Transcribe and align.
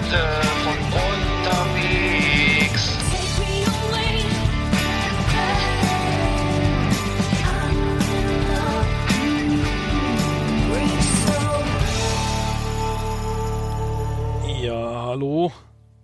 Leute 0.00 0.22
von 0.64 0.78
unterwegs. 1.02 2.84
Take 3.10 3.34
me 3.40 3.54
away. 3.66 4.24
Reach 10.72 11.08
so 11.26 11.38
Ja, 14.66 14.80
hallo. 15.06 15.52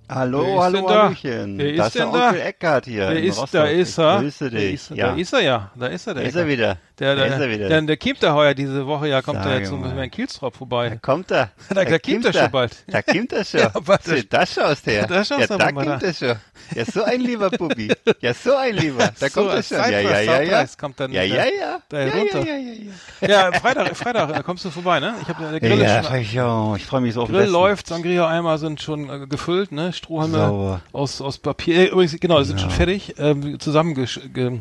Hallo, 0.09 0.45
Wer 0.47 0.61
hallo, 0.63 0.79
denn 0.79 0.87
da? 0.87 1.03
Hallöchen. 1.07 1.59
Wer 1.59 1.71
ist 1.73 1.79
das 1.79 1.87
ist 1.89 1.97
der 1.97 2.05
denn 2.05 2.13
da? 2.15 2.29
Onkel 2.29 2.41
Eckart 2.43 2.85
hier. 2.85 3.09
Wer 3.09 3.17
in 3.17 3.25
ist, 3.25 3.55
da 3.55 3.65
ist 3.65 3.99
er. 3.99 4.15
Ich 4.17 4.21
grüße 4.23 4.51
dich. 4.51 4.75
Ist, 4.75 4.91
ja. 4.91 5.09
Da 5.09 5.15
ist 5.17 5.33
er 5.33 5.41
ja. 5.41 5.71
Da 5.75 5.87
ist 5.89 6.07
er, 6.07 6.15
der 6.15 6.23
Da 6.23 6.29
ist 6.29 6.35
er 6.37 6.43
Eckart. 6.43 6.53
wieder. 6.53 6.79
Der, 6.99 7.15
Da 7.15 7.25
der, 7.29 7.41
er 7.41 7.51
wieder. 7.51 7.69
Der, 7.69 7.83
der 7.83 7.97
kommt 7.99 8.23
da 8.23 8.33
heuer 8.35 8.55
diese 8.55 8.87
Woche, 8.87 9.09
ja, 9.09 9.21
kommt 9.21 9.39
er 9.41 9.45
Sage 9.45 9.59
jetzt 9.59 9.69
so 9.69 9.77
mit 9.77 9.91
mal. 9.91 9.97
Herrn 9.97 10.11
Kielstrop 10.11 10.55
Da 10.55 10.59
vorbei. 10.59 10.99
kommt 11.03 11.31
er. 11.31 11.51
Da- 11.69 11.85
da 11.85 11.99
kommt 11.99 12.25
er 12.25 12.33
schon 12.33 12.51
bald. 12.51 12.73
Da 12.87 13.03
kommt 13.03 13.33
er 13.35 13.45
schon. 13.45 13.61
Ja, 13.61 13.71
warte. 13.75 14.17
So, 14.17 14.23
da 14.31 14.47
schaust 14.47 14.87
her. 14.87 15.07
Da 15.07 15.23
schaust 15.25 15.51
ja, 15.51 15.59
da 15.59 15.73
kommt 15.73 15.87
da. 15.87 15.99
er 16.07 16.15
schon. 16.15 16.37
Ja, 16.75 16.85
so 16.87 17.03
ein 17.05 17.21
lieber 17.21 17.51
Bubi. 17.51 17.93
Ja, 18.21 18.33
so 18.33 18.57
ein 18.57 18.75
lieber. 18.75 19.11
Da 19.21 19.29
kommt 19.29 19.51
er 19.51 19.63
schon. 19.63 19.77
Ja, 19.77 19.89
ja, 20.01 20.21
ja, 20.21 20.41
ja. 20.43 20.65
Kommt 20.81 20.99
dann 20.99 21.13
ja, 21.13 21.21
der- 21.21 21.29
ja, 21.29 21.45
ja. 21.45 21.79
da 21.89 22.01
ja, 22.01 22.15
runter. 22.15 22.39
Ja, 22.47 22.55
ja, 22.57 22.73
ja, 23.21 23.29
Ja, 23.51 23.53
Freitag, 23.61 23.95
Freitag 23.97 24.45
kommst 24.45 24.65
du 24.65 24.71
vorbei, 24.71 24.99
ne? 25.01 25.15
Ich 25.21 25.29
habe 25.29 25.43
der 25.43 25.53
ja. 25.53 25.59
Grill 25.77 25.83
Ja, 25.83 26.03
schon, 26.03 26.77
ich, 26.77 26.85
freue 26.87 27.01
mich 27.03 27.13
so 27.15 27.23
auf 27.23 27.29
Grill 27.29 27.47
läuft, 27.49 27.89
Sangria-Eimer 27.89 28.57
sind 28.57 28.81
schon 28.81 29.11
äh, 29.11 29.27
gefüllt, 29.27 29.71
ne? 29.71 29.93
Strohhalme 29.93 30.81
aus, 30.93 31.21
aus 31.21 31.37
Papier. 31.39 31.77
Äh, 31.77 31.87
übrigens, 31.89 32.19
genau, 32.19 32.39
die 32.39 32.47
sind 32.47 32.61
schon 32.61 32.71
fertig, 32.71 33.15
ähm, 33.19 33.61
zusammengesch 33.61 34.19
ge 34.33 34.61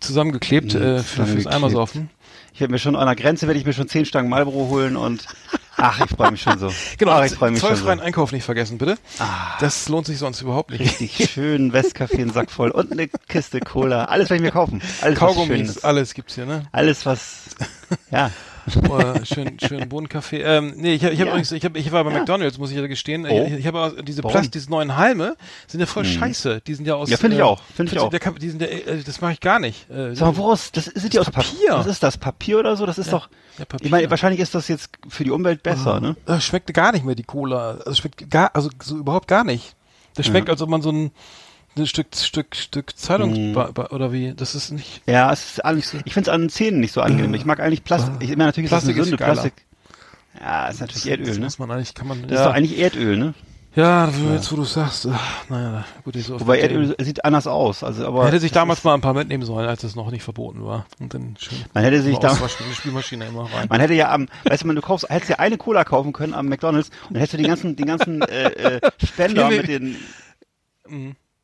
zusammengeklebt 0.00 0.74
äh, 0.74 0.98
für, 1.02 1.26
fürs. 1.26 1.46
Eimersaufen. 1.46 2.10
Ich 2.52 2.60
werde 2.60 2.72
mir 2.72 2.78
schon 2.80 2.96
an 2.96 3.06
der 3.06 3.14
Grenze 3.14 3.46
werde 3.46 3.60
ich 3.60 3.64
mir 3.66 3.72
schon 3.72 3.88
zehn 3.88 4.04
Stangen 4.04 4.28
Marlboro 4.28 4.68
holen 4.68 4.96
und 4.96 5.26
ach, 5.76 6.00
ich 6.04 6.10
freue 6.10 6.32
mich 6.32 6.42
schon 6.42 6.58
so. 6.58 6.72
Genau, 6.98 7.12
Ach, 7.12 7.24
ich 7.24 7.32
freue 7.32 7.52
mich 7.52 7.60
schon 7.60 7.68
so. 7.70 7.76
zollfreien 7.76 8.00
Einkauf 8.00 8.32
nicht 8.32 8.42
vergessen, 8.42 8.78
bitte. 8.78 8.98
Das 9.60 9.88
lohnt 9.88 10.06
sich 10.06 10.18
sonst 10.18 10.40
überhaupt 10.40 10.70
nicht. 10.72 10.80
Richtig 10.80 11.30
schön 11.32 11.72
Westcafé, 11.72 12.20
einen 12.20 12.32
Sack 12.32 12.50
voll 12.50 12.70
und 12.70 12.90
eine 12.90 13.06
Kiste 13.28 13.60
Cola. 13.60 14.06
Alles 14.06 14.28
werde 14.28 14.42
ich 14.42 14.46
mir 14.48 14.50
kaufen. 14.50 14.82
Alles 15.02 15.18
Kaugummis, 15.18 15.84
alles 15.84 16.14
gibt's 16.14 16.34
hier, 16.34 16.46
ne? 16.46 16.64
Alles 16.72 17.06
was, 17.06 17.44
ja. 18.10 18.32
Äh, 18.76 19.24
schön, 19.24 19.58
schön 19.60 19.88
Bohnenkaffee. 19.88 20.42
Ähm, 20.42 20.74
nee, 20.76 20.94
ich, 20.94 21.02
ich, 21.02 21.10
hab 21.10 21.18
Ja. 21.18 21.26
übrigens, 21.26 21.52
ich, 21.52 21.64
hab, 21.64 21.76
ich 21.76 21.92
war 21.92 22.04
bei 22.04 22.10
McDonalds, 22.10 22.58
muss 22.58 22.70
ich 22.70 22.76
ja 22.76 22.86
gestehen. 22.86 23.26
Oh. 23.28 23.46
Ich, 23.46 23.60
ich 23.60 23.66
habe 23.66 24.02
diese? 24.02 24.22
Plast, 24.22 24.54
diese 24.54 24.70
neuen 24.70 24.96
Halme, 24.96 25.36
sind 25.66 25.80
ja 25.80 25.86
voll 25.86 26.04
scheiße. 26.04 26.62
Die 26.66 26.74
sind 26.74 26.86
ja 26.86 26.94
aus. 26.94 27.10
Ja, 27.10 27.16
finde 27.16 27.36
ich 27.36 27.40
äh, 27.40 27.44
auch, 27.44 27.60
finde 27.74 27.92
ich 27.92 27.98
auch. 27.98 28.10
Der, 28.10 28.20
die 28.20 28.50
sind 28.50 28.60
ja, 28.60 28.68
äh, 28.68 29.02
das 29.04 29.20
mache 29.20 29.32
ich 29.32 29.40
gar 29.40 29.58
nicht. 29.58 29.88
Äh, 29.90 30.14
Sag 30.14 30.26
mal, 30.26 30.36
woraus, 30.36 30.72
das 30.72 30.86
sind 30.86 31.12
die 31.12 31.18
aus 31.18 31.30
Papier. 31.30 31.70
Was 31.70 31.86
ist 31.86 32.02
das? 32.02 32.18
Papier 32.18 32.58
oder 32.58 32.76
so? 32.76 32.86
Das 32.86 32.98
ist 32.98 33.12
doch, 33.12 33.28
ja, 33.58 33.64
Papier. 33.64 33.86
ich 33.86 33.90
meine, 33.90 34.10
wahrscheinlich 34.10 34.40
ist 34.40 34.54
das 34.54 34.68
jetzt 34.68 34.90
für 35.08 35.24
die 35.24 35.30
Umwelt 35.30 35.62
besser, 35.62 36.00
ne? 36.00 36.16
Das 36.26 36.44
schmeckt 36.44 36.72
gar 36.74 36.92
nicht 36.92 37.04
mehr, 37.04 37.14
die 37.14 37.24
Cola. 37.24 37.78
Also 37.84 37.94
schmeckt 37.94 38.30
gar, 38.30 38.50
also 38.54 38.70
so 38.82 38.96
überhaupt 38.96 39.28
gar 39.28 39.44
nicht. 39.44 39.74
Das 40.14 40.26
schmeckt, 40.26 40.50
als 40.50 40.60
ob 40.62 40.68
man 40.68 40.82
so 40.82 40.90
ein, 40.90 41.10
ein 41.78 41.86
Stück, 41.86 42.08
Stück, 42.14 42.54
Stück 42.56 42.96
Zeitung, 42.96 43.50
Mhm. 43.50 43.52
ba- 43.54 43.88
oder 43.90 44.12
wie, 44.12 44.34
das 44.34 44.54
ist 44.54 44.70
nicht, 44.72 45.02
Ja, 45.06 45.32
es 45.32 45.52
ist 45.52 45.64
alles, 45.64 45.94
ich 46.04 46.12
finde 46.12 46.30
es 46.30 46.34
an 46.34 46.42
den 46.42 46.50
Zähnen 46.50 46.80
nicht 46.80 46.92
so 46.92 47.00
angenehm. 47.00 47.34
Ich 47.34 47.44
mag 47.44 47.60
eigentlich 47.60 47.84
Plastik. 47.84 48.14
Ich 48.20 48.28
meine, 48.30 48.44
natürlich 48.46 48.70
ist 48.70 48.72
das 48.72 48.84
Plastik 48.84 48.94
eine 48.96 49.02
ist 49.02 49.08
Sünde. 49.10 49.24
Plastik. 49.24 49.52
Ja, 50.40 50.68
ist 50.68 50.80
natürlich 50.80 51.02
das 51.02 51.10
Erdöl, 51.10 51.34
ne? 51.38 51.44
muss 51.44 51.58
man 51.58 51.70
eigentlich, 51.70 51.94
kann 51.94 52.06
man, 52.06 52.22
Das 52.22 52.30
ist 52.32 52.36
ja, 52.38 52.44
doch 52.46 52.54
eigentlich 52.54 52.78
Erdöl, 52.78 53.16
ne? 53.16 53.34
ja, 53.74 54.06
das- 54.06 54.14
jetzt 54.32 54.50
wo 54.52 54.56
du 54.56 54.64
sagst, 54.64 55.06
ach, 55.10 55.48
naja, 55.50 55.84
gut, 56.04 56.16
ich 56.16 56.24
so 56.26 56.38
Wobei 56.40 56.58
Erdöl 56.60 56.94
sieht 57.00 57.24
anders 57.24 57.46
aus. 57.46 57.82
Also, 57.84 58.06
aber 58.06 58.18
Man 58.18 58.26
hätte 58.26 58.40
sich 58.40 58.50
das 58.50 58.60
damals 58.60 58.80
ist, 58.80 58.84
mal 58.84 58.94
ein 58.94 59.00
paar 59.00 59.14
mitnehmen 59.14 59.44
sollen, 59.44 59.68
als 59.68 59.84
es 59.84 59.94
noch 59.96 60.10
nicht 60.10 60.22
verboten 60.22 60.64
war. 60.64 60.86
Und 61.00 61.12
dann 61.14 61.36
schön. 61.38 61.58
Man 61.74 61.84
hätte 61.84 62.00
sich 62.02 62.14
mal 62.14 62.20
da- 62.20 62.30
auswaschen, 62.30 62.64
in 62.66 62.70
die 62.70 62.76
Spülmaschine 62.76 63.26
immer 63.26 63.42
rein. 63.52 63.66
Man 63.68 63.80
hätte 63.80 63.94
ja 63.94 64.10
am, 64.12 64.28
weißt 64.44 64.62
du, 64.62 64.66
man, 64.68 64.76
du 64.76 64.82
kaufst, 64.82 65.08
hättest 65.10 65.30
ja 65.30 65.38
eine 65.38 65.56
Cola 65.58 65.84
kaufen 65.84 66.12
können 66.12 66.34
am 66.34 66.46
McDonalds 66.48 66.90
und 67.08 67.14
dann 67.14 67.20
hättest 67.20 67.34
du 67.34 67.36
die 67.38 67.44
ganzen, 67.48 67.76
die 67.76 67.84
ganzen 67.84 68.22
äh, 68.22 68.48
äh, 68.78 68.80
Spender 69.06 69.48
mit 69.48 69.68
den, 69.68 69.96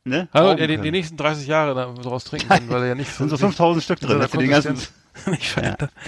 ne? 0.05 0.29
Kaufen 0.33 0.57
der 0.57 0.67
die, 0.67 0.75
die 0.75 0.79
können. 0.79 0.93
nächsten 0.93 1.17
30 1.17 1.47
Jahre 1.47 1.75
da 1.75 1.95
daraus 2.03 2.25
trinken 2.25 2.49
kann, 2.49 2.69
weil 2.69 2.83
er 2.83 2.89
ja 2.89 2.95
nicht 2.95 3.11
sind 3.15 3.29
so 3.31 3.37
5000 3.37 3.83
Stück 3.85 4.01
drin. 4.01 4.19
Dass 4.19 4.31
du 4.31 4.39
den 4.39 4.51
ganzen, 4.51 4.79
nicht 5.27 5.49
verändert. 5.49 5.91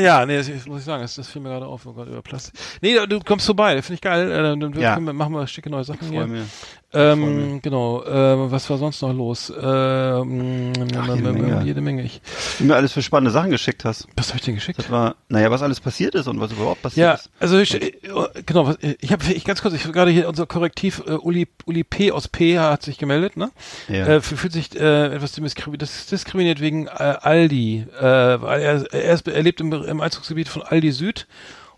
Ja, 0.00 0.26
nee, 0.26 0.36
das, 0.36 0.48
das 0.50 0.66
muss 0.66 0.80
ich 0.80 0.84
sagen, 0.84 1.02
das, 1.02 1.14
das 1.14 1.28
fiel 1.28 1.40
mir 1.40 1.50
gerade 1.50 1.66
auf, 1.66 1.86
oh 1.86 1.92
Gott, 1.92 2.08
über 2.08 2.20
Plastik. 2.22 2.54
Nee, 2.80 2.96
du 3.08 3.20
kommst 3.20 3.46
vorbei, 3.46 3.80
finde 3.82 3.94
ich 3.94 4.00
geil. 4.00 4.30
Äh, 4.30 4.42
Dann 4.58 4.72
Ja. 4.74 4.98
wir, 5.00 5.12
machen 5.12 5.32
wir 5.32 5.46
schicke 5.46 5.70
neue 5.70 5.84
Sachen 5.84 6.08
hier. 6.10 6.26
Mir. 6.26 6.44
Ähm, 6.92 7.60
genau, 7.62 8.02
äh, 8.04 8.50
was 8.50 8.68
war 8.70 8.78
sonst 8.78 9.02
noch 9.02 9.12
los? 9.12 9.50
Ähm, 9.50 10.72
Ach, 10.96 11.14
jede 11.14 11.32
Menge. 11.32 11.62
jede 11.64 11.80
Menge. 11.80 12.02
Ich, 12.02 12.20
Du 12.58 12.64
mir 12.64 12.74
alles 12.74 12.92
für 12.92 13.02
spannende 13.02 13.30
Sachen 13.30 13.50
geschickt 13.50 13.84
hast. 13.84 14.06
was 14.16 14.28
habe 14.28 14.38
ich 14.38 14.44
denn 14.44 14.54
geschickt? 14.54 14.78
Das 14.78 14.90
war, 14.90 15.16
naja, 15.28 15.50
was 15.50 15.62
alles 15.62 15.80
passiert 15.80 16.14
ist 16.14 16.26
und 16.26 16.40
was 16.40 16.52
überhaupt 16.52 16.82
passiert 16.82 17.04
Ja, 17.06 17.12
ist. 17.14 17.30
also 17.38 17.58
ich, 17.58 17.74
äh, 17.74 17.92
genau, 18.46 18.66
was, 18.66 18.78
ich 19.00 19.12
habe 19.12 19.24
ich 19.32 19.44
ganz 19.44 19.62
kurz, 19.62 19.74
ich 19.74 19.82
gerade 19.92 20.10
hier 20.10 20.28
unser 20.28 20.46
Korrektiv 20.46 21.02
äh, 21.06 21.12
Uli, 21.12 21.48
Uli 21.66 21.84
P 21.84 22.12
aus 22.12 22.28
P 22.28 22.58
hat 22.58 22.82
sich 22.82 22.98
gemeldet, 22.98 23.36
ne? 23.36 23.50
Ja. 23.88 24.06
Äh, 24.06 24.20
fühlt 24.20 24.52
sich 24.52 24.74
äh, 24.78 25.14
etwas 25.14 25.32
diskriminiert 26.06 26.60
wegen 26.60 26.86
äh, 26.86 26.90
Aldi, 27.20 27.85
äh, 27.98 28.02
weil 28.42 28.60
er, 28.60 28.92
er, 28.92 29.14
ist, 29.14 29.28
er 29.28 29.42
lebt 29.42 29.60
im, 29.60 29.72
im 29.72 30.00
Einzugsgebiet 30.00 30.48
von 30.48 30.62
Aldi 30.62 30.92
Süd. 30.92 31.26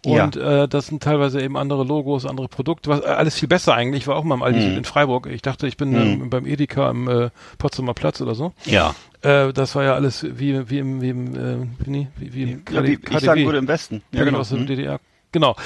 Ja. 0.07 0.25
Und 0.25 0.37
äh, 0.37 0.69
das 0.69 0.87
sind 0.87 1.03
teilweise 1.03 1.43
eben 1.43 1.57
andere 1.57 1.83
Logos, 1.83 2.25
andere 2.25 2.47
Produkte, 2.47 2.89
was 2.89 3.01
äh, 3.01 3.07
alles 3.07 3.35
viel 3.37 3.49
besser 3.49 3.75
eigentlich. 3.75 4.03
Ich 4.03 4.07
war 4.07 4.15
auch 4.15 4.23
mal 4.23 4.37
im 4.37 4.43
Aldi 4.45 4.61
Mhm. 4.61 4.63
Süd 4.63 4.77
in 4.79 4.85
Freiburg. 4.85 5.27
Ich 5.27 5.43
dachte, 5.43 5.67
ich 5.67 5.77
bin 5.77 5.93
ähm, 5.95 6.31
beim 6.31 6.47
Edeka 6.47 6.89
am 6.89 7.09
äh, 7.09 7.31
Potsdamer 7.59 7.95
Platz 7.95 8.21
oder 8.21 8.37
so. 8.37 8.53
Ja. 8.65 8.95
Äh, 9.23 9.53
das 9.53 9.75
war 9.75 9.83
ja 9.83 9.95
alles 9.95 10.25
wie, 10.39 10.71
wie 10.71 10.79
im, 10.79 11.01
wie 11.03 11.09
im, 11.09 11.35
äh, 11.35 11.67
wie, 11.85 12.07
wie, 12.17 12.35
wie 12.35 12.43
im 12.45 12.49
ja 12.71 12.81
KD, 12.81 12.87
wie 12.89 12.93
ich 12.93 13.03
KDW. 13.03 13.25
sagen 13.27 13.45
würde, 13.47 13.59
im 13.59 13.69
Westen. 13.69 14.03
Ja, 14.13 14.23
genau. 14.25 14.39
Aus 14.39 14.51
der 14.51 14.59
Mhm. 14.61 14.67
DDR. 14.69 15.01
Genau. 15.31 15.57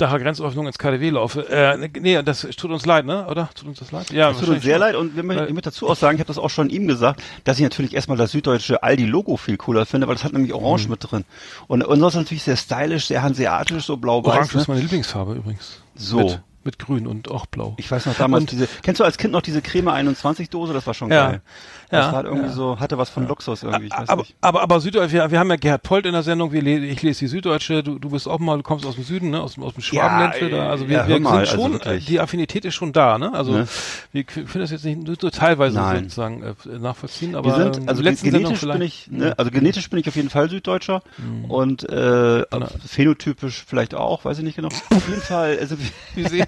Nach 0.00 0.18
Grenzöffnung 0.18 0.66
ins 0.66 0.76
KDW 0.78 1.10
laufe. 1.10 1.48
Äh, 1.48 1.88
nee, 2.00 2.20
das 2.22 2.40
tut 2.56 2.70
uns 2.70 2.84
leid, 2.84 3.06
ne? 3.06 3.26
Oder? 3.28 3.48
Tut 3.54 3.68
uns 3.68 3.78
das 3.78 3.92
leid? 3.92 4.10
Ja, 4.10 4.30
Es 4.30 4.38
tut 4.38 4.48
uns 4.48 4.62
sehr 4.64 4.74
schon. 4.74 4.80
leid 4.80 4.96
und 4.96 5.14
wir 5.14 5.22
möchten, 5.22 5.44
ich 5.44 5.52
möchte 5.54 5.70
dazu 5.70 5.88
auch 5.88 5.94
sagen, 5.96 6.16
ich 6.16 6.20
habe 6.20 6.26
das 6.28 6.38
auch 6.38 6.50
schon 6.50 6.68
ihm 6.68 6.88
gesagt, 6.88 7.22
dass 7.44 7.58
ich 7.58 7.62
natürlich 7.62 7.94
erstmal 7.94 8.18
das 8.18 8.32
süddeutsche 8.32 8.82
Aldi-Logo 8.82 9.36
viel 9.36 9.56
cooler 9.56 9.86
finde, 9.86 10.08
weil 10.08 10.16
das 10.16 10.24
hat 10.24 10.32
nämlich 10.32 10.52
Orange 10.52 10.88
mit 10.88 10.98
drin. 11.08 11.24
Und, 11.68 11.84
und 11.84 12.00
sonst 12.00 12.14
natürlich 12.16 12.42
sehr 12.42 12.56
stylisch, 12.56 13.06
sehr 13.06 13.22
hanseatisch, 13.22 13.84
so 13.84 13.96
blau-weiß. 13.96 14.34
Orange 14.34 14.54
Ne? 14.56 14.60
ist 14.62 14.68
meine 14.68 14.80
Lieblingsfarbe 14.80 15.34
übrigens. 15.34 15.80
So. 15.94 16.16
Mit, 16.18 16.40
mit 16.64 16.78
grün 16.78 17.06
und 17.06 17.30
auch 17.30 17.46
blau. 17.46 17.74
Ich 17.78 17.90
weiß 17.90 18.06
noch 18.06 18.14
damals 18.16 18.42
Und- 18.42 18.52
diese, 18.52 18.68
kennst 18.82 19.00
du 19.00 19.04
als 19.04 19.18
Kind 19.18 19.32
noch 19.32 19.42
diese 19.42 19.62
Creme 19.62 19.88
21 19.88 20.50
Dose? 20.50 20.72
Das 20.72 20.86
war 20.86 20.94
schon 20.94 21.10
Ja. 21.10 21.28
geil. 21.30 21.42
Das 21.90 22.06
Ja, 22.06 22.12
war 22.12 22.24
irgendwie 22.24 22.46
ja. 22.46 22.52
so, 22.52 22.80
hatte 22.80 22.98
was 22.98 23.10
von 23.10 23.28
Luxus 23.28 23.62
irgendwie, 23.62 23.86
ich 23.86 23.92
weiß 23.92 24.08
aber, 24.08 24.22
nicht. 24.22 24.34
aber, 24.40 24.62
aber 24.62 24.80
Süddeutsche, 24.80 25.12
wir, 25.12 25.30
wir 25.30 25.38
haben 25.38 25.50
ja 25.50 25.56
Gerhard 25.56 25.82
Polt 25.82 26.06
in 26.06 26.12
der 26.12 26.22
Sendung, 26.24 26.50
wir 26.50 26.64
ich 26.66 27.02
lese 27.02 27.20
die 27.20 27.26
Süddeutsche, 27.28 27.82
du, 27.84 27.98
du 27.98 28.10
bist 28.10 28.26
auch 28.26 28.38
mal, 28.40 28.56
du 28.56 28.62
kommst 28.62 28.84
aus 28.86 28.96
dem 28.96 29.04
Süden, 29.04 29.30
ne, 29.30 29.40
aus, 29.40 29.54
dem- 29.54 29.62
aus 29.62 29.74
dem 29.74 29.82
Schwabenländle 29.82 30.50
Ja, 30.50 30.64
da, 30.64 30.70
also 30.70 30.88
wir, 30.88 31.06
wir 31.06 31.20
mal, 31.20 31.46
sind 31.46 31.60
also 31.60 31.78
schon, 31.78 31.80
äh, 31.82 31.98
die 32.00 32.18
Affinität 32.20 32.64
ist 32.64 32.74
schon 32.74 32.92
da, 32.92 33.18
ne, 33.18 33.32
also 33.32 33.52
Ne? 33.52 33.68
wir 34.12 34.24
können 34.24 34.48
das 34.54 34.70
jetzt 34.72 34.84
nicht 34.84 35.06
nur 35.06 35.16
teilweise 35.30 35.76
Nein. 35.76 36.04
sozusagen 36.04 36.42
äh, 36.42 36.78
nachvollziehen, 36.78 37.36
aber 37.36 37.50
Wir 37.56 37.62
sind, 37.64 37.76
ähm, 37.76 37.88
also 37.88 38.02
letzten 38.02 38.26
genetisch 38.30 38.48
bin 38.48 38.56
vielleicht- 38.58 38.82
ich, 38.82 39.10
ne, 39.10 39.34
also 39.38 39.50
genetisch 39.52 39.88
bin 39.90 39.98
ich 40.00 40.08
auf 40.08 40.16
jeden 40.16 40.30
Fall 40.30 40.48
Süddeutscher 40.50 41.02
und 41.48 41.88
äh, 41.88 42.44
phänotypisch 42.86 43.64
vielleicht 43.66 43.94
auch, 43.94 44.24
weiß 44.24 44.38
ich 44.38 44.44
nicht 44.44 44.56
genau. 44.56 44.68
Auf 44.68 45.08
jeden 45.08 45.20
Fall, 45.22 45.58
also 45.60 45.76
Wie 46.14 46.26
sehen? 46.26 46.46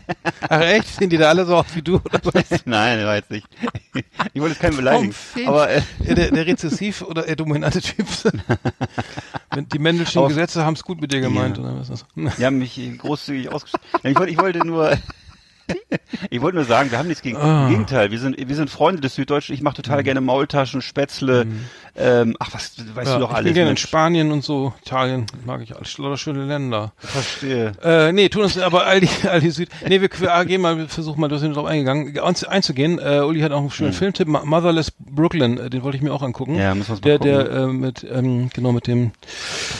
Ach 0.48 0.60
echt? 0.60 0.88
Sehen 0.96 1.10
die 1.10 1.16
da 1.16 1.28
alle 1.28 1.44
so 1.46 1.56
aus 1.56 1.66
wie 1.74 1.82
du? 1.82 1.96
Oder 1.96 2.20
was? 2.22 2.44
Nein, 2.64 3.00
jetzt 3.00 3.30
nicht. 3.30 3.46
Ich 4.34 4.40
wollte 4.40 4.54
jetzt 4.54 4.60
keinen 4.60 4.76
beleidigen. 4.76 5.12
Fink. 5.12 5.48
Aber 5.48 5.68
äh, 5.70 5.82
Ja, 6.04 6.14
der, 6.14 6.30
der 6.30 6.46
rezessiv 6.46 7.02
oder 7.02 7.22
der 7.22 7.36
dominante 7.36 7.80
Typ. 7.80 8.06
Die 9.72 9.78
Mendelschen 9.78 10.26
Gesetze 10.28 10.64
haben 10.64 10.74
es 10.74 10.84
gut 10.84 11.00
mit 11.00 11.12
dir 11.12 11.20
gemeint, 11.20 11.56
Ja. 11.56 11.62
oder 11.64 11.78
was 11.78 11.88
ist 11.90 12.04
das? 12.14 12.36
die 12.36 12.44
haben 12.44 12.58
mich 12.58 12.78
großzügig. 12.98 13.44
Ja, 13.46 13.58
ich 14.10 14.16
wollte, 14.18 14.32
ich 14.32 14.38
wollte 14.38 14.66
nur, 14.66 14.96
Ich 16.30 16.40
wollte 16.40 16.56
nur 16.56 16.64
sagen, 16.64 16.90
wir 16.90 16.98
haben 16.98 17.08
nichts 17.08 17.22
gegen. 17.22 17.36
Ah. 17.36 17.64
Im 17.66 17.70
Gegenteil, 17.70 18.10
wir 18.10 18.18
sind, 18.18 18.36
wir 18.48 18.56
sind 18.56 18.70
Freunde 18.70 19.00
des 19.00 19.14
Süddeutschen. 19.14 19.54
Ich 19.54 19.62
mache 19.62 19.76
total 19.76 20.02
gerne 20.02 20.20
Maultaschen, 20.20 20.80
Spätzle. 20.82 21.46
Ähm, 21.98 22.36
ach, 22.38 22.50
was 22.52 22.72
weißt 22.76 22.86
Mhm. 22.88 22.96
Ja, 23.06 23.14
du 23.14 23.20
doch 23.20 23.30
ich 23.30 23.36
alles. 23.36 23.44
bin 23.46 23.54
gerne 23.54 23.70
in. 23.70 23.76
Spanien 23.78 24.30
und 24.32 24.44
so, 24.44 24.74
Italien, 24.84 25.26
mag 25.46 25.62
ich 25.62 25.74
alles, 25.74 25.96
lauter 25.98 26.18
schöne 26.18 26.44
Länder. 26.44 26.92
Verstehe. 26.98 27.72
Äh, 27.82 28.12
nee, 28.12 28.28
tun 28.28 28.42
uns 28.42 28.58
aber 28.58 28.84
all 28.86 29.00
die, 29.00 29.08
all 29.28 29.40
die 29.40 29.50
Süd. 29.50 29.70
Nee, 29.88 30.00
wir, 30.02 30.10
wir 30.18 30.44
gehen 30.44 30.60
mal, 30.60 30.76
wir 30.76 30.88
versuchen 30.88 31.20
mal, 31.20 31.28
du 31.28 31.38
sind 31.38 31.56
drauf 31.56 31.64
eingegangen, 31.66 32.18
ein, 32.18 32.34
einzugehen. 32.48 32.98
Äh, 32.98 33.20
Uli 33.20 33.40
hat 33.40 33.52
auch 33.52 33.60
einen 33.60 33.70
schönen 33.70 33.92
Filmtipp, 33.94 34.28
Mo- 34.28 34.44
Motherless 34.44 34.92
Brooklyn, 34.98 35.58
äh, 35.58 35.70
den 35.70 35.82
wollte 35.82 35.96
ich 35.96 36.02
mir 36.02 36.12
auch 36.12 36.22
angucken. 36.22 36.56
Ja, 36.56 36.74
müssen 36.74 36.88
wir 36.88 36.94
uns 36.96 37.02
mal 37.02 37.18
Der, 37.18 37.18
gucken. 37.18 37.54
der, 37.54 37.62
äh, 37.62 37.66
mit, 37.68 38.06
ähm, 38.12 38.50
genau, 38.52 38.72
mit 38.72 38.86
dem, 38.86 39.12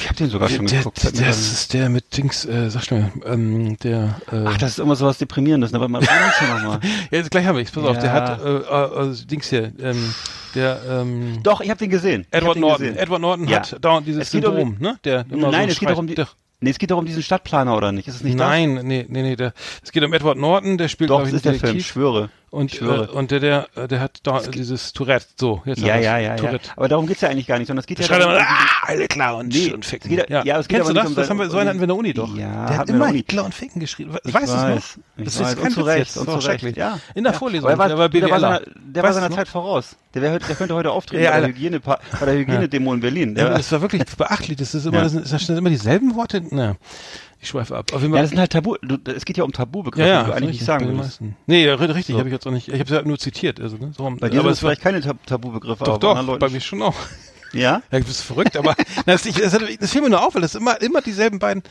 Ich 0.00 0.06
habe 0.06 0.17
den 0.17 0.31
sogar 0.31 0.49
schon 0.49 0.67
der, 0.67 0.79
geguckt. 0.79 1.03
der, 1.05 1.27
das 1.27 1.38
ist 1.53 1.75
der 1.75 1.91
mit 1.91 2.17
Dings, 2.17 2.47
äh, 2.47 2.71
sag 2.71 2.85
schnell, 2.85 3.12
ähm, 3.27 3.77
der, 3.81 4.21
äh, 4.33 4.44
Ach, 4.47 4.56
das 4.56 4.71
ist 4.73 4.79
immer 4.79 4.97
sowas 4.97 5.19
Deprimierendes. 5.19 5.71
Ne? 5.78 5.84
Aber 5.84 5.88
mal, 5.88 6.00
nochmal. 6.00 6.81
ja, 7.11 7.19
jetzt 7.19 7.31
gleich 7.31 7.46
habe 7.46 7.61
ich's, 7.61 7.70
pass 7.70 7.84
auf, 7.84 7.99
der 7.99 8.06
Ja. 8.06 8.12
hat, 8.12 8.43
äh, 8.43 9.05
äh, 9.06 9.11
äh, 9.12 9.26
Dings 9.26 9.49
hier, 9.49 9.73
ähm, 9.81 10.14
der, 10.55 10.81
ähm, 10.88 11.40
Doch, 11.43 11.61
ich 11.61 11.69
habe 11.70 11.78
den 11.78 11.90
gesehen. 11.90 12.23
Ich 12.31 12.37
Edward 12.38 12.56
den 12.56 12.61
Norton. 12.62 12.87
gesehen. 12.87 12.96
Edward 12.99 13.20
Norton 13.20 13.49
Ja. 13.49 13.58
hat 13.58 13.76
dauernd 13.84 14.06
dieses 14.06 14.23
Es 14.25 14.31
geht 14.31 14.44
um- 14.46 14.55
Syndrom, 14.56 14.76
ne? 14.81 14.99
Der 15.05 15.25
immer 15.31 15.50
Nein, 15.50 15.69
so 15.69 15.73
es 15.75 15.78
geht 15.81 15.88
schreit. 15.88 15.93
doch 15.94 15.99
um 15.99 16.06
die. 16.06 16.14
Nee, 16.58 16.70
es 16.70 16.78
geht 16.78 16.90
doch 16.90 16.96
um 16.96 17.05
diesen 17.05 17.23
Stadtplaner, 17.23 17.76
oder 17.76 17.93
nicht? 17.93 18.08
Ist 18.08 18.14
es 18.17 18.23
nicht 18.23 18.34
Nein, 18.38 18.81
nee, 18.84 19.05
nee, 19.06 19.23
nee, 19.23 19.37
der, 19.37 19.52
es 19.82 19.93
geht 19.93 20.02
um 20.02 20.12
Edward 20.14 20.38
Norton, 20.38 20.78
der 20.78 20.88
spielt, 20.88 21.11
das? 21.11 21.14
Doch, 21.17 21.23
glaube 21.25 21.31
das 21.31 21.44
ich, 21.44 21.52
ist 21.52 21.61
der 21.62 21.69
Film, 21.69 21.78
ich 21.78 21.87
schwöre. 21.87 22.31
Und, 22.51 22.81
äh, 22.81 22.85
und 22.85 23.33
der, 23.33 23.41
der, 23.41 23.69
äh, 23.75 23.89
der 23.89 24.01
hat 24.01 24.21
da 24.23 24.41
dieses 24.41 24.93
Tourette, 24.93 25.27
so, 25.39 25.63
jetzt 25.67 25.81
Ja, 25.83 25.97
ja, 25.97 26.17
ja, 26.17 26.19
ja. 26.19 26.37
Tourette. 26.37 26.71
Aber 26.77 26.89
darum 26.89 27.07
geht's 27.07 27.21
ja 27.21 27.29
eigentlich 27.29 27.47
gar 27.49 27.59
nicht, 27.59 27.67
sondern 27.67 27.81
es 27.81 27.87
geht 27.87 27.99
Der 27.99 28.07
ja 28.07 28.19
darum, 28.19 28.35
immer, 28.35 28.43
ah, 28.49 28.67
alle 28.87 29.09
klar 29.09 29.37
und, 29.37 29.49
Nee, 29.49 29.73
und 29.73 29.85
es 29.85 29.91
ficken. 29.91 30.09
geht 30.11 30.31
ja- 30.31 30.45
ja, 30.45 30.59
es 30.59 30.69
geht 30.69 30.77
Kennst 30.79 30.91
du 30.91 30.95
das? 30.95 31.07
um 31.09 31.15
das 31.17 31.29
haben 31.29 31.39
wir, 31.39 31.51
so 31.51 31.59
einen 31.59 31.69
hatten 31.69 31.79
wir 31.81 31.85
in 31.85 31.89
der 31.89 31.97
Uni 31.97 32.15
doch. 32.15 32.35
Ja, 32.37 32.67
der 32.69 32.79
hat 32.79 32.89
immer 32.89 33.07
der. 33.07 33.15
Hitler 33.17 33.45
und 33.45 33.53
Ficken 33.55 33.81
geschrieben. 33.81 34.17
Ich 34.25 34.33
weißt 34.33 34.47
du 34.47 34.57
es 34.57 34.63
weiß, 34.63 34.97
noch? 34.99 35.19
ich 35.19 35.25
Das 35.25 35.35
ist 35.41 35.61
kein 35.63 35.77
Witz 35.77 35.87
jetzt. 35.97 36.17
Das 36.17 36.23
und 36.25 36.35
Recht. 36.35 36.43
schrecklich. 36.45 36.77
Ja. 36.77 36.99
In 37.15 37.25
der. 37.25 37.33
Vorlesung. 37.35 37.69
Aber 37.69 37.85
er 37.91 37.99
war, 37.99 38.09
der 38.09 38.23
war 38.23 38.29
der 38.29 38.31
war, 38.31 38.41
seiner, 38.41 38.61
der 38.77 39.03
war 39.03 39.13
seiner 39.13 39.29
noch? 39.29 39.37
Zeit 39.37 39.49
voraus. 39.49 39.97
Der, 40.15 40.23
wär, 40.23 40.39
der 40.39 40.55
könnte 40.57 40.75
heute 40.75 40.93
auftreten 40.93 41.25
Ja, 41.25 41.33
bei, 41.33 41.41
der. 41.41 41.49
Hygiene, 41.51 41.81
bei 41.81 41.99
der 42.25 42.35
Hygienedemo 42.35 42.95
in 42.95 43.01
Berlin. 43.01 43.37
Ja, 43.37 43.49
Der, 43.49 43.57
das 43.59 43.71
war 43.73 43.83
wirklich 43.83 44.03
beachtlich. 44.17 44.57
Das 44.57 44.75
ist 44.75 44.87
immer, 44.87 45.03
das 45.03 45.13
sind 45.13 45.59
immer 45.59 45.69
dieselben 45.69 46.15
Worte. 46.15 46.43
Ich 47.47 47.51
schweife 47.51 47.77
ab. 47.77 47.93
Auf 47.93 48.03
jeden 48.03 48.13
ja, 48.13 48.23
das 48.23 48.31
sind 48.31 48.41
halt 48.41 48.51
Tabu. 48.51 48.75
Du, 48.83 48.99
es 49.13 49.25
geht 49.25 49.37
ja 49.37 49.45
um 49.45 49.53
Tabubegriffe, 49.53 50.09
ja, 50.09 50.15
ja, 50.15 50.23
die 50.25 50.31
du 50.31 50.37
eigentlich 50.37 50.51
nicht 50.59 50.65
sagen 50.65 50.97
meisten. 50.97 51.37
Nee, 51.47 51.65
ja, 51.65 51.77
richtig, 51.77 52.15
So. 52.15 52.19
habe 52.19 52.29
ich 52.29 52.33
jetzt 52.33 52.45
auch 52.45 52.51
nicht. 52.51 52.67
Ich 52.67 52.75
habe 52.75 52.83
es 52.83 52.91
ja 52.91 53.03
nur 53.03 53.21
zitiert. 53.21 53.61
Also, 53.61 53.77
ne? 53.77 53.93
so, 53.97 54.03
Bei 54.19 54.29
dir 54.29 54.41
aber 54.41 54.49
sind 54.49 54.55
es 54.55 54.59
vielleicht 54.59 54.81
keine 54.83 55.01
Tab 55.01 55.25
Tabubegriffe, 55.27 55.85
doch, 55.85 55.93
aber 55.95 55.99
doch, 56.01 56.27
Leuten. 56.27 56.41
bei 56.41 56.49
mir 56.49 56.61
schon 56.61 56.83
auch. 56.83 56.97
Ja? 57.53 57.83
Ja, 57.93 58.01
du 58.01 58.05
bist 58.05 58.23
verrückt, 58.23 58.57
aber 58.57 58.75
na, 58.79 59.03
das, 59.13 59.25
ich, 59.27 59.37
das, 59.37 59.57
das 59.79 59.93
fiel 59.93 60.03
mir 60.03 60.11
nur 60.11 60.27
auf, 60.27 60.35
weil 60.35 60.43
das 60.43 60.57
immer, 60.57 60.81
immer 60.83 61.03
dieselben 61.03 61.39
beiden. 61.39 61.63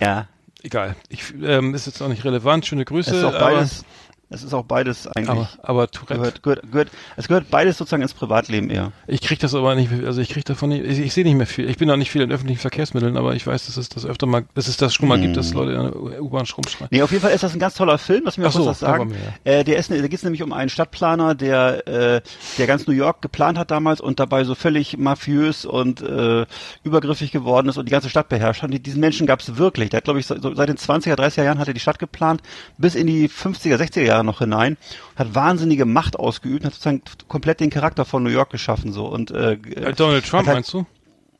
Ja. 0.00 0.26
Egal. 0.64 0.96
Ich, 1.08 1.32
ähm, 1.40 1.74
ist 1.76 1.86
jetzt 1.86 2.02
auch 2.02 2.08
nicht 2.08 2.24
relevant. 2.24 2.66
Schöne 2.66 2.84
Grüße. 2.84 3.14
Ist 3.16 3.22
auch 3.24 3.28
aber- 3.34 3.52
beides, 3.54 3.84
es 4.30 4.42
ist 4.44 4.54
auch 4.54 4.64
beides 4.64 5.06
eigentlich. 5.08 5.28
Aber, 5.28 5.48
aber 5.62 5.90
Tourette. 5.90 6.14
gehört, 6.18 6.42
gehört, 6.42 6.70
gehört, 6.72 6.88
es 7.16 7.28
gehört 7.28 7.50
beides 7.50 7.76
sozusagen 7.78 8.02
ins 8.02 8.14
Privatleben 8.14 8.70
eher. 8.70 8.92
Ich 9.08 9.20
krieg 9.20 9.40
das 9.40 9.54
aber 9.54 9.74
nicht, 9.74 9.90
also 10.04 10.20
ich 10.20 10.28
krieg 10.28 10.44
davon 10.44 10.68
nicht, 10.70 10.84
ich, 10.84 11.00
ich 11.00 11.12
sehe 11.12 11.24
nicht 11.24 11.34
mehr 11.34 11.46
viel. 11.46 11.68
Ich 11.68 11.78
bin 11.78 11.90
auch 11.90 11.96
nicht 11.96 12.10
viel 12.10 12.22
in 12.22 12.30
öffentlichen 12.30 12.60
Verkehrsmitteln, 12.60 13.16
aber 13.16 13.34
ich 13.34 13.46
weiß, 13.46 13.66
dass 13.66 13.76
es 13.76 13.88
das 13.88 14.06
öfter 14.06 14.26
mal, 14.26 14.44
dass 14.54 14.68
es 14.68 14.76
das 14.76 14.94
schon 14.94 15.08
mal 15.08 15.20
gibt, 15.20 15.36
dass 15.36 15.52
Leute 15.52 15.72
in 15.72 16.10
der 16.12 16.22
U-Bahn 16.22 16.46
rumschreien. 16.46 16.88
Nee, 16.90 17.02
auf 17.02 17.10
jeden 17.10 17.22
Fall 17.22 17.32
ist 17.32 17.42
das 17.42 17.52
ein 17.54 17.58
ganz 17.58 17.74
toller 17.74 17.98
Film, 17.98 18.22
lass 18.24 18.38
mich 18.38 18.44
mal 18.44 18.50
so, 18.52 18.58
kurz 18.60 18.70
was 18.70 18.78
sagen. 18.80 19.10
waren 19.10 19.18
Äh, 19.44 19.64
der 19.64 19.76
ist, 19.78 19.90
ne- 19.90 20.00
da 20.00 20.06
geht 20.06 20.18
es 20.18 20.22
nämlich 20.22 20.42
um 20.44 20.52
einen 20.52 20.70
Stadtplaner, 20.70 21.34
der, 21.34 21.88
äh, 21.88 22.20
der 22.58 22.66
ganz 22.68 22.86
New 22.86 22.92
York 22.94 23.22
geplant 23.22 23.58
hat 23.58 23.70
damals 23.72 24.00
und 24.00 24.20
dabei 24.20 24.44
so 24.44 24.54
völlig 24.54 24.96
mafiös 24.96 25.64
und 25.64 26.02
äh, 26.02 26.46
übergriffig 26.84 27.32
geworden 27.32 27.68
ist 27.68 27.78
und 27.78 27.86
die 27.86 27.92
ganze 27.92 28.08
Stadt 28.08 28.28
beherrscht 28.28 28.62
hat. 28.62 28.70
Und 28.70 28.86
diesen 28.86 29.00
Menschen 29.00 29.26
gab 29.26 29.40
es 29.40 29.56
wirklich. 29.56 29.90
Der 29.90 29.98
hat, 29.98 30.04
glaube 30.04 30.20
ich, 30.20 30.26
so 30.26 30.36
seit 30.54 30.68
den 30.68 30.76
20er, 30.76 31.14
30er 31.14 31.42
Jahren 31.42 31.58
hat 31.58 31.66
er 31.68 31.74
die 31.74 31.80
Stadt 31.80 31.98
geplant, 31.98 32.42
bis 32.78 32.94
in 32.94 33.06
die 33.08 33.28
50er, 33.28 33.76
60er 33.76 34.02
Jahre 34.02 34.19
noch 34.22 34.38
hinein, 34.40 34.76
hat 35.16 35.34
wahnsinnige 35.34 35.84
Macht 35.84 36.18
ausgeübt, 36.18 36.64
hat 36.64 36.72
sozusagen 36.72 37.02
komplett 37.28 37.60
den 37.60 37.70
Charakter 37.70 38.04
von 38.04 38.22
New 38.22 38.30
York 38.30 38.50
geschaffen 38.50 38.92
so 38.92 39.06
und 39.06 39.30
äh, 39.30 39.52
Äh, 39.52 39.92
Donald 39.94 40.26
Trump, 40.26 40.46
halt- 40.46 40.56
meinst 40.56 40.72
du? 40.72 40.86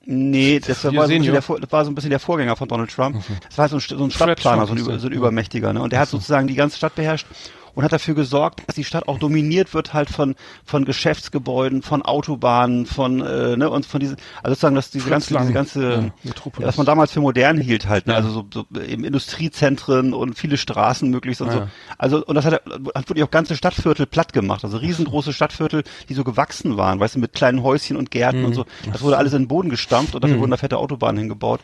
Nee, 0.07 0.61
das 0.61 0.83
war, 0.85 1.07
so 1.07 1.19
der, 1.19 1.33
das 1.43 1.73
war 1.73 1.85
so 1.85 1.91
ein 1.91 1.95
bisschen 1.95 2.11
der 2.11 2.19
Vorgänger 2.19 2.57
von 2.57 2.67
Donald 2.67 2.91
Trump. 2.91 3.23
Das 3.49 3.59
war 3.59 3.69
so 3.69 3.77
ein, 3.77 3.81
so 3.81 4.03
ein 4.03 4.11
Stadtplaner, 4.11 4.67
so 4.67 4.73
ein, 4.73 4.99
so 4.99 5.07
ein 5.07 5.13
Übermächtiger. 5.13 5.75
Ne? 5.75 5.83
Und 5.83 5.93
der 5.93 6.01
hat 6.01 6.09
sozusagen 6.09 6.47
die 6.49 6.55
ganze 6.55 6.79
Stadt 6.79 6.95
beherrscht 6.95 7.27
und 7.75 7.85
hat 7.85 7.93
dafür 7.93 8.15
gesorgt, 8.15 8.63
dass 8.67 8.75
die 8.77 8.85
Stadt 8.85 9.09
auch 9.09 9.19
dominiert 9.19 9.75
wird 9.75 9.93
halt 9.95 10.11
von 10.11 10.35
von 10.65 10.85
Geschäftsgebäuden, 10.85 11.83
von 11.83 12.03
Autobahnen, 12.03 12.87
von 12.87 13.21
äh, 13.21 13.57
ne 13.57 13.69
und 13.71 13.87
von 13.87 14.01
diesen 14.01 14.17
also 14.43 14.51
sozusagen 14.55 14.75
dass 14.77 14.91
diese 14.91 15.05
Fritz 15.05 15.11
ganze 15.13 15.35
Lang. 15.35 15.43
diese 15.45 15.53
ganze 15.55 16.13
Ja, 16.25 16.67
was 16.67 16.77
man 16.77 16.87
damals 16.87 17.13
für 17.13 17.21
modern 17.21 17.59
hielt 17.61 17.89
halt, 17.89 18.07
ne? 18.07 18.13
Ja. 18.15 18.19
also 18.19 18.31
so, 18.31 18.47
so 18.73 18.81
eben 18.81 19.05
Industriezentren 19.05 20.13
und 20.15 20.35
viele 20.39 20.57
Straßen 20.57 21.09
möglichst 21.11 21.41
und 21.41 21.49
Ja. 21.49 21.53
so. 21.55 21.69
Also 21.99 22.25
und 22.25 22.35
das 22.35 22.45
hat, 22.45 22.55
hat 22.55 23.09
wirklich 23.09 23.25
auch 23.25 23.31
ganze 23.31 23.57
Stadtviertel 23.57 24.07
platt 24.07 24.33
gemacht, 24.33 24.65
also 24.65 24.77
riesengroße 24.77 25.33
Stadtviertel, 25.33 25.83
die 26.09 26.15
so 26.15 26.25
gewachsen 26.25 26.77
waren, 26.77 27.01
weißt 27.01 27.15
du, 27.17 27.19
mit 27.21 27.33
kleinen 27.33 27.63
Häuschen 27.63 27.97
und 27.97 28.11
Gärten 28.11 28.41
Mhm. 28.41 28.45
und 28.47 28.55
so. 28.55 28.65
Das 28.93 29.03
wurde 29.03 29.17
alles 29.19 29.33
in 29.33 29.43
den 29.43 29.49
Boden 29.49 29.69
gestampft 29.71 30.15
und 30.15 30.23
dafür 30.25 30.39
wurden 30.39 30.51
da 30.51 30.57
fette 30.57 30.79
Autobahnen 30.79 31.19
hingebaut. 31.19 31.61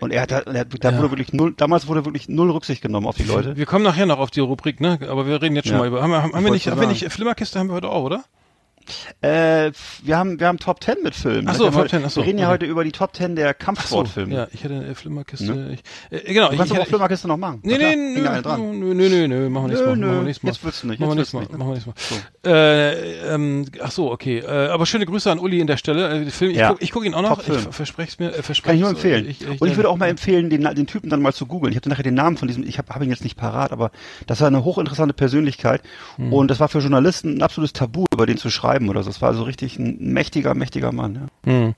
Und 0.00 0.12
er 0.12 0.22
hat, 0.22 0.30
da- 0.30 0.40
er 0.40 0.60
hat 0.60 0.68
da 0.84 0.90
Ja. 0.90 0.98
wurde 0.98 1.10
wirklich 1.12 1.32
null, 1.32 1.54
damals 1.56 1.86
wurde 1.86 2.04
wirklich 2.04 2.28
null 2.28 2.50
Rücksicht 2.50 2.82
genommen 2.82 3.06
auf 3.06 3.16
die 3.16 3.24
Leute. 3.24 3.56
Wir 3.56 3.66
kommen 3.66 3.84
nachher 3.84 4.06
noch 4.06 4.18
auf 4.18 4.30
die 4.30 4.40
Rubrik, 4.40 4.80
ne? 4.80 4.98
Aber 5.08 5.26
wir 5.26 5.40
reden 5.40 5.56
jetzt 5.56 5.66
schon 5.68 5.74
Ja. 5.76 5.80
mal 5.80 5.88
über. 5.88 6.02
Haben 6.02 6.10
wir, 6.10 6.22
haben, 6.22 6.32
haben 6.34 6.44
wir 6.44 6.50
nicht, 6.52 6.66
haben 6.68 6.80
wir 6.80 6.86
nicht, 6.88 7.10
Flimmerkiste 7.12 7.58
haben 7.58 7.68
wir 7.68 7.74
heute 7.74 7.88
auch, 7.88 8.02
oder? 8.04 8.24
Äh, 9.20 9.72
wir 10.02 10.16
haben, 10.16 10.38
wir 10.40 10.46
haben 10.46 10.58
Top 10.58 10.80
Ten 10.80 10.96
mit 11.02 11.14
Filmen. 11.14 11.48
Ach 11.48 11.54
so, 11.54 11.60
Wir 11.60 11.66
haben 11.66 11.72
Top 11.74 11.82
heute- 11.82 11.90
10, 11.90 12.04
ach 12.04 12.10
so, 12.10 12.20
Wir 12.20 12.26
reden 12.28 12.38
ja 12.38 12.46
okay. 12.46 12.52
heute 12.54 12.66
über 12.66 12.84
die 12.84 12.92
Top 12.92 13.12
Ten 13.12 13.36
der 13.36 13.54
Kampfsportfilme. 13.54 14.34
Ja, 14.34 14.48
ich 14.52 14.64
hätte 14.64 14.74
eine 14.74 14.94
Flimmerkiste. 14.94 15.44
Ne? 15.54 15.74
Ich, 15.74 15.80
äh, 16.10 16.32
genau, 16.32 16.46
Du 16.48 16.52
ich, 16.52 16.58
kannst 16.58 16.72
ich, 16.72 16.78
aber 16.78 16.86
auch 16.86 16.90
Filmerkiste 16.90 17.28
noch 17.28 17.36
machen. 17.36 17.60
Nee, 17.62 17.78
nee, 17.78 17.96
nö, 17.96 18.20
nö, 18.22 18.94
nö, 18.94 19.08
nö, 19.08 19.28
nö, 19.28 19.48
machen 19.48 19.64
wir 19.64 19.68
nächstes 19.68 19.86
Mal. 19.86 19.96
Machen 19.96 20.16
wir 20.16 20.22
nächstes 20.22 20.42
Mal. 20.42 20.50
jetzt 20.50 20.64
wird's 20.64 20.84
nicht, 20.84 21.00
Machen 21.00 21.10
wir 21.10 21.14
nächstes 21.16 21.32
Mal. 21.34 21.58
Machen 21.58 21.68
wir 21.68 21.74
nächstes 21.74 22.10
Mal. 22.44 22.50
Äh, 22.52 23.34
ähm, 23.34 23.66
ach 23.82 23.90
so, 23.90 24.10
okay. 24.12 24.38
Äh, 24.38 24.68
aber 24.68 24.86
schöne 24.86 25.06
Grüße 25.06 25.30
an 25.30 25.38
Uli 25.38 25.60
in 25.60 25.66
der 25.66 25.76
Stelle. 25.76 26.22
Äh, 26.26 26.30
Film, 26.30 26.50
ich 26.50 26.58
Ja. 26.58 26.68
gucke 26.70 26.84
ich 26.84 26.92
guck 26.92 27.04
ihn 27.04 27.14
auch 27.14 27.22
noch. 27.22 27.46
Ich 27.46 27.58
verspreche 27.74 28.08
es 28.10 28.18
mir. 28.18 28.28
Äh, 28.34 28.42
verspreche 28.42 28.62
Kann 28.62 28.74
ich 28.76 28.80
nur 28.82 28.90
empfehlen. 28.90 29.28
Ich, 29.28 29.40
ich, 29.42 29.60
und 29.60 29.68
ich 29.68 29.76
würde 29.76 29.88
auch 29.88 29.96
mal 29.96 30.08
empfehlen, 30.08 30.50
den, 30.50 30.62
den 30.62 30.86
Typen 30.86 31.10
dann 31.10 31.22
mal 31.22 31.32
zu 31.32 31.46
googeln. 31.46 31.72
Ich 31.72 31.76
habe 31.76 31.88
nachher 31.88 32.02
den 32.02 32.14
Namen 32.14 32.36
von 32.36 32.48
diesem, 32.48 32.62
ich 32.66 32.78
habe 32.78 32.92
hab 32.94 33.02
ihn 33.02 33.10
jetzt 33.10 33.24
nicht 33.24 33.36
parat, 33.36 33.72
aber 33.72 33.90
das 34.26 34.40
war 34.40 34.46
eine 34.48 34.64
hochinteressante 34.64 35.14
Persönlichkeit. 35.14 35.82
Hm. 36.16 36.32
Und 36.32 36.50
das 36.50 36.60
war 36.60 36.68
für 36.68 36.78
Journalisten 36.80 37.38
ein 37.38 37.42
absolutes 37.42 37.72
Tabu, 37.72 38.04
über 38.12 38.26
den 38.26 38.36
zu 38.36 38.50
schreiben 38.50 38.75
oder 38.88 39.02
so. 39.02 39.10
Das 39.10 39.22
war 39.22 39.30
also 39.30 39.42
richtig 39.44 39.78
ein 39.78 39.96
mächtiger, 40.12 40.54
mächtiger 40.54 40.92
Mann. 40.92 41.28
Ja. 41.46 41.52
Hm. 41.52 41.74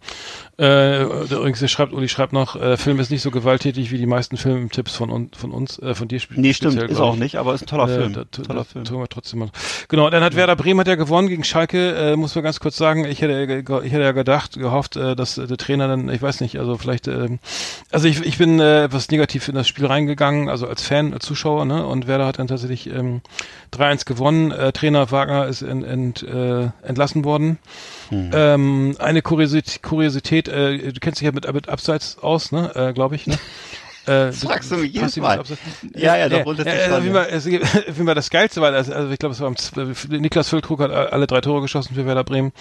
Äh, 0.58 1.02
übrigens, 1.04 1.70
schreibt, 1.70 1.92
Uli 1.92 2.08
schreibt 2.08 2.32
noch, 2.32 2.56
äh, 2.60 2.76
Film 2.76 2.98
ist 2.98 3.10
nicht 3.10 3.22
so 3.22 3.30
gewalttätig 3.30 3.92
wie 3.92 3.98
die 3.98 4.06
meisten 4.06 4.36
Filmtipps 4.36 4.96
von, 4.96 5.30
von 5.36 5.52
uns, 5.52 5.78
äh, 5.78 5.94
von 5.94 6.08
dir 6.08 6.18
spe- 6.18 6.34
Nee, 6.40 6.52
stimmt, 6.52 6.72
speziell, 6.72 6.90
ist 6.90 6.96
glaub 6.96 7.10
auch 7.10 7.14
ich. 7.14 7.20
nicht, 7.20 7.36
aber 7.36 7.54
ist 7.54 7.62
ein 7.62 7.66
toller 7.68 7.88
Äh, 7.88 7.94
Film. 8.00 8.12
da, 8.12 8.24
tu- 8.24 8.42
toller 8.42 8.60
da, 8.60 8.64
Film. 8.64 8.84
Tun 8.84 8.98
wir 9.00 9.08
trotzdem 9.08 9.38
mal. 9.38 9.50
Genau, 9.88 10.10
dann 10.10 10.24
hat 10.24 10.34
Werder 10.34 10.56
Bremen 10.56 10.80
hat 10.80 10.88
ja 10.88 10.96
gewonnen 10.96 11.28
gegen 11.28 11.44
Schalke, 11.44 11.94
äh, 11.94 12.16
muss 12.16 12.34
man 12.34 12.42
ganz 12.42 12.58
kurz 12.58 12.76
sagen. 12.76 13.04
Ich 13.04 13.22
hätte, 13.22 13.62
ich 13.84 13.92
hätte 13.92 14.02
ja 14.02 14.12
gedacht, 14.12 14.54
gehofft, 14.58 14.96
äh, 14.96 15.14
dass 15.14 15.36
der 15.36 15.56
Trainer 15.56 15.86
dann, 15.86 16.08
ich 16.08 16.20
weiß 16.20 16.40
nicht, 16.40 16.58
also 16.58 16.76
vielleicht, 16.76 17.06
ähm, 17.06 17.38
also 17.92 18.08
ich, 18.08 18.20
ich 18.24 18.38
bin 18.38 18.58
etwas 18.58 19.10
negativ 19.10 19.48
in 19.48 19.54
das 19.54 19.68
Spiel 19.68 19.86
reingegangen, 19.86 20.48
also 20.48 20.66
als 20.66 20.82
Fan, 20.82 21.14
als 21.14 21.24
Zuschauer, 21.24 21.66
ne? 21.66 21.86
Und 21.86 22.08
Werder 22.08 22.26
hat 22.26 22.38
dann 22.40 22.48
tatsächlich 22.48 22.88
ähm, 22.90 23.20
3-1 23.72 24.06
gewonnen. 24.06 24.52
Trainer 24.72 25.10
Wagner 25.12 25.46
ist 25.46 25.62
ent, 25.62 25.84
ent, 25.84 26.22
äh, 26.24 26.68
entlassen 26.88 27.24
worden. 27.24 27.58
Hm. 28.08 28.30
Ähm, 28.32 28.96
eine 28.98 29.22
Kuriosität, 29.22 29.82
Kuriosität 29.82 30.48
äh, 30.48 30.92
du 30.92 31.00
kennst 31.00 31.20
dich 31.20 31.26
ja 31.26 31.32
mit, 31.32 31.52
mit 31.52 31.68
Abseits 31.68 32.18
aus, 32.18 32.52
ne? 32.52 32.74
Äh, 32.74 32.92
Glaube 32.92 33.14
ich, 33.14 33.26
ne? 33.26 33.38
Äh, 34.08 34.32
fragst 34.32 34.70
du 34.70 34.76
mich 34.76 34.92
jedes 34.92 35.16
Mal. 35.16 35.42
Ja, 35.94 36.16
ja, 36.16 36.28
doch, 36.28 36.42
grundsätzlich 36.44 36.74
äh, 36.74 36.90
ja. 36.90 37.24
Es, 37.24 37.46
auf 37.46 37.52
jeden 37.52 38.06
Fall 38.06 38.14
das 38.14 38.30
Geilste 38.30 38.60
war, 38.60 38.72
also, 38.72 38.92
also 38.92 39.10
ich 39.12 39.18
glaube, 39.18 39.34
es 39.34 39.40
war 39.40 39.48
am, 39.48 39.56
Z- 39.56 40.10
Niklas 40.10 40.48
Füllkrug 40.48 40.80
hat 40.80 40.90
alle 40.90 41.26
drei 41.26 41.40
Tore 41.40 41.60
geschossen 41.62 41.94
für 41.94 42.06
Werder 42.06 42.24
Bremen. 42.24 42.52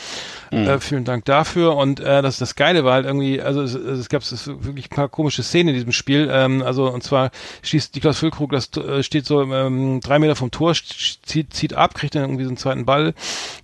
Mhm. 0.52 0.58
Äh, 0.68 0.80
vielen 0.80 1.06
Dank 1.06 1.26
dafür. 1.26 1.76
Und 1.76 2.00
äh, 2.00 2.22
das, 2.22 2.38
das 2.38 2.56
Geile 2.56 2.84
war 2.84 2.94
halt 2.94 3.06
irgendwie, 3.06 3.42
also 3.42 3.62
es, 3.62 3.74
es 3.74 4.10
gab 4.10 4.22
es 4.22 4.48
wirklich 4.48 4.92
ein 4.92 4.96
paar 4.96 5.10
komische 5.10 5.44
Szenen 5.44 5.70
in 5.70 5.76
diesem 5.76 5.92
Spiel. 5.92 6.30
Ähm, 6.32 6.62
also 6.62 6.90
und 6.92 7.04
zwar 7.04 7.32
schießt 7.64 7.96
Niklas 7.96 8.20
Füllkrug, 8.20 8.52
das 8.52 8.70
äh, 8.78 9.04
steht 9.04 9.26
so 9.26 9.42
ähm, 9.42 10.00
drei 10.02 10.20
Meter 10.20 10.36
vom 10.36 10.52
Tor, 10.52 10.74
zieht, 10.74 11.54
zieht 11.54 11.74
ab, 11.74 11.94
kriegt 11.96 12.16
dann 12.16 12.24
irgendwie 12.24 12.44
so 12.44 12.50
einen 12.50 12.58
zweiten 12.58 12.86
Ball, 12.86 13.14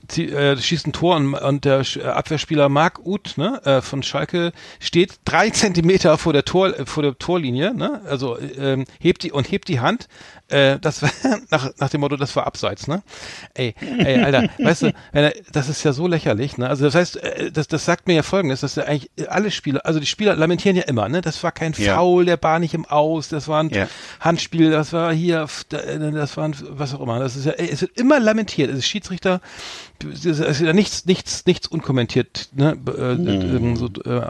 zieht, 0.08 0.32
äh, 0.32 0.58
schießt 0.58 0.88
ein 0.88 0.94
Tor 0.94 1.16
und, 1.16 1.34
und 1.34 1.66
der 1.66 1.82
äh, 1.96 2.04
Abwehrspieler 2.06 2.70
Marc 2.70 3.00
Uth 3.06 3.38
ne, 3.38 3.62
äh, 3.66 3.82
von 3.82 4.04
Schalke 4.04 4.52
steht 4.80 5.16
drei 5.25 5.50
Zentimeter 5.52 6.18
vor 6.18 6.34
der 6.34 6.46
Tor 6.46 6.78
äh, 6.80 6.86
vor 6.86 7.04
der 7.04 7.18
Torlinie, 7.18 7.73
ne? 7.75 8.01
Also 8.06 8.38
ähm, 8.39 8.86
hebt 9.00 9.24
die 9.24 9.32
und 9.32 9.51
hebt 9.51 9.68
die 9.68 9.80
Hand. 9.80 10.08
Äh, 10.53 10.79
das 10.79 11.01
war 11.01 11.10
nach, 11.50 11.72
nach 11.77 11.89
dem 11.89 12.01
Motto, 12.01 12.15
das 12.15 12.36
war 12.36 12.45
abseits, 12.45 12.88
ne? 12.88 13.01
Ey, 13.55 13.74
ey, 13.81 14.22
Alter, 14.22 14.48
weißt 14.60 14.83
du, 14.83 14.93
er, 15.12 15.33
das 15.51 15.67
ist 15.69 15.83
ja 15.83 15.93
so 15.93 16.07
lächerlich, 16.07 16.57
ne? 16.57 16.69
Also 16.69 16.86
das 16.86 16.95
heißt, 16.95 17.17
äh, 17.17 17.51
das, 17.51 17.67
das 17.67 17.86
sagt 17.86 18.07
mir 18.07 18.13
ja 18.13 18.24
folgendes, 18.24 18.62
dass 18.62 18.75
ja 18.75 18.83
eigentlich 18.83 19.10
alle 19.27 19.50
Spieler, 19.51 19.86
also 19.86 20.00
die 20.00 20.05
Spieler 20.05 20.36
lamentieren 20.36 20.75
ja 20.75 20.83
immer, 20.83 21.10
ne? 21.10 21.22
Das 21.22 21.43
war 21.43 21.51
kein 21.51 21.74
Ja. 21.77 21.95
Foul, 21.95 22.25
der 22.25 22.41
war 22.43 22.60
nicht 22.60 22.74
im 22.74 22.86
Aus, 22.86 23.29
das 23.29 23.48
war 23.48 23.63
ein 23.63 23.69
Ja. 23.69 23.88
Handspiel, 24.19 24.69
das 24.72 24.93
war 24.93 25.12
hier, 25.13 25.48
äh, 25.72 26.12
das 26.12 26.38
war 26.38 26.45
ein, 26.45 26.55
was 26.69 26.93
auch 26.93 27.01
immer. 27.01 27.19
Das 27.19 27.36
ist 27.36 27.45
ja, 27.45 27.53
ey, 27.53 27.69
es 27.72 27.81
wird 27.81 27.98
immer 27.98 28.19
lamentiert. 28.19 28.69
Es 28.69 28.77
ist 28.79 28.88
Schiedsrichter, 28.88 29.41
es 30.12 30.25
ist 30.25 30.62
ja 30.62 30.74
nichts, 30.74 31.05
nichts, 31.05 31.45
nichts 31.45 31.67
unkommentiert, 31.67 32.50
ne? 32.53 32.77
Äh, 32.98 33.13
Mhm. 33.13 33.75
so, 33.77 33.88
äh, 34.05 34.22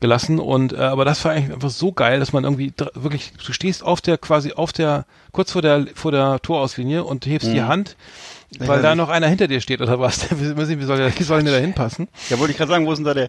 gelassen 0.00 0.38
und 0.38 0.72
äh, 0.72 0.76
aber 0.76 1.04
das 1.04 1.24
war 1.24 1.32
eigentlich 1.32 1.52
einfach 1.54 1.70
so 1.70 1.92
geil, 1.92 2.18
dass 2.20 2.32
man 2.32 2.44
irgendwie 2.44 2.72
wirklich, 2.94 3.32
du 3.44 3.52
stehst 3.52 3.82
auf 3.82 4.00
der 4.00 4.18
quasi 4.18 4.52
auf 4.52 4.72
der 4.72 5.06
kurz 5.32 5.45
vor 5.50 5.62
der 5.62 5.86
vor 5.94 6.12
der 6.12 6.40
Torauslinie 6.40 7.04
und 7.04 7.26
hebst 7.26 7.52
die 7.52 7.62
Hand, 7.62 7.96
weil 8.60 8.82
da 8.82 8.90
nicht. 8.90 8.98
noch 8.98 9.08
einer 9.08 9.26
hinter 9.28 9.48
dir 9.48 9.60
steht 9.60 9.80
oder 9.80 9.98
was? 10.00 10.28
wie, 10.40 10.56
wie 10.80 10.84
soll 10.84 10.96
der, 10.98 11.18
wie 11.18 11.22
soll 11.22 11.42
der 11.42 11.54
da 11.54 11.58
hinpassen? 11.58 12.08
Ja, 12.30 12.38
wollte 12.38 12.52
ich 12.52 12.56
gerade 12.58 12.70
sagen, 12.70 12.86
wo 12.86 12.92
ist 12.92 12.98
denn 12.98 13.04
da 13.04 13.14
der, 13.14 13.28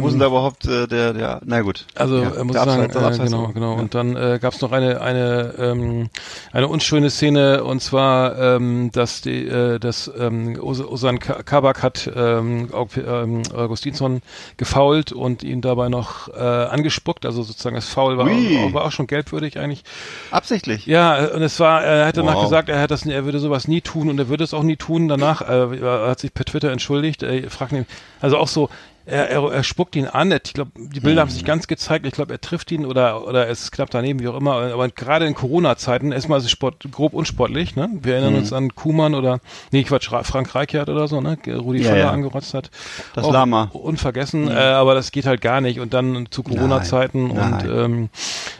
wo 0.00 0.06
ist 0.06 0.12
denn 0.12 0.20
da 0.20 0.26
überhaupt 0.26 0.66
äh, 0.66 0.86
der, 0.86 1.12
der, 1.12 1.40
na 1.44 1.60
gut. 1.60 1.86
Also 1.94 2.18
ja, 2.22 2.30
äh, 2.34 2.44
muss 2.44 2.56
ich 2.56 2.62
sagen, 2.62 2.82
Abseits, 2.84 3.18
äh, 3.20 3.24
genau, 3.24 3.48
genau. 3.48 3.74
Und 3.74 3.94
dann 3.94 4.16
äh, 4.16 4.38
gab 4.40 4.54
es 4.54 4.60
noch 4.60 4.72
eine 4.72 5.00
eine 5.00 5.54
ähm, 5.58 6.08
eine 6.52 6.68
unschöne 6.68 7.10
Szene 7.10 7.62
und 7.64 7.80
zwar, 7.80 8.38
ähm, 8.38 8.90
dass 8.92 9.20
die 9.20 9.46
äh, 9.46 9.78
dass 9.78 10.10
ähm, 10.18 10.58
Os- 10.60 10.80
Osan 10.84 11.18
Ka- 11.18 11.42
Kabak 11.42 11.82
hat 11.82 12.10
ähm, 12.14 12.68
ähm, 12.96 13.42
Augustinsson 13.54 14.22
gefault 14.56 15.12
und 15.12 15.42
ihn 15.42 15.60
dabei 15.60 15.88
noch 15.88 16.28
äh, 16.28 16.40
angespuckt, 16.40 17.26
also 17.26 17.42
sozusagen 17.42 17.76
das 17.76 17.88
Foul 17.88 18.18
war, 18.18 18.26
auch, 18.26 18.72
war 18.74 18.84
auch 18.84 18.92
schon 18.92 19.06
gelbwürdig 19.06 19.58
eigentlich. 19.58 19.84
Absichtlich. 20.30 20.86
Ja, 20.86 21.26
äh, 21.26 21.30
und 21.34 21.42
es 21.42 21.60
war, 21.60 21.82
er 21.84 22.06
hat 22.06 22.16
danach 22.16 22.34
Wow. 22.34 22.42
gesagt, 22.44 22.68
er 22.68 22.80
hat 22.80 22.90
das, 22.90 23.06
er 23.06 23.24
würde 23.24 23.38
sowas 23.38 23.68
nie 23.68 23.80
tun 23.80 24.08
und 24.10 24.18
er 24.18 24.28
würde 24.28 24.42
es 24.42 24.52
auch 24.54 24.63
nie 24.64 24.76
tun. 24.76 25.08
Danach 25.08 25.42
äh, 25.42 25.80
hat 25.80 26.20
sich 26.20 26.34
per 26.34 26.44
Twitter 26.44 26.70
entschuldigt. 26.70 27.22
Er 27.22 27.50
fragt 27.50 27.72
ihn, 27.72 27.86
also 28.20 28.38
auch 28.38 28.48
so, 28.48 28.68
er, 29.06 29.28
er, 29.30 29.52
er 29.52 29.62
spuckt 29.62 29.96
ihn 29.96 30.06
an. 30.06 30.32
Ich 30.32 30.54
glaube, 30.54 30.70
die 30.76 31.00
Bilder 31.00 31.20
haben 31.22 31.28
Mhm. 31.28 31.32
sich 31.34 31.44
ganz 31.44 31.66
gezeigt. 31.66 32.06
Ich 32.06 32.12
glaube, 32.14 32.32
er 32.32 32.40
trifft 32.40 32.70
ihn 32.72 32.86
oder 32.86 33.26
oder 33.26 33.48
es 33.48 33.62
ist 33.64 33.72
knapp 33.72 33.90
daneben, 33.90 34.20
wie 34.20 34.28
auch 34.28 34.36
immer. 34.36 34.54
Aber 34.72 34.88
gerade 34.88 35.26
in 35.26 35.34
Corona-Zeiten 35.34 36.12
erstmal 36.12 36.38
ist 36.38 36.44
es 36.46 36.50
Sport 36.50 36.86
grob 36.90 37.12
unsportlich. 37.14 37.76
Ne? 37.76 37.88
Wir 38.02 38.14
erinnern 38.14 38.32
Mhm. 38.34 38.38
uns 38.38 38.52
an 38.52 38.74
Kuhmann 38.74 39.14
oder 39.14 39.40
nee, 39.72 39.82
Quatsch, 39.84 40.10
Ra- 40.12 40.22
Frank 40.24 40.54
Reichert 40.54 40.88
oder 40.88 41.08
so, 41.08 41.20
ne? 41.20 41.36
Rudi 41.46 41.80
Ja, 41.82 41.90
Völler 41.90 41.98
ja. 42.04 42.10
angerotzt 42.10 42.54
hat. 42.54 42.70
Das 43.14 43.24
Auch 43.24 43.32
Lama. 43.32 43.70
Unvergessen, 43.72 44.48
äh, 44.48 44.52
aber 44.54 44.94
das 44.94 45.12
geht 45.12 45.26
halt 45.26 45.40
gar 45.40 45.60
nicht. 45.60 45.80
Und 45.80 45.92
dann 45.94 46.26
zu 46.30 46.42
Corona-Zeiten 46.42 47.30
und 47.30 47.64
ähm, 47.64 48.08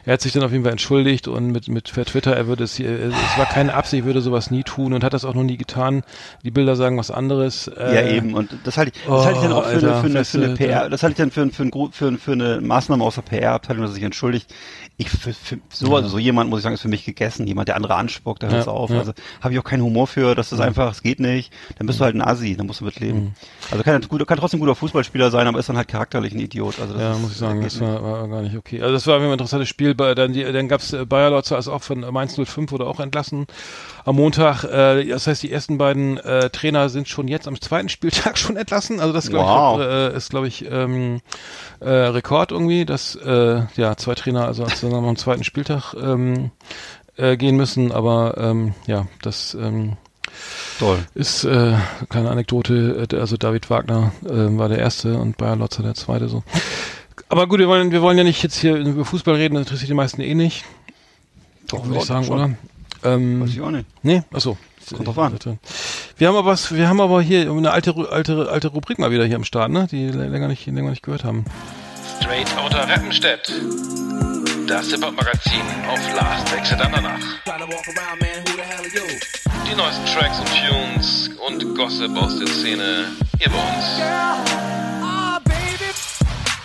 er 0.04 0.14
hat 0.14 0.20
sich 0.20 0.32
dann 0.32 0.42
auf 0.42 0.52
jeden 0.52 0.64
Fall 0.64 0.72
entschuldigt 0.72 1.28
und 1.28 1.48
mit, 1.50 1.68
mit 1.68 1.92
per 1.92 2.04
Twitter, 2.04 2.36
er 2.36 2.46
würde 2.46 2.64
es, 2.64 2.76
hier- 2.76 2.90
es 3.06 3.38
war 3.38 3.46
keine 3.46 3.74
Absicht, 3.74 4.02
er 4.02 4.06
würde 4.06 4.20
sowas 4.20 4.50
nie 4.50 4.62
tun 4.62 4.92
und 4.92 5.02
hat 5.04 5.12
das 5.14 5.24
auch 5.24 5.34
noch 5.34 5.42
nie 5.42 5.56
getan. 5.56 6.02
Die 6.44 6.50
Bilder 6.50 6.76
sagen 6.76 6.98
was 6.98 7.10
anderes. 7.10 7.68
Äh, 7.68 7.94
Ja, 7.94 8.02
eben. 8.02 8.34
Und 8.34 8.50
das 8.64 8.76
halte 8.76 8.92
ich, 8.94 9.02
das 9.06 9.24
halte 9.24 9.38
ich 9.38 9.42
dann 9.44 9.52
auch 9.52 9.64
für, 9.64 9.68
Alter, 9.74 9.92
eine, 9.92 10.00
für, 10.00 10.06
eine, 10.06 10.24
für 10.38 10.44
eine 10.44 10.54
du, 10.54 10.56
PR, 10.56 10.80
da- 10.84 10.88
das 10.90 11.02
halte 11.02 11.12
ich 11.12 11.18
dann 11.18 11.30
für, 11.50 11.50
für, 11.54 11.62
ein, 11.64 11.92
für, 11.92 12.18
für 12.18 12.32
eine 12.32 12.60
Maßnahme 12.60 13.02
aus 13.04 13.14
der 13.16 13.22
PR-Abteilung, 13.22 13.82
dass 13.82 13.92
er 13.92 13.94
sich 13.94 14.02
entschuldigt. 14.04 14.52
Ich, 14.96 15.08
für, 15.10 15.32
für, 15.32 15.58
so, 15.70 15.96
also 15.96 16.08
so 16.08 16.18
jemand, 16.18 16.50
muss 16.50 16.60
ich 16.60 16.62
sagen, 16.62 16.74
ist 16.74 16.82
für 16.82 16.88
mich 16.88 17.04
gegessen. 17.04 17.46
Jemand, 17.46 17.68
der 17.68 17.76
andere 17.76 17.96
anspuckt, 17.96 18.42
der 18.42 18.50
hört 18.50 18.60
es 18.60 18.66
Ja, 18.66 18.72
auf. 18.72 18.90
ja. 18.90 18.98
Also 19.00 19.12
habe 19.40 19.52
ich 19.52 19.58
auch 19.58 19.64
keinen 19.64 19.82
Humor 19.82 20.06
für, 20.06 20.34
dass 20.36 20.50
das 20.50 20.60
einfach, 20.60 20.92
es 20.92 21.02
geht 21.02 21.18
nicht. 21.18 21.52
Dann 21.78 21.86
bist 21.88 21.98
du 21.98 22.04
halt 22.04 22.14
ein 22.14 22.22
Assi, 22.22 22.56
dann 22.56 22.66
musst 22.66 22.80
du 22.80 22.84
mitleben. 22.84 23.20
Mhm. 23.24 23.32
Also 23.72 23.82
kann, 23.82 24.00
gut, 24.02 24.24
kann 24.26 24.38
trotzdem 24.38 24.58
ein 24.58 24.60
guter 24.60 24.76
Fußballspieler 24.76 25.30
sein, 25.32 25.46
aber 25.48 25.58
ist 25.58 25.68
dann 25.68 25.76
halt 25.76 25.88
charakterlich 25.88 26.32
ein 26.32 26.38
Idiot. 26.40 26.78
Also 26.80 26.92
das 26.94 27.02
Ja, 27.02 27.12
ist, 27.12 27.20
muss 27.22 27.32
ich 27.32 27.38
sagen, 27.38 27.60
das 27.62 27.80
war, 27.80 28.02
war 28.02 28.28
gar 28.28 28.42
nicht 28.42 28.56
okay. 28.56 28.80
Also 28.82 28.92
das 28.94 29.06
war 29.08 29.18
ein 29.20 29.32
interessantes 29.32 29.68
Spiel. 29.68 29.94
Dann, 29.96 30.32
die, 30.32 30.44
dann 30.44 30.68
gab's 30.68 30.92
äh, 30.92 31.04
Bayer 31.04 31.30
Lotzer 31.30 31.58
ist 31.58 31.66
auch 31.68 31.82
von 31.82 32.00
Mainz 32.12 32.36
05 32.36 32.70
wurde 32.70 32.86
auch 32.86 33.00
entlassen 33.00 33.46
am 34.04 34.14
Montag. 34.16 34.62
Äh, 34.64 35.06
das 35.08 35.26
heißt, 35.26 35.42
die 35.42 35.50
ersten 35.50 35.76
beiden 35.78 36.18
äh, 36.18 36.50
Trainer 36.50 36.88
sind 36.88 37.08
schon 37.08 37.26
jetzt 37.26 37.48
am 37.48 37.60
zweiten 37.60 37.88
Spieltag 37.88 38.38
schon 38.38 38.56
entlassen. 38.56 39.00
Also 39.00 39.12
das 39.12 39.32
Wow. 39.32 39.80
ich, 39.80 39.86
äh, 39.86 40.16
ist, 40.16 40.23
glaube 40.30 40.48
ich, 40.48 40.64
ähm, 40.70 41.20
äh, 41.80 41.88
Rekord 41.88 42.52
irgendwie, 42.52 42.84
dass 42.84 43.14
äh, 43.16 43.62
ja 43.76 43.96
zwei 43.96 44.14
Trainer 44.14 44.46
also 44.46 44.64
zusammen 44.66 45.08
am 45.08 45.16
zweiten 45.16 45.44
Spieltag 45.44 45.94
ähm, 45.94 46.50
äh, 47.16 47.36
gehen 47.36 47.56
müssen. 47.56 47.92
Aber 47.92 48.36
ähm, 48.38 48.74
ja, 48.86 49.06
das 49.22 49.54
ähm, 49.54 49.96
toll. 50.78 50.98
ist 51.14 51.44
äh, 51.44 51.74
keine 52.08 52.30
Anekdote, 52.30 53.06
also 53.12 53.36
David 53.36 53.70
Wagner 53.70 54.12
äh, 54.24 54.58
war 54.58 54.68
der 54.68 54.78
erste 54.78 55.18
und 55.18 55.36
Bayer 55.36 55.56
Lotzer 55.56 55.82
der 55.82 55.94
zweite 55.94 56.28
so. 56.28 56.42
Aber 57.28 57.46
gut, 57.46 57.58
wir 57.60 57.68
wollen, 57.68 57.90
wir 57.90 58.02
wollen 58.02 58.18
ja 58.18 58.24
nicht 58.24 58.42
jetzt 58.42 58.58
hier 58.58 58.76
über 58.76 59.04
Fußball 59.04 59.34
reden, 59.34 59.54
das 59.54 59.62
interessiert 59.62 59.90
die 59.90 59.94
meisten 59.94 60.20
eh 60.20 60.34
nicht, 60.34 60.64
Doch, 61.68 61.84
würde 61.86 61.98
ich 61.98 62.04
sagen, 62.04 62.24
schon. 62.24 62.36
oder? 62.36 62.50
Ähm, 63.04 63.40
Weiß 63.40 63.50
ich 63.50 63.60
auch 63.60 63.70
nicht. 63.70 63.86
nee, 64.02 64.22
achso. 64.32 64.56
Kommt 64.92 65.08
drauf 65.08 65.18
an. 65.18 65.38
Wir 66.16 66.28
haben 66.28 66.36
aber 66.36 66.50
was, 66.50 66.74
wir 66.74 66.88
haben 66.88 67.00
aber 67.00 67.22
hier 67.22 67.50
eine 67.50 67.70
alte, 67.70 67.94
alte, 68.10 68.48
alte 68.50 68.68
Rubrik 68.68 68.98
mal 68.98 69.10
wieder 69.10 69.24
hier 69.24 69.36
am 69.36 69.44
Start, 69.44 69.70
ne? 69.70 69.86
Die 69.90 70.08
länger 70.08 70.48
nicht, 70.48 70.66
länger 70.66 70.90
nicht 70.90 71.02
gehört 71.02 71.24
haben. 71.24 71.44
Straight 72.20 72.48
Outta 72.58 72.84
Rappenstedt. 72.84 73.52
Das 74.66 74.90
Hip-Hop-Magazin 74.90 75.60
auf 75.90 76.00
Last 76.14 76.54
Exit 76.56 76.80
Andernach. 76.80 77.18
Die 79.70 79.74
neuesten 79.76 80.06
Tracks 80.06 80.38
und 80.38 80.48
Tunes 80.48 81.30
und 81.46 81.76
Gossip 81.76 82.16
aus 82.16 82.38
der 82.38 82.46
Szene 82.48 83.06
hier 83.38 83.50
bei 83.50 83.56
uns. 83.56 83.84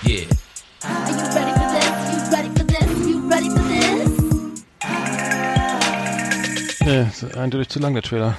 Yeah. 0.06 0.40
Nee, 6.89 7.05
ist 7.10 7.38
eindeutig 7.38 7.69
zu 7.69 7.79
lang, 7.79 7.93
der 7.93 8.03
Trailer. 8.03 8.38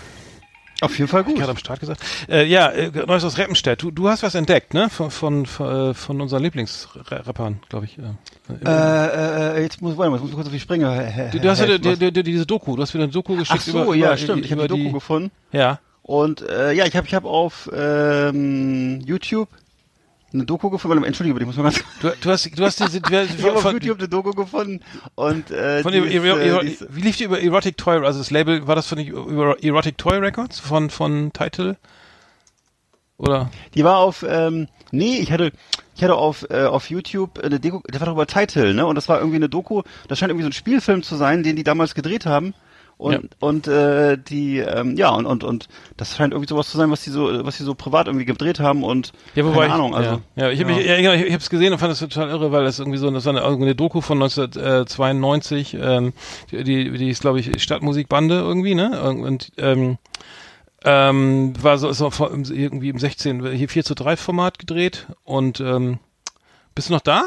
Auf 0.83 0.99
jeden 0.99 1.09
Fall 1.09 1.25
gut. 1.25 1.35
Ich 1.35 1.41
hatte 1.43 1.51
am 1.51 1.59
Start 1.59 1.79
gesagt. 1.81 2.03
Äh, 2.29 2.47
ja, 2.47 2.69
äh, 2.71 2.91
Neues 3.07 3.23
aus 3.23 3.37
Reppenstedt. 3.37 3.83
Du, 3.83 3.91
du 3.91 4.09
hast 4.09 4.23
was 4.23 4.35
entdeckt, 4.35 4.73
ne? 4.73 4.89
Von, 4.89 5.11
von, 5.11 5.45
von, 5.45 5.91
äh, 5.91 5.95
von 5.95 6.21
unseren 6.23 6.43
Lieblingsrappern, 6.43 7.61
glaube 7.69 7.85
ich. 7.85 7.99
Äh, 7.99 8.03
Äh, 8.67 9.59
äh, 9.59 9.63
jetzt 9.63 9.83
muss, 9.83 9.97
warte 9.99 10.11
mal, 10.11 10.17
jetzt 10.17 10.23
muss 10.23 10.31
ich 10.31 10.35
kurz 10.37 10.47
auf 10.47 10.53
die 10.53 10.59
Sprünge. 10.61 11.31
Du, 11.33 11.39
du 11.39 11.49
hast 11.51 11.61
ja 11.61 11.67
Herr- 11.67 11.79
die, 11.79 11.97
die, 11.97 12.13
die, 12.13 12.23
diese 12.23 12.47
Doku, 12.47 12.75
du 12.77 12.83
hast 12.83 12.95
wieder 12.95 13.05
eine 13.05 13.13
Doku 13.13 13.37
geschickt 13.37 13.61
Ach 13.63 13.65
so, 13.65 13.83
über, 13.85 13.95
ja, 13.95 14.09
über, 14.09 14.17
stimmt. 14.17 14.45
Ich 14.47 14.53
habe 14.53 14.63
die 14.63 14.69
Doku 14.69 14.93
gefunden. 14.93 15.31
Ja. 15.53 15.79
Und 16.03 16.41
äh, 16.49 16.73
ja, 16.73 16.87
ich 16.87 16.97
habe 16.97 17.07
ich 17.07 17.15
hab 17.15 17.25
auf 17.27 17.71
ähm, 17.73 19.01
YouTube 19.05 19.49
eine 20.33 20.45
Doku 20.45 20.71
gefunden. 20.71 21.03
Entschuldige, 21.05 21.35
bitte, 21.35 21.45
ich 21.45 21.47
muss 21.49 21.57
mal 21.57 21.65
ganz 21.65 21.83
Du, 22.01 22.13
du 22.21 22.31
hast, 22.31 22.59
du 22.59 22.65
hast 22.65 22.81
diese, 22.81 23.01
du, 23.01 23.23
Ich 23.39 23.45
habe 23.45 23.57
auf 23.57 23.73
YouTube 23.73 23.99
eine 23.99 24.09
Doku 24.09 24.31
gefunden 24.33 24.81
und 25.15 25.51
äh, 25.51 25.83
von 25.83 25.93
die 25.93 25.99
Ero- 25.99 26.37
ist, 26.37 26.83
äh, 26.83 26.87
die 26.89 26.97
wie 26.97 27.01
lief 27.01 27.17
die 27.17 27.25
über 27.25 27.41
Erotic 27.41 27.77
Toy, 27.77 28.05
also 28.05 28.19
das 28.19 28.31
Label, 28.31 28.67
war 28.67 28.77
das 28.77 28.87
von 28.87 28.99
über 28.99 29.63
Erotic 29.63 29.99
Toy 29.99 30.19
Records 30.19 30.59
von, 30.61 30.91
von 30.91 31.33
Title? 31.33 31.77
Oder? 33.19 33.51
die 33.75 33.85
war 33.85 33.99
auf 33.99 34.25
ähm, 34.27 34.69
nee, 34.93 35.19
ich 35.19 35.31
hatte 35.31 35.53
ich 35.95 36.03
hatte 36.03 36.15
auf 36.15 36.47
äh, 36.49 36.65
auf 36.65 36.89
YouTube 36.89 37.39
eine 37.39 37.61
Doku, 37.61 37.81
das 37.87 38.01
war 38.01 38.07
doch 38.07 38.15
über 38.15 38.27
Title, 38.27 38.73
ne? 38.73 38.87
Und 38.87 38.95
das 38.95 39.09
war 39.09 39.19
irgendwie 39.19 39.37
eine 39.37 39.51
Doku, 39.51 39.83
das 40.09 40.19
scheint 40.19 40.31
irgendwie 40.31 40.45
so 40.45 40.49
ein 40.49 40.55
Spielfilm 40.55 41.03
zu 41.03 41.17
sein, 41.17 41.43
den 41.43 41.57
die 41.57 41.65
damals 41.65 41.95
gedreht 41.95 42.25
haben. 42.25 42.55
Und, 43.01 43.13
Ja. 43.15 43.21
und 43.39 43.67
äh, 43.67 44.19
die, 44.19 44.59
ähm, 44.59 44.95
ja, 44.95 45.09
und, 45.09 45.25
und, 45.25 45.43
und 45.43 45.69
das 45.97 46.17
scheint 46.17 46.35
irgendwie 46.35 46.51
sowas 46.51 46.69
zu 46.69 46.77
sein, 46.77 46.91
was 46.91 47.03
die 47.03 47.09
so, 47.09 47.47
was 47.47 47.57
die 47.57 47.63
so 47.63 47.75
privat 47.75 48.09
irgendwie 48.09 48.27
gedreht 48.27 48.61
haben 48.61 48.85
und 48.85 49.13
Ja, 49.35 49.47
wobei 49.47 49.63
keine 49.63 49.75
Ahnung, 49.75 49.91
ich, 49.93 49.97
also. 49.97 50.11
ja, 50.37 50.47
ja 50.47 50.51
ich 50.51 50.61
habe 50.61 50.73
ja. 50.73 50.79
ich, 50.79 50.87
ja, 50.87 50.97
genau, 50.99 51.13
ich, 51.15 51.33
hab's 51.33 51.49
gesehen 51.49 51.73
und 51.73 51.79
fand 51.79 51.93
das 51.93 52.01
total 52.01 52.29
irre, 52.29 52.53
weil 52.53 52.63
das 52.65 52.79
irgendwie 52.79 52.99
so 52.99 53.11
das 53.11 53.25
war 53.25 53.35
eine, 53.35 53.43
eine 53.43 53.75
Doku 53.75 54.03
von 54.03 54.19
1992, 54.23 55.79
ähm, 55.81 56.13
die, 56.51 56.63
die, 56.63 57.09
ist 57.09 57.23
glaube 57.23 57.41
ich 57.41 57.63
Stadtmusikbande 57.63 58.35
irgendwie, 58.35 58.75
ne? 58.75 59.03
Und 59.03 59.51
ähm, 59.57 59.97
ähm, 60.85 61.55
war 61.63 61.79
so 61.79 61.89
im- 62.27 62.45
irgendwie 62.45 62.91
im 62.91 62.99
16 62.99 63.53
hier 63.53 63.69
4 63.71 63.85
zu 63.85 63.95
3 63.95 64.19
Format 64.19 64.59
gedreht 64.59 65.07
und 65.25 65.61
ähm, 65.61 66.01
bist 66.75 66.91
du 66.91 66.93
noch 66.93 67.01
da? 67.01 67.23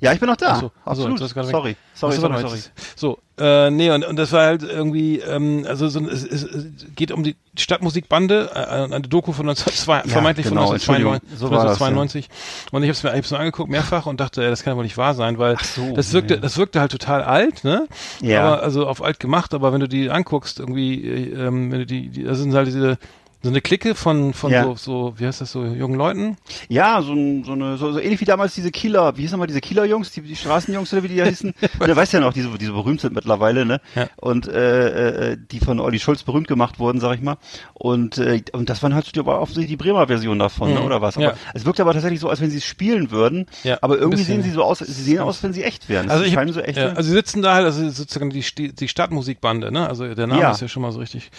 Ja, 0.00 0.12
ich 0.12 0.20
bin 0.20 0.28
noch 0.28 0.36
da. 0.36 0.52
Ach 0.52 0.60
so, 0.60 0.72
ach 0.84 0.96
so, 0.96 1.06
Absolut. 1.06 1.20
weg. 1.36 1.50
sorry, 1.50 1.76
sorry, 1.94 2.16
sorry, 2.16 2.40
sorry. 2.40 2.60
So, 2.96 3.18
äh, 3.38 3.70
nee, 3.70 3.90
und, 3.90 4.04
und 4.04 4.16
das 4.16 4.32
war 4.32 4.46
halt 4.46 4.62
irgendwie, 4.62 5.18
ähm, 5.18 5.64
also 5.68 5.88
so, 5.88 6.00
es, 6.08 6.24
es, 6.24 6.46
geht 6.94 7.12
um 7.12 7.22
die 7.22 7.36
Stadtmusikbande, 7.56 8.50
äh, 8.54 8.58
eine 8.58 9.00
Doku 9.00 9.32
von 9.32 9.48
1992, 9.48 10.10
Ja, 10.10 10.12
vermeintlich 10.12 10.46
genau, 10.46 10.66
von 10.66 10.74
1992, 10.74 10.88
Entschuldigung, 10.88 11.38
so 11.38 11.50
war 11.50 11.64
das, 11.64 11.80
1992. 11.80 12.28
Und 12.72 12.82
ich 12.82 12.88
habe 12.88 12.92
es 12.92 13.02
mir, 13.02 13.10
ich 13.10 13.16
hab's 13.16 13.30
mir 13.30 13.38
angeguckt 13.38 13.70
mehrfach 13.70 14.06
und 14.06 14.20
dachte, 14.20 14.48
das 14.48 14.62
kann 14.62 14.72
ja 14.72 14.76
wohl 14.76 14.84
nicht 14.84 14.96
wahr 14.96 15.14
sein, 15.14 15.38
weil 15.38 15.56
so, 15.62 15.94
das 15.94 16.12
wirkte, 16.12 16.34
ja. 16.34 16.40
das 16.40 16.56
wirkte 16.58 16.80
halt 16.80 16.92
total 16.92 17.22
alt, 17.22 17.64
ne? 17.64 17.86
Ja. 18.20 18.42
Aber 18.42 18.62
also 18.62 18.86
auf 18.86 19.02
alt 19.02 19.18
gemacht, 19.20 19.54
aber 19.54 19.72
wenn 19.72 19.80
du 19.80 19.88
die 19.88 20.10
anguckst, 20.10 20.60
irgendwie, 20.60 21.02
äh, 21.04 21.46
ähm, 21.46 21.72
wenn 21.72 21.80
du 21.80 21.86
die, 21.86 22.08
die 22.08 22.24
das 22.24 22.38
sind 22.38 22.54
halt 22.54 22.66
diese 22.66 22.98
so 23.42 23.48
eine 23.48 23.60
Clique 23.60 23.94
von 23.94 24.32
von 24.34 24.50
Ja. 24.52 24.64
so, 24.64 24.76
so 24.76 25.14
wie 25.16 25.26
heißt 25.26 25.40
das 25.40 25.52
so 25.52 25.64
jungen 25.64 25.96
Leuten 25.96 26.36
Ja, 26.68 27.02
so, 27.02 27.14
so 27.44 27.52
eine, 27.52 27.76
so, 27.76 27.92
so 27.92 27.98
ähnlich 27.98 28.20
wie 28.20 28.24
damals 28.24 28.54
diese 28.54 28.70
Kieler, 28.70 29.16
wie 29.16 29.22
hießen 29.22 29.38
mal 29.38 29.46
diese 29.46 29.60
Kieler-Jungs, 29.60 30.12
die, 30.12 30.22
die 30.22 30.36
Straßenjungs 30.36 30.92
oder 30.92 31.02
wie 31.02 31.08
die 31.08 31.16
da 31.16 31.24
hießen. 31.24 31.52
du 31.80 31.96
weißt 31.96 32.12
ja 32.12 32.20
noch, 32.20 32.32
die 32.32 32.42
so, 32.42 32.56
die 32.56 32.66
so 32.66 32.72
berühmt 32.74 33.00
sind 33.00 33.14
mittlerweile, 33.14 33.64
ne? 33.64 33.80
Ja. 33.94 34.08
Und 34.16 34.48
äh, 34.48 35.32
äh, 35.32 35.36
die 35.50 35.58
von 35.60 35.80
Olli 35.80 35.98
Schulz 35.98 36.22
berühmt 36.22 36.48
gemacht 36.48 36.78
wurden, 36.78 37.00
sag 37.00 37.16
ich 37.16 37.22
mal. 37.22 37.36
Und 37.74 38.18
äh, 38.18 38.42
und 38.52 38.70
das 38.70 38.82
waren 38.82 38.94
halt 38.94 39.16
aber 39.18 39.40
offensichtlich 39.40 39.70
die 39.78 39.82
Bremer 39.82 40.06
Version 40.06 40.38
davon, 40.38 40.72
ne? 40.72 40.80
Mhm. 40.80 40.86
oder 40.86 41.02
was? 41.02 41.16
Aber 41.16 41.26
Ja. 41.26 41.34
es 41.54 41.64
wirkt 41.64 41.80
aber 41.80 41.92
tatsächlich 41.92 42.20
so, 42.20 42.28
als 42.28 42.40
wenn 42.40 42.50
sie 42.50 42.58
es 42.58 42.64
spielen 42.64 43.10
würden. 43.10 43.46
Ja, 43.64 43.78
aber 43.80 43.98
irgendwie 43.98 44.22
sehen 44.22 44.42
sie 44.42 44.50
so 44.50 44.62
aus, 44.62 44.78
sie 44.78 44.92
sehen 44.92 45.20
aus, 45.20 45.42
wenn 45.42 45.52
sie 45.52 45.64
echt 45.64 45.88
wären. 45.88 46.10
Also 46.10 46.24
ich 46.24 46.36
so 46.52 46.60
echt. 46.60 46.78
ja, 46.78 46.90
ne? 46.90 46.96
also 46.96 47.08
sie 47.08 47.14
sitzen 47.14 47.42
da 47.42 47.54
halt, 47.54 47.64
also 47.64 47.88
sozusagen 47.90 48.30
die, 48.30 48.42
die 48.74 48.88
Stadtmusikbande, 48.88 49.72
ne? 49.72 49.88
Also 49.88 50.14
der 50.14 50.26
Name 50.26 50.50
ist 50.50 50.60
ja 50.60 50.68
schon 50.68 50.82
mal 50.82 50.92
so 50.92 51.00
richtig. 51.00 51.30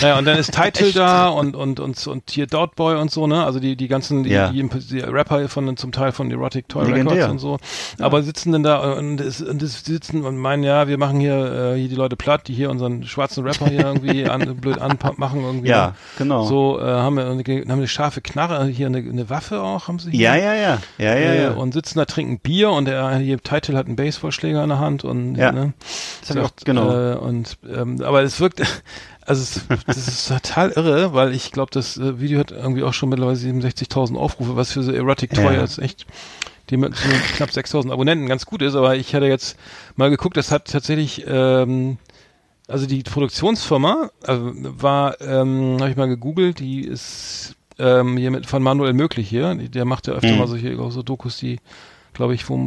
Naja, 0.00 0.18
und 0.18 0.24
dann 0.24 0.38
ist 0.38 0.52
Title 0.52 0.92
da 0.92 1.28
und, 1.36 1.54
und, 1.56 1.78
und, 1.80 2.06
und 2.06 2.30
hier 2.30 2.46
Doubtboy 2.46 2.96
und 2.96 3.10
so, 3.10 3.26
ne? 3.26 3.44
Also 3.44 3.60
die, 3.60 3.76
die 3.76 3.88
ganzen, 3.88 4.22
die, 4.24 4.30
Ja. 4.30 4.48
die, 4.50 4.68
die 4.68 5.00
Rapper 5.00 5.48
von, 5.48 5.76
zum 5.76 5.92
Teil 5.92 6.12
von 6.12 6.30
Erotic 6.30 6.68
Toy 6.68 6.84
Legendär. 6.86 7.14
Records 7.14 7.30
und 7.32 7.38
so. 7.38 7.58
Aber 8.00 8.22
sitzen 8.22 8.52
denn 8.52 8.62
da 8.62 8.94
und, 8.94 9.20
es, 9.20 9.40
und 9.42 9.62
es 9.62 9.84
sitzen 9.84 10.24
und 10.24 10.36
meinen, 10.36 10.62
ja, 10.64 10.88
wir 10.88 10.98
machen 10.98 11.20
hier, 11.20 11.74
äh, 11.74 11.78
hier 11.78 11.88
die 11.88 11.94
Leute 11.94 12.16
platt, 12.16 12.48
die 12.48 12.54
hier 12.54 12.70
unseren 12.70 13.04
schwarzen 13.04 13.44
Rapper 13.46 13.66
hier 13.68 13.80
irgendwie 13.86 14.24
an, 14.28 14.56
blöd 14.56 14.78
anmachen 14.78 15.42
irgendwie. 15.42 15.68
Ja, 15.68 15.94
genau. 16.18 16.44
So, 16.44 16.80
äh, 16.80 16.84
haben 16.84 17.16
wir 17.16 17.26
eine, 17.26 17.42
haben 17.42 17.70
eine 17.70 17.88
scharfe 17.88 18.20
Knarre, 18.20 18.64
hier 18.66 18.86
eine, 18.86 18.98
eine 18.98 19.30
Waffe 19.30 19.60
auch, 19.62 19.88
haben 19.88 19.98
sie 19.98 20.10
hier. 20.10 20.20
Ja, 20.20 20.34
ja, 20.36 20.54
ja. 20.54 20.78
Ja, 20.98 21.14
ja, 21.14 21.14
Äh, 21.14 21.42
ja. 21.42 21.50
Und 21.52 21.72
sitzen 21.72 21.98
da, 21.98 22.04
trinken 22.04 22.38
Bier 22.38 22.70
und 22.70 22.86
der 22.86 23.16
hier 23.18 23.38
Title 23.42 23.76
hat 23.76 23.86
einen 23.86 23.96
Baseballschläger 23.96 24.62
in 24.62 24.68
der 24.70 24.78
Hand 24.78 25.04
und 25.04 25.34
Ja. 25.36 25.52
ne, 25.52 25.72
Das 26.20 26.30
ich 26.30 26.36
auch- 26.38 26.42
sagt, 26.44 26.64
genau. 26.64 26.90
Äh, 27.12 27.16
und 27.16 27.58
ähm, 27.72 28.00
aber 28.02 28.22
es 28.22 28.40
wirkt, 28.40 28.62
also 29.26 29.42
es, 29.42 29.60
das 29.86 30.08
ist 30.08 30.28
total 30.28 30.70
irre, 30.70 31.12
weil 31.12 31.34
ich 31.34 31.52
glaube, 31.52 31.70
das 31.72 31.96
äh, 31.96 32.20
Video 32.20 32.38
hat 32.38 32.52
irgendwie 32.52 32.82
auch 32.82 32.94
schon 32.94 33.08
mittlerweile 33.08 33.36
67.000 33.38 34.16
Aufrufe, 34.16 34.56
was 34.56 34.72
für 34.72 34.82
so 34.82 34.92
Erotic 34.92 35.34
Toy 35.34 35.54
Ja. 35.54 35.60
jetzt 35.62 35.78
echt 35.78 36.06
die 36.70 36.76
mit 36.76 36.96
so 36.96 37.08
knapp 37.36 37.50
6.000 37.50 37.92
Abonnenten 37.92 38.26
ganz 38.26 38.44
gut 38.46 38.60
ist. 38.62 38.74
Aber 38.74 38.96
ich 38.96 39.14
hatte 39.14 39.26
jetzt 39.26 39.56
mal 39.94 40.10
geguckt, 40.10 40.36
das 40.36 40.50
hat 40.50 40.66
tatsächlich 40.66 41.24
ähm, 41.28 41.98
also 42.68 42.86
die 42.86 43.02
Produktionsfirma 43.04 44.10
also 44.24 44.52
war, 44.54 45.20
ähm, 45.20 45.76
habe 45.78 45.90
ich 45.90 45.96
mal 45.96 46.08
gegoogelt, 46.08 46.58
die 46.58 46.80
ist 46.80 47.54
ähm, 47.78 48.16
hier 48.16 48.30
mit 48.30 48.46
von 48.46 48.62
Manuel 48.62 48.94
Möglich 48.94 49.28
hier, 49.28 49.54
der 49.54 49.84
macht 49.84 50.06
ja 50.08 50.14
öfter 50.14 50.32
Mhm. 50.32 50.38
mal 50.38 50.46
solche 50.48 50.76
so 50.90 51.02
Dokus, 51.02 51.36
die 51.36 51.60
glaube 52.16 52.34
ich, 52.34 52.48
wo, 52.48 52.58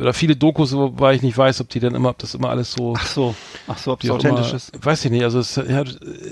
oder 0.00 0.12
viele 0.14 0.36
Dokus, 0.36 0.72
wobei 0.74 1.14
ich 1.14 1.22
nicht 1.22 1.36
weiß, 1.36 1.60
ob 1.60 1.68
die 1.68 1.80
dann 1.80 1.94
immer, 1.94 2.10
ob 2.10 2.18
das 2.18 2.34
immer 2.34 2.48
alles 2.50 2.72
so 2.72 2.94
Ach 2.96 3.06
so. 3.06 3.34
Ach 3.68 3.78
so, 3.78 3.92
ob 3.92 4.00
das 4.00 4.10
auch 4.10 4.18
immer, 4.24 4.32
authentisch 4.34 4.54
ist. 4.54 4.72
Weiß 4.84 5.04
ich 5.04 5.10
nicht. 5.10 5.22
Also 5.24 5.38
es, 5.40 5.56
ja, 5.56 5.84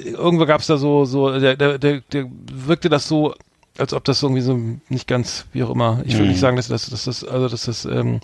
irgendwo 0.04 0.46
gab 0.46 0.61
es 0.61 0.66
da 0.68 0.76
so, 0.76 1.04
so 1.04 1.38
der, 1.38 1.56
der, 1.56 1.78
der, 1.78 2.00
der 2.12 2.26
wirkte 2.52 2.88
das 2.88 3.06
so, 3.08 3.34
als 3.76 3.92
ob 3.92 4.04
das 4.04 4.23
irgendwie 4.23 4.40
so 4.42 4.56
nicht 4.88 5.08
ganz, 5.08 5.46
wie 5.52 5.64
auch 5.64 5.70
immer. 5.70 6.00
Ich 6.04 6.14
will 6.14 6.23
Mhm. 6.23 6.28
nicht 6.28 6.38
sagen, 6.40 6.56
dass 6.56 6.68
das, 6.68 6.88
dass 6.90 7.04
das, 7.04 7.25
also 7.25 7.49
dass 7.49 7.64
das. 7.64 7.84
Ähm, 7.84 8.20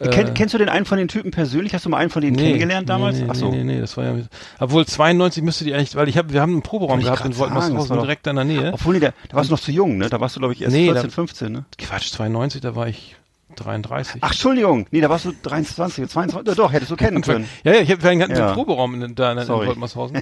Kenn, 0.00 0.28
äh, 0.28 0.30
kennst 0.34 0.54
du 0.54 0.58
den 0.58 0.68
einen 0.70 0.86
von 0.86 0.96
den 0.98 1.08
Typen 1.08 1.30
persönlich? 1.30 1.74
Hast 1.74 1.84
du 1.84 1.90
mal 1.90 1.98
einen 1.98 2.08
von 2.10 2.22
denen 2.22 2.36
kennengelernt 2.36 2.88
damals? 2.88 3.18
Nee, 3.18 3.24
nee, 3.24 3.30
Ach 3.30 3.34
so. 3.36 3.50
nee, 3.50 3.64
nee, 3.64 3.80
das 3.80 3.96
war 3.98 4.04
ja. 4.04 4.14
Obwohl 4.58 4.86
92 4.86 5.42
müsste 5.44 5.64
die 5.64 5.74
eigentlich, 5.74 5.94
weil 5.94 6.08
ich 6.08 6.16
habe, 6.16 6.32
wir 6.32 6.40
haben 6.40 6.52
einen 6.52 6.62
Proberaum 6.62 7.00
gehabt 7.00 7.24
in 7.24 7.36
Woltmershausen 7.36 7.72
sagen, 7.72 7.76
das 7.78 7.90
war 7.90 7.96
doch- 7.98 8.04
direkt 8.04 8.26
in 8.26 8.36
der 8.36 8.44
Nähe. 8.46 8.72
Obwohl, 8.72 8.94
nee, 8.94 9.00
da, 9.00 9.12
da 9.28 9.36
warst 9.36 9.50
du 9.50 9.54
noch 9.54 9.60
zu 9.60 9.70
jung, 9.72 9.98
ne? 9.98 10.08
Da 10.08 10.20
warst 10.20 10.34
du, 10.36 10.40
glaube 10.40 10.54
ich, 10.54 10.62
erst 10.62 10.72
Nee, 10.74 10.86
14, 10.86 11.02
da- 11.02 11.08
15, 11.10 11.52
ne? 11.52 11.64
Quatsch, 11.78 12.10
92, 12.12 12.60
da 12.62 12.74
war 12.74 12.88
ich 12.88 13.14
33. 13.54 14.20
Ach, 14.22 14.30
Entschuldigung. 14.30 14.86
Nee, 14.90 15.00
da 15.00 15.08
warst 15.08 15.24
du 15.24 15.32
23, 15.42 16.08
22. 16.08 16.48
Ja, 16.48 16.54
Doch, 16.54 16.72
hättest 16.72 16.90
du 16.90 16.96
kennen 16.96 17.22
können. 17.22 17.48
Ja, 17.64 17.72
ja, 17.74 17.80
ich 17.80 17.90
habe 17.90 18.08
einen 18.08 18.20
ganzen 18.20 18.36
Ja. 18.36 18.52
Proberaum 18.52 19.00
in, 19.02 19.14
da 19.14 19.32
in, 19.32 19.38
in. 19.38 19.48
Woltmershausen. 19.48 20.20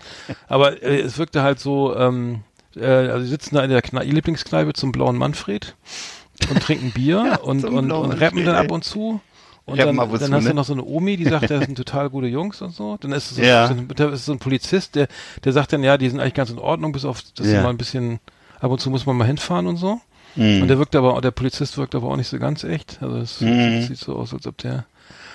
Aber 0.48 0.82
äh, 0.82 1.00
es 1.00 1.18
wirkte 1.18 1.42
halt 1.42 1.58
so, 1.58 1.96
ähm, 1.96 2.40
äh, 2.76 2.84
also 2.86 3.24
sie 3.24 3.30
sitzen 3.30 3.54
da 3.56 3.64
in 3.64 3.70
der 3.70 3.82
Kne 3.82 4.02
Lieblingskneipe 4.04 4.72
zum 4.72 4.92
blauen 4.92 5.16
Manfred 5.16 5.74
und 6.50 6.62
trinken 6.62 6.92
Bier 6.92 7.40
und, 7.44 7.60
zum 7.60 7.74
und, 7.74 7.86
blauen 7.88 8.10
und 8.10 8.12
rappen 8.12 8.44
Manfred, 8.44 8.46
dann 8.46 8.56
ab 8.56 8.70
und 8.70 8.84
zu. 8.84 9.20
Und 9.64 9.78
dann, 9.78 9.96
und 9.96 10.12
dann 10.20 10.30
zu, 10.30 10.32
hast 10.34 10.44
du 10.44 10.48
ne? 10.48 10.54
noch 10.54 10.64
so 10.64 10.72
eine 10.72 10.84
Omi, 10.84 11.16
die 11.16 11.24
sagt, 11.24 11.48
das 11.50 11.64
sind 11.64 11.76
total 11.76 12.10
gute 12.10 12.26
Jungs 12.26 12.60
und 12.62 12.74
so. 12.74 12.96
Dann 13.00 13.12
ist 13.12 13.30
es 13.30 13.36
so, 13.36 13.42
Ja. 13.42 13.68
so, 13.96 14.08
ist 14.08 14.24
so 14.24 14.32
ein 14.32 14.38
Polizist, 14.38 14.96
der, 14.96 15.06
der 15.44 15.52
sagt 15.52 15.72
dann, 15.72 15.82
ja, 15.84 15.96
die 15.98 16.08
sind 16.08 16.18
eigentlich 16.20 16.34
ganz 16.34 16.50
in 16.50 16.58
Ordnung, 16.58 16.92
bis 16.92 17.04
auf, 17.04 17.22
dass 17.36 17.46
sie 17.46 17.54
Ja. 17.54 17.62
mal 17.62 17.70
ein 17.70 17.78
bisschen, 17.78 18.18
ab 18.60 18.70
und 18.72 18.80
zu 18.80 18.90
muss 18.90 19.06
man 19.06 19.16
mal 19.16 19.26
hinfahren 19.26 19.66
und 19.68 19.76
so. 19.76 20.00
Mhm. 20.34 20.62
Und 20.62 20.68
der 20.68 20.78
wirkt 20.78 20.96
aber, 20.96 21.20
der 21.20 21.30
Polizist 21.30 21.76
wirkt 21.78 21.94
aber 21.94 22.08
auch 22.08 22.16
nicht 22.16 22.28
so 22.28 22.38
ganz 22.38 22.64
echt. 22.64 22.98
Also 23.02 23.16
es 23.18 23.40
Mhm. 23.40 23.82
sieht 23.82 23.98
so 23.98 24.16
aus, 24.16 24.32
als 24.32 24.46
ob 24.46 24.56
der. 24.58 24.86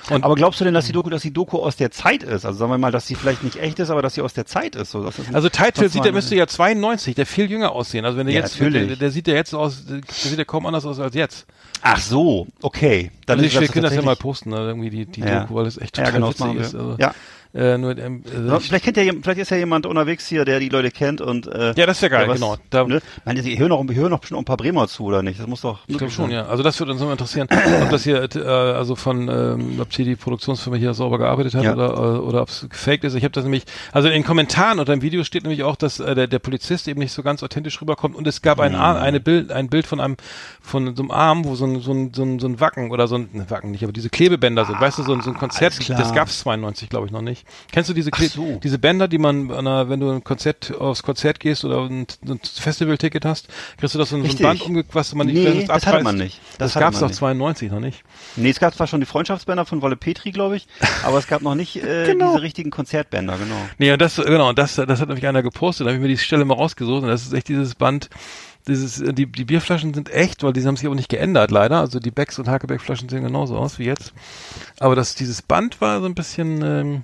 Und 0.09 0.23
Aber 0.23 0.35
glaubst 0.35 0.61
du 0.61 0.63
denn, 0.63 0.73
dass 0.73 0.85
die 0.85 0.93
Doku, 0.93 1.09
dass 1.09 1.21
die 1.21 1.33
Doku 1.33 1.57
aus 1.57 1.75
der 1.75 1.91
Zeit 1.91 2.23
ist? 2.23 2.45
Also 2.45 2.57
sagen 2.59 2.71
wir 2.71 2.77
mal, 2.77 2.91
dass 2.93 3.07
sie 3.07 3.15
vielleicht 3.15 3.43
nicht 3.43 3.57
echt 3.57 3.77
ist, 3.79 3.89
aber 3.89 4.01
dass 4.01 4.13
sie 4.13 4.21
aus 4.21 4.33
der 4.33 4.45
Zeit 4.45 4.75
ist. 4.75 4.91
So, 4.91 5.03
das 5.03 5.19
ist 5.19 5.35
Also 5.35 5.49
was 5.49 5.91
sieht, 5.91 6.05
der 6.05 6.13
müsste 6.13 6.33
ja 6.35 6.47
92, 6.47 7.13
der 7.15 7.25
viel 7.25 7.51
jünger 7.51 7.73
aussehen. 7.73 8.05
Also 8.05 8.17
wenn 8.17 8.25
der 8.27 8.35
Ja, 8.35 8.41
jetzt, 8.43 8.57
der, 8.57 8.95
der 8.95 9.11
sieht 9.11 9.27
ja 9.27 9.33
jetzt 9.33 9.53
aus, 9.53 9.85
der 9.85 10.01
sieht 10.07 10.37
ja 10.37 10.45
kaum 10.45 10.65
anders 10.65 10.85
aus 10.85 10.99
als 11.01 11.13
jetzt. 11.13 11.45
Ach 11.81 11.99
so, 11.99 12.47
okay. 12.61 13.11
Dann 13.25 13.37
also 13.39 13.45
ist 13.47 13.53
ich 13.53 13.59
das 13.59 13.71
können 13.71 13.83
das 13.83 13.95
ja 13.95 14.01
mal 14.01 14.15
posten, 14.15 14.51
ne, 14.51 14.57
irgendwie 14.67 14.89
die, 14.89 15.05
die 15.05 15.19
Ja. 15.21 15.41
Doku, 15.41 15.55
weil 15.55 15.65
es 15.65 15.77
echt 15.77 15.97
Ja, 15.97 16.05
total 16.05 16.13
genau, 16.19 16.31
das 16.31 16.39
witzig 16.39 16.53
wir. 16.55 16.61
ist. 16.61 16.75
Also, 16.75 16.95
Ja. 16.99 17.13
Äh, 17.57 17.77
nur, 17.79 17.97
ähm, 17.97 18.23
also 18.31 18.47
Ja, 18.49 18.57
ich, 18.57 18.67
vielleicht 18.67 18.83
kennt 18.85 18.97
ja, 18.97 19.11
vielleicht 19.21 19.39
ist 19.39 19.49
ja 19.49 19.57
jemand 19.57 19.85
unterwegs 19.87 20.27
hier, 20.27 20.45
der 20.45 20.59
die 20.59 20.69
Leute 20.69 20.91
kennt 20.91 21.21
und 21.21 21.47
äh, 21.47 21.73
Ja, 21.75 21.85
das 21.87 22.01
wär 22.03 22.09
geil, 22.09 22.25
der 22.27 22.35
genau. 22.35 22.55
Da- 22.69 22.83
ne? 22.85 23.01
Meine, 23.25 23.41
die 23.41 23.57
hören 23.57 23.69
noch, 23.69 23.83
die 23.85 23.95
hören 23.95 24.11
noch 24.11 24.19
bestimmt 24.19 24.39
ein 24.41 24.45
paar 24.45 24.57
Bremer 24.57 24.87
zu, 24.87 25.03
oder 25.05 25.23
nicht? 25.23 25.39
Das 25.39 25.47
muss 25.47 25.61
doch. 25.61 25.79
ich 25.87 25.97
glaube 25.97 26.11
schon, 26.13 26.25
sein. 26.25 26.35
ja. 26.35 26.45
Also 26.45 26.61
das 26.61 26.79
würde 26.79 26.91
uns 26.91 27.01
immer 27.01 27.13
interessieren, 27.13 27.47
ob 27.81 27.89
das 27.89 28.03
hier, 28.03 28.23
äh, 28.35 28.39
also 28.47 28.95
von, 28.95 29.27
ähm, 29.27 29.79
ob 29.81 29.91
hier 29.91 30.05
die 30.05 30.15
Produktionsfirma 30.15 30.77
hier 30.77 30.93
sauber 30.93 31.17
gearbeitet 31.17 31.55
hat 31.55 31.63
Ja. 31.63 31.73
oder, 31.73 31.93
äh, 31.93 32.19
oder 32.19 32.41
ob 32.43 32.49
es 32.49 32.67
gefaked 32.69 33.03
ist. 33.03 33.15
Ich 33.15 33.23
habe 33.23 33.31
das 33.31 33.43
nämlich, 33.43 33.63
also 33.91 34.07
in 34.07 34.13
den 34.13 34.23
Kommentaren 34.23 34.77
unter 34.79 34.93
dem 34.95 35.01
Video 35.01 35.23
steht 35.23 35.41
nämlich 35.43 35.63
auch, 35.63 35.75
dass 35.77 35.99
äh, 35.99 36.13
der, 36.13 36.27
der 36.27 36.39
Polizist 36.39 36.87
eben 36.87 36.99
nicht 36.99 37.11
so 37.11 37.23
ganz 37.23 37.41
authentisch 37.41 37.81
rüberkommt 37.81 38.15
und 38.15 38.27
es 38.27 38.43
gab 38.43 38.59
ein, 38.59 38.73
Mhm. 38.73 38.77
Ar- 38.79 39.01
eine 39.01 39.19
Bild, 39.19 39.51
ein 39.51 39.69
Bild 39.69 39.87
von 39.87 39.99
einem, 39.99 40.17
von 40.61 40.95
so 40.95 41.01
einem 41.01 41.09
Arm, 41.11 41.45
wo 41.45 41.55
so 41.55 41.65
ein, 41.65 41.79
so 41.81 41.91
ein, 41.91 42.13
so 42.13 42.21
ein, 42.23 42.37
so 42.39 42.47
ein 42.47 42.59
Wacken 42.59 42.91
oder 42.91 43.07
so 43.07 43.15
ein, 43.15 43.29
ne, 43.33 43.45
Wacken 43.49 43.71
nicht, 43.71 43.83
aber 43.83 43.93
diese 43.93 44.09
Klebebänder 44.09 44.65
sind, 44.65 44.79
weißt 44.79 44.99
du, 44.99 45.03
so 45.03 45.13
ein, 45.13 45.21
so 45.21 45.31
ein 45.31 45.37
Konzert, 45.37 45.73
das 45.89 46.13
gab's 46.13 46.39
92, 46.39 46.89
glaube 46.89 47.07
ich, 47.07 47.11
noch 47.11 47.21
nicht. 47.21 47.46
Kennst 47.71 47.89
du 47.89 47.93
diese, 47.93 48.11
so. 48.29 48.59
diese 48.63 48.79
Bänder, 48.79 49.07
die 49.07 49.17
man, 49.17 49.51
an 49.51 49.67
einer, 49.67 49.89
wenn 49.89 49.99
du 49.99 50.09
ein 50.09 50.23
Konzert, 50.23 50.73
aufs 50.79 51.03
Konzert 51.03 51.39
gehst 51.39 51.65
oder 51.65 51.81
ein, 51.81 52.07
ein 52.27 52.39
Festivalticket 52.43 53.25
hast, 53.25 53.47
kriegst 53.77 53.95
du 53.95 53.99
das 53.99 54.09
so 54.09 54.15
ein, 54.15 54.25
so 54.25 54.37
ein. 54.37 54.41
Band 54.41 54.61
umge, 54.61 54.85
was 54.93 55.13
man 55.13 55.27
nicht 55.27 55.37
Nee, 55.37 55.65
das 55.65 55.85
hatte 55.85 56.03
man 56.03 56.17
nicht. 56.17 56.39
Das 56.57 56.73
Das, 56.73 56.81
gab's 56.81 56.95
man 56.95 57.01
doch 57.01 57.07
nicht. 57.09 57.17
92 57.19 57.71
noch 57.71 57.79
nicht. 57.79 58.03
Nee, 58.35 58.49
es 58.49 58.59
gab 58.59 58.73
zwar 58.73 58.87
schon 58.87 58.99
die 58.99 59.05
Freundschaftsbänder 59.05 59.65
von 59.65 59.81
Wolle 59.81 59.95
Petri, 59.95 60.31
glaube 60.31 60.57
ich, 60.57 60.67
aber 61.03 61.17
es 61.17 61.27
gab 61.27 61.41
noch 61.41 61.55
nicht 61.55 61.83
äh, 61.83 62.05
Genau. 62.07 62.31
diese 62.31 62.41
richtigen 62.41 62.71
Konzertbänder, 62.71 63.37
genau. 63.37 63.55
Nee, 63.77 63.91
und 63.91 64.01
das, 64.01 64.15
genau, 64.15 64.53
das, 64.53 64.75
das 64.75 65.01
hat 65.01 65.07
nämlich 65.07 65.27
einer 65.27 65.43
gepostet, 65.43 65.85
da 65.85 65.89
habe 65.89 65.97
ich 65.97 66.01
mir 66.01 66.07
die 66.07 66.17
Stelle 66.17 66.45
mal 66.45 66.55
rausgesucht 66.55 67.03
und 67.03 67.09
das 67.09 67.23
ist 67.25 67.33
echt 67.33 67.47
dieses 67.49 67.75
Band, 67.75 68.09
dieses, 68.67 69.01
äh, 69.01 69.13
die, 69.13 69.25
die 69.25 69.45
Bierflaschen 69.45 69.93
sind 69.93 70.09
echt, 70.09 70.43
weil 70.43 70.53
die 70.53 70.65
haben 70.65 70.77
sich 70.77 70.85
aber 70.85 70.95
nicht 70.95 71.09
geändert, 71.09 71.51
leider. 71.51 71.79
Also 71.79 71.99
die 71.99 72.11
Becks 72.11 72.37
und 72.39 72.47
Hakebeck-Flaschen 72.47 73.09
sehen 73.09 73.23
genauso 73.23 73.57
aus 73.57 73.79
wie 73.79 73.85
jetzt. 73.85 74.13
Aber 74.79 74.95
das, 74.95 75.15
dieses 75.15 75.41
Band 75.41 75.79
war 75.81 75.99
so 76.01 76.05
ein 76.05 76.15
bisschen, 76.15 76.61
ähm, 76.61 77.03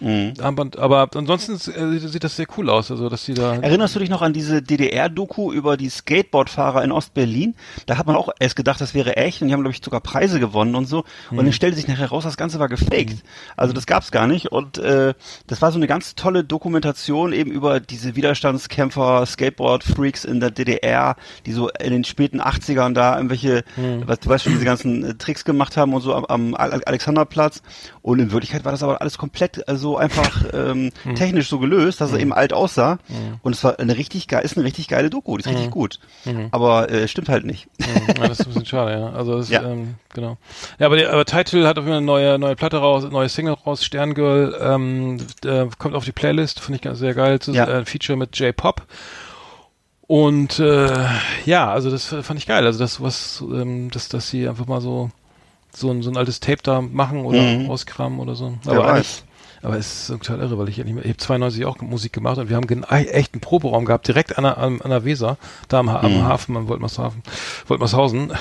Mhm. 0.00 0.34
Armband, 0.40 0.78
aber 0.78 1.08
ansonsten 1.14 1.54
äh, 1.72 1.98
sieht, 1.98 2.22
das 2.22 2.36
sehr 2.36 2.46
cool 2.56 2.70
aus, 2.70 2.90
also 2.90 3.08
dass 3.08 3.24
die 3.24 3.34
da. 3.34 3.54
Erinnerst 3.56 3.94
du 3.96 3.98
dich 3.98 4.10
noch 4.10 4.22
an 4.22 4.32
diese 4.32 4.62
DDR-Doku 4.62 5.52
über 5.52 5.76
die 5.76 5.88
Skateboardfahrer 5.88 6.84
in 6.84 6.92
Ostberlin? 6.92 7.54
Da 7.86 7.98
hat 7.98 8.06
man 8.06 8.14
auch 8.16 8.28
erst 8.38 8.56
gedacht, 8.56 8.80
das 8.80 8.94
wäre 8.94 9.16
echt 9.16 9.42
und 9.42 9.48
die 9.48 9.54
haben, 9.54 9.62
glaube 9.62 9.74
ich, 9.74 9.82
sogar 9.84 10.00
Preise 10.00 10.38
gewonnen 10.40 10.74
und 10.74 10.86
so. 10.86 11.04
Und 11.30 11.38
dann 11.38 11.52
stellte 11.52 11.76
sich 11.76 11.88
nachher 11.88 12.08
raus, 12.10 12.24
das 12.24 12.36
Ganze 12.36 12.58
war 12.60 12.68
gefaked. 12.68 13.22
Also 13.56 13.72
das 13.72 13.86
gab's 13.86 14.10
gar 14.10 14.26
nicht. 14.26 14.52
Und 14.52 14.78
äh, 14.78 15.14
das 15.46 15.62
war 15.62 15.72
so 15.72 15.78
eine 15.78 15.86
ganz 15.86 16.14
tolle 16.14 16.44
Dokumentation 16.44 17.32
eben 17.32 17.50
über 17.50 17.80
diese 17.80 18.14
Widerstandskämpfer, 18.16 19.26
Skateboard-Freaks 19.26 20.24
in 20.24 20.40
der 20.40 20.50
DDR, 20.50 21.16
die 21.46 21.52
so 21.52 21.68
in 21.70 21.90
den 21.90 22.04
späten 22.04 22.40
80ern 22.40 22.92
da 22.94 23.16
irgendwelche, 23.16 23.64
was, 24.06 24.20
du 24.20 24.28
weißt 24.28 24.44
schon, 24.44 24.52
diese 24.52 24.64
ganzen 24.64 25.04
äh, 25.04 25.14
Tricks 25.14 25.44
gemacht 25.44 25.76
haben 25.76 25.92
und 25.94 26.00
so 26.02 26.14
am, 26.14 26.24
am 26.26 26.54
Al- 26.54 26.82
Alexanderplatz. 26.84 27.62
Und 28.02 28.18
in 28.20 28.32
Wirklichkeit 28.32 28.64
war 28.64 28.72
das 28.72 28.82
aber 28.82 29.00
alles 29.00 29.18
komplett 29.18 29.66
äh, 29.68 29.76
so 29.88 29.96
einfach 29.96 30.44
ähm, 30.52 30.92
technisch 31.14 31.48
so 31.48 31.58
gelöst, 31.58 32.00
dass 32.00 32.12
er 32.12 32.18
eben 32.20 32.32
alt 32.32 32.52
aussah. 32.52 32.98
Und 33.42 33.54
es 33.54 33.64
war 33.64 33.78
eine 33.78 33.96
richtig 33.96 34.28
geil, 34.28 34.44
ist 34.44 34.56
eine 34.56 34.66
richtig 34.66 34.88
geile 34.88 35.08
Doku, 35.10 35.36
die 35.36 35.44
ist 35.44 35.48
richtig 35.48 35.70
gut. 35.70 35.98
Aber 36.50 36.90
äh, 36.90 37.08
stimmt 37.08 37.28
halt 37.28 37.44
nicht. 37.46 37.68
Mhm, 37.78 37.86
ja, 38.20 38.28
das 38.28 38.40
ist 38.40 38.46
ein 38.46 38.48
bisschen 38.48 38.66
schade, 38.66 38.92
ja. 39.00 39.10
Also 39.10 39.38
das, 39.38 39.48
Ja. 39.48 39.62
ähm, 39.62 39.94
genau. 40.14 40.36
Ja, 40.78 40.86
aber 40.86 40.96
der 40.96 41.12
aber 41.12 41.24
Title 41.24 41.66
hat 41.66 41.78
auf 41.78 41.84
jeden 41.84 41.92
Fall 41.92 41.96
eine 41.98 42.06
neue 42.06 42.38
neue 42.38 42.56
Platte 42.56 42.76
raus, 42.78 43.04
neue 43.10 43.28
Single 43.28 43.54
raus, 43.54 43.84
Sterngirl, 43.84 44.56
ähm, 44.60 45.18
äh, 45.44 45.66
kommt 45.78 45.94
auf 45.94 46.04
die 46.04 46.12
Playlist, 46.12 46.60
finde 46.60 46.76
ich 46.76 46.82
ganz 46.82 46.98
sehr 46.98 47.14
geil. 47.14 47.36
Ist 47.36 47.48
Ja. 47.48 47.66
äh, 47.66 47.78
ein 47.78 47.86
Feature 47.86 48.16
mit 48.18 48.38
J-Pop. 48.38 48.82
Und 50.06 50.58
äh, 50.58 50.90
ja, 51.44 51.70
also 51.70 51.90
das 51.90 52.06
fand 52.06 52.38
ich 52.38 52.46
geil. 52.46 52.64
Also 52.64 52.78
das 52.78 53.02
was, 53.02 53.42
ähm, 53.42 53.90
dass 53.90 54.08
dass 54.08 54.30
sie 54.30 54.48
einfach 54.48 54.66
mal 54.66 54.80
so 54.80 55.10
so 55.74 55.90
ein, 55.90 56.02
so 56.02 56.10
ein 56.10 56.16
altes 56.16 56.40
Tape 56.40 56.62
da 56.62 56.80
machen 56.80 57.24
oder 57.26 57.42
Mhm. 57.42 57.70
auskramen 57.70 58.18
oder 58.20 58.34
so. 58.34 58.54
Aber 58.66 58.84
weiß. 58.84 58.88
eigentlich- 58.94 59.22
aber 59.62 59.76
es 59.76 60.02
ist 60.02 60.06
total 60.08 60.40
irre, 60.40 60.58
weil 60.58 60.68
ich 60.68 60.76
ja 60.76 60.84
nicht 60.84 60.94
mehr, 60.94 61.04
ich 61.04 61.10
habe 61.10 61.18
92 61.18 61.64
auch 61.66 61.78
Musik 61.80 62.12
gemacht 62.12 62.38
und 62.38 62.48
wir 62.48 62.56
haben 62.56 62.82
echt 62.84 63.34
einen 63.34 63.40
Proberaum 63.40 63.84
gehabt, 63.84 64.06
direkt 64.08 64.36
an 64.38 64.44
der, 64.44 64.58
an, 64.58 64.78
der 64.84 65.04
Weser, 65.04 65.36
da 65.68 65.78
am, 65.80 65.88
am 65.88 66.22
Hafen, 66.24 66.56
am 66.56 66.68
Woltmershafen, 66.68 67.22
Woltmershausen. 67.66 68.32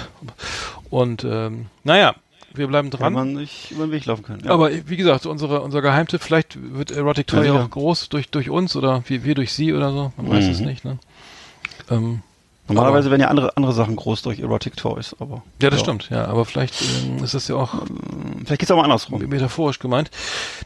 Und 0.90 1.24
ähm, 1.24 1.68
naja, 1.84 2.16
wir 2.54 2.68
bleiben 2.68 2.92
Wenn 2.94 3.00
dran. 3.00 3.14
man 3.14 3.34
nicht 3.34 3.72
über 3.72 3.86
den 3.86 3.92
Weg 3.92 4.06
laufen 4.06 4.24
kann. 4.24 4.40
Ja. 4.44 4.52
Aber 4.52 4.72
wie 4.72 4.98
gesagt, 4.98 5.26
unsere, 5.26 5.62
unser 5.62 5.82
Geheimtipp, 5.82 6.22
vielleicht 6.22 6.58
wird 6.76 6.92
Erotic 6.92 7.32
Ja, 7.32 7.38
Toy 7.40 7.48
sicher. 7.48 7.64
auch 7.64 7.70
groß 7.70 8.10
durch, 8.10 8.30
durch 8.30 8.50
uns 8.50 8.76
oder 8.76 9.04
wir, 9.08 9.24
wir 9.24 9.36
durch 9.36 9.54
sie 9.54 9.74
oder 9.74 9.92
so. 9.92 10.12
Man 10.18 10.30
weiß 10.30 10.46
Mhm. 10.46 10.52
es 10.52 10.60
nicht, 10.62 10.86
ne? 10.86 10.98
Ähm, 11.92 12.22
Normalerweise 12.68 13.10
werden 13.10 13.22
ja 13.22 13.28
andere 13.30 13.56
andere 13.56 13.72
Sachen 13.74 13.96
groß 13.96 14.22
durch 14.24 14.40
Erotic 14.40 14.76
Toys, 14.76 15.16
aber 15.20 15.44
ja, 15.62 15.70
das 15.70 15.80
stimmt, 15.80 16.10
ja. 16.10 16.26
Aber 16.26 16.44
vielleicht 16.46 16.74
ähm, 17.06 17.24
ist 17.24 17.34
das 17.34 17.48
ja 17.48 17.56
auch 17.56 17.76
Vielleicht 18.46 18.60
geht's 18.60 18.72
auch 18.72 18.76
mal 18.78 18.84
andersrum. 18.84 19.20
metaphorisch 19.28 19.80
gemeint. 19.80 20.12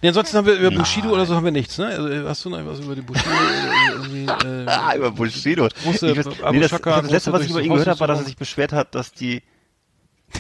Nee, 0.02 0.08
ansonsten 0.10 0.38
haben 0.38 0.46
wir 0.48 0.56
über 0.56 0.72
Bushido 0.72 1.10
oder 1.10 1.26
so 1.26 1.36
haben 1.36 1.46
wir 1.46 1.52
nichts, 1.52 1.78
ne? 1.78 1.88
Also, 1.88 2.28
hast 2.28 2.44
du 2.46 2.50
noch 2.50 2.66
was 2.66 2.80
über 2.80 2.96
die 2.96 3.02
Bushido? 3.02 3.30
äh, 3.30 4.64
äh, 4.64 4.66
Ah, 4.68 4.96
über 4.96 5.12
Bushido. 5.12 5.68
Große 5.84 6.12
Ich 6.12 6.18
weiß- 6.20 6.52
nee, 6.52 6.60
das, 6.60 6.72
Shaka, 6.72 7.02
das 7.02 7.12
letzte, 7.12 7.34
was 7.34 7.44
ich 7.44 7.50
über 7.52 7.62
ihn 7.62 7.70
gehört 7.72 7.88
habe, 7.88 8.00
war, 8.00 8.08
dass 8.08 8.20
er 8.20 8.26
sich 8.26 8.38
beschwert 8.38 8.74
hat, 8.74 8.96
dass 8.96 9.12
die. 9.12 9.42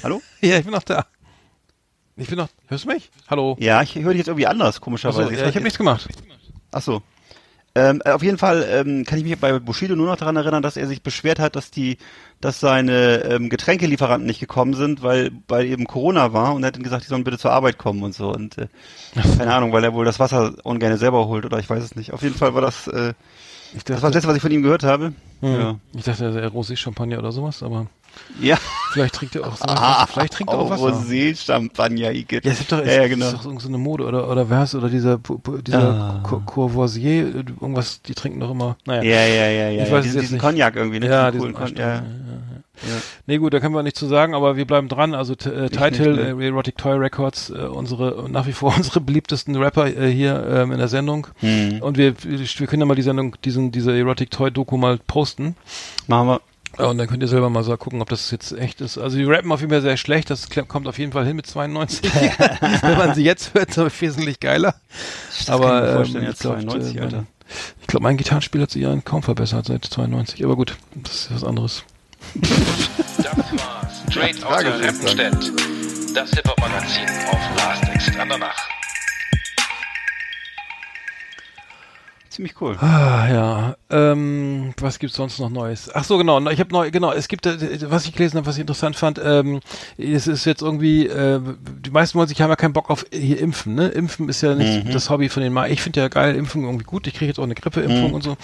Hallo? 0.03 0.21
ja, 0.41 0.57
ich 0.57 0.63
bin 0.63 0.73
noch 0.73 0.83
da. 0.83 1.05
Ich 2.17 2.27
bin 2.27 2.37
noch. 2.37 2.49
Hörst 2.67 2.85
du 2.85 2.89
mich? 2.89 3.09
Hallo. 3.29 3.55
Ja, 3.59 3.81
ich 3.81 3.95
höre 3.95 4.11
dich 4.11 4.19
jetzt 4.19 4.27
irgendwie 4.27 4.47
anders, 4.47 4.81
komischerweise. 4.81 5.33
ja, 5.33 5.47
ich 5.47 5.55
habe 5.55 5.63
nichts 5.63 5.77
gemacht. 5.77 6.07
Ach 6.71 6.81
so. 6.81 7.01
Ähm, 7.73 8.01
äh, 8.03 8.11
auf 8.11 8.21
jeden 8.21 8.37
Fall 8.37 8.65
ähm, 8.69 9.05
kann 9.05 9.17
ich 9.17 9.23
mich 9.23 9.37
bei 9.39 9.57
Bushido 9.59 9.95
nur 9.95 10.07
noch 10.07 10.17
daran 10.17 10.35
erinnern, 10.35 10.61
dass 10.61 10.75
er 10.75 10.87
sich 10.87 11.03
beschwert 11.03 11.39
hat, 11.39 11.55
dass 11.55 11.71
die, 11.71 11.97
dass 12.41 12.59
seine 12.59 13.23
ähm, 13.23 13.49
Getränkelieferanten 13.49 14.27
nicht 14.27 14.41
gekommen 14.41 14.73
sind, 14.73 15.03
weil 15.03 15.31
weil 15.47 15.65
eben 15.65 15.85
Corona 15.85 16.33
war 16.33 16.53
und 16.53 16.63
er 16.63 16.67
hat 16.67 16.75
dann 16.75 16.83
gesagt, 16.83 17.05
die 17.05 17.07
sollen 17.07 17.23
bitte 17.23 17.37
zur 17.37 17.51
Arbeit 17.51 17.77
kommen 17.77 18.03
und 18.03 18.13
so 18.13 18.29
und 18.33 18.57
äh, 18.57 18.67
keine 19.37 19.53
Ahnung, 19.53 19.71
weil 19.71 19.83
er 19.85 19.93
wohl 19.93 20.05
das 20.05 20.19
Wasser 20.19 20.53
ungern 20.63 20.97
selber 20.97 21.27
holt 21.27 21.45
oder 21.45 21.59
ich 21.59 21.69
weiß 21.69 21.83
es 21.83 21.95
nicht. 21.95 22.11
Auf 22.11 22.23
jeden 22.23 22.35
Fall 22.35 22.53
war 22.53 22.61
das, 22.61 22.87
äh, 22.87 23.13
Ich 23.73 23.85
das 23.85 24.01
war 24.01 24.09
das 24.09 24.15
letzte, 24.15 24.27
was 24.27 24.35
ich 24.35 24.41
von 24.41 24.51
ihm 24.51 24.63
gehört 24.63 24.83
habe. 24.83 25.13
hm, 25.39 25.79
ich 25.95 26.03
dachte, 26.03 26.25
er 26.25 26.49
Rosé-Champagner 26.51 27.19
oder 27.19 27.31
sowas, 27.31 27.63
aber 27.63 27.87
Ja. 28.39 28.57
vielleicht 28.93 29.15
trinkt 29.15 29.35
er 29.35 29.47
auch, 29.47 29.55
so, 29.55 29.65
Ah, 29.67 30.05
vielleicht 30.07 30.33
trinkt 30.33 30.51
er 30.53 30.59
auch 30.59 30.67
oh, 30.67 30.69
Wasser. 30.69 30.97
Rosé-Champagner, 30.97 32.11
Ike. 32.11 32.41
Ja, 32.43 32.51
es 32.51 32.59
gibt 32.59 32.71
doch, 32.71 32.79
ja, 32.85 32.91
ja, 33.03 33.07
genau. 33.07 33.27
ist 33.27 33.33
doch 33.35 33.45
irgend 33.45 33.61
so 33.61 33.67
eine 33.67 33.77
Mode 33.77 34.05
oder 34.05 34.29
oder 34.29 34.49
wer 34.49 34.59
heißt 34.59 34.75
oder 34.75 34.89
dieser 34.89 35.19
dieser 35.65 35.79
Ah. 35.81 36.19
Co- 36.23 36.41
Courvoisier 36.45 37.27
irgendwas, 37.35 38.01
die 38.01 38.13
trinken 38.13 38.39
doch 38.39 38.51
immer. 38.51 38.77
Naja. 38.85 39.03
Ja, 39.03 39.25
ja, 39.25 39.49
ja, 39.49 39.69
ja. 39.69 39.83
Ich 39.83 39.89
ja. 39.89 39.93
weiß 39.95 39.99
es 39.99 40.03
diesen, 40.05 40.15
jetzt 40.15 40.21
diesen 40.23 40.33
nicht. 40.35 40.41
Cognac 40.43 40.75
irgendwie, 40.75 40.99
ne? 40.99 41.07
Ja, 41.07 41.31
diesen 41.31 41.53
coolen 41.53 41.67
Cognac. 41.67 41.77
Ja. 41.77 42.03
Nee, 43.27 43.37
gut, 43.37 43.53
da 43.53 43.59
können 43.59 43.75
wir 43.75 43.83
nichts 43.83 43.99
zu 43.99 44.07
sagen, 44.07 44.33
aber 44.33 44.55
wir 44.57 44.65
bleiben 44.65 44.87
dran. 44.87 45.13
Also 45.13 45.33
äh, 45.45 45.61
nicht, 45.63 45.77
Title, 45.77 46.15
ne. 46.35 46.43
äh, 46.43 46.47
Erotic 46.47 46.77
Toy 46.77 46.97
Records, 46.97 47.51
äh, 47.51 47.53
unsere 47.67 48.27
nach 48.29 48.47
wie 48.47 48.53
vor 48.53 48.73
unsere 48.77 49.01
beliebtesten 49.01 49.55
Rapper 49.55 49.85
äh, 49.85 50.09
hier 50.11 50.43
ähm, 50.49 50.71
in 50.71 50.79
der 50.79 50.87
Sendung. 50.87 51.27
Hm. 51.41 51.79
Und 51.81 51.97
wir, 51.97 52.15
wir 52.23 52.67
können 52.67 52.81
ja 52.81 52.85
mal 52.87 52.95
die 52.95 53.03
Sendung, 53.03 53.35
diesen, 53.45 53.71
diese 53.71 53.95
Erotic 53.95 54.31
Toy 54.31 54.49
Doku 54.51 54.77
mal 54.77 54.97
posten. 55.05 55.55
Machen 56.07 56.27
wir. 56.27 56.41
Ja, 56.79 56.85
Und 56.85 56.97
dann 56.97 57.07
könnt 57.07 57.21
ihr 57.21 57.27
selber 57.27 57.49
mal 57.49 57.63
so 57.63 57.75
gucken, 57.77 58.01
ob 58.01 58.09
das 58.09 58.31
jetzt 58.31 58.53
echt 58.53 58.81
ist. 58.81 58.97
Also 58.97 59.17
die 59.17 59.23
rappen 59.25 59.51
auf 59.51 59.59
jeden 59.59 59.71
Fall 59.71 59.81
sehr 59.81 59.97
schlecht, 59.97 60.29
das 60.29 60.47
kommt 60.67 60.87
auf 60.87 60.97
jeden 60.97 61.11
Fall 61.11 61.25
hin 61.25 61.35
mit 61.35 61.45
92. 61.47 62.01
Wenn 62.81 62.97
man 62.97 63.13
sie 63.13 63.23
jetzt 63.23 63.53
hört, 63.53 63.75
ist 63.77 64.01
wesentlich 64.01 64.39
geiler. 64.39 64.75
Das 65.37 65.49
aber 65.49 65.67
kann 65.69 65.75
ich 65.77 65.83
mir 65.89 65.93
vorstellen, 65.95 66.23
ähm, 66.23 66.29
jetzt 66.29 66.37
ich 66.37 66.41
glaub, 66.41 66.61
92, 66.61 66.95
äh, 66.95 66.99
Alter. 67.01 67.17
mein- 67.17 67.27
Ich 67.81 67.87
glaube, 67.87 68.03
mein 68.03 68.17
Gitarrenspiel 68.17 68.61
hat 68.61 68.71
sich 68.71 68.81
ja 68.81 68.95
kaum 69.03 69.21
verbessert 69.23 69.65
seit 69.65 69.83
92. 69.85 70.43
Aber 70.45 70.55
gut, 70.55 70.77
das 70.95 71.13
ist 71.15 71.33
was 71.33 71.43
anderes. 71.43 71.83
Das 72.35 73.25
war 73.25 73.89
Straight 74.09 74.43
Outta 74.45 74.69
Rappenstedt. 74.77 75.51
Das 76.15 76.29
Hip-Hop-Magazin 76.31 77.03
auf 77.31 77.39
Last 77.57 77.83
Exit 77.93 78.19
Andernach. 78.19 78.55
Ziemlich 82.31 82.61
cool. 82.61 82.77
Ah, 82.79 83.27
ja. 83.29 83.75
Ähm, 83.89 84.73
was 84.79 84.99
gibt's 84.99 85.17
sonst 85.17 85.37
noch 85.39 85.49
Neues? 85.49 85.91
Ach 85.93 86.05
so, 86.05 86.17
genau. 86.17 86.39
Ich 86.49 86.61
habe 86.61 86.71
neu, 86.71 86.89
genau. 86.89 87.11
Es 87.11 87.27
gibt, 87.27 87.45
äh, 87.45 87.91
was 87.91 88.05
ich 88.05 88.13
gelesen 88.13 88.37
habe, 88.37 88.47
was 88.47 88.55
ich 88.55 88.61
interessant 88.61 88.95
fand. 88.95 89.19
Ähm, 89.21 89.59
es 89.97 90.27
ist 90.27 90.45
jetzt 90.45 90.61
irgendwie, 90.61 91.07
äh, 91.07 91.41
die 91.85 91.91
meisten 91.91 92.17
wollen 92.17 92.29
sich 92.29 92.41
haben 92.41 92.49
ja 92.49 92.55
keinen 92.55 92.71
Bock 92.71 92.89
auf 92.89 93.05
hier 93.11 93.37
impfen. 93.37 93.75
Ne, 93.75 93.89
impfen 93.89 94.29
ist 94.29 94.41
ja 94.41 94.55
nicht 94.55 94.85
Mhm. 94.85 94.91
das 94.91 95.09
Hobby 95.09 95.27
von 95.27 95.43
den. 95.43 95.51
Ma 95.51 95.67
ich 95.67 95.81
finde 95.81 95.99
ja 95.99 96.07
geil 96.07 96.35
Impfung 96.37 96.63
irgendwie 96.63 96.85
gut. 96.85 97.05
Ich 97.05 97.15
kriege 97.15 97.27
jetzt 97.27 97.37
auch 97.37 97.43
eine 97.43 97.53
Grippeimpfung 97.55 98.07
Mhm. 98.07 98.13
und 98.13 98.23
so. 98.23 98.37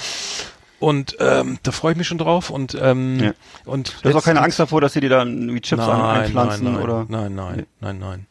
Und 0.79 1.15
ähm, 1.21 1.57
da 1.63 1.71
freue 1.71 1.93
ich 1.93 1.97
mich 1.97 2.07
schon 2.07 2.17
drauf. 2.17 2.49
Und 2.49 2.77
ähm, 2.81 3.19
Ja. 3.23 3.31
und 3.63 3.95
Du 4.03 4.09
hast 4.09 4.15
auch 4.15 4.23
keine 4.25 4.41
Angst 4.41 4.59
davor, 4.59 4.81
dass 4.81 4.91
sie 4.93 4.99
dir 4.99 5.09
dann 5.09 5.29
irgendwie 5.43 5.61
Chips 5.61 5.81
nein, 5.87 6.01
einpflanzen 6.01 6.65
nein, 6.65 6.73
nein, 6.73 6.83
oder? 6.83 7.05
Nein, 7.07 7.35
nein, 7.35 7.55
Nee. 7.55 7.65
nein, 7.79 7.99
nein. 7.99 8.25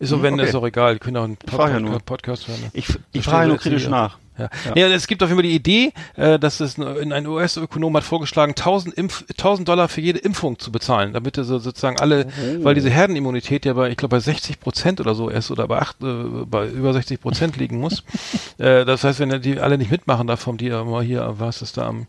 Ist 0.00 0.08
so, 0.10 0.16
Hm, 0.16 0.22
wenn, 0.24 0.34
okay. 0.34 0.48
ist 0.48 0.54
auch 0.56 0.66
egal. 0.66 0.94
Die 0.94 0.98
können 0.98 1.16
auch 1.16 1.24
einen 1.24 1.38
Ich 1.44 1.50
frage 1.52 1.74
ja 1.74 1.80
nur. 1.80 2.00
Podcast 2.00 2.48
hören. 2.48 2.60
ne? 2.60 2.70
Ich, 2.72 2.88
ich 3.12 3.24
frage 3.24 3.46
nur 3.48 3.58
kritisch 3.58 3.86
nach. 3.88 4.18
Ja. 4.36 4.48
Ja. 4.64 4.72
Nee, 4.74 4.82
es 4.94 5.06
gibt 5.06 5.22
auf 5.22 5.28
jeden 5.28 5.38
Fall 5.38 5.48
die 5.48 5.54
Idee, 5.54 5.92
äh, 6.16 6.38
dass 6.38 6.60
es 6.60 6.78
ein, 6.78 7.12
ein 7.12 7.26
US-Ökonom 7.26 7.96
hat 7.96 8.04
vorgeschlagen, 8.04 8.52
1000, 8.52 8.94
Impf, 8.94 9.24
1000 9.30 9.68
Dollar 9.68 9.88
für 9.88 10.00
jede 10.00 10.18
Impfung 10.18 10.58
zu 10.58 10.72
bezahlen, 10.72 11.12
damit 11.12 11.38
er 11.38 11.44
so 11.44 11.58
sozusagen 11.58 11.98
alle, 12.00 12.26
Oh. 12.34 12.64
weil 12.64 12.74
diese 12.74 12.90
Herdenimmunität 12.90 13.64
ja 13.64 13.74
bei, 13.74 13.90
ich 13.90 13.96
glaube, 13.96 14.16
bei 14.16 14.20
60 14.20 14.58
Prozent 14.60 15.00
oder 15.00 15.14
so 15.14 15.28
ist 15.28 15.50
oder 15.50 15.68
bei, 15.68 15.78
acht, 15.78 16.02
äh, 16.02 16.24
bei 16.46 16.66
über 16.68 16.92
60 16.92 17.20
Prozent 17.20 17.56
liegen 17.56 17.78
muss. 17.78 18.02
äh, 18.58 18.84
das 18.84 19.04
heißt, 19.04 19.20
wenn 19.20 19.40
die 19.40 19.60
alle 19.60 19.78
nicht 19.78 19.90
mitmachen 19.90 20.26
davon, 20.26 20.56
die 20.56 20.66
ja 20.66 20.82
mal 20.84 21.02
hier, 21.02 21.34
was 21.38 21.62
ist 21.62 21.76
da 21.76 21.86
am 21.86 22.06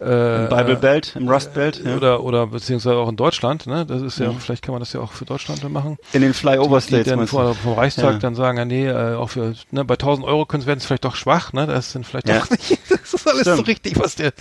äh, 0.00 0.42
Im 0.44 0.48
Bible 0.48 0.76
Belt, 0.76 1.14
im 1.16 1.28
Rust 1.28 1.54
Belt, 1.54 1.82
ja. 1.84 1.96
oder 1.96 2.22
oder 2.22 2.46
beziehungsweise 2.48 2.96
auch 2.96 3.08
in 3.08 3.16
Deutschland, 3.16 3.66
ne? 3.66 3.86
Das 3.86 4.02
ist 4.02 4.18
ja, 4.18 4.30
vielleicht 4.32 4.62
kann 4.62 4.72
man 4.72 4.80
das 4.80 4.92
ja 4.92 5.00
auch 5.00 5.12
für 5.12 5.24
Deutschland 5.24 5.64
dann 5.64 5.72
machen 5.72 5.96
in 6.12 6.20
den 6.22 6.34
Flyover 6.34 6.78
die 6.80 6.86
States 6.86 7.08
dann 7.08 7.18
meinst 7.18 7.32
du? 7.32 7.36
vor, 7.38 7.54
vom 7.54 7.72
Reichstag 7.74 8.12
Ja. 8.14 8.18
dann 8.18 8.34
sagen, 8.34 8.58
ja 8.58 8.64
nee, 8.64 8.86
äh, 8.86 9.14
auch 9.14 9.30
für, 9.30 9.54
ne, 9.70 9.84
bei 9.84 9.94
1000 9.94 10.26
Euro 10.26 10.44
können 10.46 10.66
werden 10.66 10.78
es 10.78 10.86
vielleicht 10.86 11.04
doch 11.04 11.16
schwach, 11.16 11.52
ne, 11.52 11.66
das 11.66 11.92
sind 11.92 12.06
vielleicht 12.06 12.28
Ja. 12.28 12.40
doch 12.40 12.50
nicht, 12.50 12.78
das 12.90 13.14
ist 13.14 13.26
alles 13.26 13.44
so 13.44 13.52
Stimmt. 13.54 13.68
richtig, 13.68 13.98
was 13.98 14.14
der, 14.16 14.32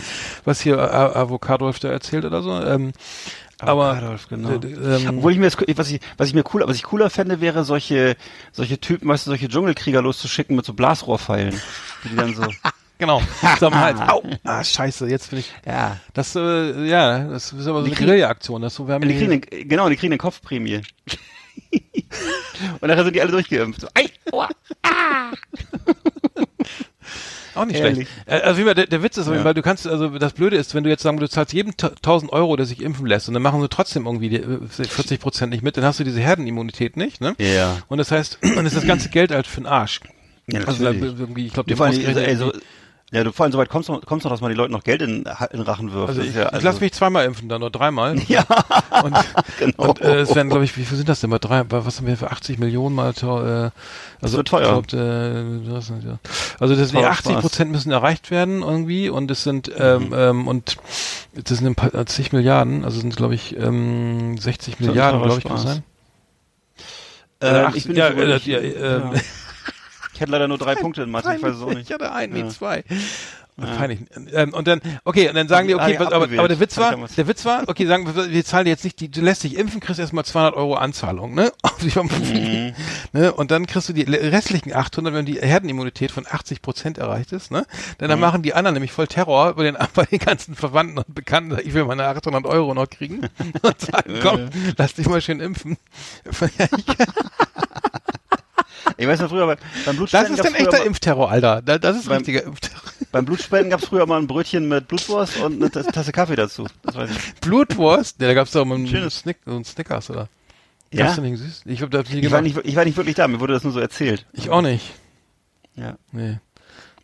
was 0.43 0.59
hier 0.61 0.75
äh, 0.77 0.79
Avocadolf 0.81 1.79
da 1.79 1.89
erzählt 1.89 2.25
oder 2.25 2.41
so, 2.41 2.51
ähm, 2.61 2.91
aber, 3.59 3.93
Adolf, 3.93 4.27
genau. 4.27 4.49
äh, 4.49 4.95
ähm, 4.97 5.17
Obwohl 5.19 5.31
ich 5.31 5.37
mir 5.37 5.45
das, 5.49 5.57
was 5.77 5.89
ich, 5.89 6.01
was 6.17 6.27
ich 6.27 6.33
mir 6.33 6.43
cooler, 6.43 6.67
was 6.67 6.75
ich 6.75 6.83
cooler 6.83 7.09
fände, 7.09 7.39
wäre 7.39 7.63
solche, 7.63 8.17
solche 8.51 8.79
Typen, 8.81 9.07
weißt 9.07 9.25
du, 9.25 9.31
solche 9.31 9.47
Dschungelkrieger 9.47 10.01
loszuschicken 10.01 10.57
mit 10.57 10.65
so 10.65 10.73
Blasrohrpfeilen. 10.73 11.59
Die 12.03 12.09
die 12.09 12.15
dann 12.17 12.35
so, 12.35 12.43
genau, 12.97 13.21
Hals, 13.41 13.61
au, 14.01 14.23
ah, 14.43 14.63
scheiße, 14.63 15.07
jetzt 15.09 15.29
bin 15.29 15.39
ich, 15.39 15.51
ja. 15.65 15.97
das, 16.13 16.35
äh, 16.35 16.85
ja, 16.87 17.25
das 17.25 17.51
ist 17.53 17.67
aber 17.67 17.81
so 17.81 17.87
Die 17.87 17.95
eine 17.95 18.05
Guerilla-Aktion, 18.05 18.61
das 18.61 18.75
so, 18.75 18.87
wir 18.87 18.93
haben 18.95 19.07
Die 19.07 19.15
kriegen 19.15 19.41
den, 19.41 19.67
genau, 19.69 19.89
die 19.89 19.95
kriegen 19.95 20.13
eine 20.13 20.17
Kopfprämie. 20.17 20.81
Und 22.81 22.87
nachher 22.87 23.03
sind 23.03 23.15
die 23.15 23.21
alle 23.21 23.31
durchgeimpft. 23.31 23.81
So, 23.81 23.87
ei, 23.93 24.07
aua. 24.31 24.49
Auch 27.55 27.65
nicht 27.65 27.79
Ehrlich. 27.79 28.09
schlecht. 28.09 28.11
Äh, 28.27 28.41
Also 28.45 28.57
wie 28.57 28.61
immer, 28.63 28.73
der, 28.73 28.85
der 28.87 29.01
Witz 29.01 29.15
ist, 29.17 29.27
Ja. 29.27 29.43
weil 29.45 29.53
du 29.53 29.61
kannst, 29.61 29.87
also 29.87 30.09
das 30.19 30.33
Blöde 30.33 30.57
ist, 30.57 30.75
wenn 30.75 30.83
du 30.83 30.89
jetzt 30.89 31.03
sagen, 31.03 31.17
du 31.17 31.29
zahlst 31.29 31.53
jedem 31.53 31.77
ta- 31.77 31.91
1000 31.95 32.33
Euro, 32.33 32.55
der 32.57 32.65
sich 32.65 32.81
impfen 32.81 33.05
lässt, 33.05 33.29
und 33.29 33.33
dann 33.33 33.43
machen 33.43 33.61
sie 33.61 33.69
trotzdem 33.69 34.05
irgendwie 34.05 34.27
die, 34.29 34.37
äh, 34.41 34.59
40 34.67 35.21
Prozent 35.21 35.51
nicht 35.51 35.63
mit, 35.63 35.77
dann 35.77 35.85
hast 35.85 35.99
du 35.99 36.03
diese 36.03 36.19
Herdenimmunität 36.19 36.97
nicht, 36.97 37.21
ne? 37.21 37.33
Ja. 37.39 37.77
Und 37.87 37.97
das 37.99 38.11
heißt, 38.11 38.39
dann 38.55 38.65
ist 38.65 38.75
das 38.75 38.85
ganze 38.85 39.07
Geld 39.09 39.31
halt 39.31 39.47
für 39.47 39.61
den 39.61 39.67
Arsch. 39.67 40.01
Ja, 40.47 40.61
also 40.65 40.83
natürlich. 40.83 41.17
irgendwie, 41.17 41.45
ich 41.47 41.53
glaube, 41.53 41.73
die 41.73 41.79
irgendwie- 41.81 42.59
ja, 43.15 43.23
du, 43.23 43.31
vor 43.31 43.45
allem 43.45 43.53
so 43.53 43.57
weit 43.57 43.69
kommst 43.69 43.87
du, 43.87 43.97
kommst 44.01 44.25
du 44.25 44.29
noch, 44.29 44.33
dass 44.35 44.41
man 44.41 44.51
die 44.51 44.57
Leute 44.57 44.73
noch 44.73 44.83
Geld 44.83 45.01
in, 45.01 45.23
in 45.51 45.61
Rachen 45.61 45.93
wirft. 45.93 46.09
also 46.09 46.19
Das 46.19 46.29
ich, 46.29 46.35
ja, 46.35 46.51
ich 46.53 46.61
lasse 46.63 46.81
mich 46.81 46.91
zweimal 46.91 47.23
impfen, 47.25 47.47
dann 47.47 47.61
nur 47.61 47.69
dreimal. 47.71 48.15
Ja, 48.27 48.43
Und, 49.03 49.15
genau. 49.59 49.89
und 49.89 50.01
äh, 50.01 50.19
es 50.21 50.35
werden, 50.35 50.49
glaube 50.49 50.65
ich, 50.65 50.75
wie 50.75 50.83
viel 50.83 50.97
sind 50.97 51.07
das 51.07 51.21
denn? 51.21 51.29
Bei 51.29 51.39
drei, 51.39 51.63
bei, 51.63 51.85
was 51.85 51.97
haben 51.97 52.07
wir 52.07 52.17
für 52.17 52.29
80 52.29 52.59
Millionen 52.59 52.93
mal 52.93 53.11
äh, 53.11 53.71
also 54.21 54.37
wird 54.37 54.47
teuer. 54.49 54.81
Glaub, 54.81 54.91
äh, 54.93 55.71
was, 55.71 55.89
ja. 55.89 56.19
Also 56.59 56.75
das, 56.75 56.89
die 56.89 56.95
Teurer 56.97 57.11
80 57.11 57.37
Prozent 57.37 57.71
müssen 57.71 57.91
erreicht 57.91 58.31
werden 58.31 58.61
irgendwie 58.61 59.07
und 59.09 59.31
es 59.31 59.43
sind 59.43 59.71
ähm, 59.77 60.07
Mhm. 60.09 60.13
ähm, 60.13 60.47
und 60.49 60.75
das 61.33 61.57
sind 61.57 61.67
ein 61.67 61.75
paar, 61.75 61.93
äh, 61.95 62.05
zig 62.05 62.33
Milliarden, 62.33 62.83
also 62.83 62.99
sind 62.99 63.15
glaube 63.15 63.35
ich 63.35 63.55
ähm, 63.57 64.37
60 64.37 64.79
ein 64.79 64.85
Milliarden, 64.87 65.21
glaube 65.21 65.37
ich, 65.37 65.43
Spaß. 65.43 65.63
sein. 65.63 65.83
ähm, 67.41 67.65
Ach, 67.69 67.75
ich 67.75 67.85
bin 67.85 67.95
ja, 67.95 68.09
nicht 68.09 68.45
so 68.45 68.51
äh, 68.51 68.69
ja, 68.73 68.97
ja. 68.97 69.11
Ich 70.15 70.21
hätte 70.21 70.31
leider 70.31 70.47
nur 70.47 70.57
drei 70.57 70.75
Punkte 70.75 71.03
in 71.03 71.11
Mathe, 71.11 71.33
ich 71.35 71.43
weiß 71.43 71.55
es 71.57 71.61
auch 71.61 71.67
nicht. 71.73 71.89
Ich 71.89 71.93
hatte 71.93 72.11
einen, 72.11 72.35
Ja. 72.35 72.43
nee, 72.45 72.49
zwei. 72.49 72.83
Peinlich. 73.57 73.99
Ähm, 74.33 74.53
und 74.53 74.67
dann, 74.67 74.81
okay, 75.05 75.29
und 75.29 75.35
dann 75.35 75.47
sagen 75.47 75.69
die, 75.69 75.75
Ah, 75.75 75.83
okay, 75.83 75.93
ja, 75.93 75.99
was, 76.01 76.11
aber, 76.11 76.25
aber 76.25 76.47
der 76.49 76.59
Witz 76.59 76.75
war, 76.75 76.93
der 77.15 77.27
Witz 77.29 77.45
war, 77.45 77.63
okay, 77.67 77.85
sagen 77.85 78.05
wir, 78.13 78.29
wir 78.29 78.43
zahlen 78.43 78.65
dir 78.65 78.71
jetzt 78.71 78.83
nicht, 78.83 78.99
die, 78.99 79.09
du 79.09 79.21
lässt 79.21 79.45
dich 79.45 79.55
impfen, 79.57 79.79
kriegst 79.79 79.97
erstmal 79.97 80.25
200 80.25 80.55
Euro 80.55 80.75
Anzahlung, 80.75 81.33
ne? 81.35 81.53
Mhm. 81.95 82.73
ne? 83.13 83.31
Und 83.33 83.51
dann 83.51 83.65
kriegst 83.65 83.87
du 83.87 83.93
die 83.93 84.01
restlichen 84.03 84.73
800, 84.75 85.13
wenn 85.13 85.25
die 85.25 85.39
Herdenimmunität 85.39 86.11
von 86.11 86.25
80 86.29 86.61
Prozent 86.61 86.97
erreicht 86.97 87.31
ist, 87.31 87.49
ne? 87.49 87.65
Dann, 87.97 88.11
Mhm. 88.11 88.19
machen 88.19 88.41
die 88.41 88.53
anderen 88.53 88.73
nämlich 88.73 88.91
voll 88.91 89.07
Terror 89.07 89.53
bei 89.53 89.63
den, 89.63 89.77
bei 89.93 90.03
den 90.03 90.19
ganzen 90.19 90.55
Verwandten 90.55 90.97
und 90.97 91.15
Bekannten, 91.15 91.57
ich 91.63 91.73
will 91.73 91.85
meine 91.85 92.05
800 92.07 92.45
Euro 92.45 92.73
noch 92.73 92.89
kriegen 92.89 93.21
und 93.61 93.79
sagen, 93.79 94.19
komm, 94.21 94.49
lass 94.77 94.95
dich 94.95 95.07
mal 95.07 95.21
schön 95.21 95.39
impfen. 95.39 95.77
Ich 98.97 99.07
weiß 99.07 99.19
noch 99.21 99.29
früher, 99.29 99.45
bei- 99.47 99.55
beim 99.55 99.61
Das 99.85 99.95
Blutspenden 99.95 100.33
ist 100.33 100.37
gab's 100.37 100.49
dann 100.51 100.61
echter 100.61 100.77
früher, 100.77 100.85
Impfterror, 100.85 101.31
Alter. 101.31 101.61
Da- 101.61 101.77
Das 101.77 101.97
ist 101.97 102.07
Beim- 102.07 102.17
richtiger 102.17 102.43
Impfterror. 102.43 102.81
beim 103.11 103.25
Blutspenden 103.25 103.69
gab's 103.69 103.85
früher 103.85 104.05
mal 104.05 104.19
ein 104.19 104.27
Brötchen 104.27 104.67
mit 104.67 104.87
Blutwurst 104.87 105.37
und 105.37 105.55
eine 105.55 105.71
Tas- 105.71 105.87
Tasse 105.87 106.11
Kaffee 106.11 106.35
dazu. 106.35 106.67
Das 106.83 106.95
weiß 106.95 107.09
ich. 107.11 107.33
Blutwurst? 107.41 108.19
Ne, 108.19 108.27
da 108.27 108.33
gab's 108.33 108.51
doch 108.51 108.65
mal 108.65 108.75
einen 108.75 108.87
Schönes. 108.87 109.19
Snick, 109.19 109.37
so 109.45 109.51
einen 109.55 109.65
Snickers, 109.65 110.09
oder? 110.09 110.29
Ja? 110.91 111.07
Gab's 111.07 111.17
süß? 111.17 111.63
Ich 111.65 111.79
das 111.89 112.09
nie 112.09 112.19
Ich 112.19 112.31
war, 112.31 112.41
nicht, 112.41 112.57
ich 112.63 112.75
war 112.75 112.85
nicht 112.85 112.95
wirklich 112.97 113.15
da, 113.15 113.27
mir 113.27 113.39
wurde 113.39 113.53
das 113.53 113.63
nur 113.63 113.73
so 113.73 113.79
erzählt. 113.79 114.25
Ich 114.33 114.49
auch 114.49 114.61
nicht. 114.61 114.93
Ja. 115.75 115.97
Nee. 116.11 116.37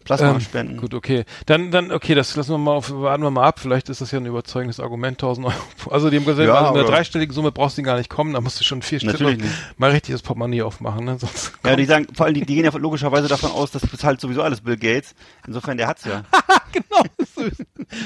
Plasma 0.04 0.32
Ähm, 0.32 0.40
spenden. 0.42 0.78
Gut, 0.78 0.94
okay. 0.94 1.26
Dann, 1.46 1.72
dann, 1.72 1.92
okay, 1.92 2.16
das 2.16 2.36
lassen 2.36 2.52
wir 2.52 2.58
mal 2.58 2.72
auf, 2.74 2.92
warten 2.92 3.24
wir 3.24 3.32
mal 3.32 3.44
ab. 3.46 3.60
Vielleicht 3.60 3.90
ist 3.90 4.02
das 4.02 4.12
ja 4.12 4.20
ein 4.20 4.26
überzeugendes 4.26 4.80
Argument, 4.80 5.16
1000 5.16 5.48
Euro. 5.48 5.56
Also, 5.90 6.10
die 6.10 6.18
haben 6.18 6.26
gesagt, 6.26 6.48
Ja, 6.48 6.56
also 6.56 6.74
mit 6.74 6.82
einer 6.82 6.90
dreistelligen 6.92 7.34
Summe 7.34 7.52
brauchst 7.52 7.78
du 7.78 7.84
gar 7.84 7.98
nicht 7.98 8.10
kommen, 8.10 8.34
da 8.34 8.42
musst 8.42 8.60
du 8.60 8.64
schon 8.64 8.82
vier 8.82 9.00
nicht. 9.04 9.44
mal 9.78 9.92
richtig 9.92 10.14
das 10.14 10.22
Portemonnaie 10.22 10.62
aufmachen, 10.64 11.06
ne? 11.06 11.18
Sonst 11.20 11.54
Ja, 11.66 11.76
die 11.76 11.86
sagen, 11.86 12.08
vor 12.14 12.26
allem, 12.26 12.36
die, 12.36 12.46
die 12.46 12.56
gehen 12.56 12.66
ja 12.66 12.72
logischerweise 12.76 13.28
davon 13.28 13.52
aus, 13.52 13.72
das 13.72 13.82
bezahlt 13.84 14.20
sowieso 14.22 14.42
alles 14.42 14.62
Bill 14.62 14.78
Gates. 14.78 15.14
Insofern, 15.48 15.78
der 15.78 15.88
hat's 15.88 16.06
ja. 16.06 16.24
genau. 16.72 17.04
so 17.36 17.42
ist- 17.44 17.64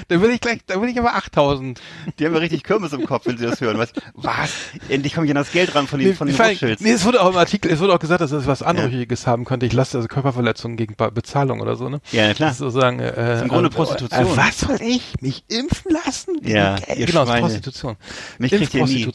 da 0.07 0.19
will 0.21 0.31
ich 0.31 0.41
gleich, 0.41 0.59
da 0.65 0.81
will 0.81 0.89
ich 0.89 0.97
aber 0.99 1.15
8000. 1.15 1.79
Die 2.17 2.25
haben 2.25 2.33
ja 2.33 2.39
richtig 2.39 2.63
Kirmes 2.63 2.91
im 2.93 3.05
Kopf, 3.05 3.27
wenn 3.27 3.37
sie 3.37 3.45
das 3.45 3.61
hören. 3.61 3.77
Was? 3.77 3.93
Was? 4.15 4.51
Endlich 4.89 5.13
komme 5.13 5.25
ich 5.27 5.31
an 5.31 5.35
das 5.35 5.51
Geld 5.51 5.75
ran 5.75 5.85
von 5.85 5.99
den, 5.99 6.15
von 6.15 6.27
den 6.27 6.35
Rothschilds. 6.35 6.81
nee, 6.81 6.91
es 6.91 7.05
wurde 7.05 7.21
auch 7.21 7.29
im 7.29 7.37
Artikel, 7.37 7.71
es 7.71 7.79
wurde 7.79 7.93
auch 7.93 7.99
gesagt, 7.99 8.21
dass 8.21 8.31
es 8.31 8.47
was 8.47 8.63
Anrüchiges 8.63 9.27
haben 9.27 9.45
könnte. 9.45 9.65
Ich 9.67 9.73
lasse 9.73 9.97
also 9.97 10.07
Körperverletzungen 10.07 10.75
gegen 10.77 10.95
Be- 10.95 11.11
Bezahlung 11.11 11.59
oder 11.61 11.75
so, 11.75 11.84
ne? 11.89 12.01
Ja, 12.11 12.33
klar. 12.33 12.53
Sozusagen, 12.53 12.99
äh, 12.99 13.41
Im 13.41 13.47
Grunde 13.49 13.69
äh, 13.69 13.73
Prostitution. 13.73 14.25
Äh, 14.25 14.37
was 14.37 14.59
soll 14.59 14.81
ich? 14.81 15.01
Mich 15.21 15.43
impfen 15.47 15.91
lassen? 15.91 16.39
Ja, 16.43 16.75
Äh, 16.87 17.05
genau, 17.05 17.05
das 17.05 17.05
ist 17.05 17.13
Schweine. 17.27 17.39
Prostitution. 17.41 17.97
Mich 18.39 18.51
kriegt 18.51 18.73
ihr 18.73 18.85
nie. 18.85 19.05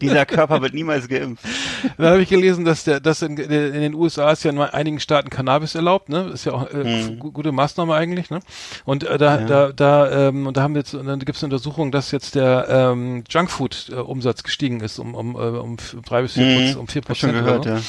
Dieser 0.00 0.26
Körper 0.26 0.60
wird 0.62 0.74
niemals 0.74 1.08
geimpft. 1.08 1.44
Dann 1.96 2.06
habe 2.12 2.22
ich 2.22 2.28
gelesen, 2.28 2.64
dass 2.64 2.84
der, 2.84 3.00
dass 3.00 3.22
in, 3.22 3.36
in 3.36 3.48
den 3.80 3.94
USA 3.94 4.30
ist 4.30 4.44
ja 4.44 4.50
in 4.50 4.58
einigen 4.60 5.00
Staaten 5.00 5.30
Cannabis 5.30 5.74
erlaubt, 5.74 6.08
ne? 6.08 6.30
Ist 6.32 6.44
ja 6.44 6.52
auch 6.52 6.70
äh, 6.72 7.16
gu- 7.18 7.32
gute 7.32 7.50
Maßnahme 7.52 7.94
eigentlich, 7.94 8.30
ne? 8.30 8.40
Und 8.84 9.04
äh, 9.04 9.18
da, 9.18 9.38
da, 9.38 9.72
da, 9.72 10.28
ähm, 10.28 10.46
und 10.46 10.56
da 10.56 10.62
haben 10.62 10.74
wir 10.74 10.80
jetzt, 10.80 10.94
und 10.94 11.06
dann 11.06 11.18
gibt 11.20 11.36
es 11.36 11.42
eine 11.42 11.52
Untersuchung, 11.52 11.90
dass 11.90 12.10
jetzt 12.12 12.34
der 12.34 12.66
ähm, 12.68 13.24
Junkfood-Umsatz 13.28 14.42
gestiegen 14.42 14.80
ist 14.80 14.98
um 14.98 15.14
um 15.14 15.34
äh, 15.34 15.38
um 15.38 15.76
drei 16.04 16.22
bis 16.22 16.34
vier 16.34 16.54
Prozent, 16.54 16.76
um 16.76 16.88
vier 16.88 17.02
ich 17.08 17.18
schon 17.18 17.30
Prozent. 17.32 17.64
gehört, 17.64 17.84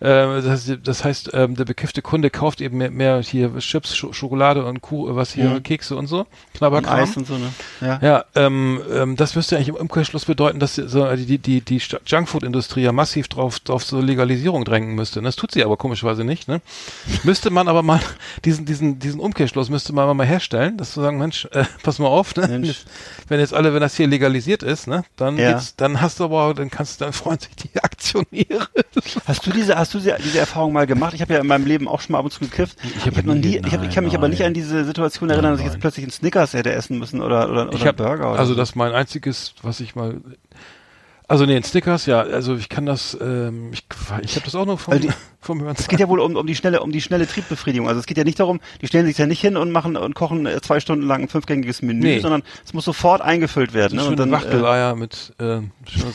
ja. 0.00 0.36
Äh, 0.36 0.42
das, 0.42 0.46
heißt, 0.50 0.78
das 0.82 1.04
heißt, 1.04 1.30
ähm, 1.32 1.54
der 1.54 1.64
bekiffte 1.64 2.02
Kunde 2.02 2.30
kauft 2.30 2.60
eben 2.60 2.76
mehr, 2.78 2.90
mehr 2.90 3.22
hier 3.22 3.56
Chips, 3.58 3.96
Sch 3.96 4.06
Schokolade 4.12 4.64
und 4.64 4.82
Kuh, 4.82 5.14
was 5.14 5.32
hier, 5.32 5.60
Kekse 5.60 5.96
und 5.96 6.06
so, 6.08 6.20
Und 6.20 6.26
Knabberkram. 6.54 7.00
Eis 7.00 7.16
und 7.16 7.26
so, 7.26 7.38
ne? 7.38 7.48
Ja. 7.80 7.98
Ja, 8.02 8.24
ähm, 8.34 8.80
ähm, 8.92 9.16
das 9.16 9.34
müsste 9.36 9.56
eigentlich 9.56 9.68
im 9.68 9.76
Umkehrschluss 9.76 10.24
bedeuten, 10.24 10.58
dass 10.64 11.16
die, 11.16 11.26
die, 11.26 11.38
die, 11.38 11.60
die 11.60 11.82
Junkfood-Industrie 12.06 12.82
ja 12.82 12.92
massiv 12.92 13.28
drauf, 13.28 13.60
drauf 13.60 13.84
so 13.84 14.00
Legalisierung 14.00 14.64
drängen 14.64 14.94
müsste. 14.94 15.20
Das 15.22 15.36
tut 15.36 15.52
sie 15.52 15.64
aber 15.64 15.76
komischerweise 15.76 16.24
nicht. 16.24 16.48
Ne? 16.48 16.60
müsste 17.22 17.50
man 17.50 17.68
aber 17.68 17.82
mal 17.82 18.00
diesen, 18.44 18.64
diesen, 18.64 18.98
diesen 18.98 19.20
Umkehrschluss 19.20 19.70
müsste 19.70 19.92
man 19.92 20.04
aber 20.04 20.14
mal 20.14 20.26
herstellen, 20.26 20.76
dass 20.76 20.92
zu 20.92 21.00
sagen, 21.00 21.18
Mensch, 21.18 21.46
äh, 21.52 21.64
pass 21.82 21.98
mal 21.98 22.06
auf, 22.08 22.34
ne? 22.36 22.48
Mensch. 22.48 22.84
wenn 23.28 23.40
jetzt 23.40 23.54
alle, 23.54 23.74
wenn 23.74 23.80
das 23.80 23.96
hier 23.96 24.06
legalisiert 24.06 24.62
ist, 24.62 24.86
ne, 24.86 25.04
dann 25.16 25.36
Ja. 25.38 25.52
geht's, 25.52 25.76
dann 25.76 26.00
hast 26.00 26.20
du 26.20 26.24
aber, 26.24 26.54
dann 26.54 26.70
kannst 26.70 27.00
du, 27.00 27.04
dann 27.04 27.12
freuen 27.12 27.38
sich 27.38 27.54
die 27.56 27.70
Aktionäre. 27.82 28.68
Hast 29.26 29.46
du 29.46 29.50
diese, 29.50 29.76
hast 29.76 29.94
du 29.94 29.98
diese, 29.98 30.16
diese 30.24 30.38
Erfahrung 30.38 30.72
mal 30.72 30.86
gemacht? 30.86 31.14
Ich 31.14 31.20
habe 31.20 31.34
ja 31.34 31.40
in 31.40 31.46
meinem 31.46 31.66
Leben 31.66 31.88
auch 31.88 32.00
schon 32.00 32.12
mal 32.12 32.18
ab 32.20 32.24
und 32.24 32.30
zu 32.30 32.40
gekifft. 32.40 32.76
Ich, 32.96 33.06
hab 33.06 33.16
hab 33.16 33.24
noch 33.24 33.34
nie- 33.34 33.40
nie, 33.40 33.62
ich, 33.66 33.72
hab, 33.72 33.82
ich 33.82 33.94
kann 33.94 34.04
mich 34.04 34.12
nein, 34.12 34.20
aber 34.20 34.28
nicht 34.28 34.38
nein. 34.40 34.48
an 34.48 34.54
diese 34.54 34.84
Situation 34.84 35.30
erinnern, 35.30 35.52
dass 35.52 35.60
ich 35.60 35.66
jetzt 35.66 35.80
plötzlich 35.80 36.04
einen 36.04 36.12
Snickers 36.12 36.52
hätte 36.54 36.72
essen 36.72 36.98
müssen 36.98 37.20
oder, 37.20 37.50
oder, 37.50 37.68
oder 37.68 37.74
ich 37.76 37.86
hab, 37.86 37.96
Burger 37.96 38.30
oder 38.32 38.38
also 38.38 38.52
so. 38.52 38.58
das 38.58 38.70
ist 38.70 38.76
mein 38.76 38.92
einziges, 38.92 39.54
was 39.62 39.80
ich 39.80 39.94
mal, 39.94 40.20
also 41.26 41.46
nee, 41.46 41.56
in 41.56 41.62
Snickers, 41.62 42.06
ja, 42.06 42.20
also 42.20 42.54
ich 42.56 42.68
kann 42.68 42.86
das, 42.86 43.16
ähm, 43.20 43.70
ich, 43.72 43.84
ich 44.22 44.34
habe 44.36 44.44
das 44.44 44.54
auch 44.54 44.66
nur 44.66 44.78
vom, 44.78 44.92
Weil 44.92 45.00
die- 45.00 45.10
vom 45.40 45.60
Hören. 45.62 45.74
Es 45.78 45.88
geht 45.88 46.00
ja 46.00 46.08
wohl 46.08 46.20
um, 46.20 46.36
um 46.36 46.46
die 46.46 46.54
schnelle, 46.54 46.80
um 46.82 46.92
die 46.92 47.00
schnelle 47.00 47.26
Triebbefriedigung. 47.26 47.88
Also 47.88 48.00
es 48.00 48.06
geht 48.06 48.16
ja 48.18 48.24
nicht 48.24 48.38
darum, 48.40 48.60
die 48.80 48.86
stellen 48.86 49.06
sich 49.06 49.16
ja 49.18 49.26
nicht 49.26 49.40
hin 49.40 49.56
und 49.56 49.70
machen 49.72 49.96
und 49.96 50.14
kochen 50.14 50.46
äh, 50.46 50.60
zwei 50.60 50.80
Stunden 50.80 51.06
lang 51.06 51.22
ein 51.22 51.28
fünfgängiges 51.28 51.82
Menü, 51.82 52.00
Nee. 52.06 52.20
sondern 52.20 52.42
es 52.64 52.72
muss 52.74 52.84
sofort 52.84 53.20
eingefüllt 53.22 53.72
werden. 53.74 53.96
Ne? 53.96 54.02
schöne 54.02 54.10
Und 54.12 54.18
dann, 54.18 54.28
äh, 54.28 54.32
Wachteleier 54.32 54.94
mit 54.96 55.32
äh, 55.38 55.60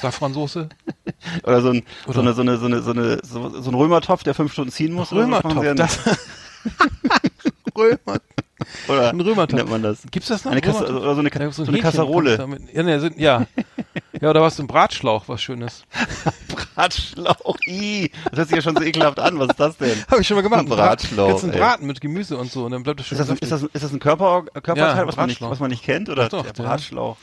Safransoße. 0.01 0.69
oder 1.43 1.61
so 1.61 1.69
ein, 1.69 1.83
so 2.05 2.11
Oder- 2.11 2.19
eine, 2.21 2.33
so 2.33 2.41
eine, 2.41 2.57
so 2.57 2.65
eine, 2.67 2.81
so 2.81 2.91
eine, 2.91 3.19
so, 3.23 3.61
so 3.61 3.71
ein 3.71 3.75
Römertopf, 3.75 4.23
der 4.23 4.33
fünf 4.35 4.53
Stunden 4.53 4.71
ziehen 4.71 4.93
muss. 4.93 5.09
so, 5.09 5.15
Römertopf. 5.15 5.65
Das 5.75 5.99
Römer. 7.77 8.19
Oder 8.87 9.09
Ein 9.09 9.21
Römertopf. 9.21 9.53
wie 9.53 9.55
nennt 9.57 9.69
man 9.69 9.83
das? 9.83 10.03
Gibt's 10.11 10.29
das 10.29 10.45
noch? 10.45 10.51
Eine 10.51 10.61
Kasse, 10.61 10.85
oder 10.85 11.15
so 11.15 11.21
eine, 11.21 11.51
so 11.51 11.63
ein 11.63 11.67
eine 11.69 11.79
Kasserole. 11.79 12.47
Ja, 12.73 12.83
ne, 12.83 12.99
sind, 12.99 13.17
ja. 13.17 13.45
ja, 14.21 14.29
oder 14.29 14.41
was, 14.41 14.59
ein 14.59 14.67
Bratschlauch, 14.67 15.23
was 15.27 15.41
Schönes. 15.41 15.83
Bratschlauch. 16.75 17.57
Ih, 17.67 18.11
das 18.31 18.37
hört 18.39 18.47
sich 18.49 18.55
ja 18.57 18.61
schon 18.61 18.75
so 18.75 18.83
ekelhaft 18.83 19.19
an. 19.19 19.39
Was 19.39 19.49
ist 19.49 19.59
das 19.59 19.77
denn? 19.77 20.03
Habe 20.09 20.21
ich 20.21 20.27
schon 20.27 20.35
mal 20.35 20.41
gemacht. 20.41 20.61
Ein 20.61 20.69
Bratschlauch, 20.69 21.29
Jetzt 21.29 21.43
ein 21.43 21.51
ey. 21.51 21.59
Braten 21.59 21.87
mit 21.87 22.01
Gemüse 22.01 22.37
und 22.37 22.51
so 22.51 22.65
und 22.65 22.71
dann 22.71 22.83
bleibt 22.83 22.99
das 22.99 23.07
schön 23.07 23.17
Ist 23.17 23.29
das, 23.29 23.39
ist 23.39 23.51
das, 23.51 23.63
ist 23.63 23.83
das 23.83 23.93
ein 23.93 23.99
Körper, 23.99 24.43
Körperteil, 24.53 24.97
Ja, 24.97 25.07
was, 25.07 25.15
man 25.15 25.27
nicht, 25.27 25.41
was 25.41 25.59
man 25.59 25.69
nicht 25.71 25.83
kennt? 25.83 26.09
Oder 26.09 26.29
Doch, 26.29 26.45
der 26.45 26.63
Bratschlauch? 26.63 27.17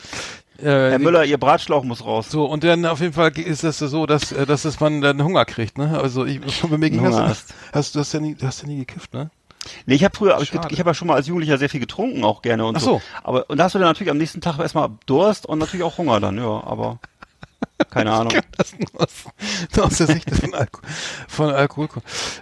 äh, 0.58 0.64
Herr 0.64 0.98
Müller, 0.98 1.24
Ihr 1.24 1.38
Bratschlauch 1.38 1.84
muss 1.84 2.04
raus. 2.04 2.30
So, 2.30 2.44
und 2.46 2.64
dann 2.64 2.86
auf 2.86 3.00
jeden 3.00 3.12
Fall 3.12 3.36
ist 3.38 3.64
das 3.64 3.78
so, 3.78 4.06
dass, 4.06 4.32
äh, 4.32 4.46
dass 4.46 4.80
man 4.80 5.00
dann 5.00 5.22
Hunger 5.22 5.44
kriegt, 5.44 5.78
ne? 5.78 5.98
Also 6.00 6.24
ich, 6.24 6.40
bei 6.62 6.78
mir 6.78 6.90
ging 6.90 7.02
das, 7.02 7.14
Hunger 7.14 7.28
hast, 7.28 7.54
hast, 7.72 7.94
du 7.94 8.00
hast 8.00 8.12
ja 8.12 8.20
nie, 8.20 8.34
du 8.34 8.46
hast 8.46 8.62
ja 8.62 8.68
nie 8.68 8.78
gekifft, 8.78 9.12
ne? 9.14 9.30
Nee, 9.86 9.94
ich 9.94 10.04
habe 10.04 10.16
früher, 10.16 10.34
aber 10.34 10.42
ich, 10.42 10.48
Schade. 10.50 10.68
ich 10.70 10.78
habe 10.78 10.90
ja 10.90 10.94
schon 10.94 11.08
mal 11.08 11.14
als 11.14 11.26
Jugendlicher 11.26 11.58
sehr 11.58 11.68
viel 11.68 11.80
getrunken, 11.80 12.24
auch 12.24 12.42
gerne 12.42 12.64
und 12.66 12.76
Ach 12.76 12.80
so. 12.80 12.86
so. 12.98 13.02
Aber 13.24 13.48
und 13.50 13.58
da 13.58 13.64
hast 13.64 13.74
du 13.74 13.78
dann 13.78 13.88
natürlich 13.88 14.10
am 14.10 14.18
nächsten 14.18 14.40
Tag 14.40 14.58
erstmal 14.58 14.90
Durst 15.06 15.46
und 15.46 15.58
natürlich 15.58 15.84
auch 15.84 15.98
Hunger 15.98 16.20
dann, 16.20 16.36
ja, 16.38 16.44
aber 16.64 16.98
keine 17.90 18.12
Ahnung. 18.12 18.32
Das 18.56 18.72
nur 18.78 19.02
aus, 19.02 19.08
nur 19.76 19.86
aus 19.86 19.96
der 19.98 20.06
Sicht 20.06 20.30
von, 20.34 20.54
Alko 20.54 20.80
von 21.28 21.50
Alkohol. 21.50 21.88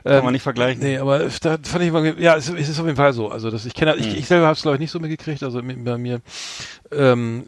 Ähm, 0.04 0.24
man 0.24 0.32
nicht 0.32 0.42
vergleichen. 0.42 0.82
Nee, 0.82 0.98
aber 0.98 1.18
da 1.40 1.58
fand 1.62 1.84
ich 1.84 1.92
mal, 1.92 2.20
ja, 2.20 2.36
es, 2.36 2.48
es 2.48 2.68
ist 2.68 2.78
auf 2.78 2.86
jeden 2.86 2.96
Fall 2.96 3.12
so. 3.12 3.30
Also 3.30 3.50
das, 3.50 3.64
ich 3.64 3.74
kenne, 3.74 3.92
Hm. 3.94 4.00
ich, 4.00 4.16
ich 4.18 4.26
selber 4.26 4.46
habe 4.46 4.54
es 4.56 4.62
glaube 4.62 4.76
ich 4.76 4.80
nicht 4.80 4.90
so 4.90 5.00
mitgekriegt. 5.00 5.42
Also 5.42 5.62
mit, 5.62 5.84
bei 5.84 5.98
mir, 5.98 6.20
ähm, 6.92 7.44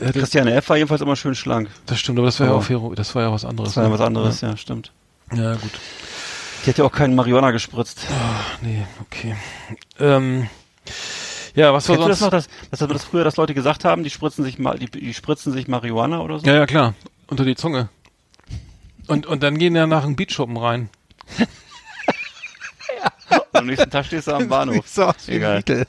äh, 0.00 0.12
Christiane 0.12 0.54
F. 0.54 0.68
war 0.68 0.76
jedenfalls 0.76 1.00
immer 1.00 1.16
schön 1.16 1.34
schlank. 1.34 1.68
das 1.86 1.98
stimmt, 2.00 2.18
aber 2.18 2.26
das 2.26 2.40
war 2.40 2.46
ja 2.48 2.52
Aber- 2.54 2.62
auch 2.78 2.94
das 2.94 3.14
war 3.14 3.22
ja 3.22 3.32
was 3.32 3.44
anderes. 3.44 3.70
Das 3.70 3.76
war 3.76 3.84
ja 3.84 3.88
ne? 3.90 3.94
was 3.94 4.00
anderes, 4.00 4.40
ja, 4.40 4.56
stimmt. 4.56 4.92
Ja, 5.34 5.54
gut. 5.54 5.72
Die 6.64 6.70
hat 6.70 6.78
ja 6.78 6.84
auch 6.84 6.92
keinen 6.92 7.14
Marihuana 7.14 7.50
gespritzt. 7.50 8.00
Ach, 8.10 8.58
nee, 8.62 8.84
okay. 9.00 9.36
Ähm, 9.98 10.48
ja, 11.54 11.72
was 11.72 11.88
war 11.88 11.96
Kennst 11.96 12.06
du 12.06 12.08
das 12.08 12.18
sonst? 12.18 12.32
noch, 12.32 12.70
dass, 12.70 12.78
dass, 12.78 12.88
dass 12.88 13.04
früher, 13.04 13.24
dass 13.24 13.36
Leute 13.36 13.54
gesagt 13.54 13.84
haben, 13.84 14.04
die 14.04 14.10
spritzen 14.10 14.44
sich 14.44 14.58
mal, 14.58 14.78
die, 14.78 14.86
die 14.90 15.14
spritzen 15.14 15.52
sich 15.52 15.68
Marihuana 15.68 16.20
oder 16.20 16.38
so? 16.38 16.46
Ja, 16.46 16.54
ja, 16.54 16.66
klar. 16.66 16.94
Unter 17.26 17.44
die 17.44 17.56
Zunge. 17.56 17.88
Und, 19.06 19.26
und 19.26 19.42
dann 19.42 19.58
gehen 19.58 19.74
ja 19.74 19.86
nach 19.86 20.04
einem 20.04 20.16
Beatshoppen 20.16 20.56
rein. 20.56 20.90
Und 23.30 23.46
am 23.52 23.66
nächsten 23.66 23.90
Tag 23.90 24.06
stehst 24.06 24.26
du 24.26 24.32
am 24.32 24.48
Bahnhof. 24.48 24.88
So 24.88 25.04
aus 25.04 25.14
wie 25.26 25.44
ein 25.44 25.62
Egal. 25.62 25.62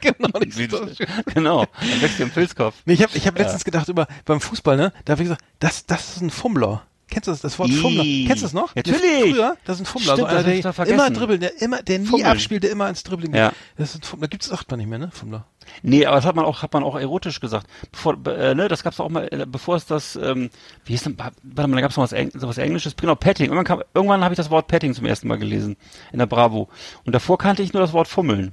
Genau, 0.00 0.38
nicht 0.38 0.70
so 0.70 0.86
genau. 1.34 1.66
Dann 1.80 2.02
wächst 2.02 2.18
dir 2.18 2.24
im 2.24 2.30
Pilzkopf. 2.30 2.74
Nee, 2.84 2.94
ich 2.94 3.02
habe 3.02 3.16
ich 3.16 3.26
hab 3.26 3.36
letztens 3.36 3.64
gedacht 3.64 3.88
über 3.88 4.06
beim 4.24 4.40
Fußball, 4.40 4.76
ne? 4.76 4.92
Da 5.04 5.12
habe 5.12 5.22
ich 5.22 5.28
gesagt, 5.28 5.44
das, 5.58 5.86
das 5.86 6.16
ist 6.16 6.22
ein 6.22 6.30
Fummler. 6.30 6.82
Kennst 7.10 7.26
du 7.26 7.32
das, 7.32 7.40
das 7.40 7.58
Wort 7.58 7.70
Ih. 7.70 7.76
Fummler? 7.76 8.02
Kennst 8.02 8.42
du 8.42 8.46
das 8.46 8.52
noch? 8.52 8.74
Natürlich. 8.74 9.34
Früher, 9.34 9.56
das 9.64 9.76
ist 9.76 9.82
ein 9.82 9.86
Fummler. 9.86 10.12
Stimmt, 10.12 10.18
so 10.18 10.24
einer, 10.26 10.42
der 10.42 10.86
immer 10.86 11.10
dribbelt, 11.10 11.42
der 11.42 11.62
immer, 11.62 11.82
der 11.82 11.98
nie 12.00 12.06
Fummeln. 12.06 12.30
abspielt, 12.30 12.62
der 12.62 12.70
immer 12.70 12.88
ins 12.88 13.02
Dribbling 13.02 13.34
Ja. 13.34 13.52
Das 13.76 13.90
ist 13.90 13.96
ein 13.96 14.02
Fummler. 14.02 14.28
Gibt 14.28 14.44
es 14.44 14.52
auch 14.52 14.64
nicht 14.76 14.88
mehr, 14.88 14.98
ne? 14.98 15.10
Fummler. 15.12 15.46
Nee, 15.82 16.06
aber 16.06 16.16
das 16.16 16.24
hat 16.24 16.36
man 16.36 16.44
auch, 16.44 16.62
hat 16.62 16.72
man 16.72 16.82
auch 16.82 16.98
erotisch 16.98 17.40
gesagt. 17.40 17.66
Bevor, 17.92 18.14
äh, 18.26 18.54
ne, 18.54 18.68
das 18.68 18.82
gab's 18.82 19.00
auch 19.00 19.08
mal, 19.08 19.28
äh, 19.30 19.46
bevor 19.46 19.76
es 19.76 19.86
das, 19.86 20.16
ähm, 20.16 20.50
wie 20.84 20.92
hieß 20.92 21.04
denn, 21.04 21.18
warte 21.18 21.68
mal, 21.68 21.76
da 21.76 21.82
gab's 21.82 21.96
noch 21.96 22.04
was, 22.04 22.12
Eng 22.12 22.30
so 22.34 22.48
was 22.48 22.58
Englisches, 22.58 22.96
genau, 22.96 23.14
Petting. 23.14 23.46
Irgendwann, 23.46 23.64
kam, 23.64 23.82
irgendwann 23.94 24.22
habe 24.24 24.34
ich 24.34 24.36
das 24.36 24.50
Wort 24.50 24.68
Petting 24.68 24.94
zum 24.94 25.06
ersten 25.06 25.28
Mal 25.28 25.38
gelesen, 25.38 25.76
in 26.12 26.18
der 26.18 26.26
Bravo. 26.26 26.68
Und 27.04 27.14
davor 27.14 27.38
kannte 27.38 27.62
ich 27.62 27.72
nur 27.72 27.82
das 27.82 27.92
Wort 27.92 28.08
Fummeln. 28.08 28.52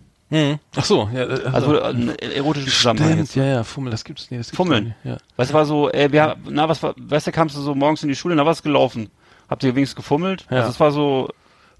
Ach 0.76 0.86
so, 0.86 1.10
ja. 1.14 1.24
äh, 1.24 1.46
Also, 1.52 1.76
äh, 1.76 1.84
einen 1.84 2.10
erotischen 2.10 2.70
Zusammenhang 2.70 3.08
Stimmt, 3.10 3.22
jetzt. 3.22 3.36
ja, 3.36 3.46
ja, 3.46 3.64
Fummel, 3.64 3.92
das 3.92 4.04
gibt's 4.04 4.30
nicht. 4.32 4.40
Das 4.40 4.48
gibt's 4.48 4.58
Fummeln. 4.58 4.86
Nicht. 4.86 4.96
Ja. 5.04 5.18
Weißt 5.38 5.52
du, 5.52 5.54
war 5.54 5.66
so, 5.66 5.92
äh, 5.92 6.12
wir, 6.12 6.36
na, 6.50 6.68
was 6.70 6.82
war, 6.84 6.94
weißt 6.98 7.28
du, 7.28 7.32
kamst 7.32 7.56
du 7.56 7.62
so 7.62 7.76
morgens 7.76 8.04
in 8.04 8.10
die 8.10 8.16
Schule, 8.16 8.36
na, 8.36 8.46
was 8.46 8.64
gelaufen? 8.64 9.10
Habt 9.50 9.64
ihr 9.64 9.76
wenigstens 9.76 9.96
gefummelt? 9.96 10.46
Ja. 10.50 10.58
Also, 10.58 10.70
es 10.70 10.80
war 10.80 10.92
so, 10.92 11.30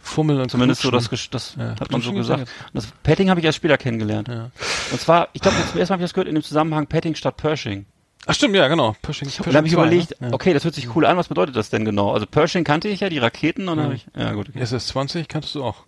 Fummel 0.06 0.40
und 0.40 0.52
zumindest 0.52 0.82
so, 0.82 0.92
das, 0.92 1.10
Knutschen. 1.10 1.32
das 1.32 1.56
Ja, 1.58 1.70
hat 1.80 1.92
man 1.92 2.02
so 2.02 2.12
Knutschen 2.12 2.16
gesagt. 2.16 2.42
Und 2.42 2.76
das 2.76 2.88
Petting 3.04 3.30
habe 3.30 3.40
ich 3.40 3.46
erst 3.46 3.58
später 3.58 3.78
kennengelernt. 3.78 4.28
Ja. 4.28 4.52
Und 4.92 5.02
zwar, 5.02 5.30
ich 5.34 5.42
glaube, 5.42 5.58
zum 5.58 5.80
ersten 5.80 5.92
Mal 5.92 5.96
habe 5.96 6.04
ich 6.04 6.10
das 6.10 6.14
gehört 6.14 6.28
in 6.28 6.36
dem 6.36 6.44
Zusammenhang 6.44 6.86
Petting 6.88 7.16
statt 7.16 7.38
Pershing. 7.38 7.86
Ach 8.28 8.34
stimmt, 8.34 8.56
ja, 8.56 8.68
genau. 8.68 8.96
Pershing, 9.02 9.30
dann 9.44 9.56
habe 9.56 9.68
ich 9.68 9.74
zwei, 9.74 9.82
überlegt, 9.82 10.22
ne? 10.22 10.30
okay, 10.32 10.54
das 10.54 10.64
hört 10.64 10.74
sich 10.76 10.96
cool 10.96 11.06
an, 11.06 11.18
was 11.18 11.28
bedeutet 11.28 11.56
das 11.56 11.70
denn 11.70 11.86
genau? 11.86 12.12
Also 12.12 12.26
Pershing 12.26 12.64
kannte 12.64 12.88
ich 12.88 13.02
ja, 13.02 13.10
die 13.10 13.18
Raketen, 13.20 13.68
und 13.68 13.78
dann 13.78 13.86
habe 13.86 13.96
ich, 13.96 14.06
ja 14.16 14.32
gut. 14.34 14.50
Ja. 14.54 14.62
SS-20 14.62 15.26
kanntest 15.28 15.56
du 15.56 15.64
auch. 15.64 15.86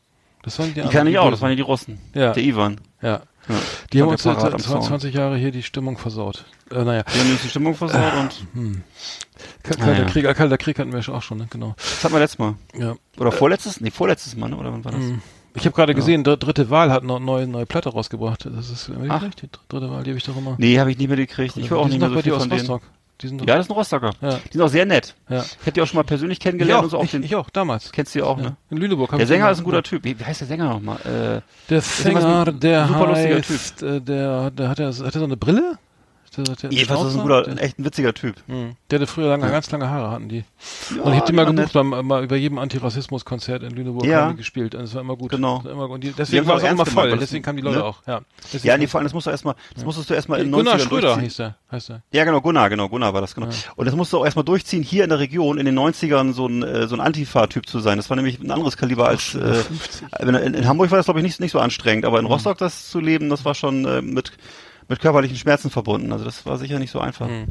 Das 0.47 0.59
waren 0.59 0.73
die, 0.73 0.81
Die 0.81 0.87
kann 0.87 1.05
ich 1.07 1.17
auch, 1.19 1.29
das 1.29 1.41
waren 1.41 1.49
ja 1.49 1.55
die 1.57 1.61
Russen. 1.61 1.99
Ja. 2.13 2.31
Der 2.31 2.41
Ivan. 2.41 2.79
Ja. 3.01 3.21
Ja. 3.49 3.55
Die 3.91 3.99
haben 4.01 4.07
War 4.07 4.11
uns 4.13 4.23
seit 4.23 4.37
Parat 4.37 4.53
am 4.53 4.59
20, 4.59 4.71
Zaun. 4.71 4.81
20 4.87 5.13
Jahre 5.13 5.37
hier 5.37 5.51
die 5.51 5.63
Stimmung 5.63 5.97
versaut. 5.97 6.45
Äh, 6.71 6.83
naja. 6.83 7.03
Die 7.03 7.19
haben 7.19 7.31
uns 7.31 7.41
die 7.41 7.49
Stimmung 7.49 7.75
versaut 7.75 8.13
und 8.19 8.45
Kalter, 9.63 9.83
Ah, 9.85 9.93
ja. 9.99 10.03
Krieg, 10.05 10.25
äh, 10.25 10.33
Kalter 10.33 10.57
Krieg 10.57 10.79
hatten 10.79 10.91
wir 10.93 11.01
schon 11.01 11.15
auch 11.15 11.21
schon, 11.21 11.37
ne? 11.37 11.47
Genau. 11.49 11.75
das 11.77 12.03
hatten 12.03 12.13
wir 12.15 12.19
letztes 12.19 12.39
Mal. 12.39 12.55
Ja. 12.77 12.95
Oder 13.17 13.31
vorletztes? 13.31 13.79
Nee, 13.81 13.91
vorletztes 13.91 14.35
Mal, 14.35 14.49
ne? 14.49 14.57
Oder 14.57 14.71
wann 14.71 14.83
war 14.85 14.91
das? 14.93 15.01
Ich 15.53 15.65
habe 15.65 15.75
gerade 15.75 15.95
gesehen, 15.95 16.23
dr- 16.23 16.37
dritte 16.37 16.69
Wahl 16.69 16.91
hat 16.91 17.03
noch 17.03 17.19
neue 17.19 17.47
neue 17.47 17.65
Platte 17.65 17.89
rausgebracht. 17.89 18.45
Das 18.53 18.69
ist 18.69 18.89
äh, 18.89 18.93
Ach. 19.09 19.23
die 19.23 19.49
dritte 19.69 19.89
Wahl, 19.89 20.03
die 20.03 20.11
habe 20.11 20.17
ich 20.17 20.23
doch 20.23 20.37
immer. 20.37 20.55
Nee, 20.57 20.79
habe 20.79 20.91
ich 20.91 20.97
nicht 20.97 21.07
mehr 21.07 21.17
gekriegt. 21.17 21.57
Ich 21.57 21.69
höre 21.69 21.79
auch 21.79 21.85
die 21.85 21.91
nicht 21.93 21.99
mehr 22.01 22.09
so 22.09 22.21
viel 22.21 22.33
aus 22.33 22.41
von 22.43 22.49
denen. 22.49 22.59
Rostock. 22.61 22.81
Die 23.21 23.27
sind 23.27 23.41
doch, 23.41 23.47
Ja, 23.47 23.55
das 23.55 23.65
ist 23.65 23.71
ein 23.71 23.73
Rostocker. 23.75 24.11
Ja. 24.21 24.39
Die 24.47 24.53
sind 24.53 24.61
auch 24.61 24.67
sehr 24.67 24.85
nett. 24.85 25.15
ja. 25.29 25.41
Ich 25.41 25.57
hätte 25.61 25.71
die 25.73 25.81
auch 25.81 25.87
schon 25.87 25.97
mal 25.97 26.03
persönlich 26.03 26.37
Ich 26.37 26.43
kennengelernt 26.43 26.79
auch, 26.79 26.83
und 26.83 26.89
so 26.91 26.97
auch 26.99 27.03
ich, 27.03 27.11
den. 27.11 27.23
ich 27.23 27.35
auch, 27.35 27.49
damals. 27.49 27.91
Kennst 27.91 28.13
du 28.13 28.19
die 28.19 28.23
auch, 28.23 28.37
Ja. 28.37 28.43
ne? 28.43 28.55
In 28.69 28.77
Lüneburg. 28.77 29.09
Der 29.11 29.19
ich 29.21 29.27
Sänger 29.27 29.49
ist 29.49 29.57
ein 29.59 29.63
guter 29.63 29.81
Typ. 29.83 30.03
Wie, 30.03 30.19
wie 30.19 30.23
heißt 30.23 30.41
der 30.41 30.47
Sänger 30.47 30.69
nochmal? 30.69 30.97
Äh, 31.01 31.41
Der 31.69 31.81
Sänger, 31.81 32.45
der 32.51 32.87
super 32.87 33.07
lustiger 33.07 33.35
heißt, 33.37 33.83
äh, 33.83 34.01
der, 34.01 34.51
der 34.51 34.69
hat, 34.69 34.79
er, 34.79 34.87
hat 34.89 34.99
er 34.99 35.11
so 35.19 35.23
eine 35.23 35.37
Brille? 35.37 35.77
Jedenfalls 36.69 37.03
ist 37.09 37.15
ein 37.15 37.21
guter, 37.21 37.47
ein 37.47 37.57
echt 37.57 37.79
ein 37.79 37.85
witziger 37.85 38.13
Typ. 38.13 38.35
Hm. 38.47 38.75
Der 38.91 38.99
hatte 38.99 39.07
früher 39.07 39.27
lange, 39.29 39.49
ganz 39.49 39.69
lange 39.71 39.89
Haare 39.89 40.11
hatten 40.11 40.29
die. 40.29 40.43
Ja, 40.95 41.01
und 41.03 41.13
ich 41.13 41.19
habe 41.19 41.27
die 41.27 41.33
mal 41.33 41.45
die 41.45 41.55
gebucht, 41.55 41.73
beim, 41.73 41.89
mal 42.07 42.23
über 42.23 42.35
jedem 42.35 42.57
Antirassismus-Konzert 42.59 43.63
in 43.63 43.71
Lüneburg 43.71 44.05
Ja. 44.05 44.21
haben 44.21 44.31
die 44.31 44.37
gespielt. 44.37 44.75
Und 44.75 44.83
es 44.83 44.93
war 44.93 45.01
immer 45.01 45.15
gut. 45.15 45.31
Genau. 45.31 45.57
Das 45.57 45.65
war 45.65 45.71
Immer, 45.71 45.89
und 45.89 46.03
die, 46.03 46.09
Die 46.09 46.13
deswegen 46.15 46.41
haben 46.41 46.47
war 46.49 46.57
es 46.57 46.63
auch 46.63 46.71
immer 46.71 46.85
voll. 46.85 47.17
Deswegen 47.17 47.43
kamen 47.43 47.57
die 47.57 47.63
Leute 47.63 47.79
ne? 47.79 47.83
auch. 47.85 48.01
Ja, 48.07 48.21
deswegen 48.53 48.67
Ja, 48.67 48.77
nee, 48.77 48.87
vor 48.87 48.99
allem, 48.99 49.05
das 49.05 49.13
musst 49.13 49.27
du 49.27 49.31
erstmal, 49.31 49.55
das 49.75 49.83
musstest 49.85 50.09
du 50.09 50.13
erstmal 50.13 50.39
in 50.39 50.47
den 50.47 50.51
Gunnar 50.53 50.75
90ern 50.75 50.79
Schröder 50.87 51.01
durchziehen. 51.07 51.23
hieß 51.23 51.35
der. 51.37 51.55
Heißt 51.71 51.89
der. 51.89 52.01
Ja, 52.11 52.23
genau, 52.23 52.41
Gunnar, 52.41 52.69
genau, 52.69 52.87
Gunnar 52.89 53.13
war 53.13 53.21
das, 53.21 53.35
genau. 53.35 53.49
Und 53.75 53.85
das 53.85 53.95
musst 53.95 54.13
du 54.13 54.19
auch 54.19 54.25
erstmal 54.25 54.45
durchziehen, 54.45 54.83
hier 54.83 55.03
in 55.03 55.09
der 55.09 55.19
Region 55.19 55.57
in 55.57 55.65
den 55.65 55.77
90ern 55.77 56.33
so 56.33 56.47
ein, 56.47 56.63
äh, 56.63 56.87
so 56.87 56.95
ein 56.95 57.01
Antifa-Typ 57.01 57.67
zu 57.67 57.79
sein. 57.79 57.97
Das 57.97 58.09
war 58.09 58.15
nämlich 58.15 58.39
ein 58.39 58.51
anderes 58.51 58.77
Kaliber 58.77 59.07
als, 59.07 59.35
äh, 59.35 59.63
in, 60.19 60.29
in, 60.35 60.67
Hamburg 60.67 60.91
war 60.91 60.97
das, 60.97 61.05
glaube 61.07 61.19
ich, 61.19 61.23
nicht, 61.25 61.39
nicht 61.39 61.51
so 61.51 61.59
anstrengend, 61.59 62.05
aber 62.05 62.19
in 62.19 62.25
Mhm. 62.25 62.31
Rostock 62.31 62.57
das 62.57 62.89
zu 62.89 62.99
leben, 62.99 63.29
das 63.29 63.43
war 63.45 63.53
schon 63.55 63.85
äh, 63.85 64.01
mit, 64.01 64.31
mit 64.87 64.99
körperlichen 64.99 65.37
Schmerzen 65.37 65.69
verbunden. 65.69 66.11
Also 66.11 66.25
das 66.25 66.45
war 66.45 66.57
sicher 66.57 66.79
nicht 66.79 66.91
so 66.91 66.99
einfach. 66.99 67.27
Mhm. 67.27 67.47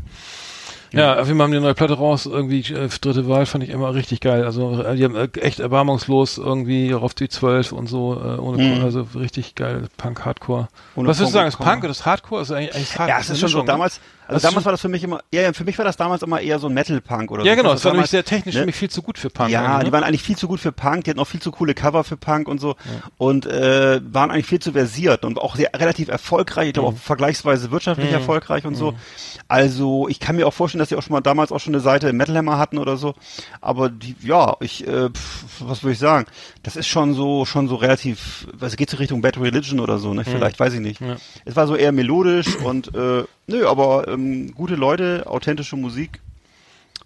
Ja, 0.93 1.19
auf 1.21 1.27
jeden 1.27 1.37
Fall 1.39 1.45
haben 1.45 1.51
die 1.51 1.57
eine 1.57 1.67
neue 1.67 1.75
Platte 1.75 1.95
raus, 1.95 2.27
irgendwie 2.27 2.61
äh, 2.73 2.89
dritte 2.89 3.29
Wahl 3.29 3.45
fand 3.45 3.65
ich 3.65 3.71
immer 3.71 3.95
richtig 3.95 4.21
geil. 4.21 4.45
Also 4.45 4.81
äh, 4.83 4.97
die 4.97 5.05
haben 5.05 5.17
äh, 5.17 5.29
echt 5.41 5.59
erbarmungslos 5.59 6.39
irgendwie 6.39 6.95
auf 6.95 7.13
die 7.13 7.29
12 7.29 7.73
und 7.73 7.89
so, 7.89 8.15
äh, 8.15 8.39
ohne 8.39 8.63
Mhm. 8.63 8.85
also 8.85 9.07
richtig 9.15 9.57
geil, 9.57 9.89
Punk, 9.97 10.25
Hardcore. 10.25 10.69
Ohne 10.95 11.09
Was 11.09 11.19
würdest 11.19 11.35
du 11.35 11.39
sagen, 11.39 11.49
ist 11.49 11.59
Punk 11.59 11.83
oder 11.83 11.91
ist 11.91 12.07
Hardcore? 12.07 12.43
Ist 12.43 12.53
eigentlich, 12.53 12.75
eigentlich 12.75 12.99
Hard 12.99 13.09
Ja, 13.11 13.19
es 13.19 13.31
ist 13.31 13.41
schon 13.41 13.49
so, 13.49 13.63
damals, 13.63 14.01
Also 14.29 14.49
damals 14.49 14.65
war 14.65 14.73
das 14.73 14.81
für 14.81 14.89
mich 14.89 15.03
immer, 15.05 15.21
ja, 15.33 15.43
ja, 15.43 15.53
für 15.53 15.65
mich 15.65 15.79
war 15.79 15.85
das 15.85 15.97
damals 15.97 16.23
immer 16.23 16.41
eher 16.41 16.59
so 16.59 16.67
ein 16.69 16.75
Metal-Punk 16.75 17.31
oder 17.31 17.45
ja, 17.45 17.53
so. 17.53 17.57
genau, 17.57 17.73
Das 17.73 17.85
war 17.85 17.93
nämlich 17.93 18.11
damals- 18.11 18.11
sehr 18.11 18.25
technisch 18.25 18.55
ne? 18.55 18.61
nämlich 18.63 18.77
viel 18.77 18.91
zu 18.91 19.03
gut 19.03 19.19
für 19.19 19.31
Punk. 19.31 19.51
Ja, 19.51 19.65
eigentlich, 19.65 19.79
die 19.81 19.87
ne? 19.87 19.93
waren 19.93 20.05
eigentlich 20.05 20.23
viel 20.23 20.37
zu 20.37 20.49
gut 20.49 20.61
für 20.61 20.73
Punk, 20.73 21.05
die 21.05 21.11
hatten 21.11 21.21
auch 21.21 21.27
viel 21.29 21.41
zu 21.41 21.51
coole 21.53 21.75
Cover 21.75 22.03
für 22.05 22.17
Punk 22.17 22.49
und 22.49 22.61
so 22.61 22.77
und 23.19 23.47
äh, 23.47 24.01
waren 24.13 24.31
eigentlich 24.31 24.47
viel 24.47 24.59
zu 24.61 24.73
versiert 24.73 25.25
und 25.25 25.39
auch 25.41 25.57
sehr 25.57 25.71
relativ 25.75 26.09
erfolgreich, 26.09 26.69
ich 26.69 26.75
glaube 26.75 26.91
Mhm. 26.91 26.97
auch 26.97 27.01
vergleichsweise 27.01 27.71
wirtschaftlich 27.71 28.11
erfolgreich 28.13 28.65
und 28.65 28.75
so. 28.75 28.95
Also 29.49 30.09
ich 30.09 30.19
kann 30.19 30.37
mir 30.37 30.47
auch 30.47 30.55
vorstellen, 30.55 30.81
dass 30.81 30.89
die 30.89 30.97
auch 30.97 31.03
schon 31.03 31.13
mal 31.13 31.21
damals 31.21 31.53
auch 31.53 31.61
schon 31.61 31.73
eine 31.75 31.81
Seite 31.81 32.13
Metal 32.13 32.37
Hammer 32.37 32.59
hatten 32.59 32.79
oder 32.79 32.97
so. 32.97 33.15
Aber 33.61 33.89
die, 33.91 34.17
ja, 34.23 34.57
ich, 34.61 34.87
äh, 34.87 35.09
pf, 35.11 35.45
was 35.61 35.83
würde 35.85 35.93
ich 35.93 35.99
sagen? 36.01 36.27
Das 36.67 36.77
ist 36.77 36.89
schon 36.89 37.15
so, 37.15 37.45
schon 37.47 37.69
so 37.69 37.77
relativ, 37.77 38.47
was 38.53 38.77
geht 38.77 38.91
so 38.91 38.99
Richtung 38.99 39.23
Bad 39.23 39.39
Religion 39.41 39.81
oder 39.81 39.99
so, 39.99 40.13
ne? 40.13 40.21
Mhm. 40.23 40.25
Vielleicht, 40.31 40.61
weiß 40.61 40.75
ich 40.75 40.81
nicht. 40.81 41.01
Es 41.45 41.57
war 41.57 41.67
so 41.67 41.77
eher 41.77 41.93
melodisch 41.93 42.57
und 42.57 42.95
äh, 42.95 43.25
nö, 43.47 43.67
aber 43.67 44.09
ähm, 44.09 44.53
gute 44.55 44.75
Leute, 44.75 45.23
authentische 45.27 45.77
Musik. 45.77 46.21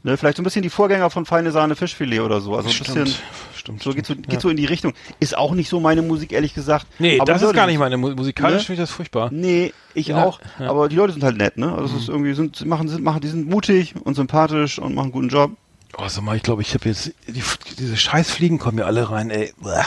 Ne, 0.02 0.16
vielleicht 0.16 0.38
so 0.38 0.42
ein 0.42 0.44
bisschen 0.44 0.62
die 0.62 0.70
Vorgänger 0.70 1.10
von 1.10 1.26
Feine 1.26 1.50
Sahne 1.52 1.76
Fischfilet 1.76 2.20
oder 2.20 2.40
so. 2.40 2.56
Also 2.56 2.70
ein 2.70 2.72
Stimmt, 2.72 3.04
bisschen, 3.04 3.14
stimmt, 3.54 3.82
so 3.82 3.92
geht 3.92 4.06
so, 4.06 4.14
geht 4.16 4.32
ja. 4.32 4.40
so 4.40 4.48
in 4.48 4.56
die 4.56 4.64
Richtung. 4.64 4.94
Ist 5.18 5.36
auch 5.36 5.52
nicht 5.52 5.68
so 5.68 5.78
meine 5.78 6.00
Musik, 6.00 6.32
ehrlich 6.32 6.54
gesagt. 6.54 6.86
Nee, 6.98 7.20
aber 7.20 7.30
das 7.30 7.42
ist 7.42 7.52
gar 7.52 7.66
nicht 7.66 7.78
meine 7.78 7.98
Mu- 7.98 8.14
musikalisch 8.14 8.60
Ne? 8.62 8.64
finde 8.64 8.82
ich 8.82 8.88
das 8.88 8.96
furchtbar. 8.96 9.28
Nee, 9.30 9.74
ich 9.92 10.06
Ja, 10.06 10.24
auch. 10.24 10.40
ja. 10.58 10.64
Mhm. 10.64 10.70
Aber 10.70 10.88
die 10.88 10.96
Leute 10.96 11.12
sind 11.12 11.22
halt 11.22 11.36
nett, 11.36 11.58
ne? 11.58 11.70
Also 11.74 11.96
es 11.96 12.02
ist 12.04 12.08
irgendwie, 12.08 12.32
sind, 12.32 12.64
machen, 12.64 12.88
sind, 12.88 13.04
machen, 13.04 13.20
die 13.20 13.28
sind 13.28 13.46
mutig 13.46 13.92
und 14.02 14.14
sympathisch 14.14 14.78
und 14.78 14.94
machen 14.94 15.04
einen 15.06 15.12
guten 15.12 15.28
Job. 15.28 15.50
Oh, 15.98 16.08
sag 16.08 16.22
mal, 16.24 16.36
ich 16.36 16.42
glaube, 16.42 16.62
ich 16.62 16.72
habe 16.74 16.88
jetzt 16.88 17.12
die, 17.26 17.42
diese 17.78 17.96
scheiß 17.96 18.30
Fliegen 18.30 18.58
kommen 18.58 18.76
mir 18.76 18.86
alle 18.86 19.10
rein, 19.10 19.30
ey. 19.30 19.52
Bäh. 19.60 19.82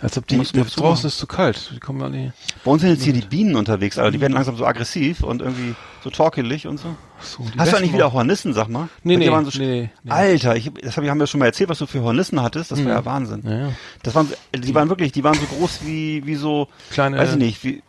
Als 0.00 0.18
ob 0.18 0.26
die 0.26 0.36
draußen 0.36 1.06
ist 1.06 1.18
zu 1.18 1.28
kalt. 1.28 1.70
Die 1.76 1.78
kommen 1.78 2.02
alle. 2.02 2.32
Bei 2.64 2.70
uns 2.72 2.82
sind 2.82 2.90
jetzt 2.90 3.04
hier 3.04 3.12
die 3.12 3.20
Bienen 3.20 3.54
unterwegs, 3.54 3.98
also 3.98 4.10
die 4.10 4.20
werden 4.20 4.32
langsam 4.32 4.56
so 4.56 4.66
aggressiv 4.66 5.22
und 5.22 5.40
irgendwie 5.42 5.76
so 6.02 6.10
torkelig 6.10 6.66
und 6.66 6.78
so. 6.78 6.96
So, 7.20 7.44
die 7.44 7.56
Hast 7.56 7.70
du 7.72 7.76
eigentlich 7.76 7.92
wieder. 7.92 8.12
Hornissen, 8.12 8.52
sag 8.52 8.66
mal? 8.68 8.88
Nee, 9.04 9.16
nee, 9.16 9.30
waren 9.30 9.44
so 9.44 9.56
nee, 9.56 9.90
nee. 10.02 10.10
Alter, 10.10 10.56
ich, 10.56 10.72
das 10.82 10.96
hab, 10.96 11.04
ich- 11.04 11.10
haben 11.10 11.20
wir 11.20 11.28
schon 11.28 11.38
mal 11.38 11.46
erzählt, 11.46 11.70
was 11.70 11.78
du 11.78 11.86
für 11.86 12.02
Hornissen 12.02 12.42
hattest. 12.42 12.72
Das 12.72 12.84
war 12.84 12.90
ja 12.92 13.04
Wahnsinn. 13.04 13.42
Mhm. 13.44 13.48
Ja, 13.50 13.58
ja. 13.68 13.72
Das 14.02 14.16
waren, 14.16 14.28
die 14.52 14.74
waren 14.74 14.88
wirklich, 14.88 15.12
die 15.12 15.22
waren 15.22 15.34
so 15.38 15.46
groß 15.46 15.80
wie, 15.84 16.26
wie 16.26 16.34
so, 16.34 16.66
Kleine- 16.90 17.18
weiß 17.18 17.32
ich 17.32 17.38
nicht, 17.38 17.62
wie, 17.64 17.82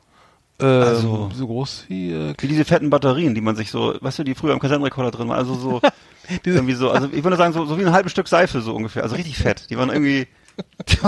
Äh, 0.59 0.65
Also- 0.65 1.31
so 1.33 1.47
groß 1.47 1.85
wie 1.87 2.11
äh, 2.13 2.35
wie 2.37 2.47
diese 2.47 2.63
fetten 2.63 2.91
Batterien, 2.91 3.33
die 3.33 3.41
man 3.41 3.55
sich 3.55 3.71
so, 3.71 3.95
weißt 3.99 4.19
du, 4.19 4.23
die 4.23 4.35
früher 4.35 4.53
im 4.53 4.59
Kassettenrekorder 4.59 5.09
drin 5.09 5.27
waren, 5.29 5.39
also 5.39 5.55
so, 5.55 5.81
irgendwie 6.43 6.73
so, 6.73 6.91
also 6.91 7.09
ich 7.11 7.23
würde 7.23 7.37
sagen, 7.37 7.53
so, 7.53 7.65
so 7.65 7.77
wie 7.79 7.85
ein 7.85 7.91
halbes 7.93 8.11
Stück 8.11 8.27
Seife 8.27 8.61
so 8.61 8.75
ungefähr, 8.75 9.03
also 9.03 9.15
richtig 9.15 9.37
fett. 9.37 9.69
Die 9.69 9.77
waren 9.77 9.89
irgendwie, 9.89 10.27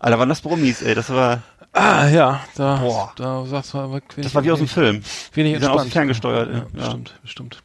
Alter, 0.00 0.18
waren 0.18 0.28
das 0.28 0.40
Brummis, 0.40 0.82
ey, 0.82 0.94
das 0.94 1.10
war, 1.10 1.42
Ah, 1.74 2.06
ja, 2.08 2.40
da, 2.54 2.76
Boah. 2.76 3.12
da 3.16 3.46
sagst 3.46 3.72
du 3.72 3.78
mal, 3.78 3.90
wenig, 3.90 4.04
das 4.16 4.34
war 4.34 4.44
wie 4.44 4.50
aus 4.50 4.58
dem 4.58 4.68
Film. 4.68 5.02
Wenig 5.32 5.54
Die 5.54 5.60
sind 5.60 5.70
aus 5.70 5.82
dem 5.82 5.90
ferngesteuert, 5.90 6.48
Ja, 6.50 6.56
ja. 6.58 6.64
bestimmt, 6.70 7.14
bestimmt. 7.22 7.62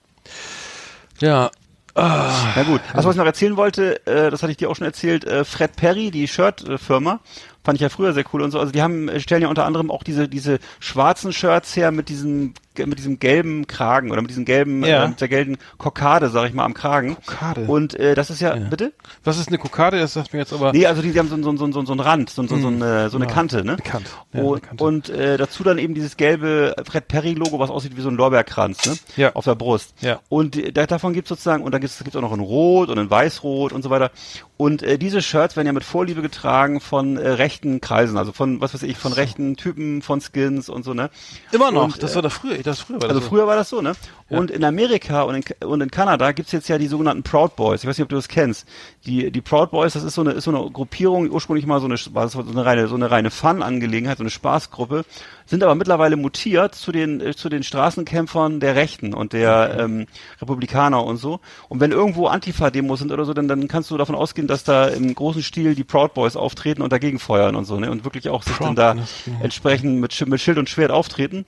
Ja, 1.19 1.51
ah, 1.93 2.31
Na 2.55 2.63
gut. 2.63 2.79
Also 2.93 3.09
was 3.09 3.15
ich 3.15 3.19
noch 3.19 3.25
erzählen 3.25 3.57
wollte, 3.57 4.05
äh, 4.05 4.31
das 4.31 4.43
hatte 4.43 4.51
ich 4.51 4.57
dir 4.57 4.69
auch 4.69 4.75
schon 4.77 4.85
erzählt, 4.85 5.25
äh, 5.25 5.43
Fred 5.43 5.75
Perry, 5.75 6.09
die 6.11 6.27
Shirt-Firma, 6.27 7.19
fand 7.67 7.75
ich 7.75 7.81
ja 7.81 7.89
früher 7.89 8.13
sehr 8.13 8.23
cool 8.31 8.41
und 8.43 8.51
so. 8.51 8.59
Also 8.61 8.71
die 8.71 8.81
haben 8.81 9.09
äh, 9.09 9.19
stellen 9.19 9.41
ja 9.41 9.49
unter 9.49 9.65
anderem 9.65 9.91
auch 9.91 10.03
diese 10.03 10.29
diese 10.29 10.59
schwarzen 10.79 11.33
Shirts 11.33 11.75
her 11.75 11.91
mit 11.91 12.07
diesem 12.07 12.53
mit 12.77 12.97
diesem 12.99 13.17
gelben 13.19 13.65
Kragen 13.65 14.11
oder 14.11 14.21
mit 14.21 14.29
diesem 14.29 14.45
gelben 14.45 14.85
Ja. 14.85 15.03
äh, 15.05 15.07
mit 15.09 15.19
der 15.19 15.27
gelben 15.27 15.57
Kokade, 15.79 16.29
sag 16.29 16.47
ich 16.47 16.53
mal, 16.53 16.63
am 16.63 16.75
Kragen. 16.75 17.15
Kokade. 17.15 17.61
Und 17.65 17.95
äh, 17.99 18.13
das 18.15 18.29
ist 18.29 18.39
ja, 18.39 18.55
Ja. 18.55 18.65
bitte? 18.69 18.93
was 19.23 19.37
ist 19.39 19.47
eine 19.49 19.57
Kokade? 19.57 19.99
Das 19.99 20.13
sagt 20.13 20.31
mir 20.31 20.39
jetzt 20.39 20.53
aber. 20.53 20.71
Nee, 20.73 20.85
also 20.85 21.01
die, 21.01 21.11
die 21.11 21.17
haben 21.19 21.27
so, 21.27 21.35
so, 21.41 21.57
so, 21.57 21.71
so, 21.71 21.85
so 21.85 21.91
einen 21.91 21.99
Rand, 21.99 22.29
so, 22.29 22.43
so, 22.47 22.55
so, 22.57 22.67
eine, 22.67 23.09
so 23.09 23.17
eine 23.17 23.25
Ja, 23.25 23.31
Kante, 23.33 23.65
ne? 23.65 23.73
eine 23.73 23.81
Kante. 23.81 24.09
Und 24.31 24.61
Kante. 24.63 24.83
und 24.83 25.09
äh, 25.09 25.37
dazu 25.37 25.63
dann 25.63 25.77
eben 25.79 25.93
dieses 25.95 26.17
gelbe 26.17 26.75
Fred 26.85 27.07
Perry-Logo, 27.07 27.57
was 27.59 27.71
aussieht 27.71 27.97
wie 27.97 28.01
so 28.01 28.09
ein 28.09 28.15
Lorbeerkranz, 28.15 28.85
ne? 28.85 28.95
Ja. 29.17 29.31
Auf 29.33 29.45
der 29.45 29.55
Brust. 29.55 29.95
Ja. 30.01 30.19
Und 30.29 30.55
äh, 30.55 30.71
da, 30.71 30.85
davon 30.85 31.13
gibt's 31.13 31.29
sozusagen, 31.29 31.63
und 31.63 31.73
da 31.73 31.79
gibt's 31.79 31.97
gibt's 31.97 32.15
auch 32.15 32.21
noch 32.21 32.33
in 32.33 32.39
Rot 32.41 32.89
und 32.89 32.99
in 32.99 33.09
Weißrot 33.09 33.73
und 33.73 33.81
so 33.81 33.89
weiter. 33.89 34.11
Und 34.55 34.83
äh, 34.83 34.97
diese 34.99 35.21
Shirts 35.23 35.55
werden 35.55 35.65
ja 35.67 35.73
mit 35.73 35.83
Vorliebe 35.83 36.21
getragen 36.21 36.79
von 36.79 37.17
äh, 37.17 37.27
rechten 37.57 37.81
Kreisen, 37.81 38.17
also 38.17 38.31
von, 38.31 38.61
was 38.61 38.73
weiß 38.73 38.83
ich, 38.83 38.97
von 38.97 39.13
rechten 39.13 39.55
Typen, 39.55 40.01
von 40.01 40.21
Skins 40.21 40.69
und 40.69 40.83
so, 40.83 40.93
ne? 40.93 41.09
immer 41.51 41.71
noch. 41.71 41.85
Und, 41.95 42.03
das 42.03 42.11
äh, 42.11 42.15
war 42.15 42.21
da 42.21 42.29
früher. 42.29 42.57
Das 42.59 42.79
früher 42.81 43.01
war 43.01 43.07
das 43.07 43.09
Also 43.09 43.21
so. 43.21 43.29
früher 43.29 43.47
war 43.47 43.55
das 43.55 43.69
so, 43.69 43.81
ne? 43.81 43.93
Und 44.29 44.51
in 44.51 44.63
Amerika 44.63 45.23
und 45.23 45.35
in, 45.35 45.67
und 45.67 45.81
in 45.81 45.89
Kanada 45.89 46.31
gibt's 46.33 46.51
jetzt 46.51 46.67
ja 46.67 46.77
die 46.77 46.87
sogenannten 46.87 47.23
Proud 47.23 47.55
Boys. 47.55 47.81
Ich 47.81 47.89
weiß 47.89 47.97
nicht, 47.97 48.03
ob 48.03 48.09
du 48.09 48.17
das 48.17 48.27
kennst. 48.27 48.67
Die, 49.05 49.31
die 49.31 49.41
Proud 49.41 49.71
Boys, 49.71 49.93
das 49.93 50.03
ist 50.03 50.15
so 50.15 50.21
eine, 50.21 50.31
ist 50.31 50.43
so 50.43 50.55
eine 50.55 50.69
Gruppierung, 50.69 51.29
ursprünglich 51.31 51.65
mal 51.65 51.79
so 51.79 51.85
eine, 51.85 51.95
war 52.11 52.27
so 52.27 52.39
eine 52.41 52.65
reine, 52.65 52.87
so 52.87 52.95
eine 52.95 53.09
reine 53.09 53.31
Fun-Angelegenheit, 53.31 54.17
so 54.17 54.23
eine 54.23 54.29
Spaßgruppe, 54.29 55.05
sind 55.47 55.63
aber 55.63 55.75
mittlerweile 55.75 56.15
mutiert 56.15 56.75
zu 56.75 56.91
den, 56.91 57.21
äh, 57.21 57.35
zu 57.35 57.49
den 57.49 57.63
Straßenkämpfern 57.63 58.59
der 58.59 58.75
Rechten 58.75 59.13
und 59.13 59.33
der 59.33 59.77
ähm, 59.79 60.05
Republikaner 60.41 61.03
und 61.03 61.17
so. 61.17 61.39
Und 61.69 61.79
wenn 61.79 61.91
irgendwo 61.91 62.27
Antifa-Demos 62.27 62.99
sind 62.99 63.11
oder 63.11 63.25
so, 63.25 63.33
dann, 63.33 63.47
dann 63.47 63.67
kannst 63.67 63.89
du 63.89 63.97
davon 63.97 64.15
ausgehen, 64.15 64.47
dass 64.47 64.63
da 64.63 64.87
im 64.87 65.13
großen 65.13 65.41
Stil 65.41 65.75
die 65.75 65.83
Proud 65.83 66.13
Boys 66.13 66.35
auftreten 66.35 66.81
und 66.81 66.91
dagegen 66.91 67.19
feuern 67.19 67.55
und 67.55 67.65
so, 67.65 67.79
ne? 67.79 67.89
Und 67.89 68.03
wirklich 68.03 68.29
auch 68.29 68.43
sich 68.43 68.57
Proud 68.57 68.77
dann 68.77 68.97
da 68.97 69.03
entsprechend 69.41 69.99
mit, 69.99 70.27
mit 70.27 70.41
Schild 70.41 70.57
und 70.57 70.69
Schwert 70.69 70.91
auftreten. 70.91 71.45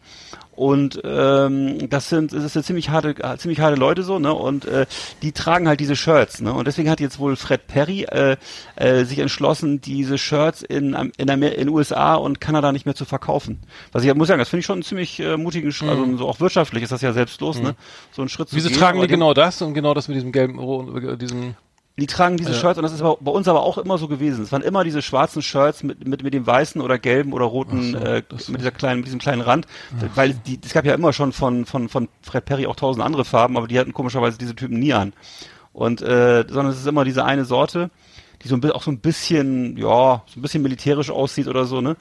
Und 0.60 1.00
ähm, 1.06 1.90
das 1.90 2.10
sind 2.10 2.34
das 2.34 2.52
sind 2.52 2.66
ziemlich 2.66 2.90
harte 2.90 3.16
ziemlich 3.38 3.62
harte 3.62 3.80
Leute 3.80 4.04
so 4.04 4.20
ne? 4.20 4.34
Und 4.34 4.66
äh, 4.66 4.88
die 5.22 5.32
tragen 5.32 5.70
halt 5.70 5.80
diese 5.80 5.96
Shirts 5.96 6.42
ne? 6.42 6.54
Und 6.54 6.68
deswegen 6.68 6.90
hat 6.90 7.00
jetzt 7.00 7.18
wohl 7.18 7.38
Fred 7.38 7.66
Perry 7.68 8.04
äh, 8.04 8.36
äh, 8.76 9.06
sich 9.06 9.20
entschlossen 9.20 9.80
diese 9.80 10.18
Shirts 10.18 10.62
in 10.62 11.12
in 11.16 11.30
Amer 11.30 11.54
in 11.54 11.70
USA 11.70 12.16
und 12.16 12.42
Kanada 12.42 12.74
nicht 12.74 12.86
mehr 12.86 12.94
zu 12.94 13.06
verkaufen. 13.06 13.62
Was 13.94 14.04
ich 14.04 14.14
muss 14.14 14.28
sagen 14.28 14.40
das 14.40 14.50
finde 14.50 14.60
ich 14.60 14.66
schon 14.66 14.80
einen 14.80 14.84
ziemlich 14.84 15.22
äh, 15.22 15.38
mutigen 15.38 15.72
Sch 15.72 15.84
also 15.84 16.18
so 16.18 16.28
auch 16.28 16.42
wirtschaftlich 16.42 16.84
ist 16.84 16.92
das 16.92 17.02
ja 17.02 17.14
selbstlos 17.14 17.62
ne? 17.62 17.76
So 18.12 18.22
einen 18.22 18.28
Schritt 18.28 18.50
zu 18.50 18.58
Wieso 18.58 18.68
tragen 18.68 19.00
die 19.00 19.08
genau 19.08 19.34
das 19.34 19.62
und 19.62 19.74
genau 19.74 19.94
das 19.94 20.10
mit 20.10 20.18
diesem 20.18 20.34
gelben, 20.34 20.58
diesem. 21.20 21.56
Die 22.00 22.08
tragen 22.08 22.38
diese 22.38 22.54
Shirts 22.54 22.78
und 22.78 22.84
das 22.84 22.94
ist 22.94 23.02
bei 23.02 23.32
uns 23.32 23.48
aber 23.48 23.62
auch 23.62 23.78
immer 23.78 23.98
so 23.98 24.08
gewesen. 24.08 24.44
Es 24.44 24.52
waren 24.52 24.62
immer 24.62 24.84
diese 24.84 25.02
schwarzen 25.02 25.42
Shirts 25.42 25.84
mit 25.84 26.08
mit 26.08 26.24
mit 26.24 26.34
dem 26.34 26.46
weißen 26.46 26.82
oder 26.82 27.00
gelben 27.00 27.34
oder 27.34 27.46
roten 27.46 27.96
Ach 27.96 28.02
so, 28.02 28.06
äh, 28.06 28.24
mit 28.52 28.62
dieser 28.62 28.72
kleinen 28.72 28.98
mit 28.98 29.08
diesem 29.08 29.20
kleinen 29.20 29.42
Rand, 29.42 29.68
weil 30.16 30.34
die 30.34 30.60
es 30.64 30.74
gab 30.74 30.86
ja 30.86 30.94
immer 30.94 31.14
schon 31.14 31.32
von 31.32 31.66
von 31.66 31.90
von 31.90 32.10
Fred 32.22 32.46
Perry 32.46 32.68
auch 32.68 32.76
tausend 32.76 33.04
andere 33.04 33.26
Farben, 33.26 33.58
aber 33.58 33.68
die 33.68 33.80
hatten 33.80 33.94
komischerweise 33.94 34.38
diese 34.38 34.56
Typen 34.56 34.80
nie 34.80 34.94
an. 34.94 35.14
Und 35.74 36.02
äh, 36.02 36.46
sondern 36.48 36.74
es 36.74 36.80
ist 36.80 36.88
immer 36.88 37.06
diese 37.06 37.24
eine 37.26 37.46
Sorte, 37.46 37.90
die 38.44 38.48
so 38.48 38.56
ein 38.56 38.72
auch 38.72 38.84
so 38.84 38.92
ein 38.92 39.00
bisschen 39.00 39.78
ja, 39.78 40.24
so 40.28 40.40
ein 40.40 40.42
bisschen 40.42 40.64
militärisch 40.64 41.10
aussieht 41.10 41.48
oder 41.48 41.66
so, 41.66 41.82
ne? 41.82 41.96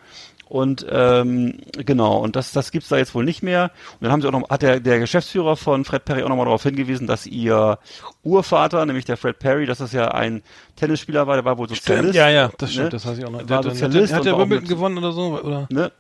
Und 0.49 0.87
ähm, 0.91 1.59
genau, 1.73 2.17
und 2.19 2.35
das, 2.35 2.53
das 2.53 2.71
gibt's 2.71 2.89
da 2.89 2.97
jetzt 2.97 3.15
wohl 3.15 3.25
nicht 3.25 3.43
mehr. 3.43 3.71
Und 3.93 4.05
dann 4.05 4.13
haben 4.13 4.23
sie 4.23 4.29
auch 4.29 4.33
noch, 4.33 4.49
hat 4.49 4.63
der, 4.63 4.81
der 4.81 4.99
Geschäftsführer 4.99 5.57
von 5.57 5.85
Fred 5.85 6.07
Perry 6.07 6.23
auch 6.23 6.29
nochmal 6.31 6.47
darauf 6.47 6.63
hingewiesen, 6.63 7.07
dass 7.07 7.27
ihr 7.27 7.79
Urvater, 8.23 8.87
nämlich 8.87 9.05
der 9.05 9.19
Fred 9.19 9.39
Perry, 9.39 9.67
dass 9.67 9.79
das 9.79 9.93
ja 9.93 10.09
ein 10.09 10.43
Tennisspieler 10.77 11.27
war, 11.27 11.37
der 11.37 11.45
war 11.45 11.59
wohl 11.59 11.69
Sozialist. 11.69 12.15
Ja, 12.15 12.31
ja, 12.31 12.51
das 12.57 12.73
stimmt, 12.73 12.87
ne? 12.87 12.91
das 12.91 13.07
weiß 13.07 13.19
ich 13.19 13.27
auch 13.27 13.31
noch. 13.31 13.47
War 13.47 13.59
hat, 13.59 13.65
Sozialist 13.65 14.15
hat, 14.15 14.25
der 14.25 14.39
Wimbledon 14.39 14.69
gewonnen 14.69 14.99
oder 14.99 15.13
so? 15.13 15.39
Oder? 15.39 15.67
ne? 15.71 15.93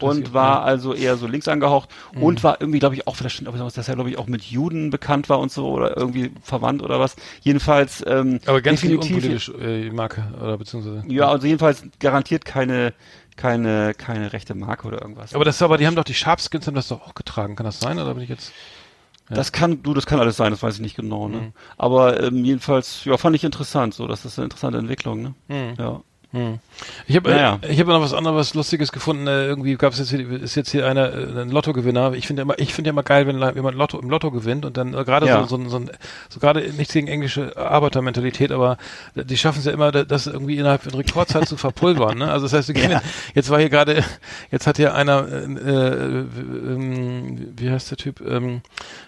Und 0.00 0.34
war. 0.34 0.62
Mhm. 0.62 0.66
also 0.66 0.94
eher 0.94 1.16
so 1.16 1.28
links 1.28 1.46
angehaucht 1.46 1.88
und 2.20 2.42
war 2.42 2.60
irgendwie, 2.60 2.80
glaube 2.80 2.96
ich, 2.96 3.06
auch, 3.06 3.14
vielleicht 3.14 3.36
stimmt, 3.36 3.48
aber 3.48 3.58
dass 3.58 3.88
er, 3.88 3.94
glaube 3.94 4.10
ich, 4.10 4.18
auch 4.18 4.26
mit 4.26 4.42
Juden 4.42 4.90
bekannt 4.90 5.28
war 5.28 5.38
und 5.38 5.52
so 5.52 5.68
oder 5.68 5.96
irgendwie 5.96 6.32
verwandt 6.42 6.82
oder 6.82 6.98
was. 6.98 7.14
Jedenfalls 7.42 8.02
ähm, 8.06 8.40
Aber 8.46 8.60
ganz 8.60 8.80
definitiv 8.80 9.14
unpolitisch, 9.14 9.52
äh, 9.60 9.90
Marke, 9.90 10.24
oder 10.40 10.58
beziehungsweise. 10.58 11.04
ja, 11.06 11.28
also 11.28 11.46
jedenfalls 11.46 11.84
garantiert 12.00 12.44
keine 12.44 12.94
keine 13.36 13.94
keine 13.94 14.32
rechte 14.32 14.54
Marke 14.54 14.86
oder 14.86 15.00
irgendwas. 15.02 15.34
Aber 15.34 15.44
das 15.44 15.60
aber, 15.62 15.78
die 15.78 15.86
haben 15.86 15.96
doch 15.96 16.04
die 16.04 16.14
Sharpskins 16.14 16.66
haben 16.66 16.74
das 16.74 16.88
doch 16.88 17.02
auch 17.02 17.14
getragen, 17.14 17.56
kann 17.56 17.64
das 17.64 17.80
sein? 17.80 17.98
Oder 17.98 18.14
bin 18.14 18.22
ich 18.22 18.28
jetzt. 18.28 18.52
Das 19.28 19.50
kann, 19.52 19.82
du, 19.82 19.94
das 19.94 20.04
kann 20.04 20.20
alles 20.20 20.36
sein, 20.36 20.50
das 20.50 20.62
weiß 20.62 20.74
ich 20.74 20.80
nicht 20.80 20.96
genau, 20.96 21.26
Mhm. 21.28 21.34
ne? 21.34 21.52
Aber 21.78 22.22
ähm, 22.22 22.44
jedenfalls, 22.44 23.04
ja, 23.06 23.16
fand 23.16 23.34
ich 23.34 23.44
interessant, 23.44 23.94
so, 23.94 24.06
das 24.06 24.26
ist 24.26 24.38
eine 24.38 24.44
interessante 24.44 24.76
Entwicklung, 24.78 25.22
ne? 25.22 25.34
Mhm. 25.48 25.74
Ja. 25.78 26.02
Ich 27.06 27.16
habe 27.16 27.30
Naja. 27.30 27.58
äh, 27.60 27.72
ich 27.72 27.78
habe 27.78 27.90
noch 27.92 28.00
was 28.00 28.14
anderes 28.14 28.54
Lustiges 28.54 28.90
gefunden. 28.90 29.26
Äh, 29.26 29.44
irgendwie 29.46 29.76
gab 29.76 29.92
es 29.92 29.98
jetzt 29.98 30.10
hier, 30.10 30.30
ist 30.42 30.54
jetzt 30.54 30.70
hier 30.70 30.86
einer 30.86 31.12
äh, 31.12 31.40
ein 31.42 31.50
Lottogewinner. 31.50 32.14
Ich 32.14 32.26
finde 32.26 32.40
immer 32.42 32.58
ich 32.58 32.72
finde 32.72 32.88
ja 32.88 32.92
immer 32.92 33.02
geil, 33.02 33.26
wenn 33.26 33.38
jemand 33.54 33.76
Lotto 33.76 33.98
im 34.00 34.08
Lotto 34.08 34.30
gewinnt 34.30 34.64
und 34.64 34.76
dann 34.78 34.94
äh, 34.94 35.04
gerade 35.04 35.26
Ja. 35.26 35.46
so, 35.46 35.58
so, 35.58 35.68
so, 35.68 35.76
ein- 35.76 35.90
so 36.30 36.40
gerade 36.40 36.60
nichts 36.72 36.94
gegen 36.94 37.06
englische 37.08 37.56
Arbeitermentalität, 37.56 38.50
aber 38.50 38.78
die 39.14 39.36
schaffen 39.36 39.58
es 39.58 39.66
ja 39.66 39.72
immer, 39.72 39.92
da- 39.92 40.04
das 40.04 40.26
irgendwie 40.26 40.56
innerhalb 40.56 40.82
von 40.84 40.94
Rekordzeit 40.94 41.46
zu 41.46 41.56
verpulvern. 41.58 42.16
Ne? 42.18 42.30
Also 42.32 42.46
das 42.46 42.54
heißt, 42.54 42.68
gewinnen- 42.74 43.00
jetzt 43.34 43.50
war 43.50 43.58
hier 43.58 43.68
gerade, 43.68 44.02
jetzt 44.50 44.66
hat 44.66 44.78
hier 44.78 44.94
einer, 44.94 45.28
äh, 45.28 45.44
äh, 45.44 46.18
ähm, 46.20 47.52
wie 47.56 47.70
heißt 47.70 47.90
der 47.90 47.98
Typ? 47.98 48.20
Ähm, 48.22 48.62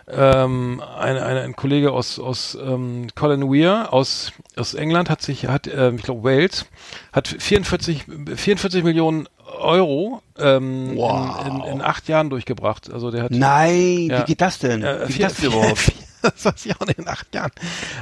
ähm, 0.09 0.83
ein, 0.99 1.17
ein, 1.17 1.37
ein 1.39 1.57
Kollege 1.57 1.93
aus 1.93 2.19
aus 2.19 2.59
ähm, 2.63 3.07
Colin 3.15 3.51
Weir 3.51 3.93
aus 3.93 4.33
aus 4.57 4.75
England 4.75 5.09
hat 5.09 5.23
sich 5.23 5.49
hat 5.49 5.67
ähm, 5.67 5.97
ich 5.97 6.03
glaube 6.03 6.23
Wales 6.25 6.67
hat 7.15 7.29
44 7.29 8.05
44 8.37 8.83
Millionen 8.85 9.29
Euro 9.59 10.21
ähm, 10.39 10.97
Wow. 10.97 11.47
in, 11.47 11.57
in, 11.61 11.63
in 11.75 11.81
acht 11.83 12.09
Jahren 12.09 12.29
durchgebracht. 12.29 12.93
Also 12.93 13.11
der 13.11 13.23
hat 13.25 13.31
Nein, 13.31 14.09
Ja. 14.11 14.21
wie 14.21 14.25
geht 14.25 14.41
das 14.41 14.59
denn? 14.59 14.83
äh, 14.83 15.09
wie 15.09 15.13
vier- 15.13 15.29
geht 15.29 15.37
das 15.37 15.41
denn 15.41 15.53
überhaupt? 15.53 15.93
das 16.25 16.45
weiß 16.45 16.67
ich 16.67 16.75
auch 16.81 16.87
nicht 16.87 16.99
in 16.99 17.07
acht 17.09 17.33
Jahren. 17.35 17.51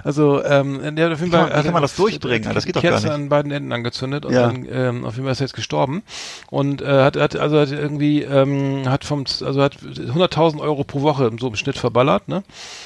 Also, 0.04 0.42
ähm, 0.44 0.96
der 0.96 1.06
hat 1.06 1.12
auf 1.12 1.20
jeden 1.20 1.32
Fall. 1.32 1.48
wie 1.48 1.62
kann 1.64 1.72
man 1.72 1.82
das 1.82 1.92
hat- 1.92 1.98
durchbringen? 1.98 2.54
Das 2.54 2.64
geht 2.64 2.76
doch 2.76 2.82
gar 2.82 2.92
Kerze 2.92 3.06
nicht. 3.08 3.14
an 3.14 3.28
beiden 3.28 3.52
Enden 3.52 3.72
angezündet 3.72 4.24
und 4.24 4.32
Ja. 4.34 4.42
dann, 4.46 4.66
ähm, 4.70 5.04
auf 5.04 5.14
jeden 5.14 5.24
Fall 5.24 5.32
ist 5.32 5.40
er 5.40 5.46
jetzt 5.46 5.54
gestorben. 5.54 6.02
Und, 6.50 6.82
äh, 6.82 7.02
hat, 7.02 7.16
hat, 7.16 7.36
also 7.36 7.58
hat 7.60 7.70
irgendwie, 7.70 8.22
ähm, 8.22 8.88
hat 8.88 9.04
vom, 9.04 9.24
also 9.44 9.62
hat 9.62 9.76
100.000 9.82 10.60
Euro 10.60 10.84
pro 10.84 11.02
Woche 11.02 11.30
so 11.38 11.48
im 11.48 11.56
Schnitt 11.56 11.76
verballert, 11.78 12.28
ne? 12.28 12.42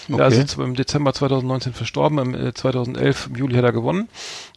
Okay. 0.08 0.16
Der 0.18 0.26
ist 0.28 0.58
im 0.58 0.74
Dezember 0.74 1.12
2019 1.12 1.72
verstorben, 1.74 2.18
im 2.18 2.34
äh, 2.48 2.54
2011, 2.54 3.28
im 3.28 3.36
Juli 3.36 3.54
hat 3.56 3.64
er 3.64 3.72
gewonnen. 3.72 4.08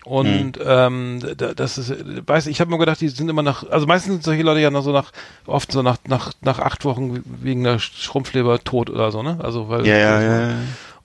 Und 0.05 0.57
Hm. 0.57 0.63
ähm, 0.65 1.19
da- 1.37 1.53
das 1.53 1.77
ist, 1.77 1.89
äh, 1.91 1.95
weiß 2.25 2.47
ich, 2.47 2.61
habe 2.61 2.71
mir 2.71 2.77
gedacht, 2.77 3.01
die 3.01 3.09
sind 3.09 3.29
immer 3.29 3.41
nach, 3.43 3.69
also 3.69 3.85
meistens 3.85 4.13
sind 4.13 4.23
solche 4.23 4.43
Leute 4.43 4.61
ja 4.61 4.71
noch 4.71 4.81
so 4.83 4.91
nach, 4.91 5.11
oft 5.45 5.71
so 5.71 5.81
nach 5.81 5.97
nach 6.07 6.31
nach 6.41 6.59
acht 6.59 6.85
Wochen 6.85 7.21
wegen 7.25 7.63
der 7.63 7.79
Schrumpfleber 7.79 8.59
tot 8.63 8.89
oder 8.89 9.11
so, 9.11 9.21
ne? 9.23 9.37
Also 9.43 9.67
weil 9.69 9.85
Ja, 9.85 9.97
ja, 9.97 10.21
ja. 10.21 10.47
ja. 10.49 10.53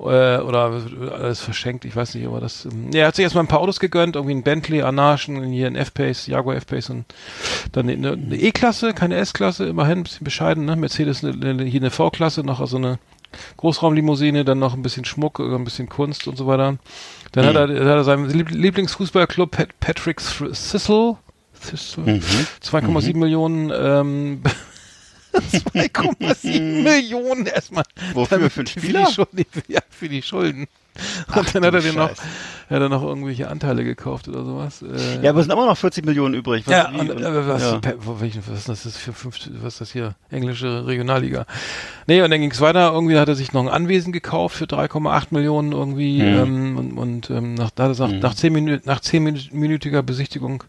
Äh, 0.05 0.39
oder 0.39 0.83
alles 1.13 1.41
verschenkt, 1.41 1.85
ich 1.85 1.95
weiß 1.97 2.15
nicht, 2.15 2.27
aber 2.27 2.41
das. 2.41 2.65
Ähm, 2.67 2.91
ja, 2.93 3.03
er 3.03 3.07
hat 3.09 3.17
sich 3.17 3.23
erstmal 3.23 3.45
ein 3.45 3.49
paar 3.49 3.61
Autos 3.61 3.81
gegönnt, 3.81 4.17
irgendwie 4.17 4.35
ein 4.35 4.43
Bentley, 4.43 4.83
Anarchen, 4.83 5.43
hier 5.45 5.67
ein 5.67 5.77
F-Pace, 5.77 6.27
Jaguar 6.27 6.57
F-Pace 6.57 6.91
und 6.91 7.05
dann 7.73 7.89
eine, 7.89 8.13
eine 8.13 8.37
E-Klasse, 8.37 8.95
keine 8.95 9.17
S-Klasse, 9.17 9.67
immerhin 9.67 9.99
ein 10.01 10.03
bisschen 10.05 10.25
bescheiden, 10.25 10.65
ne? 10.65 10.77
Mercedes 10.77 11.25
eine, 11.25 11.35
eine, 11.51 11.65
hier 11.65 11.81
eine 11.81 11.91
V-Klasse, 11.91 12.43
noch 12.43 12.61
also 12.61 12.77
eine 12.77 12.99
Großraumlimousine, 13.57 14.45
dann 14.45 14.59
noch 14.59 14.75
ein 14.75 14.83
bisschen 14.83 15.05
Schmuck, 15.05 15.41
äh, 15.41 15.55
ein 15.55 15.65
bisschen 15.65 15.89
Kunst 15.89 16.29
und 16.29 16.37
so 16.37 16.47
weiter. 16.47 16.77
Dann 17.33 17.47
hat, 17.47 17.57
er, 17.57 17.63
hat 17.63 17.87
er 17.97 18.05
seinen 18.05 18.29
Lieb- 18.31 18.51
Lieblingsfußballclub 18.51 19.51
Pat 19.51 19.69
Patrick 19.81 20.21
Sissel, 20.21 21.17
Sissel 21.61 22.05
2,7 22.63 23.17
Millionen 23.17 23.73
ähm, 23.75 24.43
2,7 25.35 26.83
Millionen 26.83 27.47
erstmal. 27.47 27.85
Wofür? 28.13 28.39
Für 28.51 28.51
Für 28.51 28.67
Spieler? 28.67 29.05
die 29.09 29.13
Schulden, 29.15 29.45
ja, 29.69 29.81
für 29.91 30.09
die 30.09 30.23
Schulden. 30.23 30.67
Und 31.35 31.53
dann 31.57 31.65
hat 31.67 31.75
er 31.75 31.81
den 31.81 31.97
noch, 31.97 32.11
hat 32.11 32.17
er 32.69 32.89
noch 32.89 33.03
irgendwelche 33.03 33.49
Anteile 33.49 33.83
gekauft 33.83 34.29
oder 34.29 34.45
sowas. 34.45 34.81
Äh, 34.81 35.23
Ja, 35.25 35.31
aber 35.31 35.41
es 35.41 35.47
sind 35.47 35.53
immer 35.53 35.67
noch 35.67 35.77
40 35.77 36.05
Millionen 36.07 36.35
übrig. 36.35 36.63
Was- 36.69 36.73
ja, 36.73 36.89
und, 36.91 37.11
äh, 37.11 37.49
was, 37.49 37.63
ja. 37.63 37.79
pe- 37.81 37.97
wo- 37.99 38.21
welchen, 38.21 38.45
was 38.47 38.69
ist 38.69 38.85
das 38.87 38.97
für 38.97 39.13
fünf, 39.13 39.37
was 39.61 39.73
ist 39.75 39.81
das 39.81 39.93
hier? 39.93 40.15
Englische 40.31 40.87
Regionalliga. 40.87 41.47
Nee, 42.07 42.23
und 42.23 42.31
dann 42.31 42.41
ging 42.41 42.53
es 42.53 42.61
weiter. 42.61 42.93
Irgendwie 42.93 43.19
hat 43.19 43.27
er 43.29 43.35
sich 43.35 43.53
noch 43.53 43.63
ein 43.63 43.69
Anwesen 43.69 44.13
gekauft 44.13 44.55
für 44.57 44.67
3,8 44.67 45.27
Millionen 45.31 45.73
irgendwie. 45.73 46.23
Mhm. 46.23 46.39
Ähm, 46.39 46.77
und 46.79 46.93
und 46.97 47.31
ähm, 47.31 47.55
nach, 47.55 47.71
da 47.71 47.85
hat 47.85 47.89
er 47.89 47.95
gesagt, 48.07 48.23
nach 48.23 48.35
zehn 48.37 48.53
Minuten, 48.53 48.83
nach 48.87 49.01
zehnminütiger 49.01 50.05
Besichtigung 50.05 50.63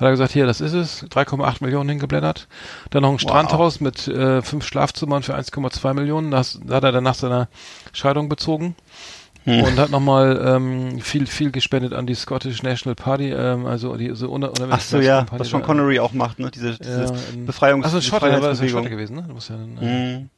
hat 0.00 0.06
er 0.06 0.10
gesagt, 0.10 0.32
hier, 0.32 0.46
das 0.46 0.60
ist 0.60 0.72
es. 0.72 1.04
3,8 1.04 1.56
Millionen 1.62 1.88
hingeblättert. 1.90 2.48
Dann 2.90 3.02
noch 3.02 3.10
ein 3.12 3.18
Strandhaus 3.18 3.80
mit 3.80 4.08
äh, 4.08 4.40
fünf 4.42 4.64
Schlafzimmern 4.66 5.22
für 5.22 5.36
1,2 5.36 5.94
Millionen. 5.94 6.30
Das, 6.30 6.58
da 6.64 6.76
hat 6.76 6.84
er 6.84 6.92
dann 6.92 7.04
nach 7.04 7.14
seiner 7.14 7.48
Scheidung 7.92 8.28
bezogen. 8.28 8.74
Hm. 9.44 9.62
Und 9.62 9.78
hat 9.78 9.90
nochmal 9.90 10.38
ähm, 10.44 11.00
viel, 11.00 11.26
viel 11.26 11.50
gespendet 11.50 11.94
an 11.94 12.06
die 12.06 12.14
Scottish 12.14 12.62
National 12.62 12.94
Party, 12.94 13.30
ähm, 13.30 13.64
also 13.64 13.96
die 13.96 14.14
so 14.14 14.30
unter, 14.30 14.48
unter 14.50 14.68
Ach 14.70 14.80
so, 14.80 14.98
ja, 15.00 15.24
was 15.34 15.48
Sean 15.48 15.62
Connery 15.62 15.98
auch 15.98 16.12
macht, 16.12 16.38
ne? 16.38 16.50
Diese, 16.50 16.76
diese 16.76 17.06
Befreiungs- 17.46 17.84
Also 17.84 18.02
Schotte, 18.02 18.26
der 18.30 18.42
war 18.42 18.50
das 18.50 18.60
ein 18.60 18.68
Freiheitsbewegung. 18.68 18.82
Schotte 18.82 18.90
gewesen, 18.90 19.16
ne? 19.16 19.24
Du 19.26 19.32
musst 19.32 19.48
ja 19.48 19.54
äh, 19.56 20.18
Mhm. 20.18 20.28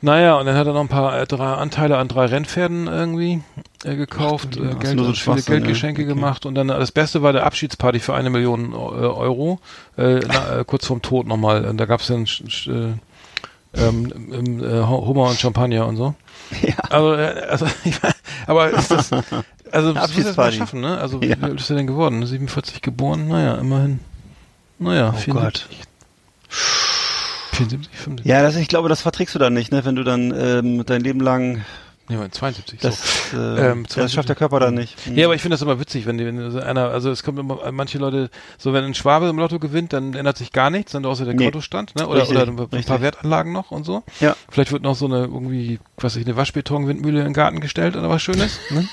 Naja, 0.00 0.36
und 0.36 0.46
dann 0.46 0.56
hat 0.56 0.66
er 0.66 0.72
noch 0.74 0.80
ein 0.80 0.88
paar 0.88 1.18
äh, 1.20 1.26
drei 1.26 1.54
Anteile 1.54 1.98
an 1.98 2.06
drei 2.06 2.26
Rennpferden 2.26 2.86
irgendwie 2.86 3.42
äh, 3.84 3.96
gekauft, 3.96 4.50
Ach, 4.52 4.56
du 4.56 4.64
äh, 4.64 4.74
Geld, 4.76 4.98
so 4.98 5.12
viele 5.12 5.36
ne? 5.36 5.42
Geldgeschenke 5.42 6.02
Okay. 6.02 6.08
gemacht 6.14 6.46
und 6.46 6.54
dann 6.54 6.68
das 6.68 6.92
Beste 6.92 7.22
war 7.22 7.32
der 7.32 7.44
Abschiedsparty 7.44 7.98
für 7.98 8.14
eine 8.14 8.30
Million 8.30 8.72
äh, 8.72 8.76
Euro, 8.76 9.58
äh, 9.96 10.20
na, 10.28 10.60
äh, 10.60 10.64
kurz 10.64 10.86
vorm 10.86 11.02
Tod 11.02 11.26
nochmal. 11.26 11.64
Und 11.64 11.78
da 11.78 11.86
gab's 11.86 12.06
dann 12.06 12.26
sch, 12.28 12.44
sch, 12.48 12.68
äh, 12.68 12.92
ähm, 13.74 14.12
ähm, 14.32 14.64
äh, 14.64 14.86
Hummer 14.86 15.24
und 15.30 15.38
Champagner 15.38 15.86
und 15.86 15.96
so. 15.96 16.14
Ja. 16.62 16.74
Also, 16.90 17.10
also 17.10 17.66
aber 18.46 18.70
ist 18.70 18.90
das, 18.90 19.10
also 19.70 19.92
das 19.92 20.14
muss 20.14 20.20
er 20.20 20.26
erst 20.26 20.38
mal 20.38 20.52
schaffen, 20.52 20.80
ne? 20.80 20.96
Also 20.98 21.20
Ja. 21.20 21.36
wie 21.36 21.42
alt 21.42 21.60
ist 21.60 21.68
er 21.70 21.76
denn 21.76 21.86
geworden? 21.88 22.24
47 22.24 22.80
geboren? 22.80 23.28
Naja, 23.28 23.56
immerhin. 23.56 23.98
Naja, 24.78 25.12
Oh 25.14 25.18
74. 25.18 25.66
74, 27.58 27.96
75. 27.98 28.26
Ja, 28.26 28.42
das, 28.42 28.56
ich 28.56 28.68
glaube, 28.68 28.88
das 28.88 29.02
verträgst 29.02 29.34
du 29.34 29.38
dann 29.38 29.52
nicht, 29.54 29.72
ne? 29.72 29.84
Wenn 29.84 29.96
du 29.96 30.04
dann 30.04 30.32
ähm, 30.36 30.84
dein 30.86 31.02
Leben 31.02 31.20
lang 31.20 31.64
Nee, 32.10 32.16
Moment, 32.16 32.34
72. 32.34 32.80
so. 32.80 32.88
das, 32.88 33.32
äh, 33.34 33.70
Ähm, 33.72 33.84
ja, 33.94 34.02
das 34.02 34.14
schafft 34.14 34.30
der 34.30 34.36
Körper 34.36 34.58
dann 34.60 34.72
nicht. 34.72 35.06
Mhm. 35.06 35.18
Ja, 35.18 35.26
aber 35.26 35.34
ich 35.34 35.42
finde 35.42 35.52
das 35.54 35.60
immer 35.62 35.78
witzig, 35.78 36.06
wenn, 36.06 36.16
die, 36.16 36.24
wenn 36.24 36.50
so 36.50 36.58
einer, 36.58 36.88
also 36.88 37.10
es 37.10 37.22
kommt 37.22 37.38
immer, 37.38 37.70
manche 37.70 37.98
Leute, 37.98 38.30
so 38.56 38.72
wenn 38.72 38.82
ein 38.84 38.94
Schwabe 38.94 39.28
im 39.28 39.36
Lotto 39.38 39.58
gewinnt, 39.58 39.92
dann 39.92 40.14
ändert 40.14 40.38
sich 40.38 40.52
gar 40.52 40.70
nichts, 40.70 40.92
dann 40.92 41.04
außer 41.04 41.26
der 41.26 41.34
Nee. 41.34 41.44
Kontostand, 41.44 41.94
ne? 41.96 42.08
Oder, 42.08 42.22
Richtig, 42.22 42.38
oder 42.38 42.46
ein 42.46 42.58
richtig. 42.58 42.86
paar 42.86 43.02
Wertanlagen 43.02 43.52
noch 43.52 43.70
und 43.72 43.84
so. 43.84 44.04
Ja. 44.20 44.34
Vielleicht 44.48 44.72
wird 44.72 44.82
noch 44.82 44.96
so 44.96 45.04
eine 45.04 45.24
irgendwie, 45.24 45.80
was 45.98 46.14
weiß 46.14 46.22
ich, 46.22 46.26
eine 46.26 46.36
Waschbetonwindmühle 46.36 47.18
in 47.18 47.24
den 47.26 47.34
Garten 47.34 47.60
gestellt 47.60 47.94
oder 47.94 48.08
was 48.08 48.22
Schönes. 48.22 48.58
Ne? 48.70 48.88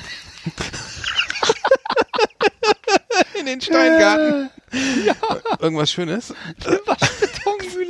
in 3.40 3.46
den 3.46 3.62
Steingarten. 3.62 4.50
Ja. 5.06 5.14
Irgendwas 5.62 5.90
Schönes. 5.90 6.34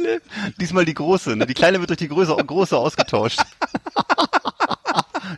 Betonmühle. 0.05 0.21
Diesmal 0.59 0.85
die 0.85 0.93
große, 0.93 1.35
ne? 1.35 1.45
Die 1.45 1.53
kleine 1.53 1.79
wird 1.79 1.89
durch 1.89 1.97
die 1.99 2.07
große, 2.07 2.35
große 2.35 2.77
ausgetauscht. 2.77 3.39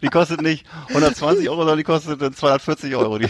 Die 0.01 0.09
kostet 0.09 0.41
nicht 0.41 0.65
120 0.89 1.47
Euro, 1.49 1.59
sondern 1.61 1.77
die 1.77 1.83
kostet 1.83 2.21
dann 2.21 2.33
240 2.33 2.95
Euro. 2.95 3.17
Die, 3.17 3.29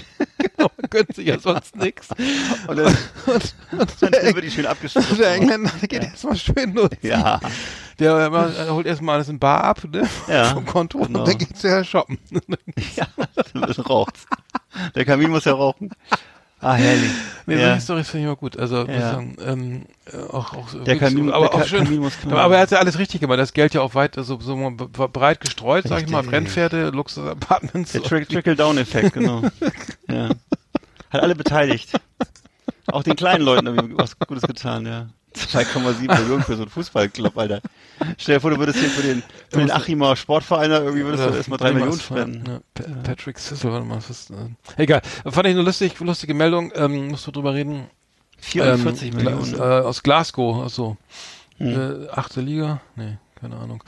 Man 0.57 0.69
gönnt 0.89 1.15
sich 1.15 1.27
ja 1.27 1.39
sonst 1.39 1.75
nix. 1.75 2.07
und 2.67 2.75
dann, 2.77 2.97
Und, 3.27 3.55
und, 3.71 4.01
dann 4.01 4.11
wird 4.35 4.43
die 4.43 4.51
schön 4.51 4.65
abgeschnitten. 4.65 5.17
der 5.17 5.31
Engländer 5.33 5.71
der 5.79 5.87
geht 5.87 6.03
erstmal 6.03 6.35
schön 6.35 6.73
los. 6.73 6.89
Ja. 7.01 7.39
Der 7.99 8.29
macht- 8.29 8.57
er 8.57 8.73
holt 8.73 8.85
erstmal 8.87 9.15
alles 9.15 9.29
in 9.29 9.39
Bar 9.39 9.63
ab, 9.63 9.81
ne? 9.91 10.07
Ja, 10.27 10.45
Vom 10.53 10.65
Konto 10.65 10.99
genau. 10.99 11.19
und 11.19 11.27
dann 11.27 11.37
geht's 11.37 11.61
ja 11.61 11.83
shoppen. 11.83 12.17
Ja, 12.95 13.07
dann 13.53 13.63
raucht's. 13.85 14.25
Der 14.95 15.05
Kamin 15.05 15.29
muss 15.29 15.45
ja 15.45 15.53
rauchen. 15.53 15.91
Ah, 16.59 16.73
herrlich. 16.73 17.11
nee, 17.45 17.55
ja. 17.55 17.67
solche 17.69 17.81
Storys 17.81 18.09
finde 18.09 18.21
ich 18.23 18.25
immer 18.27 18.35
gut. 18.35 18.57
Also, 18.57 18.85
Ja. 18.87 19.11
sagen, 19.11 19.35
ähm, 19.45 19.85
äh, 20.11 20.17
auch, 20.33 20.53
auch 20.53 20.83
Der 20.85 20.97
Kamin- 20.97 21.31
aber 21.31 21.49
der 21.49 21.55
auch 21.55 21.65
schön. 21.65 22.03
Aber 22.31 22.55
er 22.55 22.61
hat 22.61 22.71
ja 22.71 22.79
alles 22.79 22.97
richtig 22.97 23.21
gemacht. 23.21 23.37
Das 23.39 23.53
Geld 23.53 23.73
ja 23.75 23.81
auch 23.81 23.93
weit, 23.93 24.17
also 24.17 24.39
so 24.39 24.55
breit 24.75 25.39
gestreut, 25.39 25.85
sag 25.87 26.01
ich 26.01 26.09
mal, 26.09 26.19
Richtig. 26.19 26.33
Rennpferde, 26.33 26.89
Luxus-Apartments. 26.89 27.91
Der 27.91 28.01
Trick- 28.01 28.27
Trickle-Down-Effekt, 28.29 29.13
genau. 29.13 29.43
ja. 30.09 30.29
Hat 31.11 31.21
alle 31.21 31.35
beteiligt. 31.35 31.91
Auch 32.87 33.03
den 33.03 33.15
kleinen 33.15 33.43
Leuten 33.43 33.67
irgendwie 33.67 33.97
was 33.97 34.17
Gutes 34.17 34.43
getan, 34.43 34.85
ja. 34.85 35.07
2,7 35.45 36.19
Millionen 36.19 36.43
für 36.43 36.55
so 36.55 36.63
einen 36.63 36.71
Fußballclub, 36.71 37.37
Alter. 37.37 37.61
Stell 38.17 38.35
dir 38.35 38.41
vor, 38.41 38.51
du 38.51 38.57
würdest 38.59 38.79
hier 38.79 38.89
für 38.89 39.01
den, 39.03 39.23
für 39.49 39.59
den 39.59 39.71
Achimer 39.71 40.15
Sportverein 40.15 40.71
irgendwie 40.71 41.03
würdest 41.05 41.23
du 41.25 41.29
erstmal 41.35 41.57
drei 41.59 41.71
Millionen 41.73 41.99
spenden. 41.99 42.43
Ja, 42.47 42.59
Pa- 42.73 42.83
Patrick 43.03 43.39
Sissel, 43.39 43.71
warte 43.71 43.85
mal, 43.85 43.97
was 43.97 44.09
ist, 44.09 44.29
äh, 44.31 44.35
egal. 44.77 45.01
Fand 45.25 45.47
ich 45.47 45.53
eine 45.53 45.61
lustig, 45.61 45.99
lustige 45.99 46.33
Meldung, 46.33 46.71
ähm, 46.75 47.07
musst 47.09 47.25
du 47.27 47.31
drüber 47.31 47.53
reden. 47.53 47.87
44 48.39 49.09
ähm, 49.09 49.15
Millionen. 49.15 49.53
Äh, 49.55 49.57
aus 49.61 50.03
Glasgow, 50.03 50.61
also 50.63 50.97
Hm. 51.57 52.05
äh, 52.05 52.09
achte 52.09 52.39
Liga? 52.41 52.81
Nee, 52.95 53.17
keine 53.39 53.55
Ahnung. 53.57 53.83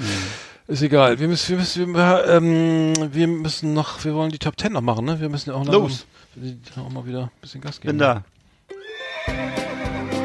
Ist 0.67 0.81
egal. 0.81 1.19
Wir 1.19 1.27
müssen, 1.27 1.49
wir 1.49 1.57
müssen, 1.57 1.93
wir, 1.93 2.25
ähm, 2.27 2.93
wir 3.13 3.27
müssen 3.27 3.73
noch, 3.75 4.03
wir 4.03 4.15
wollen 4.15 4.31
die 4.31 4.39
Top 4.39 4.59
10 4.59 4.73
noch 4.73 4.81
machen, 4.81 5.05
ne? 5.05 5.19
Wir 5.19 5.29
müssen 5.29 5.51
ja 5.51 5.55
auch 5.55 5.63
noch, 5.63 5.73
Los. 5.73 6.05
die- 6.35 6.57
auch 6.79 6.89
mal 6.89 7.05
wieder 7.05 7.23
ein 7.25 7.31
bisschen 7.41 7.61
Gas 7.61 7.79
geben. 7.79 7.97
Bin 7.97 7.99
da. 7.99 8.23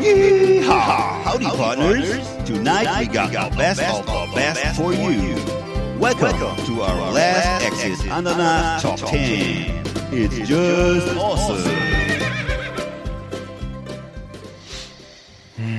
Howdy, 0.04 1.46
partners. 1.46 2.26
Tonight 2.44 3.00
we 3.00 3.06
got 3.06 3.34
our 3.34 3.50
best 3.52 3.80
of 3.80 4.06
our 4.06 4.26
best 4.34 4.76
for 4.76 4.92
you. 4.92 5.34
Welcome 5.98 6.62
to 6.66 6.82
our 6.82 7.10
last 7.10 7.64
Exit 7.64 8.10
Ananas 8.12 8.82
Top 8.82 8.98
10. 8.98 9.82
It's 10.12 10.46
just 10.46 11.16
awesome. 11.16 11.93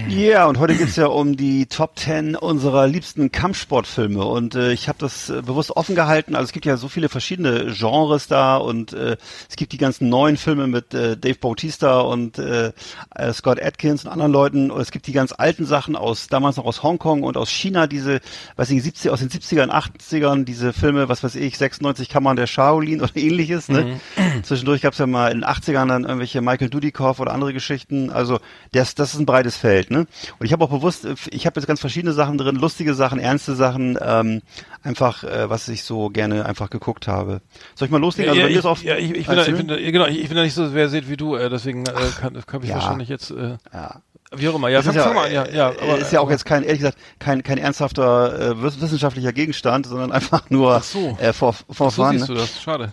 Ja, 0.08 0.46
und 0.46 0.60
heute 0.60 0.76
geht's 0.76 0.96
ja 0.98 1.08
um 1.08 1.36
die 1.36 1.66
Top 1.66 1.98
10 1.98 2.36
unserer 2.36 2.86
liebsten 2.88 3.32
Kampfsportfilme. 3.32 4.24
Und 4.24 4.54
äh, 4.54 4.72
ich 4.72 4.88
habe 4.88 5.00
das 5.00 5.30
äh, 5.30 5.42
bewusst 5.42 5.72
offen 5.72 5.96
gehalten. 5.96 6.36
Also 6.36 6.46
es 6.46 6.52
gibt 6.52 6.66
ja 6.66 6.78
so 6.78 6.88
viele 6.90 7.10
verschiedene 7.10 7.74
Genres 7.74 8.28
da 8.28 8.58
und 8.58 8.94
äh, 8.94 9.18
es 9.50 9.56
gibt 9.56 9.72
die 9.72 9.78
ganzen 9.78 10.10
neuen 10.10 10.38
Filme 10.38 10.68
mit 10.68 10.94
äh, 10.94 11.18
Dave 11.18 11.40
Bautista 11.40 12.02
und 12.02 12.38
äh, 12.38 12.72
äh, 13.16 13.34
Scott 13.34 13.60
Atkins 13.62 14.06
und 14.06 14.12
anderen 14.12 14.32
Leuten. 14.32 14.70
Und 14.70 14.80
es 14.80 14.92
gibt 14.92 15.08
die 15.08 15.12
ganz 15.12 15.34
alten 15.36 15.66
Sachen 15.66 15.96
aus 15.96 16.28
damals 16.28 16.58
noch 16.58 16.66
aus 16.66 16.84
Hongkong 16.84 17.24
und 17.24 17.36
aus 17.36 17.50
China, 17.50 17.88
diese, 17.88 18.22
weiß 18.58 18.70
ich, 18.70 18.84
70, 18.84 19.10
aus 19.10 19.20
den 19.22 19.30
70ern, 19.30 19.70
80ern, 19.70 20.46
diese 20.46 20.72
Filme, 20.72 21.10
was 21.10 21.24
weiß 21.24 21.36
ich, 21.36 21.58
96 21.58 22.10
Kammern 22.10 22.36
der 22.36 22.48
Shaolin 22.48 23.02
oder 23.02 23.16
ähnliches. 23.16 23.70
Ne? 23.70 24.00
Zwischendurch 24.44 24.82
gab's 24.82 25.00
ja 25.00 25.08
mal 25.08 25.32
in 25.32 25.42
den 25.42 25.50
80ern 25.50 25.88
dann 25.88 26.04
irgendwelche 26.04 26.42
Michael 26.42 26.70
Dudikoff 26.70 27.20
oder 27.20 27.34
andere 27.34 27.54
Geschichten. 27.54 28.12
Also 28.12 28.40
das, 28.72 28.94
das 28.94 29.14
ist 29.14 29.20
ein 29.20 29.26
breites 29.26 29.58
Feld. 29.58 29.90
Ne? 29.90 29.95
Und 30.02 30.46
ich 30.46 30.52
habe 30.54 30.64
auch 30.64 30.70
bewusst, 30.70 31.06
äh, 31.06 31.16
ich 31.32 31.46
habe 31.46 31.60
jetzt 31.60 31.68
ganz 31.68 31.80
verschiedene 31.80 32.14
Sachen 32.14 32.38
drin, 32.38 32.56
lustige 32.56 32.94
Sachen, 32.94 33.20
ernste 33.20 33.56
Sachen, 33.56 33.98
ähm, 34.02 34.42
einfach, 34.84 35.24
äh, 35.24 35.50
was 35.50 35.68
ich 35.68 35.84
so 35.84 36.10
gerne 36.10 36.46
einfach 36.46 36.70
geguckt 36.70 37.08
habe. 37.08 37.42
Soll 37.76 37.88
ich 37.88 37.92
mal 37.92 38.00
loslegen? 38.02 38.30
Also 38.32 38.42
ja, 38.42 38.48
ich, 38.48 38.66
auf, 38.66 38.84
ja, 38.84 38.96
ich, 38.98 39.12
ich, 39.12 39.28
bin 39.28 39.36
da, 39.36 39.42
ich, 39.44 39.48
Erzähl. 39.50 39.54
bin 39.56 39.68
da, 39.68 39.76
genau, 39.78 40.06
ich, 40.06 40.20
ich 40.20 40.28
bin 40.28 40.38
da 40.38 40.44
nicht 40.44 40.54
so 40.54 40.70
versiert 40.70 41.10
wie 41.10 41.18
du, 41.18 41.36
äh, 41.36 41.50
deswegen 41.50 41.86
äh, 41.86 41.92
kann, 42.20 42.42
kann 42.46 42.64
ich 42.64 42.70
Ja. 42.70 42.76
wahrscheinlich 42.76 43.10
jetzt, 43.10 43.32
äh, 43.32 43.58
ja. 43.74 44.02
Wie 44.36 44.50
auch 44.50 44.56
immer, 44.56 44.70
ja, 44.70 44.82
fang, 44.82 44.96
ja, 44.96 45.14
mal 45.14 45.28
an, 45.28 45.32
ja, 45.34 45.48
ja, 45.48 45.70
äh, 45.70 46.02
ist 46.02 46.12
ja 46.12 46.20
auch 46.20 46.30
jetzt 46.30 46.46
kein, 46.46 46.64
ehrlich 46.64 46.80
gesagt, 46.80 46.98
kein, 47.20 47.44
kein 47.44 47.58
ernsthafter 47.58 48.52
äh, 48.52 48.62
wiss- 48.64 48.82
wissenschaftlicher 48.82 49.32
Gegenstand, 49.32 49.86
sondern 49.86 50.12
einfach 50.12 50.50
nur 50.50 50.76
Ach 50.78 50.84
so. 50.84 51.16
äh, 51.22 51.32
vor, 51.32 51.54
vor 51.70 51.92
so 51.92 52.04
fun, 52.04 52.12
siehst 52.18 52.30
ne? 52.30 52.36
du 52.36 52.42
das, 52.42 52.62
schade. 52.62 52.92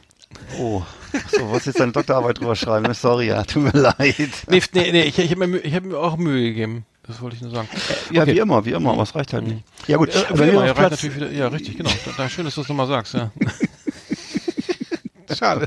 Oh, 0.58 0.82
so, 1.30 1.48
wolltest 1.48 1.66
jetzt 1.66 1.80
deine 1.80 1.92
Doktorarbeit 1.92 2.38
drüber 2.38 2.54
schreiben? 2.56 2.86
ne? 2.86 2.94
Sorry, 2.94 3.28
ja, 3.28 3.42
tut 3.44 3.64
mir 3.74 3.78
leid. 3.80 4.14
Nee, 4.48 4.62
nee, 4.74 4.92
nee 4.92 5.02
ich, 5.04 5.18
ich 5.18 5.30
habe 5.30 5.46
mir, 5.46 5.58
ich 5.58 5.74
hab 5.74 5.84
mir 5.84 5.98
auch 5.98 6.16
Mühe 6.16 6.42
gegeben. 6.42 6.84
Das 7.06 7.20
wollte 7.20 7.34
ich 7.36 7.42
nur 7.42 7.50
sagen. 7.50 7.68
Ja, 8.10 8.22
Okay. 8.22 8.34
wie 8.34 8.38
immer, 8.38 8.64
wie 8.64 8.70
immer, 8.72 8.92
aber 8.92 9.02
es 9.02 9.14
reicht 9.14 9.32
halt 9.32 9.44
nicht. 9.46 9.62
Ja 9.88 9.96
gut, 9.96 10.10
Äh, 10.10 10.24
wir 10.38 10.48
immer, 10.52 10.72
Platz, 10.74 10.90
natürlich 10.92 11.16
wieder, 11.16 11.30
ja, 11.32 11.48
richtig, 11.48 11.76
genau. 11.76 11.90
Da, 12.16 12.28
schön, 12.28 12.44
dass 12.44 12.54
du 12.54 12.60
das 12.60 12.68
nochmal 12.68 12.86
sagst, 12.86 13.14
ja. 13.14 13.32
Schade. 15.36 15.66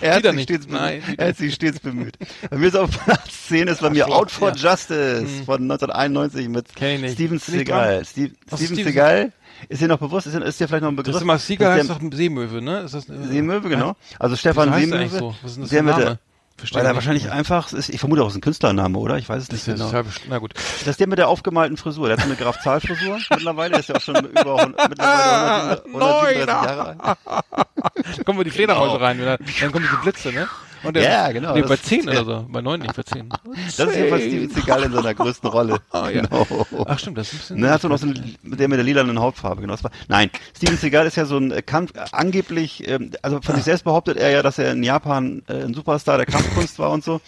er 0.00 0.14
hat 0.16 0.22
sich 0.24 0.42
stets 0.44 0.66
Nein, 0.68 1.00
bemüht. 1.00 1.18
Er 1.18 1.28
hat 1.28 1.36
sich 1.36 1.54
stets 1.54 1.80
bemüht. 1.80 2.16
Bei 2.48 2.56
mir 2.56 2.68
ist 2.68 2.76
auf 2.76 2.90
Platz 2.90 3.48
10 3.48 3.66
ist 3.68 3.80
bei 3.80 3.90
mir 3.90 4.06
Out 4.08 4.30
for 4.30 4.50
ja. 4.50 4.54
Justice 4.54 5.44
von 5.44 5.62
1991 5.62 6.48
mit. 6.48 6.68
Steven 7.12 7.38
Seagal. 7.38 8.04
Steven 8.04 8.36
Steven 8.54 8.76
Seagal, 8.76 9.32
ist 9.68 9.82
dir 9.82 9.88
noch 9.88 9.98
bewusst, 9.98 10.28
ist, 10.28 10.34
dir- 10.36 10.44
ist 10.44 10.60
dir 10.60 10.68
vielleicht 10.68 10.82
noch 10.84 10.90
ein 10.90 10.96
Begriff? 10.96 11.12
Das 11.14 11.22
ist 11.22 11.24
immer, 11.24 11.34
dass 11.34 11.78
heißt 11.78 11.90
doch 11.90 12.00
ein 12.00 12.12
Seemöwe, 12.12 12.62
ne? 12.62 12.80
Ist 12.82 12.94
das, 12.94 13.08
äh, 13.08 13.14
Seemöwe, 13.28 13.68
genau. 13.68 13.96
Also 14.18 14.36
Stefan 14.36 14.72
Seemöwe. 14.74 15.08
so? 15.08 15.34
Was 15.42 15.50
ist 15.52 15.56
denn 15.56 15.62
das 15.62 15.70
der 15.70 15.82
für 15.84 15.94
ein 15.94 16.00
Name? 16.04 16.18
Verstehe 16.60 16.78
weil 16.80 16.86
er 16.86 16.94
wahrscheinlich 16.94 17.30
einfach, 17.32 17.72
ist, 17.72 17.88
ich 17.88 17.98
vermute 18.00 18.22
auch, 18.22 18.26
es 18.26 18.34
ist 18.34 18.38
ein 18.38 18.42
Künstlername, 18.42 18.98
oder? 18.98 19.16
Ich 19.16 19.28
weiß 19.28 19.42
es 19.42 19.48
Das 19.48 19.66
nicht 19.66 19.74
ist 19.74 19.80
genau. 19.80 19.92
halb, 19.92 20.06
na 20.28 20.38
gut. 20.38 20.52
Das 20.54 20.88
ist 20.88 21.00
der 21.00 21.08
mit 21.08 21.18
der 21.18 21.28
aufgemalten 21.28 21.76
Frisur. 21.78 22.08
Der 22.08 22.18
hat 22.18 22.22
so 22.24 22.28
eine 22.30 22.36
Graf 22.36 22.60
Zahl 22.62 22.80
Frisur 22.80 23.18
mittlerweile. 23.30 23.70
Der 23.70 23.80
ist 23.80 23.88
ja 23.88 23.96
auch 23.96 24.00
schon 24.00 24.16
über 24.16 24.58
100, 24.60 24.88
mittlerweile 24.90 25.82
137 25.86 26.36
137 26.36 26.46
Jahre 26.46 26.86
alt. 26.86 27.18
Da 28.16 28.22
kommen 28.24 28.38
wir 28.38 28.44
die 28.44 28.50
Fledermäuse 28.50 29.00
rein, 29.00 29.20
oder? 29.20 29.38
dann 29.38 29.72
kommen 29.72 29.86
diese 29.88 30.00
Blitze, 30.02 30.32
ne? 30.32 30.48
Und 30.82 30.96
der, 30.96 31.02
Ja, 31.02 31.32
genau, 31.32 31.54
Nee, 31.54 31.62
bei 31.62 31.74
ist 31.74 31.86
10 31.86 32.06
der- 32.06 32.22
oder 32.22 32.40
so. 32.40 32.46
Bei 32.48 32.60
9 32.60 32.80
nicht, 32.80 32.94
bei 32.96 33.02
10. 33.02 33.28
Das 33.28 33.78
ist 33.88 33.96
jedenfalls 33.96 34.22
Steven 34.24 34.50
Seagal 34.50 34.82
in 34.84 34.92
seiner 34.92 35.14
größten 35.14 35.48
Rolle. 35.50 35.78
Ah, 35.92 36.08
ja. 36.08 36.22
Genau. 36.22 36.46
Ach 36.86 36.98
stimmt, 36.98 37.18
das 37.18 37.28
ist 37.28 37.34
ein 37.34 37.38
bisschen... 37.38 37.60
Ne, 37.60 37.70
hat 37.70 37.82
so 37.82 37.88
noch 37.88 37.98
so 37.98 38.06
ein, 38.06 38.36
der 38.42 38.68
mit 38.68 38.78
der 38.78 38.84
lilanen 38.84 39.18
Hautfarbe, 39.20 39.60
genau. 39.60 39.74
War, 39.82 39.90
nein, 40.08 40.30
Steven 40.56 40.76
Seagal 40.76 41.06
ist 41.06 41.16
ja 41.16 41.24
so 41.24 41.36
ein 41.36 41.50
äh, 41.50 41.62
Kampf, 41.62 41.94
äh, 41.96 42.04
angeblich, 42.12 42.86
ähm, 42.88 43.10
also 43.22 43.40
von 43.42 43.54
sich 43.56 43.64
selbst 43.64 43.82
behauptet 43.84 44.16
er 44.18 44.30
ja, 44.30 44.42
dass 44.42 44.58
er 44.58 44.72
in 44.72 44.82
Japan 44.82 45.42
äh, 45.48 45.64
ein 45.64 45.74
Superstar 45.74 46.16
der 46.16 46.26
Kampfkunst 46.26 46.78
war 46.78 46.90
und 46.90 47.02
so. 47.04 47.20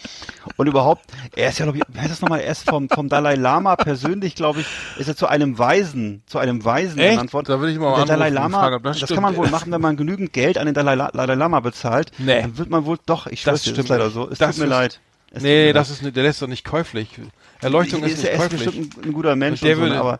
Und 0.57 0.67
überhaupt, 0.67 1.05
er 1.35 1.49
ist 1.49 1.59
ja, 1.59 1.65
glaube 1.65 1.79
ich, 1.79 1.99
heißt 1.99 2.11
das 2.11 2.21
nochmal, 2.21 2.39
er 2.41 2.51
ist 2.51 2.69
vom, 2.69 2.89
vom 2.89 3.09
Dalai 3.09 3.35
Lama 3.35 3.75
persönlich, 3.75 4.35
glaube 4.35 4.61
ich, 4.61 4.67
ist 4.97 5.07
er 5.07 5.15
zu 5.15 5.27
einem 5.27 5.57
Weisen, 5.59 6.23
zu 6.25 6.37
einem 6.39 6.63
Weisen 6.63 6.97
Echt? 6.99 7.11
genannt 7.11 7.33
worden. 7.33 7.45
Da 7.47 7.59
will 7.61 7.69
ich 7.69 7.77
mal 7.79 7.95
der 7.97 8.05
Dalai 8.05 8.29
Lama, 8.29 8.59
fragen, 8.59 8.83
das 8.83 8.99
das, 8.99 9.09
kann 9.09 9.21
man 9.23 9.35
wohl 9.35 9.49
machen, 9.49 9.71
wenn 9.71 9.81
man 9.81 9.97
genügend 9.97 10.31
Geld 10.33 10.57
an 10.57 10.65
den 10.65 10.73
Dalai, 10.73 10.95
La- 10.95 11.11
Dalai 11.11 11.35
Lama 11.35 11.59
bezahlt. 11.59 12.11
Nee. 12.17 12.41
Dann 12.41 12.57
wird 12.57 12.69
man 12.69 12.85
wohl, 12.85 12.97
doch, 13.05 13.27
ich 13.27 13.42
schwör's 13.43 13.61
Das 13.61 13.63
das 13.63 13.73
stimmt 13.73 13.89
leider 13.89 14.09
so. 14.09 14.29
Es 14.29 14.37
Das 14.39 14.55
tut 14.55 14.65
mir 14.65 14.69
leid. 14.69 14.99
Es 15.27 15.33
tut 15.35 15.43
mir 15.43 15.49
Nee, 15.49 15.65
leid. 15.67 15.75
das 15.75 15.89
ist, 15.89 16.03
der 16.15 16.23
lässt 16.23 16.41
doch 16.41 16.47
nicht 16.47 16.65
käuflich. 16.65 17.09
Erleuchtung 17.61 18.03
ist 18.03 18.13
ist, 18.13 18.17
nicht 18.19 18.27
er 18.27 18.33
ist 18.33 18.41
käuflich. 18.41 18.65
bestimmt 18.65 18.97
ein, 18.97 19.03
ein 19.05 19.13
guter 19.13 19.35
Mensch 19.35 19.61
der 19.61 19.75
so, 19.75 19.81
würde- 19.83 19.97
aber 19.99 20.19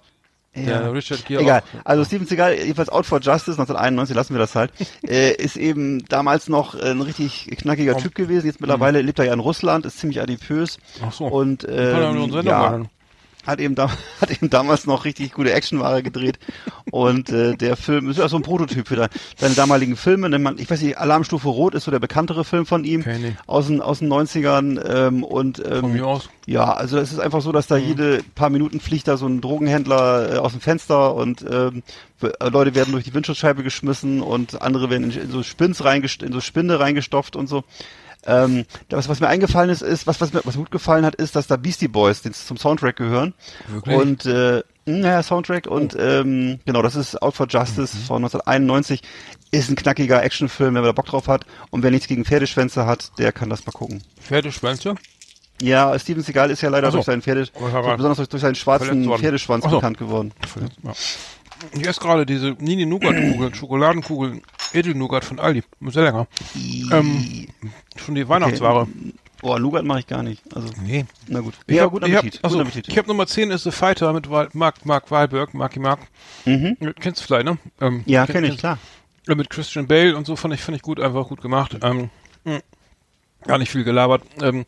Ja, 0.56 0.88
Richard 0.92 1.26
Gere 1.26 1.42
Egal. 1.42 1.62
auch. 1.62 1.86
Also 1.86 2.06
Steven 2.06 2.28
Seagal, 2.28 2.54
jedenfalls 2.60 2.90
Out 2.90 3.06
for 3.08 3.20
Justice, 3.20 3.54
1991, 3.60 4.16
lassen 4.16 4.34
wir 4.36 4.40
das 4.40 4.54
halt, 4.56 4.72
äh, 5.08 5.34
ist 5.34 5.58
eben 5.58 6.06
damals 6.06 6.48
noch 6.48 6.76
äh, 6.76 6.92
ein 6.92 7.02
richtig 7.02 7.48
knackiger 7.58 7.98
Typ 7.98 8.14
gewesen. 8.16 8.46
Jetzt 8.46 8.62
mittlerweile 8.62 9.02
lebt 9.02 9.18
er 9.20 9.26
ja 9.26 9.34
in 9.34 9.40
Russland, 9.40 9.86
ist 9.88 9.98
ziemlich 9.98 10.22
adipös. 10.22 10.78
Ach 11.04 11.12
so. 11.12 11.26
Und 11.26 11.66
ähm, 11.68 12.32
ja. 12.44 12.82
Hat 13.46 13.60
eben, 13.60 13.76
da, 13.76 13.90
hat 14.22 14.32
eben 14.32 14.50
damals 14.50 14.86
noch 14.86 15.06
richtig 15.06 15.34
gute 15.34 15.52
Actionware 15.54 16.02
gedreht. 16.04 16.40
Und 16.92 17.30
äh, 17.30 17.56
der 17.56 17.76
Film 17.78 18.10
ist 18.10 18.18
ja 18.18 18.28
so 18.28 18.38
ein 18.38 18.42
Prototyp 18.44 18.88
für 18.88 19.10
seine 19.38 19.56
damaligen 19.56 19.96
Filme. 19.96 20.30
Nennt 20.30 20.44
man, 20.44 20.58
ich 20.58 20.70
weiß 20.70 20.82
nicht, 20.82 20.98
Alarmstufe 20.98 21.48
Rot 21.50 21.76
ist 21.76 21.84
so 21.86 21.92
der 21.92 22.00
bekanntere 22.00 22.44
Film 22.46 22.66
von 22.66 22.84
ihm 22.84 23.02
ich. 23.02 23.36
aus 23.48 23.68
den, 23.68 23.82
aus 23.82 24.00
den 24.00 24.12
90ern. 24.12 24.82
Ähm, 25.08 25.24
und, 25.24 25.60
ähm, 25.66 25.80
Von 25.82 25.94
mir 25.94 26.08
aus. 26.08 26.30
ja, 26.46 26.72
also 26.74 26.98
es 26.98 27.12
ist 27.12 27.20
einfach 27.20 27.42
so, 27.42 27.52
dass 27.52 27.68
da 27.68 27.78
Mhm. 27.78 27.84
jede 27.86 28.24
paar 28.36 28.50
Minuten 28.50 28.80
fliegt 28.80 29.08
da 29.08 29.18
so 29.18 29.28
ein 29.28 29.42
Drogenhändler 29.42 30.36
äh, 30.36 30.38
aus 30.38 30.52
dem 30.54 30.62
Fenster 30.62 31.16
und 31.16 31.44
ähm, 31.50 31.84
äh, 32.22 32.50
Leute 32.50 32.76
werden 32.76 32.92
durch 32.94 33.04
die 33.04 33.14
Windschutzscheibe 33.14 33.64
geschmissen 33.64 34.22
und 34.22 34.62
andere 34.62 34.90
werden 34.90 35.12
in, 35.12 35.22
in 35.24 35.32
so 35.32 35.44
Spins 35.44 35.84
reingest 35.84 36.24
in 36.24 36.32
so 36.32 36.40
Spinde 36.40 36.80
reingestopft 36.80 37.36
und 37.36 37.48
so. 37.48 37.64
Ähm, 38.26 38.66
das, 38.90 39.10
was 39.10 39.20
mir 39.20 39.28
eingefallen 39.28 39.70
ist, 39.70 39.82
ist, 39.82 40.08
was, 40.08 40.22
was 40.22 40.34
mir 40.34 40.42
was 40.46 40.56
gut 40.56 40.72
gefallen 40.72 41.06
hat, 41.06 41.16
ist, 41.16 41.36
dass 41.36 41.48
da 41.48 41.58
Beastie 41.58 41.88
Boys 41.88 42.22
die 42.22 42.32
zum 42.32 42.58
Soundtrack 42.58 42.96
gehören. 42.96 43.34
Wirklich? 43.68 43.96
Oh. 43.98 44.00
Und 44.02 44.26
äh, 44.26 44.64
naja, 44.86 45.24
Soundtrack 45.24 45.68
und 45.68 45.96
ähm, 46.00 46.60
genau, 46.66 46.82
das 46.82 46.96
ist 46.96 47.22
Out 47.22 47.36
for 47.36 47.48
Justice 47.48 47.96
Mhm. 47.98 48.02
von 48.04 48.24
1991. 48.24 49.02
Ist 49.52 49.70
ein 49.70 49.76
knackiger 49.76 50.24
Actionfilm, 50.24 50.74
wenn 50.76 50.82
man 50.82 50.90
da 50.90 50.92
Bock 50.94 51.06
drauf 51.06 51.28
hat. 51.28 51.46
Und 51.70 51.84
wer 51.84 51.92
nichts 51.92 52.08
gegen 52.08 52.26
Pferdeschwänze 52.26 52.86
hat, 52.86 53.12
der 53.18 53.32
kann 53.32 53.50
das 53.50 53.66
mal 53.66 53.72
gucken. 53.72 54.02
Pferdeschwänze? 54.22 54.96
Ja, 55.62 55.98
Steven 56.00 56.24
Seagal 56.24 56.50
ist 56.52 56.62
ja 56.62 56.70
leider 56.70 56.90
so. 56.92 56.98
durch 56.98 57.06
seinen 57.06 57.22
Pferde, 57.22 57.48
Oh, 57.54 57.66
besonders 57.96 58.18
durch, 58.18 58.28
durch 58.30 58.42
seinen 58.42 58.56
schwarzen. 58.56 59.10
Pferdeschwanz 59.18 59.64
so. 59.64 59.70
bekannt 59.70 59.98
geworden. 59.98 60.34
Ja. 60.84 60.92
Ich 61.72 61.88
esse 61.88 62.02
gerade 62.02 62.26
diese 62.26 62.52
Nini 62.60 62.86
Nougat 62.86 63.16
Kugeln, 63.16 63.54
Schokoladenkugeln, 63.54 64.42
Edelnougat 64.74 65.26
von 65.26 65.40
Aldi. 65.40 65.64
Sehr 65.88 66.04
lecker. 66.04 66.28
Ähm, 66.92 67.48
schon 67.96 68.16
die 68.16 68.28
Weihnachtsware. 68.28 68.88
Oh, 69.42 69.58
Nougat 69.58 69.84
mache 69.84 70.00
ich 70.00 70.08
gar 70.08 70.24
nicht. 70.24 70.42
Also, 70.56 70.70
Nee. 70.86 71.06
na 71.28 71.42
gut. 71.42 71.54
Ich 71.68 71.76
ja, 71.76 71.84
hab, 71.84 71.92
guten 71.92 72.06
ich 72.06 72.44
also, 72.44 72.60
Appetit. 72.62 72.88
ich 72.88 72.98
hab 72.98 73.08
Nummer 73.08 73.28
10 73.28 73.52
ist 73.52 73.64
The 73.64 73.72
Fighter 73.72 74.14
mit 74.14 74.30
Mark, 74.54 74.86
Mark 74.86 75.12
Wahlberg, 75.12 75.54
Marky 75.54 75.80
Mark. 75.80 76.00
Mhm. 76.46 76.78
Kennst 77.00 77.22
du 77.22 77.26
vielleicht, 77.26 77.46
ne? 77.46 77.58
Ähm, 77.82 78.04
Ja, 78.06 78.24
kenn- 78.24 78.34
kenne 78.34 78.48
ich, 78.48 78.52
kennst- 78.52 78.60
klar. 78.62 78.78
Ja, 79.28 79.36
mit 79.36 79.50
Christian 79.50 79.88
Bale 79.88 80.16
und 80.16 80.26
so 80.26 80.36
fand 80.38 80.54
ich, 80.54 80.62
fand 80.62 80.78
ich 80.78 80.82
gut, 80.82 81.00
einfach 81.00 81.28
gut 81.28 81.42
gemacht. 81.42 81.78
Ähm, 81.82 82.10
mh, 82.46 82.60
gar 83.46 83.58
nicht 83.58 83.70
viel 83.70 83.84
gelabert 83.84 84.24
ähm, 84.42 84.64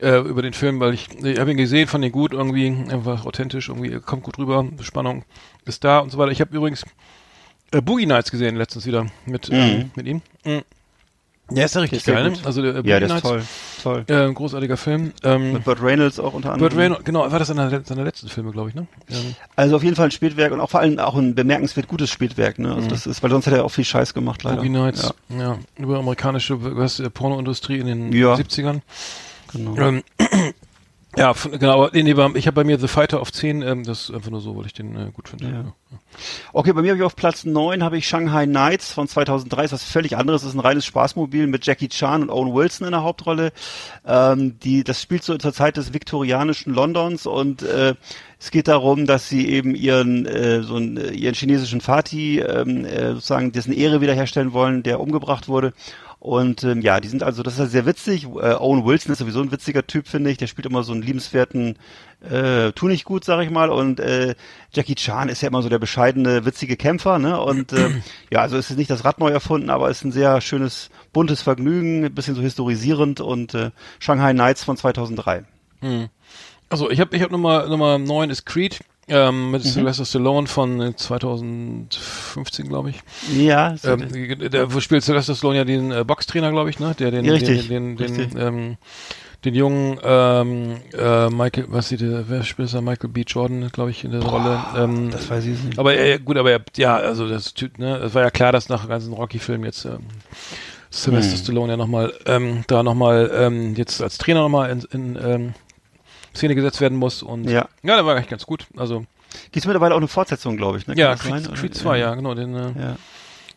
äh, 0.00 0.18
über 0.18 0.42
den 0.42 0.52
Film, 0.54 0.80
weil 0.80 0.94
ich, 0.94 1.08
ich 1.22 1.38
habe 1.38 1.52
ihn 1.52 1.56
gesehen, 1.56 1.86
fand 1.86 2.04
ihn 2.04 2.10
gut, 2.12 2.32
irgendwie 2.32 2.66
einfach 2.90 3.26
authentisch, 3.26 3.68
irgendwie 3.68 3.98
kommt 4.00 4.24
gut 4.24 4.38
rüber, 4.38 4.66
Spannung 4.80 5.24
ist 5.64 5.84
da 5.84 6.00
und 6.00 6.10
so 6.10 6.18
weiter. 6.18 6.32
Ich 6.32 6.40
habe 6.40 6.56
übrigens 6.56 6.84
äh, 7.72 7.80
Boogie 7.80 8.06
Nights 8.06 8.30
gesehen 8.30 8.56
letztens 8.56 8.86
wieder 8.86 9.06
mit, 9.26 9.48
ähm, 9.52 9.90
mit 9.96 10.06
ihm. 10.06 10.22
Mhm. 10.44 10.62
Ja, 11.52 11.64
ist 11.64 11.76
ja 11.76 11.80
richtig 11.82 11.98
Ist 11.98 12.06
geil, 12.06 12.28
ne? 12.30 12.36
Also 12.44 12.60
der 12.60 12.72
äh, 12.72 12.74
Boogie 12.78 12.88
Ja, 12.90 12.98
der 12.98 13.06
ist 13.06 13.14
Nights, 13.24 13.28
toll. 13.28 14.04
Toll. 14.04 14.04
Äh, 14.08 14.32
großartiger 14.32 14.76
Film. 14.76 15.12
Ähm, 15.22 15.52
Mit 15.52 15.64
Burt 15.64 15.80
Reynolds 15.80 16.18
auch 16.18 16.34
unter 16.34 16.52
anderem. 16.52 16.70
Burt 16.70 16.76
Reynolds, 16.80 17.04
genau, 17.04 17.30
war 17.30 17.38
das 17.38 17.50
einer 17.52 17.84
seiner 17.84 18.02
letzten 18.02 18.28
Filme, 18.28 18.50
glaube 18.50 18.70
ich, 18.70 18.74
ne? 18.74 18.88
Ähm, 19.08 19.36
Also 19.54 19.76
auf 19.76 19.84
jeden 19.84 19.94
Fall 19.94 20.06
ein 20.06 20.10
Spätwerk 20.10 20.50
und 20.52 20.58
auch 20.60 20.70
vor 20.70 20.80
allem 20.80 20.98
auch 20.98 21.14
ein 21.14 21.36
bemerkenswert 21.36 21.86
gutes 21.86 22.10
Spätwerk. 22.10 22.58
Ne? 22.58 22.74
Also 22.74 22.88
das 22.88 23.06
ist, 23.06 23.22
weil 23.22 23.30
sonst 23.30 23.46
hätte 23.46 23.58
er 23.58 23.64
auch 23.64 23.70
viel 23.70 23.84
Scheiß 23.84 24.12
gemacht 24.12 24.42
leider. 24.42 24.56
Mhm. 24.56 24.72
Boogie 24.72 24.78
Nights, 24.78 25.14
Ja, 25.28 25.38
ja. 25.38 25.58
über 25.78 26.00
amerikanische 26.00 26.56
was, 26.76 26.98
äh, 26.98 27.10
Pornoindustrie 27.10 27.78
in 27.78 27.86
den 27.86 28.12
Ja. 28.12 28.34
70ern. 28.34 28.80
genau. 29.52 29.76
Ähm, 29.76 30.02
ja, 31.16 31.32
genau, 31.32 31.88
nee, 31.92 32.02
nee, 32.02 32.14
ich 32.34 32.46
habe 32.46 32.54
bei 32.54 32.64
mir 32.64 32.78
The 32.78 32.88
Fighter 32.88 33.20
auf 33.20 33.32
10, 33.32 33.62
ähm, 33.62 33.84
das 33.84 34.04
ist 34.04 34.14
einfach 34.14 34.30
nur 34.30 34.40
so, 34.40 34.56
weil 34.56 34.66
ich 34.66 34.72
den 34.72 34.96
äh, 34.96 35.10
gut 35.12 35.28
finde. 35.28 35.46
Ja. 35.46 35.52
Ja. 35.52 35.98
Okay, 36.52 36.72
bei 36.72 36.82
mir 36.82 36.90
habe 36.90 36.98
ich 36.98 37.04
auf 37.04 37.16
Platz 37.16 37.44
9 37.44 37.82
habe 37.82 37.96
ich 37.98 38.08
Shanghai 38.08 38.46
Nights 38.46 38.92
von 38.92 39.08
2003, 39.08 39.64
ist 39.64 39.72
was 39.72 39.84
völlig 39.84 40.16
anderes, 40.16 40.42
das 40.42 40.50
ist 40.50 40.56
ein 40.56 40.60
reines 40.60 40.84
Spaßmobil 40.84 41.46
mit 41.46 41.64
Jackie 41.66 41.88
Chan 41.88 42.22
und 42.22 42.30
Owen 42.30 42.54
Wilson 42.54 42.86
in 42.86 42.92
der 42.92 43.02
Hauptrolle. 43.02 43.52
Ähm, 44.06 44.58
die, 44.60 44.84
das 44.84 45.00
spielt 45.00 45.22
so 45.22 45.36
zur 45.36 45.52
Zeit 45.52 45.76
des 45.76 45.92
viktorianischen 45.92 46.74
Londons 46.74 47.26
und 47.26 47.62
äh, 47.62 47.94
es 48.38 48.50
geht 48.50 48.68
darum, 48.68 49.06
dass 49.06 49.28
sie 49.28 49.48
eben 49.48 49.74
ihren 49.74 50.26
äh, 50.26 50.62
so 50.62 50.76
einen, 50.76 50.96
äh, 50.98 51.10
ihren 51.12 51.34
chinesischen 51.34 51.80
Vati 51.80 52.40
ähm, 52.40 52.84
äh, 52.84 53.14
sozusagen 53.14 53.52
dessen 53.52 53.72
Ehre 53.72 54.00
wiederherstellen 54.00 54.52
wollen, 54.52 54.82
der 54.82 55.00
umgebracht 55.00 55.48
wurde. 55.48 55.72
Und 56.26 56.64
ähm, 56.64 56.80
ja, 56.80 56.98
die 56.98 57.06
sind 57.06 57.22
also, 57.22 57.44
das 57.44 57.52
ist 57.52 57.60
ja 57.60 57.66
sehr 57.66 57.86
witzig. 57.86 58.24
Äh, 58.24 58.56
Owen 58.56 58.84
Wilson 58.84 59.12
ist 59.12 59.20
sowieso 59.20 59.40
ein 59.40 59.52
witziger 59.52 59.86
Typ, 59.86 60.08
finde 60.08 60.28
ich. 60.28 60.38
Der 60.38 60.48
spielt 60.48 60.66
immer 60.66 60.82
so 60.82 60.92
einen 60.92 61.02
liebenswerten 61.02 61.78
äh, 62.28 62.72
tu 62.72 62.88
nicht 62.88 63.04
gut, 63.04 63.22
sag 63.22 63.44
ich 63.44 63.50
mal. 63.50 63.70
Und 63.70 64.00
äh, 64.00 64.34
Jackie 64.72 64.96
Chan 64.96 65.28
ist 65.28 65.40
ja 65.42 65.46
immer 65.46 65.62
so 65.62 65.68
der 65.68 65.78
bescheidene, 65.78 66.44
witzige 66.44 66.76
Kämpfer, 66.76 67.20
ne? 67.20 67.40
Und 67.40 67.72
äh, 67.72 67.90
ja, 68.32 68.40
also 68.40 68.56
es 68.56 68.70
ist 68.70 68.76
nicht 68.76 68.90
das 68.90 69.04
Rad 69.04 69.20
neu 69.20 69.28
erfunden, 69.28 69.70
aber 69.70 69.88
es 69.88 69.98
ist 69.98 70.04
ein 70.04 70.10
sehr 70.10 70.40
schönes, 70.40 70.90
buntes 71.12 71.42
Vergnügen, 71.42 72.04
ein 72.04 72.12
bisschen 72.12 72.34
so 72.34 72.42
historisierend 72.42 73.20
und 73.20 73.54
äh, 73.54 73.70
Shanghai 74.00 74.32
Nights 74.32 74.64
von 74.64 74.76
2003. 74.76 75.44
Also 76.68 76.90
ich 76.90 76.98
habe 76.98 77.14
ich 77.14 77.22
hab 77.22 77.30
Nummer, 77.30 77.68
Nummer 77.68 78.00
9 78.00 78.30
ist 78.30 78.46
Creed. 78.46 78.80
Ähm, 79.08 79.46
Mhm. 79.46 79.50
mit 79.52 79.62
Sylvester 79.62 80.04
Stallone 80.04 80.46
von 80.48 80.80
äh, 80.80 80.96
2015, 80.96 82.68
glaube 82.68 82.90
ich. 82.90 83.00
Ja, 83.36 83.74
Ähm, 83.84 84.50
der, 84.50 84.72
wo 84.74 84.80
spielt 84.80 85.04
Sylvester 85.04 85.34
Stallone 85.34 85.58
ja 85.58 85.64
den 85.64 85.92
äh, 85.92 86.04
Boxtrainer, 86.04 86.50
glaube 86.50 86.70
ich, 86.70 86.78
ne? 86.80 86.94
Der 86.98 87.10
den, 87.12 87.24
Ja, 87.24 87.32
richtig, 87.34 87.68
den, 87.68 87.96
den, 87.96 87.96
den, 87.96 88.20
richtig. 88.20 88.40
ähm, 88.42 88.76
den 89.44 89.54
jungen 89.54 90.00
ähm, 90.02 90.76
äh, 90.98 91.28
Michael, 91.30 91.66
was 91.68 91.88
sieht 91.90 92.00
der, 92.00 92.28
wer 92.28 92.42
spielt 92.42 92.74
da? 92.74 92.80
Michael 92.80 93.10
B. 93.10 93.22
Jordan, 93.24 93.68
glaube 93.70 93.90
ich, 93.92 94.02
in 94.02 94.10
der 94.10 94.22
Rolle. 94.24 94.58
Ähm, 94.76 95.10
das 95.12 95.30
weiß 95.30 95.44
ich 95.44 95.62
nicht. 95.62 95.78
aber 95.78 95.96
äh, 95.96 96.18
gut, 96.18 96.36
aber 96.36 96.50
er- 96.50 96.64
ja, 96.76 96.96
also 96.96 97.28
das 97.28 97.54
Typ, 97.54 97.78
ne, 97.78 97.98
es 97.98 98.12
war 98.14 98.22
ja 98.22 98.30
klar, 98.30 98.50
dass 98.50 98.68
nach 98.68 98.80
dem 98.82 98.88
ganzen 98.88 99.12
Rocky-Film 99.12 99.64
jetzt 99.64 99.84
ähm, 99.84 100.00
Sylvester 100.90 101.36
Hm. 101.36 101.44
Stallone 101.44 101.72
ja 101.72 101.76
nochmal 101.76 102.12
ähm, 102.26 102.64
da 102.66 102.82
nochmal 102.82 103.30
ähm, 103.32 103.74
jetzt 103.76 104.02
als 104.02 104.18
Trainer 104.18 104.40
nochmal 104.40 104.70
in, 104.70 104.80
in 104.90 105.18
ähm, 105.22 105.54
Szene 106.36 106.54
gesetzt 106.54 106.80
werden 106.80 106.98
muss 106.98 107.22
und 107.22 107.44
Ja. 107.48 107.68
ja, 107.82 107.96
der 107.96 108.06
war 108.06 108.14
eigentlich 108.16 108.28
ganz 108.28 108.46
gut. 108.46 108.66
Also 108.76 109.04
Gibt's 109.52 109.66
mittlerweile 109.66 109.94
auch 109.94 109.98
eine 109.98 110.08
Fortsetzung, 110.08 110.56
glaube 110.56 110.78
ich, 110.78 110.86
ne? 110.86 110.94
Ja, 110.96 111.14
Creed? 111.16 111.52
Creed 111.54 111.74
2, 111.74 111.98
ja, 111.98 112.14
genau, 112.14 112.34
den 112.34 112.54
äh, 112.54 112.72
Ja. 112.80 112.96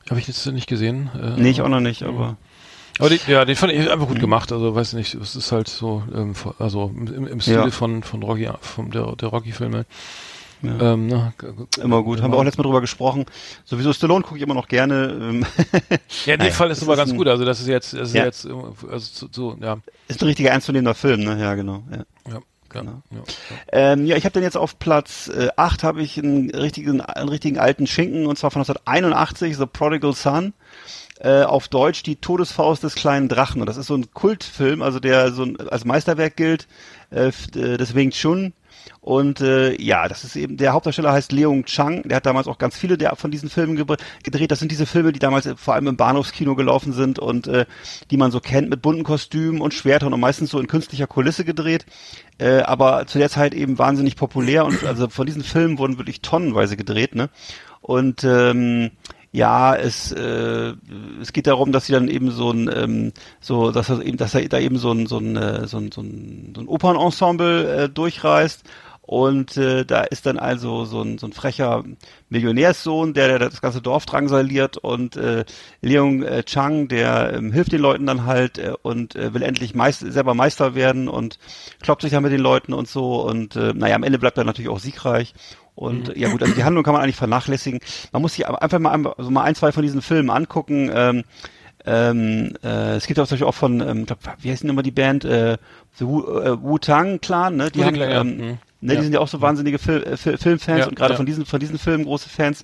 habe 0.09 0.19
ich 0.19 0.27
jetzt 0.27 0.45
nicht 0.47 0.67
gesehen. 0.67 1.09
Äh, 1.15 1.39
Nee, 1.39 1.51
ich 1.51 1.61
auch 1.61 1.69
noch 1.69 1.79
nicht, 1.79 2.03
aber 2.03 2.35
Aber 2.99 3.09
die, 3.09 3.19
ja, 3.27 3.45
den 3.45 3.55
fand 3.55 3.71
ich 3.71 3.89
einfach 3.89 4.07
gut 4.07 4.19
gemacht. 4.19 4.51
Also 4.51 4.75
weiß 4.75 4.93
nicht, 4.93 5.13
es 5.15 5.35
ist 5.37 5.51
halt 5.53 5.69
so, 5.69 6.03
ähm, 6.13 6.33
also 6.57 6.91
im, 6.95 7.27
im 7.27 7.39
Stile 7.39 7.57
Ja. 7.65 7.71
von 7.71 8.03
von 8.03 8.21
Rocky, 8.23 8.49
von 8.59 8.91
der 8.91 9.15
der 9.15 9.29
Rocky-Filme. 9.29 9.85
Ähm, 10.61 11.07
ne, 11.07 11.31
g- 11.37 11.47
g- 11.53 11.81
Immer 11.81 12.03
gut. 12.03 12.21
Haben 12.21 12.33
wir 12.33 12.37
auch 12.37 12.43
letztes 12.43 12.57
Mal 12.57 12.63
drüber 12.65 12.81
gesprochen. 12.81 13.23
Sowieso 13.63 13.93
Stallone 13.93 14.23
gucke 14.23 14.35
ich 14.35 14.41
immer 14.43 14.55
noch 14.55 14.67
gerne. 14.67 15.17
ähm, 15.21 15.45
Ja, 16.25 16.33
in 16.33 16.41
dem 16.41 16.51
Fall 16.51 16.69
ist 16.69 16.79
es 16.79 16.83
aber 16.83 16.93
ist 16.95 16.99
ganz 16.99 17.11
ein- 17.11 17.17
gut. 17.17 17.29
Also 17.29 17.45
das 17.45 17.61
ist 17.61 17.67
jetzt, 17.67 17.93
das 17.93 18.09
ist 18.09 18.15
Ja. 18.15 18.25
jetzt, 18.25 18.43
äh, 18.43 18.49
also 18.91 19.09
so, 19.13 19.29
so 19.31 19.57
ja, 19.61 19.77
Ist 20.09 20.21
ein 20.21 20.25
richtiger 20.25 20.49
ernstzunehmender 20.49 20.95
Film, 20.95 21.21
ne? 21.23 21.39
Ja, 21.39 21.55
genau. 21.55 21.83
Ja. 21.89 22.03
ja, 22.33 22.39
Genau. 22.69 23.01
ja, 23.11 23.17
ja. 23.17 23.23
Ähm, 23.71 24.05
ja, 24.05 24.15
ich 24.15 24.25
habe 24.25 24.33
dann 24.33 24.43
jetzt 24.43 24.57
auf 24.57 24.79
Platz 24.79 25.27
äh, 25.27 25.49
8 25.55 25.83
habe 25.83 26.01
ich 26.01 26.17
einen 26.17 26.49
richtigen, 26.51 27.01
einen 27.01 27.29
richtigen 27.29 27.57
alten 27.57 27.87
Schinken 27.87 28.25
und 28.27 28.37
zwar 28.37 28.51
von 28.51 28.61
1981, 28.61 29.57
The 29.57 29.65
Prodigal 29.65 30.13
Son. 30.13 30.53
Äh, 31.21 31.43
auf 31.43 31.67
Deutsch 31.67 32.03
die 32.03 32.15
Todesfaust 32.15 32.81
des 32.81 32.95
kleinen 32.95 33.27
Drachen. 33.27 33.59
Und 33.59 33.67
das 33.67 33.75
ist 33.75 33.87
so 33.87 33.95
ein 33.95 34.13
Kultfilm, 34.13 34.81
also 34.81 35.01
der 35.01 35.33
so 35.33 35.43
ein, 35.43 35.57
als 35.69 35.83
Meisterwerk 35.83 36.37
gilt, 36.37 36.65
äh, 37.11 37.27
äh, 37.27 37.75
des 37.75 37.93
Wing 37.93 38.11
Chun. 38.11 38.53
Und 39.01 39.41
äh, 39.41 39.79
ja, 39.81 40.07
das 40.07 40.23
ist 40.23 40.35
eben, 40.35 40.57
der 40.57 40.73
Hauptdarsteller 40.73 41.11
heißt 41.11 41.31
Leung 41.31 41.65
Chang, 41.65 42.03
der 42.03 42.17
hat 42.17 42.25
damals 42.25 42.47
auch 42.47 42.57
ganz 42.57 42.77
viele 42.77 42.97
der, 42.97 43.15
von 43.15 43.31
diesen 43.31 43.49
Filmen 43.49 43.75
ge 43.75 43.85
gedreht. 44.23 44.51
Das 44.51 44.59
sind 44.59 44.71
diese 44.71 44.85
Filme, 44.85 45.11
die 45.11 45.19
damals 45.19 45.49
vor 45.55 45.73
allem 45.73 45.87
im 45.87 45.97
Bahnhofskino 45.97 46.55
gelaufen 46.55 46.93
sind 46.93 47.17
und 47.17 47.47
äh, 47.47 47.65
die 48.11 48.17
man 48.17 48.31
so 48.31 48.39
kennt 48.39 48.69
mit 48.69 48.81
bunten 48.81 49.03
Kostümen 49.03 49.61
und 49.61 49.73
Schwertern 49.73 50.13
und 50.13 50.19
meistens 50.19 50.51
so 50.51 50.59
in 50.59 50.67
künstlicher 50.67 51.07
Kulisse 51.07 51.45
gedreht. 51.45 51.85
Äh, 52.37 52.59
aber 52.61 53.07
zu 53.07 53.17
der 53.17 53.29
Zeit 53.29 53.53
eben 53.53 53.79
wahnsinnig 53.79 54.15
populär 54.15 54.65
und 54.65 54.83
also 54.83 55.09
von 55.09 55.25
diesen 55.25 55.43
Filmen 55.43 55.77
wurden 55.77 55.97
wirklich 55.97 56.21
tonnenweise 56.21 56.77
gedreht, 56.77 57.15
ne? 57.15 57.29
Und 57.81 58.23
ähm, 58.23 58.91
ja, 59.31 59.75
es, 59.75 60.11
äh, 60.11 60.73
es 61.21 61.33
geht 61.33 61.47
darum, 61.47 61.71
dass 61.71 61.85
sie 61.85 61.93
dann 61.93 62.07
eben 62.07 62.31
so 62.31 62.51
ein, 62.51 62.69
ähm, 62.73 63.13
so, 63.39 63.71
dass 63.71 63.89
er 63.89 64.01
eben, 64.01 64.17
dass 64.17 64.33
er 64.33 64.47
da 64.49 64.57
eben 64.59 64.77
so 64.77 64.91
ein, 64.91 65.05
so 65.05 65.17
ein, 65.19 65.35
äh, 65.35 65.67
so 65.67 65.77
ein, 65.77 65.91
so 65.91 66.01
ein, 66.01 66.53
so 66.55 66.61
ein 66.61 66.67
Opernensemble 66.67 67.83
äh, 67.83 67.89
durchreist. 67.89 68.63
Und 69.01 69.57
äh, 69.57 69.85
da 69.85 70.01
ist 70.01 70.27
dann 70.27 70.37
also 70.37 70.85
so 70.85 71.01
ein, 71.01 71.17
so 71.17 71.25
ein 71.25 71.33
frecher 71.33 71.83
Millionärssohn, 72.29 73.15
der, 73.15 73.27
der 73.27 73.39
das 73.39 73.59
ganze 73.59 73.81
Dorf 73.81 74.05
drangsaliert 74.05 74.77
und 74.77 75.15
äh, 75.15 75.45
Leung 75.81 76.21
äh, 76.21 76.43
Chang, 76.43 76.87
der 76.89 77.33
ähm, 77.33 77.51
hilft 77.51 77.71
den 77.71 77.81
Leuten 77.81 78.05
dann 78.05 78.25
halt 78.25 78.59
äh, 78.59 78.73
und 78.83 79.15
äh, 79.15 79.33
will 79.33 79.41
endlich 79.41 79.73
meist, 79.73 80.01
selber 80.01 80.35
Meister 80.35 80.75
werden 80.75 81.07
und 81.07 81.39
kloppt 81.81 82.03
sich 82.03 82.11
dann 82.11 82.21
mit 82.21 82.31
den 82.31 82.39
Leuten 82.39 82.71
und 82.71 82.87
so 82.87 83.27
und 83.27 83.55
äh, 83.55 83.73
naja, 83.73 83.95
am 83.95 84.03
Ende 84.03 84.19
bleibt 84.19 84.37
er 84.37 84.43
natürlich 84.43 84.69
auch 84.69 84.77
siegreich. 84.77 85.33
Und 85.79 86.15
ja 86.17 86.27
gut, 86.29 86.41
also 86.43 86.53
die 86.53 86.63
Handlung 86.65 86.83
kann 86.83 86.93
man 86.93 87.01
eigentlich 87.01 87.15
vernachlässigen. 87.15 87.79
Man 88.11 88.21
muss 88.21 88.33
sich 88.33 88.45
einfach 88.47 88.79
mal, 88.79 88.91
ein- 88.91 89.07
also 89.07 89.31
mal 89.31 89.43
ein, 89.43 89.55
zwei 89.55 89.71
von 89.71 89.81
diesen 89.81 90.01
Filmen 90.01 90.29
angucken. 90.29 90.91
Ähm, 90.93 91.23
ähm, 91.85 92.53
äh, 92.63 92.95
es 92.97 93.07
gibt 93.07 93.17
auch 93.19 93.25
zum 93.27 93.35
Beispiel 93.35 93.47
auch 93.47 93.55
von, 93.55 93.79
ähm, 93.79 94.05
glaub, 94.05 94.19
wie 94.41 94.51
heißt 94.51 94.63
denn 94.63 94.69
immer 94.69 94.83
die 94.83 94.91
Band? 94.91 95.23
Äh, 95.23 95.57
The 95.97 96.05
Wu, 96.05 96.21
äh, 96.39 96.61
Wu-Tang 96.61 97.21
Clan, 97.21 97.55
ne? 97.55 97.71
Die 97.71 97.85
haben, 97.85 97.95
ähm, 97.95 98.27
Mhm. 98.37 98.57
ne, 98.81 98.93
Ja. 98.93 98.95
die 98.99 99.03
sind 99.03 99.13
ja 99.13 99.19
auch 99.21 99.29
so 99.29 99.39
wahnsinnige 99.39 99.79
Fil 99.79 100.03
äh, 100.03 100.17
Fil 100.17 100.37
Filmfans 100.37 100.79
Ja, 100.79 100.87
und 100.87 100.95
gerade 100.95 101.13
ja. 101.13 101.17
von 101.17 101.25
diesen 101.25 101.45
von 101.45 101.59
diesen 101.61 101.79
Filmen 101.79 102.03
große 102.03 102.27
Fans. 102.27 102.63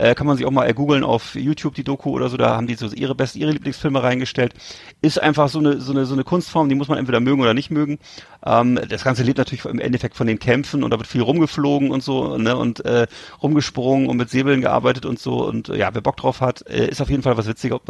Äh, 0.00 0.14
kann 0.14 0.26
man 0.26 0.38
sich 0.38 0.46
auch 0.46 0.50
mal 0.50 0.66
äh, 0.66 0.72
googeln 0.72 1.04
auf 1.04 1.34
YouTube 1.34 1.74
die 1.74 1.84
Doku 1.84 2.10
oder 2.10 2.30
so. 2.30 2.38
Da 2.38 2.56
haben 2.56 2.66
die 2.66 2.74
so 2.74 2.86
ihre 2.86 3.14
besten, 3.14 3.38
ihre 3.38 3.50
Lieblingsfilme 3.50 4.02
reingestellt. 4.02 4.54
Ist 5.02 5.20
einfach 5.20 5.50
so 5.50 5.58
eine 5.58 5.78
so 5.78 5.92
eine 5.92 6.06
so 6.06 6.14
eine 6.14 6.24
Kunstform, 6.24 6.70
die 6.70 6.74
muss 6.74 6.88
man 6.88 6.96
entweder 6.96 7.20
mögen 7.20 7.42
oder 7.42 7.52
nicht 7.52 7.70
mögen. 7.70 7.98
Ähm, 8.44 8.80
das 8.88 9.04
Ganze 9.04 9.22
lebt 9.24 9.36
natürlich 9.36 9.66
im 9.66 9.78
Endeffekt 9.78 10.16
von 10.16 10.26
den 10.26 10.38
Kämpfen 10.38 10.82
und 10.84 10.90
da 10.90 10.98
wird 10.98 11.06
viel 11.06 11.20
rumgeflogen 11.20 11.90
und 11.90 12.02
so 12.02 12.38
ne 12.38 12.56
und 12.56 12.82
äh, 12.86 13.08
rumgesprungen 13.42 14.08
und 14.08 14.16
mit 14.16 14.30
Säbeln 14.30 14.62
gearbeitet 14.62 15.04
und 15.04 15.18
so 15.18 15.46
und 15.46 15.68
äh, 15.68 15.76
ja, 15.76 15.92
wer 15.92 16.00
Bock 16.00 16.16
drauf 16.16 16.40
hat, 16.40 16.66
äh, 16.66 16.86
ist 16.86 17.02
auf 17.02 17.10
jeden 17.10 17.22
Fall 17.22 17.36
was 17.36 17.46
Witziges, 17.46 17.80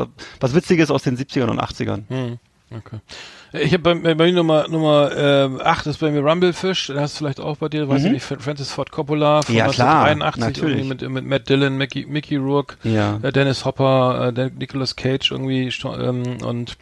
was 0.40 0.54
Witziges 0.54 0.90
aus 0.90 1.04
den 1.04 1.16
70ern 1.16 1.48
und 1.48 1.60
80ern. 1.60 2.08
Hm, 2.08 2.38
okay. 2.76 2.98
Ich 3.52 3.72
habe 3.72 3.94
bei, 3.96 4.14
bei 4.14 4.26
mir 4.26 4.32
Nummer 4.32 4.68
Nummer 4.68 5.10
äh, 5.16 5.62
8 5.62 5.86
ist 5.86 5.98
bei 5.98 6.10
mir 6.10 6.20
Rumblefish, 6.20 6.86
den 6.86 7.00
hast 7.00 7.14
du 7.14 7.18
vielleicht 7.18 7.40
auch 7.40 7.56
bei 7.56 7.68
dir, 7.68 7.88
weiß 7.88 8.04
ich 8.04 8.12
nicht, 8.12 8.22
Francis 8.24 8.70
Ford 8.70 8.92
Coppola 8.92 9.42
von 9.42 9.52
Mhm. 9.52 9.58
Ja, 9.58 9.68
klar, 9.68 10.04
1983 10.04 10.62
irgendwie 10.62 10.84
natürlich. 10.84 11.02
mit, 11.02 11.10
mit 11.10 11.26
Matt 11.26 11.48
Dillon, 11.48 11.76
Mickey, 11.76 12.06
Mickey 12.06 12.36
Rourke, 12.36 12.76
Ja. 12.84 13.18
äh, 13.22 13.32
Dennis 13.32 13.64
Hopper, 13.64 14.32
äh, 14.36 14.50
Nicolas 14.56 14.94
Cage 14.94 15.32
irgendwie 15.32 15.72
ähm, 15.84 16.38
und 16.44 16.76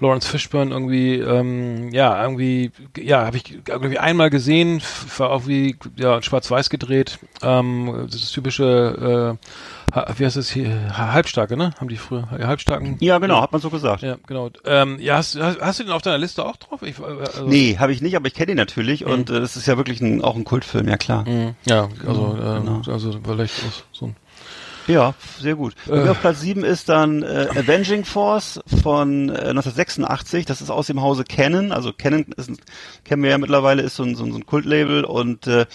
Lawrence 0.00 0.28
Fishburne 0.28 0.72
irgendwie, 0.72 1.14
ähm, 1.16 1.90
ja, 1.92 2.20
irgendwie, 2.20 2.72
ja, 2.96 3.24
habe 3.26 3.36
ich 3.36 3.58
irgendwie 3.68 3.98
einmal 3.98 4.30
gesehen, 4.30 4.82
war 5.18 5.30
auch 5.30 5.46
wie, 5.46 5.76
ja, 5.96 6.20
schwarz-weiß 6.20 6.68
gedreht, 6.70 7.18
ähm, 7.42 8.08
das 8.10 8.32
typische, 8.32 9.36
äh, 9.40 9.46
wie 10.16 10.24
heißt 10.24 10.36
das 10.36 10.50
hier, 10.50 10.96
Ha- 10.96 11.12
Halbstarke, 11.12 11.56
ne? 11.56 11.72
Haben 11.78 11.88
die 11.88 11.96
früher, 11.96 12.30
Halbstarken? 12.30 12.96
Ja, 13.00 13.18
genau, 13.18 13.40
hat 13.40 13.52
man 13.52 13.60
so 13.60 13.70
gesagt. 13.70 14.02
Ja, 14.02 14.16
genau. 14.26 14.50
Ähm, 14.64 14.98
ja, 15.00 15.16
hast, 15.16 15.38
hast, 15.40 15.60
hast 15.60 15.80
du 15.80 15.84
den 15.84 15.92
auf 15.92 16.02
deiner 16.02 16.18
Liste 16.18 16.44
auch 16.44 16.56
drauf? 16.56 16.82
Ich, 16.82 16.98
äh, 16.98 17.02
also, 17.04 17.46
Nee, 17.46 17.76
habe 17.78 17.92
ich 17.92 18.02
nicht, 18.02 18.16
aber 18.16 18.26
ich 18.26 18.34
kenne 18.34 18.52
ihn 18.52 18.56
natürlich 18.56 19.04
und 19.06 19.30
äh, 19.30 19.40
das 19.40 19.56
ist 19.56 19.66
ja 19.66 19.76
wirklich 19.76 20.00
ein, 20.00 20.22
auch 20.22 20.36
ein 20.36 20.44
Kultfilm, 20.44 20.88
ja 20.88 20.96
klar. 20.96 21.28
Mhm. 21.28 21.54
Ja, 21.66 21.88
also, 22.06 22.36
äh, 22.38 22.60
genau. 22.60 22.82
also 22.86 23.18
vielleicht 23.24 23.54
so 23.92 24.06
ein. 24.06 24.16
Ja, 24.88 25.14
sehr 25.38 25.54
gut. 25.54 25.74
Mir 25.86 26.10
auf 26.10 26.20
Platz 26.20 26.40
7 26.40 26.64
ist 26.64 26.88
dann 26.88 27.22
äh, 27.22 27.46
Avenging 27.54 28.06
Force 28.06 28.58
von 28.82 29.28
äh, 29.28 29.50
1986. 29.50 30.46
Das 30.46 30.62
ist 30.62 30.70
aus 30.70 30.86
dem 30.86 31.02
Hause 31.02 31.24
Canon. 31.24 31.72
Also 31.72 31.92
Canon 31.92 32.24
ist, 32.36 32.50
kennen 33.04 33.22
wir 33.22 33.30
ja 33.30 33.38
mittlerweile, 33.38 33.82
ist 33.82 33.96
so 33.96 34.02
ein, 34.02 34.14
so 34.14 34.24
ein, 34.24 34.32
so 34.32 34.38
ein 34.38 34.46
Kultlabel 34.46 35.04
und 35.04 35.46
äh, 35.46 35.66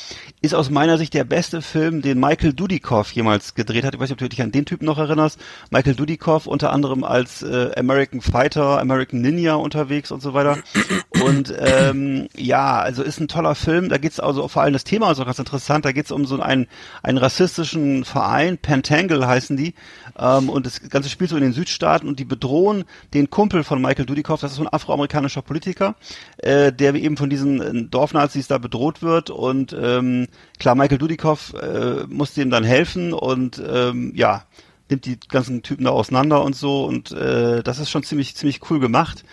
ist 0.42 0.56
aus 0.56 0.72
meiner 0.72 0.98
Sicht 0.98 1.14
der 1.14 1.26
beste 1.26 1.62
Film, 1.62 2.02
den 2.02 2.20
Michael 2.20 2.54
Dudikoff 2.54 3.12
jemals 3.12 3.54
gedreht 3.54 3.86
hat. 3.86 3.94
Ich 3.94 4.00
weiß 4.00 4.10
nicht, 4.10 4.14
ob 4.14 4.18
du 4.18 4.30
dich 4.30 4.42
an 4.42 4.52
den 4.52 4.66
Typen 4.66 4.86
noch 4.86 4.98
erinnerst. 4.98 5.40
Michael 5.70 5.94
Dudikoff 5.94 6.48
unter 6.48 6.74
anderem 6.74 7.04
als 7.04 7.44
äh, 7.44 7.72
American 7.78 8.20
Fighter, 8.20 8.80
American 8.80 9.22
Ninja 9.22 9.54
unterwegs 9.54 10.12
und 10.12 10.24
so 10.24 10.34
weiter. 10.34 10.58
Und 11.24 11.54
ähm, 11.60 12.28
ja, 12.36 12.80
also 12.80 13.04
ist 13.04 13.20
ein 13.20 13.28
toller 13.28 13.54
Film. 13.54 13.90
Da 13.90 13.98
geht's 14.00 14.20
also 14.20 14.48
vor 14.48 14.64
allem 14.64 14.74
das 14.74 14.84
Thema 14.84 15.12
ist 15.12 15.20
auch 15.20 15.26
ganz 15.26 15.38
interessant. 15.38 15.86
Da 15.86 15.92
geht's 15.92 16.12
um 16.12 16.26
so 16.26 16.42
einen, 16.42 16.68
einen 17.04 17.20
rassistischen 17.20 18.06
Verein, 18.06 18.58
Pentangle 19.04 19.28
heißen 19.28 19.58
die. 19.58 19.74
Ähm, 20.18 20.50
und 20.50 20.66
das 20.66 20.82
Ganze 20.90 21.10
spielt 21.10 21.30
so 21.30 21.36
in 21.36 21.44
den 21.44 21.54
Südstaaten 21.54 22.08
und 22.08 22.20
die 22.20 22.26
bedrohen 22.26 22.86
den 23.14 23.30
Kumpel 23.30 23.64
von 23.64 23.82
Michael 23.82 24.06
Dudikoff, 24.06 24.42
das 24.42 24.52
ist 24.52 24.58
so 24.58 24.64
ein 24.64 24.74
afroamerikanischer 24.74 25.42
Politiker, 25.42 25.96
äh, 26.38 26.72
der 26.72 26.96
eben 26.96 27.18
von 27.18 27.30
diesen 27.30 27.62
äh, 27.62 27.84
Dorfnazis 27.90 28.48
da 28.48 28.58
bedroht 28.58 29.02
wird. 29.02 29.30
Und 29.30 29.76
ähm, 29.80 30.28
klar, 30.60 30.76
Michael 30.76 30.98
Dudikoff 30.98 31.54
äh, 31.54 32.06
muss 32.08 32.34
dem 32.34 32.50
dann 32.50 32.64
helfen 32.64 33.14
und 33.14 33.62
ähm, 33.66 34.14
ja, 34.16 34.44
nimmt 34.90 35.06
die 35.06 35.20
ganzen 35.28 35.64
Typen 35.64 35.86
da 35.86 35.92
auseinander 35.92 36.44
und 36.44 36.56
so 36.56 36.86
und 36.86 37.12
äh, 37.12 37.64
das 37.64 37.80
ist 37.80 37.90
schon 37.90 38.04
ziemlich 38.04 38.36
ziemlich 38.36 38.70
cool 38.70 38.80
gemacht. 38.80 39.24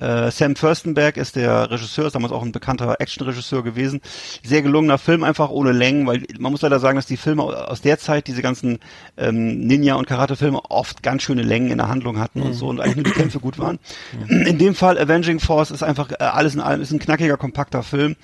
Äh, 0.00 0.30
Sam 0.30 0.56
Furstenberg 0.56 1.16
ist 1.16 1.36
der 1.36 1.70
Regisseur, 1.70 2.06
ist 2.06 2.14
damals 2.14 2.32
auch 2.32 2.42
ein 2.42 2.52
bekannter 2.52 2.96
Actionregisseur 3.00 3.62
gewesen. 3.62 4.00
Sehr 4.42 4.62
gelungener 4.62 4.98
Film, 4.98 5.24
einfach 5.24 5.50
ohne 5.50 5.72
Längen, 5.72 6.06
weil 6.06 6.24
man 6.38 6.52
muss 6.52 6.62
leider 6.62 6.80
sagen, 6.80 6.96
dass 6.96 7.06
die 7.06 7.16
Filme 7.16 7.42
aus 7.42 7.80
der 7.80 7.98
Zeit, 7.98 8.26
diese 8.26 8.42
ganzen 8.42 8.78
ähm, 9.16 9.66
Ninja- 9.66 9.94
und 9.94 10.06
Karate-Filme, 10.06 10.60
oft 10.70 11.02
ganz 11.02 11.22
schöne 11.22 11.42
Längen 11.42 11.70
in 11.70 11.78
der 11.78 11.88
Handlung 11.88 12.18
hatten 12.18 12.42
und 12.42 12.54
so 12.54 12.68
und 12.68 12.80
eigentlich 12.80 12.96
nur 12.96 13.04
die 13.04 13.12
Kämpfe 13.12 13.40
gut 13.40 13.58
waren. 13.58 13.78
In 14.28 14.58
dem 14.58 14.74
Fall 14.74 14.98
Avenging 14.98 15.40
Force 15.40 15.70
ist 15.70 15.82
einfach 15.82 16.10
äh, 16.12 16.16
alles 16.24 16.54
in 16.54 16.60
allem, 16.60 16.80
ist 16.80 16.92
ein 16.92 16.98
knackiger, 16.98 17.36
kompakter 17.36 17.82
Film. 17.82 18.16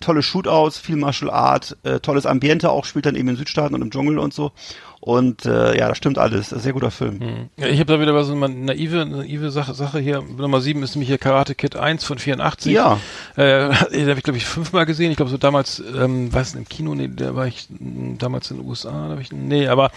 Tolle 0.00 0.22
Shootouts, 0.22 0.78
viel 0.78 0.96
Martial 0.96 1.30
Art, 1.30 1.76
äh, 1.82 2.00
tolles 2.00 2.26
Ambiente 2.26 2.70
auch, 2.70 2.84
spielt 2.84 3.06
dann 3.06 3.14
eben 3.14 3.28
in 3.28 3.36
Südstaaten 3.36 3.74
und 3.74 3.82
im 3.82 3.90
Dschungel 3.90 4.18
und 4.18 4.32
so. 4.32 4.52
Und 5.00 5.46
äh, 5.46 5.76
ja, 5.76 5.88
das 5.88 5.98
stimmt 5.98 6.16
alles. 6.16 6.50
Sehr 6.50 6.72
guter 6.72 6.92
Film. 6.92 7.48
Ja, 7.56 7.66
ich 7.66 7.80
habe 7.80 7.92
da 7.92 8.00
wieder 8.00 8.22
so 8.22 8.34
eine 8.34 8.48
naive, 8.48 9.04
naive 9.04 9.50
Sache, 9.50 9.74
Sache 9.74 9.98
hier. 9.98 10.22
Nummer 10.22 10.60
7 10.60 10.80
ist 10.84 10.94
nämlich 10.94 11.08
hier 11.08 11.18
Karate 11.18 11.56
Kid 11.56 11.74
1 11.74 12.04
von 12.04 12.18
84. 12.18 12.72
Ja. 12.72 13.00
Äh, 13.34 13.70
den 13.92 14.08
habe 14.08 14.18
ich, 14.18 14.22
glaube 14.22 14.36
ich, 14.36 14.44
fünfmal 14.44 14.86
gesehen. 14.86 15.10
Ich 15.10 15.16
glaube, 15.16 15.32
so 15.32 15.38
damals, 15.38 15.82
ähm, 15.96 16.26
nicht, 16.26 16.54
im 16.54 16.68
Kino, 16.68 16.94
nee, 16.94 17.10
da 17.12 17.34
war 17.34 17.48
ich 17.48 17.66
mh, 17.68 18.18
damals 18.18 18.52
in 18.52 18.58
den 18.58 18.66
USA, 18.66 19.08
da 19.08 19.14
hab 19.14 19.20
ich, 19.20 19.32
nee, 19.32 19.66
aber 19.66 19.90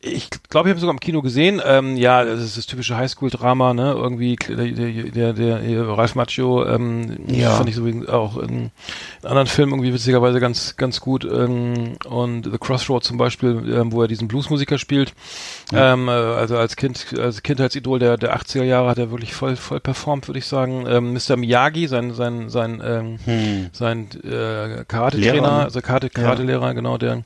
ich 0.00 0.28
glaube, 0.48 0.68
ich 0.68 0.72
habe 0.72 0.80
sogar 0.80 0.94
im 0.94 1.00
Kino 1.00 1.22
gesehen. 1.22 1.60
Ähm, 1.64 1.96
ja, 1.96 2.24
das 2.24 2.40
ist 2.40 2.56
das 2.56 2.66
typische 2.66 2.96
Highschool-Drama, 2.96 3.74
ne? 3.74 3.92
Irgendwie 3.92 4.36
der, 4.36 4.66
der, 4.66 5.32
der, 5.32 5.58
der, 5.60 5.88
Ralph 5.88 6.14
Macchio, 6.14 6.64
ähm, 6.66 7.18
Ja. 7.26 7.56
fand 7.56 7.68
ich 7.68 7.74
so 7.74 7.84
auch 8.08 8.36
in, 8.36 8.70
anderen 9.22 9.46
Filmen 9.46 9.72
irgendwie 9.72 9.92
witzigerweise 9.92 10.40
ganz, 10.40 10.76
ganz 10.76 11.00
gut. 11.00 11.24
Ähm, 11.24 11.96
und 12.08 12.44
The 12.44 12.58
Crossroad 12.58 13.02
zum 13.02 13.16
Beispiel, 13.16 13.62
ähm, 13.74 13.92
wo 13.92 14.02
er 14.02 14.08
diesen 14.08 14.28
Bluesmusiker 14.28 14.78
spielt. 14.78 15.14
Ähm, 15.72 16.08
äh, 16.08 16.12
also 16.12 16.56
als 16.56 16.76
Kind, 16.76 17.14
als 17.18 17.42
Kindheitsidol 17.42 17.98
der, 17.98 18.16
der 18.16 18.36
80er 18.36 18.64
Jahre 18.64 18.90
hat 18.90 18.98
er 18.98 19.10
wirklich 19.10 19.34
voll, 19.34 19.56
voll 19.56 19.80
performt, 19.80 20.28
würde 20.28 20.38
ich 20.38 20.46
sagen. 20.46 20.86
Ähm, 20.88 21.12
Mr. 21.14 21.36
Miyagi, 21.36 21.88
sein, 21.88 22.12
sein, 22.14 22.48
sein, 22.50 22.82
ähm, 22.84 23.70
sein 23.72 24.08
äh, 24.22 24.84
Karate-Trainer, 24.86 25.58
ne? 25.58 25.64
also 25.64 25.80
Karate, 25.80 26.10
Karate-Lehrer, 26.10 26.74
genau, 26.74 26.98
der 26.98 27.24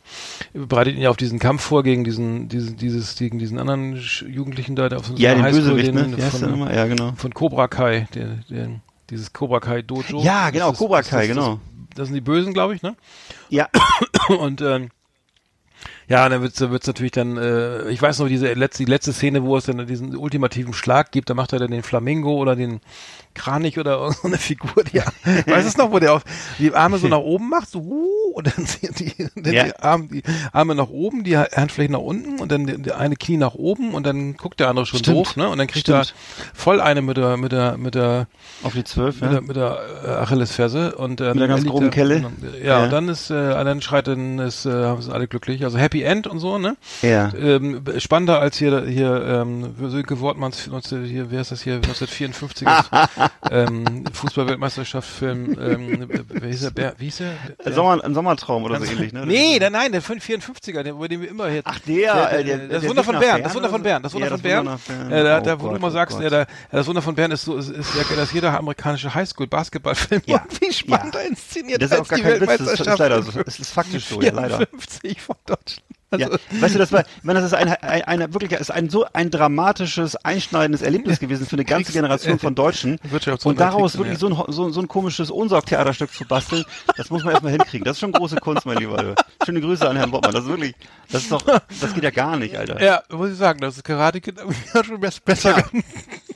bereitet 0.54 0.94
ihn 0.94 1.02
ja 1.02 1.10
auf 1.10 1.16
diesen 1.16 1.38
Kampf 1.38 1.62
vor 1.62 1.82
gegen 1.82 2.04
diesen, 2.04 2.48
diesen, 2.52 2.76
dieses, 2.76 3.16
gegen 3.16 3.38
diesen 3.38 3.58
anderen 3.58 3.96
Jugendlichen 4.28 4.76
da, 4.76 4.88
der 4.88 4.98
auf 4.98 5.06
so 5.06 5.14
Ja, 5.16 5.34
den 5.34 5.42
Bösewicht, 5.42 5.92
ne? 5.92 6.02
den 6.04 6.16
Wie 6.16 6.22
heißt 6.22 6.34
der 6.34 6.48
von, 6.48 6.50
nochmal? 6.50 6.74
Ja, 6.74 6.86
genau. 6.86 7.12
von 7.16 7.32
Cobra 7.34 7.68
Kai, 7.68 8.06
der, 8.14 8.38
der, 8.48 8.80
dieses 9.10 9.32
Cobra 9.32 9.60
Kai 9.60 9.82
Dojo. 9.82 10.22
Ja, 10.22 10.50
genau, 10.50 10.70
Das 10.70 10.78
Cobra 10.78 11.02
Kai, 11.02 11.26
das, 11.26 11.36
genau. 11.36 11.50
Das, 11.54 11.96
das 11.96 12.08
sind 12.08 12.14
die 12.14 12.20
Bösen, 12.20 12.52
glaube 12.54 12.74
ich, 12.74 12.82
ne? 12.82 12.94
Ja, 13.48 13.68
Und 14.28 14.60
ähm, 14.62 14.90
Ja, 16.08 16.24
und 16.24 16.30
dann 16.32 16.42
wird's, 16.42 16.60
wird's 16.60 16.86
natürlich 16.86 17.12
dann, 17.12 17.36
äh, 17.36 17.88
ich 17.90 18.02
weiß 18.02 18.18
noch, 18.18 18.28
diese 18.28 18.52
letzte, 18.54 18.84
die 18.84 18.90
letzte 18.90 19.12
Szene, 19.12 19.42
wo 19.44 19.56
es 19.56 19.64
dann 19.66 19.86
diesen 19.86 20.16
ultimativen 20.16 20.74
Schlag 20.74 21.12
gibt, 21.12 21.30
da 21.30 21.34
macht 21.34 21.52
er 21.52 21.58
dann 21.58 21.70
den 21.70 21.82
Flamingo 21.82 22.34
oder 22.36 22.56
den 22.56 22.80
Kranich 23.34 23.78
oder 23.78 23.92
irgendeine 24.00 24.36
Figur, 24.38 24.84
die, 24.84 24.98
weißt 25.24 25.46
du 25.46 25.68
es 25.68 25.76
noch, 25.76 25.90
wo 25.92 25.98
der 25.98 26.14
auf, 26.14 26.22
die 26.58 26.74
Arme 26.74 26.98
so 26.98 27.08
nach 27.08 27.18
oben 27.18 27.48
macht, 27.48 27.70
so, 27.70 27.78
uh, 27.78 28.32
und 28.34 28.46
dann 28.46 28.66
die, 28.82 29.14
die, 29.14 29.28
dann 29.36 29.54
Ja. 29.54 29.64
die, 29.64 29.76
Arme, 29.76 30.08
die 30.08 30.22
Arme 30.52 30.74
nach 30.74 30.88
oben, 30.90 31.24
die 31.24 31.36
Handflächen 31.38 31.92
nach 31.92 32.00
unten 32.00 32.40
und 32.40 32.52
dann 32.52 32.66
die 32.66 32.92
eine 32.92 33.16
Knie 33.16 33.36
nach 33.38 33.54
oben 33.54 33.94
und 33.94 34.04
dann 34.06 34.36
guckt 34.36 34.60
der 34.60 34.68
andere 34.68 34.84
schon 34.86 34.98
Stimmt. 34.98 35.16
doof, 35.16 35.36
ne, 35.36 35.48
und 35.48 35.58
dann 35.58 35.66
kriegt 35.66 35.86
Stimmt. 35.86 36.14
er 36.14 36.52
voll 36.58 36.80
eine 36.80 37.00
mit 37.00 37.16
der, 37.16 37.36
mit 37.36 37.52
der, 37.52 37.78
mit 37.78 37.94
der, 37.94 38.26
Auf 38.64 38.72
die 38.74 38.84
zwölf, 38.84 39.20
mit 39.20 39.24
ja. 39.24 39.30
der, 39.30 39.40
mit 39.42 39.56
der 39.56 39.78
äh, 40.04 40.08
Achillesferse 40.10 40.94
und 40.96 41.20
ähm, 41.20 41.28
Mit 41.28 41.40
der 41.40 41.48
ganz 41.48 41.64
groben 41.64 41.90
Kelle. 41.90 42.30
Ja, 42.62 42.78
Ja. 42.78 42.84
und 42.84 42.90
dann 42.92 43.08
ist, 43.08 43.30
äh, 43.30 43.34
dann 43.64 43.80
schreit 43.80 44.08
dann 44.08 44.38
ist, 44.40 44.66
äh, 44.66 44.96
sind 45.00 45.12
alle 45.12 45.28
glücklich. 45.28 45.64
Also 45.64 45.78
Happy 45.78 45.91
End 46.00 46.26
und 46.26 46.38
so, 46.38 46.56
ne? 46.56 46.76
Ja. 47.02 47.30
Ähm, 47.34 47.82
spannender 47.98 48.40
als 48.40 48.56
hier 48.56 48.86
hier 48.86 49.22
ähm, 49.26 49.74
Sönke 49.90 50.20
Wortmanns 50.20 50.66
19, 50.68 51.04
hier, 51.04 51.30
wer 51.30 51.42
ist 51.42 51.50
das 51.52 51.60
hier 51.62 51.74
1954 51.74 52.66
ähm, 53.50 54.04
Fußballweltmeisterschaft 54.12 55.08
Film 55.08 55.56
ähm, 55.60 56.08
wie 56.30 56.46
hieß 56.48 56.72
der 56.74 56.94
wie 56.98 57.04
hieß 57.04 57.18
der? 57.18 57.32
Ein, 57.64 57.74
Sommer, 57.74 58.02
ein 58.04 58.14
Sommertraum 58.14 58.64
oder 58.64 58.78
so 58.80 58.84
ähnlich, 58.90 59.12
ne? 59.12 59.26
Nee, 59.26 59.58
der, 59.58 59.68
nein, 59.70 59.92
der 59.92 60.02
54er, 60.02 60.82
der, 60.82 60.92
über 60.92 61.08
den 61.08 61.20
wir 61.20 61.28
immer 61.28 61.48
hier. 61.48 61.62
Ach, 61.64 61.78
der, 61.80 62.32
äh, 62.32 62.44
der- 62.44 62.58
das 62.68 62.80
der 62.80 62.88
Wunder 62.90 63.04
von 63.04 63.18
Bern, 63.18 63.42
das 63.42 63.54
Wunder 63.54 63.68
von? 63.68 63.82
Bern, 63.82 64.02
das 64.02 64.14
Wunder 64.14 64.28
von 64.28 64.42
das 64.42 64.42
Bern. 64.42 64.78
Äh, 65.10 65.24
da, 65.24 65.38
Oh 65.38 65.44
da, 65.44 65.60
wo 65.60 65.68
du 65.72 65.78
mal 65.78 65.88
oh 65.88 65.90
sagst, 65.90 66.20
ja, 66.20 66.30
da, 66.30 66.46
das 66.70 66.86
Wunder 66.86 67.02
von 67.02 67.14
Bern 67.14 67.30
ist 67.32 67.44
so, 67.44 67.56
ist, 67.56 67.68
ist 67.70 67.94
ja, 67.94 68.16
dass 68.16 68.32
jeder 68.32 68.56
amerikanische 68.56 69.12
Highschool-Basketballfilm 69.14 70.22
Ja. 70.26 70.44
irgendwie 70.48 70.72
spannender 70.72 71.22
Ja. 71.22 71.28
inszeniert 71.28 71.82
Das 71.82 71.90
ist 71.90 71.98
auch 72.00 72.08
gar 72.08 72.16
die 72.18 72.22
kein 72.22 72.40
Witz, 72.40 72.48
das 72.58 72.60
ist, 72.60 72.80
ist 72.86 72.98
leider 72.98 73.22
so. 73.22 73.40
Es 73.46 73.58
ist 73.58 73.70
faktisch 73.72 74.06
so, 74.06 74.20
ja, 74.20 74.32
leider. 74.32 74.58
54 74.58 75.20
von 75.20 75.36
Deutschland. 75.46 75.81
Also, 76.10 76.26
Ja, 76.30 76.38
weißt 76.60 76.74
du, 76.74 76.78
das 76.78 76.92
war, 76.92 77.00
ich 77.00 77.24
meine, 77.24 77.40
das 77.40 77.52
ist 77.52 77.54
ein, 77.54 77.68
ein, 77.68 78.02
eine, 78.02 78.34
wirklich, 78.34 78.52
ist 78.52 78.70
ein 78.70 78.90
so 78.90 79.06
ein 79.12 79.30
dramatisches, 79.30 80.16
einschneidendes 80.16 80.82
Erlebnis 80.82 81.18
gewesen 81.20 81.46
für 81.46 81.56
eine 81.56 81.64
ganze 81.64 81.84
Kriegs- 81.84 81.94
Generation 81.94 82.38
von 82.38 82.54
Deutschen. 82.54 82.98
Wirtschafts- 83.10 83.46
Und 83.46 83.58
daraus 83.60 83.96
wirklich 83.96 84.18
so 84.18 84.28
ein, 84.28 84.52
so, 84.52 84.70
so 84.70 84.80
ein 84.80 84.88
komisches 84.88 85.30
Unsorgtheaterstück 85.30 86.12
zu 86.12 86.26
basteln, 86.26 86.64
das 86.96 87.08
muss 87.10 87.24
man 87.24 87.32
erstmal 87.32 87.52
hinkriegen. 87.52 87.84
Das 87.84 87.96
ist 87.96 88.00
schon 88.00 88.12
große 88.12 88.36
Kunst, 88.36 88.66
mein 88.66 88.76
Lieber. 88.78 89.14
Schöne 89.46 89.60
Grüße 89.62 89.88
an 89.88 89.96
Herrn 89.96 90.10
Bottmann. 90.10 90.32
Das 90.34 90.44
ist 90.44 90.50
wirklich, 90.50 90.74
das 91.10 91.22
ist 91.22 91.32
doch, 91.32 91.42
das 91.42 91.94
geht 91.94 92.04
ja 92.04 92.10
gar 92.10 92.36
nicht, 92.36 92.56
Alter. 92.58 92.82
ja, 92.82 93.02
muss 93.10 93.30
ich 93.30 93.38
sagen, 93.38 93.60
das 93.60 93.76
ist 93.76 93.84
Karate 93.84 94.20
Kid 94.20 94.38
schon 94.84 95.00
besser. 95.24 95.58
Ja. 95.58 95.64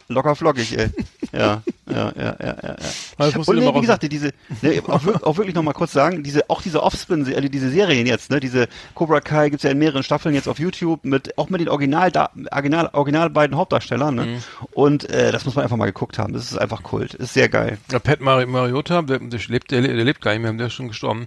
Locker 0.09 0.37
flockig, 0.37 0.77
ey. 0.79 0.89
Ja, 1.33 1.63
ja, 1.89 2.13
ja, 2.17 2.37
ja, 2.41 2.57
ja. 2.63 3.31
du 3.31 3.41
Und 3.41 3.59
nee, 3.59 3.75
wie 3.75 3.81
gesagt, 3.81 4.11
diese, 4.11 4.33
ne, 4.63 4.83
auch, 4.87 5.05
auch 5.23 5.37
wirklich 5.37 5.55
noch 5.55 5.63
mal 5.63 5.73
kurz 5.73 5.93
sagen, 5.93 6.23
diese, 6.23 6.49
auch 6.51 6.63
diese 6.63 6.83
Offspin, 6.83 7.25
also 7.27 7.49
diese 7.49 7.71
Serien 7.71 8.07
jetzt, 8.07 8.31
ne, 8.31 8.41
diese 8.41 8.69
Cobra 8.95 9.21
Kai 9.21 9.51
gibt's 9.51 9.65
ja 9.65 9.71
in 9.71 9.79
mehreren 9.79 10.03
Staffeln 10.03 10.35
jetzt 10.35 10.49
auf 10.49 10.59
YouTube 10.59 11.05
mit, 11.05 11.37
auch 11.39 11.49
mit 11.49 11.61
den 11.61 11.69
Original, 11.69 12.11
Original, 12.51 12.91
Original 12.93 13.31
beiden 13.31 13.57
Hauptdarstellern, 13.57 14.15
ne? 14.15 14.27
Mhm. 14.27 14.39
Und, 14.73 15.11
äh, 15.11 15.33
das 15.33 15.45
muss 15.45 15.55
man 15.55 15.65
einfach 15.65 15.77
mal 15.77 15.87
geguckt 15.87 16.19
haben. 16.19 16.33
Das 16.33 16.51
ist 16.51 16.59
einfach 16.59 16.83
Kult. 16.83 17.15
Ist 17.15 17.35
sehr 17.35 17.49
geil. 17.49 17.79
Ja, 17.91 17.99
Pat 17.99 18.21
Mari 18.21 18.47
Mariota, 18.47 19.03
der, 19.03 19.19
der, 19.19 19.41
lebt, 19.49 19.71
der, 19.71 19.83
der 19.83 20.05
lebt 20.05 20.21
gar 20.21 20.33
nicht 20.33 20.43
mehr, 20.43 20.53
der 20.53 20.67
ist 20.69 20.75
schon 20.75 20.89
gestorben. 20.89 21.27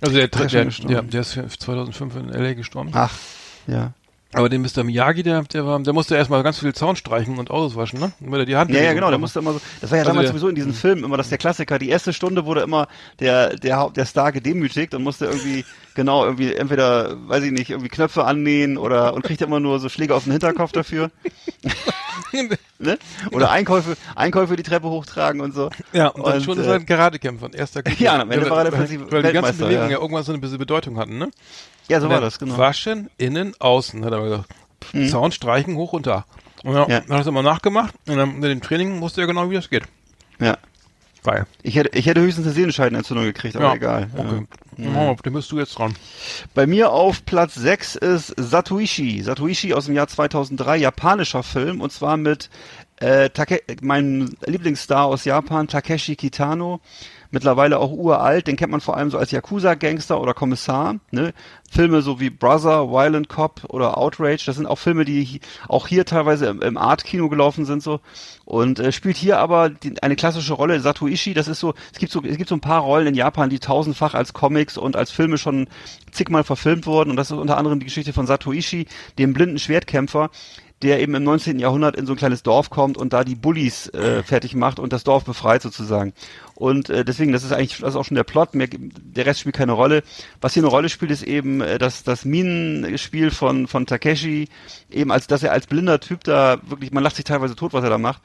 Also 0.00 0.16
der, 0.16 0.28
Der 0.28 0.46
der, 0.46 0.64
der, 0.64 1.02
der 1.02 1.20
ist 1.20 1.32
2005 1.34 2.16
in 2.16 2.30
L.A. 2.30 2.54
gestorben. 2.54 2.90
Ach, 2.94 3.12
ja. 3.66 3.92
Aber 4.32 4.48
den 4.48 4.62
Mr. 4.62 4.84
Miyagi, 4.84 5.24
der, 5.24 5.42
der 5.42 5.66
war, 5.66 5.80
der 5.80 5.92
musste 5.92 6.14
erstmal 6.14 6.44
ganz 6.44 6.60
viel 6.60 6.72
Zaun 6.72 6.94
streichen 6.94 7.38
und 7.38 7.50
Autos 7.50 7.74
waschen, 7.74 7.98
ne? 7.98 8.12
Weil 8.20 8.40
er 8.40 8.46
die 8.46 8.54
Hand 8.54 8.70
Ja, 8.70 8.80
ja, 8.80 8.92
genau, 8.92 9.10
der 9.10 9.18
musste 9.18 9.40
immer 9.40 9.54
so, 9.54 9.60
das 9.80 9.90
war 9.90 9.98
ja 9.98 10.02
Also 10.02 10.10
damals 10.12 10.26
der- 10.26 10.32
sowieso 10.32 10.48
in 10.48 10.54
diesen 10.54 10.72
Filmen 10.72 11.02
immer, 11.02 11.16
dass 11.16 11.30
der 11.30 11.38
Klassiker, 11.38 11.80
die 11.80 11.88
erste 11.88 12.12
Stunde 12.12 12.44
wurde 12.46 12.60
immer 12.60 12.86
der, 13.18 13.56
der, 13.56 13.78
Haupt- 13.78 13.96
der 13.96 14.04
Star 14.06 14.30
gedemütigt 14.30 14.94
und 14.94 15.02
musste 15.02 15.24
irgendwie, 15.26 15.64
genau, 15.96 16.24
irgendwie 16.26 16.54
entweder, 16.54 17.16
weiß 17.28 17.42
ich 17.42 17.50
nicht, 17.50 17.70
irgendwie 17.70 17.88
Knöpfe 17.88 18.24
annähen 18.24 18.78
oder, 18.78 19.14
und 19.14 19.22
kriegte 19.24 19.44
immer 19.46 19.58
nur 19.58 19.80
so 19.80 19.88
Schläge 19.88 20.14
auf 20.14 20.22
den 20.22 20.32
Hinterkopf 20.32 20.70
dafür. 20.70 21.10
ne? 22.78 22.98
Oder 23.32 23.50
Einkäufe, 23.50 23.96
Einkäufe 24.14 24.54
die 24.54 24.62
Treppe 24.62 24.88
hochtragen 24.88 25.40
und 25.40 25.54
so. 25.54 25.70
Ja, 25.92 26.06
und 26.08 26.24
dann 26.24 26.34
Und, 26.36 26.44
schon 26.44 26.58
ist 26.58 26.66
äh, 26.66 26.70
er 26.70 26.74
ein 26.76 26.86
Karatekämpfer, 26.86 27.46
ein 27.46 27.52
erster 27.54 27.82
Kämpfer. 27.82 28.00
Ja, 28.04 28.20
am 28.20 28.30
Ende 28.30 28.48
war 28.48 28.58
er 28.58 28.70
der 28.70 28.72
weil, 28.72 28.86
plötzlich 28.86 29.00
weil 29.00 29.22
die 29.22 29.32
ganzen 29.32 29.34
Weltmeister, 29.34 29.64
Bewegungen 29.64 29.90
ja. 29.90 29.96
ja. 29.96 30.00
irgendwann 30.02 30.22
so 30.22 30.32
eine 30.32 30.40
bisschen 30.40 30.58
Bedeutung 30.58 30.98
hatten, 30.98 31.18
ne? 31.18 31.30
Ja, 31.90 32.00
so 32.00 32.06
Und 32.06 32.12
war 32.12 32.20
das, 32.20 32.38
genau. 32.38 32.56
Waschen, 32.56 33.10
innen, 33.18 33.54
außen, 33.58 34.04
hat 34.04 34.12
er 34.12 34.22
gesagt. 34.22 34.48
Zaun 35.10 35.32
streichen, 35.32 35.76
hoch, 35.76 35.92
runter. 35.92 36.24
Und 36.64 36.74
dann 36.74 36.88
Ja. 36.88 36.96
hat 36.96 37.10
er 37.10 37.18
das 37.18 37.26
immer 37.26 37.42
nachgemacht 37.42 37.94
und 38.06 38.16
dann 38.16 38.38
mit 38.38 38.50
dem 38.50 38.60
Training 38.62 39.00
wusste 39.00 39.22
er 39.22 39.26
genau, 39.26 39.50
wie 39.50 39.54
das 39.54 39.68
geht. 39.70 39.84
Ja. 40.40 40.56
Geil. 41.22 41.46
Ich 41.62 41.74
hätte, 41.74 41.96
ich 41.98 42.06
hätte 42.06 42.20
höchstens 42.22 42.46
eine 42.46 42.54
Sehenscheidenentzündung 42.54 43.24
gekriegt, 43.26 43.54
aber 43.56 43.66
ja. 43.66 43.74
egal. 43.74 44.10
Ja. 44.16 44.20
Okay. 44.24 44.46
Ja. 44.78 45.14
Dann 45.22 45.32
bist 45.34 45.52
du 45.52 45.58
jetzt 45.58 45.78
dran. 45.78 45.94
Bei 46.54 46.66
mir 46.66 46.92
auf 46.92 47.26
Platz 47.26 47.54
6 47.56 47.96
ist 47.96 48.34
Satoishi. 48.38 49.20
Satoishi 49.22 49.74
aus 49.74 49.84
dem 49.86 49.94
Jahr 49.96 50.08
2003, 50.08 50.78
japanischer 50.78 51.42
Film 51.42 51.82
und 51.82 51.92
zwar 51.92 52.16
mit 52.16 52.48
äh, 53.00 53.28
Take 53.30 53.60
meinem 53.82 54.30
Lieblingsstar 54.46 55.04
aus 55.04 55.24
Japan, 55.26 55.68
Takeshi 55.68 56.16
Kitano. 56.16 56.80
Mittlerweile 57.32 57.78
auch 57.78 57.92
uralt, 57.92 58.48
den 58.48 58.56
kennt 58.56 58.72
man 58.72 58.80
vor 58.80 58.96
allem 58.96 59.10
so 59.10 59.18
als 59.18 59.30
Yakuza-Gangster 59.30 60.20
oder 60.20 60.34
Kommissar. 60.34 60.96
Ne? 61.12 61.32
Filme 61.70 62.02
so 62.02 62.18
wie 62.18 62.28
Brother, 62.28 62.90
Violent 62.90 63.28
Cop 63.28 63.62
oder 63.68 63.96
Outrage, 63.98 64.42
das 64.44 64.56
sind 64.56 64.66
auch 64.66 64.78
Filme, 64.78 65.04
die 65.04 65.40
auch 65.68 65.86
hier 65.86 66.04
teilweise 66.04 66.46
im, 66.46 66.60
im 66.60 66.76
Art-Kino 66.76 67.28
gelaufen 67.28 67.64
sind 67.64 67.84
so. 67.84 68.00
Und 68.44 68.80
äh, 68.80 68.90
spielt 68.90 69.16
hier 69.16 69.38
aber 69.38 69.70
die, 69.70 70.02
eine 70.02 70.16
klassische 70.16 70.54
Rolle. 70.54 70.80
Satoishi, 70.80 71.32
das 71.32 71.46
ist 71.46 71.60
so, 71.60 71.74
es 71.92 72.00
gibt 72.00 72.10
so, 72.10 72.20
es 72.24 72.36
gibt 72.36 72.48
so 72.48 72.56
ein 72.56 72.60
paar 72.60 72.80
Rollen 72.80 73.06
in 73.06 73.14
Japan, 73.14 73.48
die 73.48 73.60
tausendfach 73.60 74.14
als 74.14 74.32
Comics 74.32 74.76
und 74.76 74.96
als 74.96 75.12
Filme 75.12 75.38
schon 75.38 75.68
zigmal 76.10 76.42
verfilmt 76.42 76.86
wurden. 76.86 77.10
Und 77.10 77.16
das 77.16 77.30
ist 77.30 77.36
unter 77.36 77.58
anderem 77.58 77.78
die 77.78 77.86
Geschichte 77.86 78.12
von 78.12 78.26
Satoishi, 78.26 78.86
dem 79.18 79.34
blinden 79.34 79.60
Schwertkämpfer, 79.60 80.30
der 80.82 81.00
eben 81.00 81.14
im 81.14 81.24
19. 81.24 81.58
Jahrhundert 81.58 81.96
in 81.96 82.06
so 82.06 82.14
ein 82.14 82.18
kleines 82.18 82.42
Dorf 82.42 82.70
kommt 82.70 82.96
und 82.96 83.12
da 83.12 83.22
die 83.22 83.34
Bullies 83.34 83.88
äh, 83.88 84.22
fertig 84.22 84.54
macht 84.54 84.78
und 84.78 84.92
das 84.92 85.04
Dorf 85.04 85.24
befreit 85.24 85.62
sozusagen. 85.62 86.12
Und 86.60 86.90
äh, 86.90 87.06
deswegen, 87.06 87.32
das 87.32 87.42
ist 87.42 87.52
eigentlich, 87.52 87.78
das 87.78 87.94
ist 87.94 87.96
auch 87.96 88.04
schon 88.04 88.16
der 88.16 88.22
Plot, 88.22 88.54
mehr, 88.54 88.68
der 88.70 89.24
Rest 89.24 89.40
spielt 89.40 89.56
keine 89.56 89.72
Rolle. 89.72 90.02
Was 90.42 90.52
hier 90.52 90.62
eine 90.62 90.68
Rolle 90.68 90.90
spielt, 90.90 91.10
ist 91.10 91.22
eben 91.22 91.62
äh, 91.62 91.78
das, 91.78 92.02
das 92.02 92.26
Minenspiel 92.26 93.30
von, 93.30 93.66
von 93.66 93.86
Takeshi, 93.86 94.46
eben 94.90 95.10
als, 95.10 95.26
dass 95.26 95.42
er 95.42 95.52
als 95.52 95.66
blinder 95.66 96.00
Typ 96.00 96.22
da 96.22 96.60
wirklich, 96.66 96.92
man 96.92 97.02
lacht 97.02 97.16
sich 97.16 97.24
teilweise 97.24 97.56
tot, 97.56 97.72
was 97.72 97.82
er 97.82 97.88
da 97.88 97.96
macht. 97.96 98.20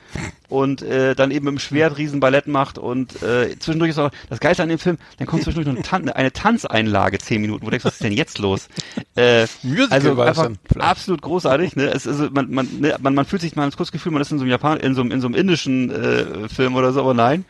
Und 0.49 0.81
äh, 0.81 1.15
dann 1.15 1.31
eben 1.31 1.47
im 1.47 1.59
Schwert 1.59 1.97
Riesenballett 1.97 2.47
macht 2.47 2.77
und 2.77 3.23
äh, 3.23 3.57
zwischendurch 3.57 3.91
ist 3.91 3.99
auch, 3.99 4.11
das 4.29 4.41
Geilste 4.41 4.63
an 4.63 4.69
dem 4.69 4.79
Film, 4.79 4.97
dann 5.17 5.27
kommt 5.27 5.43
zwischendurch 5.43 5.67
noch 5.67 5.75
eine, 5.75 5.83
Tan 5.83 6.09
eine 6.09 6.33
Tanzeinlage, 6.33 7.19
zehn 7.19 7.39
Minuten, 7.39 7.61
wo 7.61 7.67
du 7.67 7.71
denkst, 7.71 7.85
was 7.85 7.93
ist 7.93 8.03
denn 8.03 8.11
jetzt 8.11 8.39
los? 8.39 8.67
Äh, 9.15 9.47
Musical 9.63 9.91
also 9.91 10.21
einfach 10.21 10.51
absolut 10.77 11.21
großartig, 11.21 11.77
ne? 11.77 11.85
Es 11.85 12.05
also, 12.05 12.29
man, 12.31 12.51
man, 12.51 12.67
ne, 12.81 12.97
man, 12.99 13.15
man 13.15 13.25
fühlt 13.25 13.41
sich, 13.41 13.55
man 13.55 13.63
hat 13.63 13.71
das 13.71 13.77
kurz 13.77 13.93
Gefühl, 13.93 14.11
man 14.11 14.21
ist 14.21 14.31
in 14.33 14.39
so 14.39 14.43
einem 14.43 14.51
Japan, 14.51 14.77
in 14.77 14.93
so 14.93 14.99
einem, 14.99 15.11
in 15.11 15.21
so 15.21 15.27
einem 15.27 15.35
indischen 15.35 15.89
äh, 15.89 16.49
Film 16.49 16.75
oder 16.75 16.91
so, 16.91 16.99
aber 16.99 17.13
nein. 17.13 17.45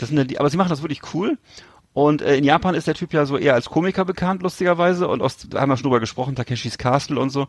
Das 0.00 0.08
sind 0.08 0.18
ja 0.18 0.24
die, 0.24 0.40
aber 0.40 0.50
sie 0.50 0.56
machen 0.56 0.70
das 0.70 0.82
wirklich 0.82 1.02
cool. 1.14 1.38
Und 1.92 2.22
äh, 2.22 2.36
in 2.36 2.44
Japan 2.44 2.74
ist 2.74 2.86
der 2.86 2.94
Typ 2.94 3.12
ja 3.12 3.26
so 3.26 3.36
eher 3.36 3.54
als 3.54 3.68
Komiker 3.68 4.04
bekannt, 4.04 4.42
lustigerweise. 4.42 5.08
Und 5.08 5.22
aus, 5.22 5.38
da 5.48 5.60
haben 5.60 5.70
wir 5.70 5.76
schon 5.76 5.84
drüber 5.84 5.98
gesprochen, 5.98 6.36
Takeshis 6.36 6.78
Castle 6.78 7.18
und 7.18 7.30
so. 7.30 7.48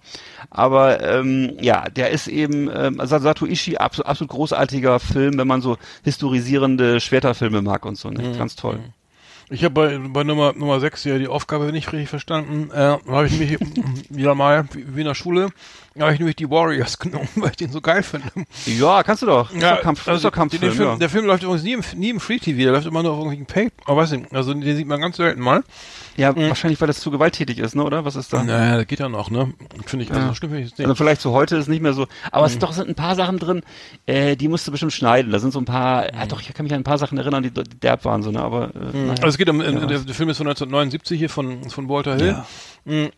Aber 0.49 1.01
ähm, 1.03 1.57
ja, 1.61 1.83
der 1.89 2.09
ist 2.09 2.27
eben, 2.27 2.69
ähm, 2.73 2.99
also 2.99 3.19
Satoishi, 3.19 3.77
absolut, 3.77 4.07
absolut 4.07 4.31
großartiger 4.31 4.99
Film, 4.99 5.37
wenn 5.37 5.47
man 5.47 5.61
so 5.61 5.77
historisierende 6.03 6.99
Schwerterfilme 6.99 7.61
mag 7.61 7.85
und 7.85 7.97
so. 7.97 8.09
Ne? 8.09 8.35
Ganz 8.35 8.55
toll. 8.55 8.79
Ich 9.51 9.65
habe 9.65 9.73
bei, 9.73 9.97
bei 9.97 10.23
Nummer 10.23 10.53
Nummer 10.53 10.79
6 10.79 11.03
ja 11.03 11.17
die 11.17 11.27
Aufgabe 11.27 11.71
nicht 11.73 11.91
richtig 11.91 12.09
verstanden. 12.09 12.71
Äh, 12.71 12.97
habe 13.07 13.27
ich 13.27 13.37
nämlich 13.37 13.59
wieder 14.09 14.33
mal, 14.33 14.65
wie 14.73 14.95
wie 14.95 15.01
in 15.01 15.07
der 15.07 15.13
Schule, 15.13 15.49
habe 15.99 16.13
ich 16.13 16.19
nämlich 16.19 16.37
die 16.37 16.49
Warriors 16.49 16.97
genommen, 16.99 17.27
weil 17.35 17.49
ich 17.51 17.57
den 17.57 17.71
so 17.71 17.81
geil 17.81 18.01
finde. 18.03 18.27
Ja, 18.65 19.03
kannst 19.03 19.21
du 19.23 19.25
doch. 19.25 19.51
Ist 19.51 19.61
doch 19.61 19.81
Kampf, 19.81 20.07
ist 20.07 20.23
doch 20.23 20.29
den, 20.29 20.35
Kampffilm, 20.35 20.61
den 20.61 20.71
Film, 20.71 20.89
ja. 20.89 20.95
Der 20.95 21.09
Film 21.09 21.25
läuft 21.25 21.43
übrigens 21.43 21.63
nie 21.63 21.73
im, 21.73 21.83
nie 21.95 22.09
im 22.11 22.19
Free 22.19 22.39
TV, 22.39 22.59
der 22.63 22.71
läuft 22.71 22.87
immer 22.87 23.03
nur 23.03 23.11
auf 23.11 23.17
irgendwelchen 23.19 23.45
Pay, 23.45 23.71
aber 23.85 23.97
weiß 24.01 24.11
nicht, 24.11 24.33
also 24.33 24.53
den 24.53 24.75
sieht 24.77 24.87
man 24.87 25.01
ganz 25.01 25.17
selten 25.17 25.41
mal. 25.41 25.63
ja, 26.17 26.35
wahrscheinlich, 26.35 26.79
weil 26.79 26.87
das 26.87 26.99
zu 27.01 27.11
gewalttätig 27.11 27.59
ist, 27.59 27.75
ne? 27.75 27.83
Oder? 27.83 28.05
Was 28.05 28.15
ist 28.15 28.31
da? 28.31 28.41
Naja, 28.43 28.77
das 28.77 28.87
geht 28.87 28.99
ja 28.99 29.09
noch, 29.09 29.29
ne? 29.29 29.53
Finde 29.85 30.05
ich, 30.05 30.11
also 30.11 30.27
so 30.29 30.33
schlimm 30.35 30.51
finde 30.51 30.67
ich. 30.67 30.79
Also 30.79 30.95
vielleicht 30.95 31.21
so 31.21 31.31
heute 31.33 31.57
ist 31.57 31.67
nicht 31.67 31.81
mehr 31.81 31.93
so. 31.93 32.07
Aber 32.31 32.47
Mhm. 32.47 32.53
es 32.53 32.59
doch 32.59 32.71
sind 32.73 32.87
ein 32.89 32.95
paar 32.95 33.15
Sachen 33.15 33.37
drin, 33.39 33.61
äh, 34.05 34.35
die 34.35 34.47
musst 34.47 34.65
du 34.67 34.71
bestimmt 34.71 34.93
schneiden. 34.93 35.31
Da 35.31 35.39
sind 35.39 35.51
so 35.51 35.59
ein 35.59 35.65
paar, 35.65 36.13
ja 36.13 36.25
doch, 36.25 36.39
ich 36.41 36.53
kann 36.53 36.63
mich 36.65 36.73
an 36.73 36.81
ein 36.81 36.83
paar 36.85 36.97
Sachen 36.97 37.17
erinnern, 37.17 37.43
die, 37.43 37.51
die 37.51 37.63
derb 37.63 38.05
waren, 38.05 38.23
so, 38.23 38.31
ne? 38.31 38.41
Aber 38.41 38.69
äh, 38.75 38.97
naja. 38.97 39.09
also 39.11 39.27
es 39.27 39.37
geht 39.37 39.49
um, 39.49 39.59
äh, 39.61 39.71
Ja, 39.71 39.85
der, 39.85 39.99
der 39.99 40.15
Film 40.15 40.29
ist 40.29 40.37
von 40.37 40.47
1979 40.47 41.19
hier 41.19 41.29
von, 41.29 41.69
von 41.69 41.89
Walter 41.89 42.15
Hill. 42.15 42.27
Ja. 42.85 43.09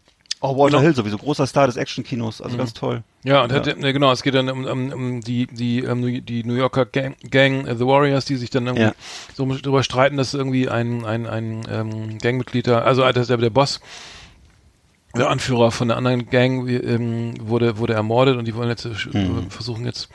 Oh, 0.46 0.58
Walter 0.58 0.72
Genau. 0.80 0.82
Hill 0.82 0.94
sowieso, 0.96 1.18
großer 1.18 1.48
Star 1.48 1.68
des 1.68 1.78
Actionkinos, 1.78 2.42
also 2.42 2.58
ganz 2.58 2.74
toll. 2.74 3.02
Ja, 3.24 3.44
und 3.46 3.54
Hat, 3.54 3.66
ja, 3.66 3.92
genau, 3.94 4.12
es 4.12 4.24
geht 4.24 4.36
dann 4.36 4.50
um, 4.50 4.66
um, 4.66 4.92
um 4.92 5.22
die, 5.22 5.48
die, 5.48 5.84
um, 5.88 6.02
die 6.02 6.44
New 6.44 6.56
Yorker 6.56 6.86
Gang, 6.86 7.16
Gang 7.32 7.66
äh, 7.66 7.78
The 7.78 7.86
Warriors, 7.86 8.26
die 8.26 8.36
sich 8.36 8.50
dann 8.50 8.66
irgendwie 8.68 8.88
Ja. 8.88 8.94
so 9.34 9.46
darüber 9.46 9.84
streiten, 9.84 10.18
dass 10.18 10.34
irgendwie 10.34 10.68
ein, 10.68 11.06
ein, 11.06 11.28
ein 11.28 11.66
ähm, 11.72 12.18
Gangmitglied 12.18 12.68
also 12.68 13.04
äh, 13.04 13.14
das 13.14 13.28
der, 13.28 13.38
der 13.38 13.52
Boss, 13.52 13.80
der 15.16 15.30
Anführer 15.30 15.72
von 15.72 15.88
der 15.88 15.96
anderen 15.96 16.30
Gang 16.30 16.68
ähm, 16.68 17.36
wurde, 17.40 17.78
wurde 17.78 17.94
ermordet 17.94 18.36
und 18.36 18.44
die 18.46 18.54
wollen 18.54 18.68
jetzt 18.68 18.84
äh, 18.86 18.92
versuchen 19.48 19.86
jetzt 19.86 20.10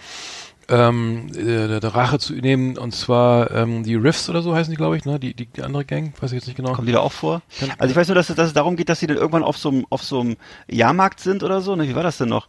ähm, 0.68 1.28
äh, 1.34 1.80
der 1.80 1.94
Rache 1.94 2.18
zu 2.18 2.34
nehmen 2.34 2.76
und 2.76 2.94
zwar 2.94 3.50
ähm, 3.50 3.82
die 3.84 3.94
Riffs 3.94 4.28
oder 4.28 4.42
so 4.42 4.54
heißen 4.54 4.70
die, 4.70 4.76
glaube 4.76 4.96
ich, 4.96 5.04
ne? 5.04 5.18
Die, 5.18 5.34
die, 5.34 5.46
die 5.46 5.62
andere 5.62 5.84
Gang, 5.84 6.12
weiß 6.20 6.32
ich 6.32 6.36
jetzt 6.36 6.46
nicht 6.46 6.56
genau. 6.56 6.72
Kommen 6.72 6.86
die 6.86 6.92
da 6.92 7.00
auch 7.00 7.12
vor? 7.12 7.42
Also 7.78 7.90
ich 7.92 7.96
weiß 7.96 8.08
nur, 8.08 8.14
dass 8.14 8.28
es, 8.30 8.36
dass 8.36 8.48
es 8.48 8.52
darum 8.52 8.76
geht, 8.76 8.88
dass 8.88 9.00
sie 9.00 9.06
dann 9.06 9.16
irgendwann 9.16 9.42
auf 9.42 9.56
so 9.56 9.70
einem 9.70 9.86
auf 9.90 10.02
so 10.02 10.20
einem 10.20 10.36
Jahrmarkt 10.68 11.20
sind 11.20 11.42
oder 11.42 11.60
so. 11.60 11.74
Ne, 11.76 11.88
wie 11.88 11.94
war 11.94 12.02
das 12.02 12.18
denn 12.18 12.28
noch? 12.28 12.48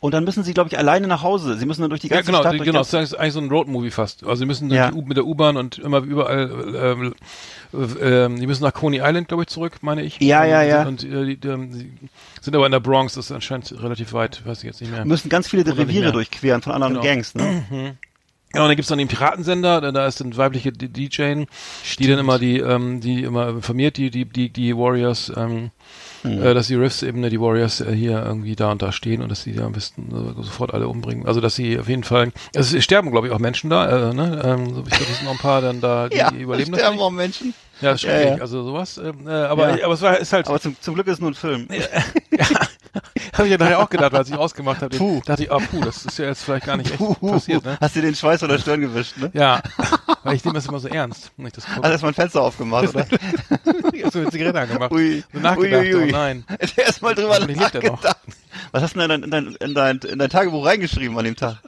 Und 0.00 0.14
dann 0.14 0.24
müssen 0.24 0.42
sie, 0.44 0.54
glaube 0.54 0.68
ich, 0.70 0.78
alleine 0.78 1.06
nach 1.06 1.22
Hause. 1.22 1.58
Sie 1.58 1.66
müssen 1.66 1.82
dann 1.82 1.90
durch 1.90 2.00
die 2.00 2.08
Ja, 2.08 2.16
ganze 2.16 2.28
genau, 2.30 2.40
Stadt. 2.40 2.52
durch 2.54 2.64
genau. 2.64 2.78
Das 2.78 2.92
ist 2.94 3.14
eigentlich 3.14 3.34
so 3.34 3.40
ein 3.40 3.50
Roadmovie 3.50 3.90
fast. 3.90 4.24
Also 4.24 4.36
sie 4.36 4.46
müssen 4.46 4.70
Ja. 4.70 4.90
mit 4.90 5.16
der 5.18 5.26
U-Bahn 5.26 5.58
und 5.58 5.76
immer 5.78 5.98
überall, 5.98 6.50
ähm, 6.74 7.14
äh, 7.74 8.24
ähm, 8.24 8.40
die 8.40 8.46
müssen 8.46 8.62
nach 8.64 8.72
Coney 8.72 9.00
Island, 9.02 9.28
glaube 9.28 9.42
ich, 9.42 9.50
zurück, 9.50 9.74
meine 9.82 10.02
ich. 10.02 10.18
Ja, 10.20 10.44
ja, 10.44 10.62
ja. 10.62 10.88
Und 10.88 11.04
äh, 11.04 11.26
die, 11.26 11.36
die, 11.36 11.48
ähm, 11.48 11.70
die 11.70 11.92
sind 12.40 12.56
aber 12.56 12.64
in 12.64 12.72
der 12.72 12.80
Bronx, 12.80 13.12
das 13.12 13.26
ist 13.26 13.32
anscheinend 13.32 13.72
relativ 13.82 14.14
weit, 14.14 14.44
weiß 14.46 14.58
ich 14.58 14.64
jetzt 14.64 14.80
nicht 14.80 14.90
mehr. 14.90 15.04
müssen 15.04 15.28
ganz 15.28 15.48
viele 15.48 15.66
Reviere 15.76 16.12
durchqueren 16.12 16.62
von 16.62 16.72
anderen 16.72 16.94
Genau. 16.94 17.04
Gangs. 17.04 17.34
Ne? 17.34 17.96
Ja, 18.54 18.62
und 18.62 18.68
dann 18.68 18.76
gibt's 18.76 18.88
dann 18.88 18.98
den 18.98 19.06
Piratensender, 19.06 19.80
da, 19.82 19.92
da 19.92 20.06
ist 20.06 20.20
eine 20.22 20.36
weibliche 20.36 20.72
DJ, 20.72 21.44
die 21.98 22.06
dann 22.08 22.18
immer 22.18 22.38
die, 22.38 22.58
ähm, 22.58 23.00
die 23.00 23.22
immer 23.22 23.48
informiert, 23.50 23.96
die, 23.98 24.10
die, 24.10 24.24
die, 24.24 24.48
die 24.48 24.74
Warriors, 24.76 25.30
ähm, 25.36 25.70
Mhm. 26.22 26.42
äh, 26.42 26.54
dass 26.54 26.66
die 26.66 26.74
Riffs 26.74 27.02
eben, 27.02 27.22
die 27.22 27.40
Warriors 27.40 27.80
äh, 27.80 27.92
hier 27.92 28.22
irgendwie 28.24 28.56
da 28.56 28.72
und 28.72 28.82
da 28.82 28.92
stehen 28.92 29.22
und 29.22 29.30
dass 29.30 29.44
die 29.44 29.54
da 29.54 29.64
am 29.64 29.72
besten 29.72 30.08
äh, 30.10 30.42
sofort 30.42 30.74
alle 30.74 30.88
umbringen. 30.88 31.26
Also 31.26 31.40
dass 31.40 31.54
sie 31.54 31.78
auf 31.78 31.88
jeden 31.88 32.04
Fall, 32.04 32.32
es 32.52 32.82
sterben 32.82 33.10
glaube 33.10 33.28
ich 33.28 33.32
auch 33.32 33.38
Menschen 33.38 33.70
da, 33.70 34.10
äh, 34.10 34.14
ne? 34.14 34.42
ähm, 34.44 34.74
so, 34.74 34.84
ich 34.86 34.90
glaube, 34.90 35.10
es 35.10 35.18
sind 35.18 35.24
noch 35.24 35.32
ein 35.32 35.38
paar 35.38 35.60
dann 35.60 35.80
da, 35.80 36.08
die 36.08 36.42
überleben 36.42 36.72
das 36.72 36.80
sterben 36.80 36.96
nicht. 36.96 37.04
auch 37.04 37.10
Menschen. 37.10 37.54
Ja, 37.80 37.92
ist 37.92 38.02
Ja, 38.02 38.10
schrecklich, 38.10 38.36
ja. 38.36 38.42
also 38.42 38.62
sowas. 38.64 38.98
Ähm, 38.98 39.26
äh, 39.26 39.30
aber, 39.30 39.78
Ja. 39.78 39.84
aber 39.86 39.94
es 39.94 40.02
war, 40.02 40.16
ist 40.18 40.32
halt, 40.32 40.48
Aber 40.48 40.60
zum, 40.60 40.76
zum 40.80 40.94
Glück 40.94 41.06
ist 41.06 41.14
es 41.14 41.20
nur 41.20 41.30
ein 41.30 41.34
Film. 41.34 41.68
habe 43.34 43.44
ich 43.46 43.50
ja 43.52 43.58
nachher 43.58 43.78
auch 43.78 43.88
gedacht, 43.88 44.14
als 44.14 44.28
ich 44.28 44.34
ausgemacht 44.36 44.82
habe, 44.82 44.96
Puh. 44.96 45.20
dachte 45.24 45.44
ich, 45.44 45.52
ah 45.52 45.58
puh, 45.58 45.80
das 45.80 46.04
ist 46.04 46.18
ja 46.18 46.26
jetzt 46.26 46.42
vielleicht 46.44 46.66
gar 46.66 46.76
nicht 46.76 46.90
echt 46.90 46.98
Puh, 46.98 47.14
passiert, 47.14 47.64
ne? 47.64 47.78
Hast 47.80 47.96
du 47.96 48.00
den 48.02 48.14
Schweiß 48.14 48.40
von 48.40 48.48
der 48.48 48.58
Stirn 48.58 48.80
gewischt, 48.80 49.16
ne? 49.18 49.30
Ja, 49.32 49.62
weil 50.24 50.34
ich 50.36 50.44
nehme 50.44 50.54
das 50.54 50.66
immer 50.66 50.80
so 50.80 50.88
ernst, 50.88 51.30
wenn 51.36 51.46
ich 51.46 51.52
das 51.52 51.64
gucke. 51.66 51.82
Hast 51.82 51.90
erstmal 51.92 52.10
ein 52.12 52.14
Fenster 52.14 52.42
aufgemacht, 52.42 52.88
oder? 52.88 53.06
Hab 54.04 54.12
so 54.12 54.18
eine 54.18 54.30
Zigarette 54.30 54.60
angemacht. 54.60 54.92
Ui. 54.92 55.22
So 55.32 55.38
nachgedacht, 55.38 55.82
Ui, 55.84 55.94
ui, 55.94 56.02
ui. 56.02 56.08
oh 56.08 56.12
nein. 56.12 56.44
Erstmal 56.76 57.14
drüber 57.14 57.38
er 57.38 57.46
nachgedacht. 57.46 58.16
Was 58.72 58.82
hast 58.82 58.96
du 58.96 59.00
denn 59.06 59.22
in, 59.22 59.30
dein, 59.30 59.46
in, 59.60 59.74
dein, 59.74 59.98
in 59.98 60.18
dein 60.18 60.30
Tagebuch 60.30 60.66
reingeschrieben 60.66 61.16
an 61.16 61.24
dem 61.24 61.36
Tag? 61.36 61.58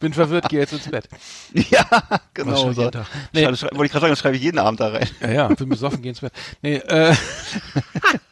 Bin 0.00 0.12
verwirrt, 0.12 0.48
gehe 0.48 0.60
jetzt 0.60 0.72
ins 0.72 0.88
Bett. 0.88 1.08
ja, 1.52 1.86
genau 2.34 2.72
so. 2.72 2.90
Nee. 3.32 3.46
Wollte 3.46 3.84
ich 3.84 3.92
gerade 3.92 4.00
sagen, 4.00 4.10
das 4.10 4.18
schreibe 4.18 4.36
ich 4.36 4.42
jeden 4.42 4.58
Abend 4.58 4.80
da 4.80 4.88
rein. 4.88 5.08
Ja, 5.20 5.30
ja, 5.30 5.48
bin 5.48 5.68
besoffen, 5.68 6.02
geh 6.02 6.10
ins 6.10 6.20
Bett. 6.20 6.32
Nee, 6.62 6.76
äh, 6.76 7.14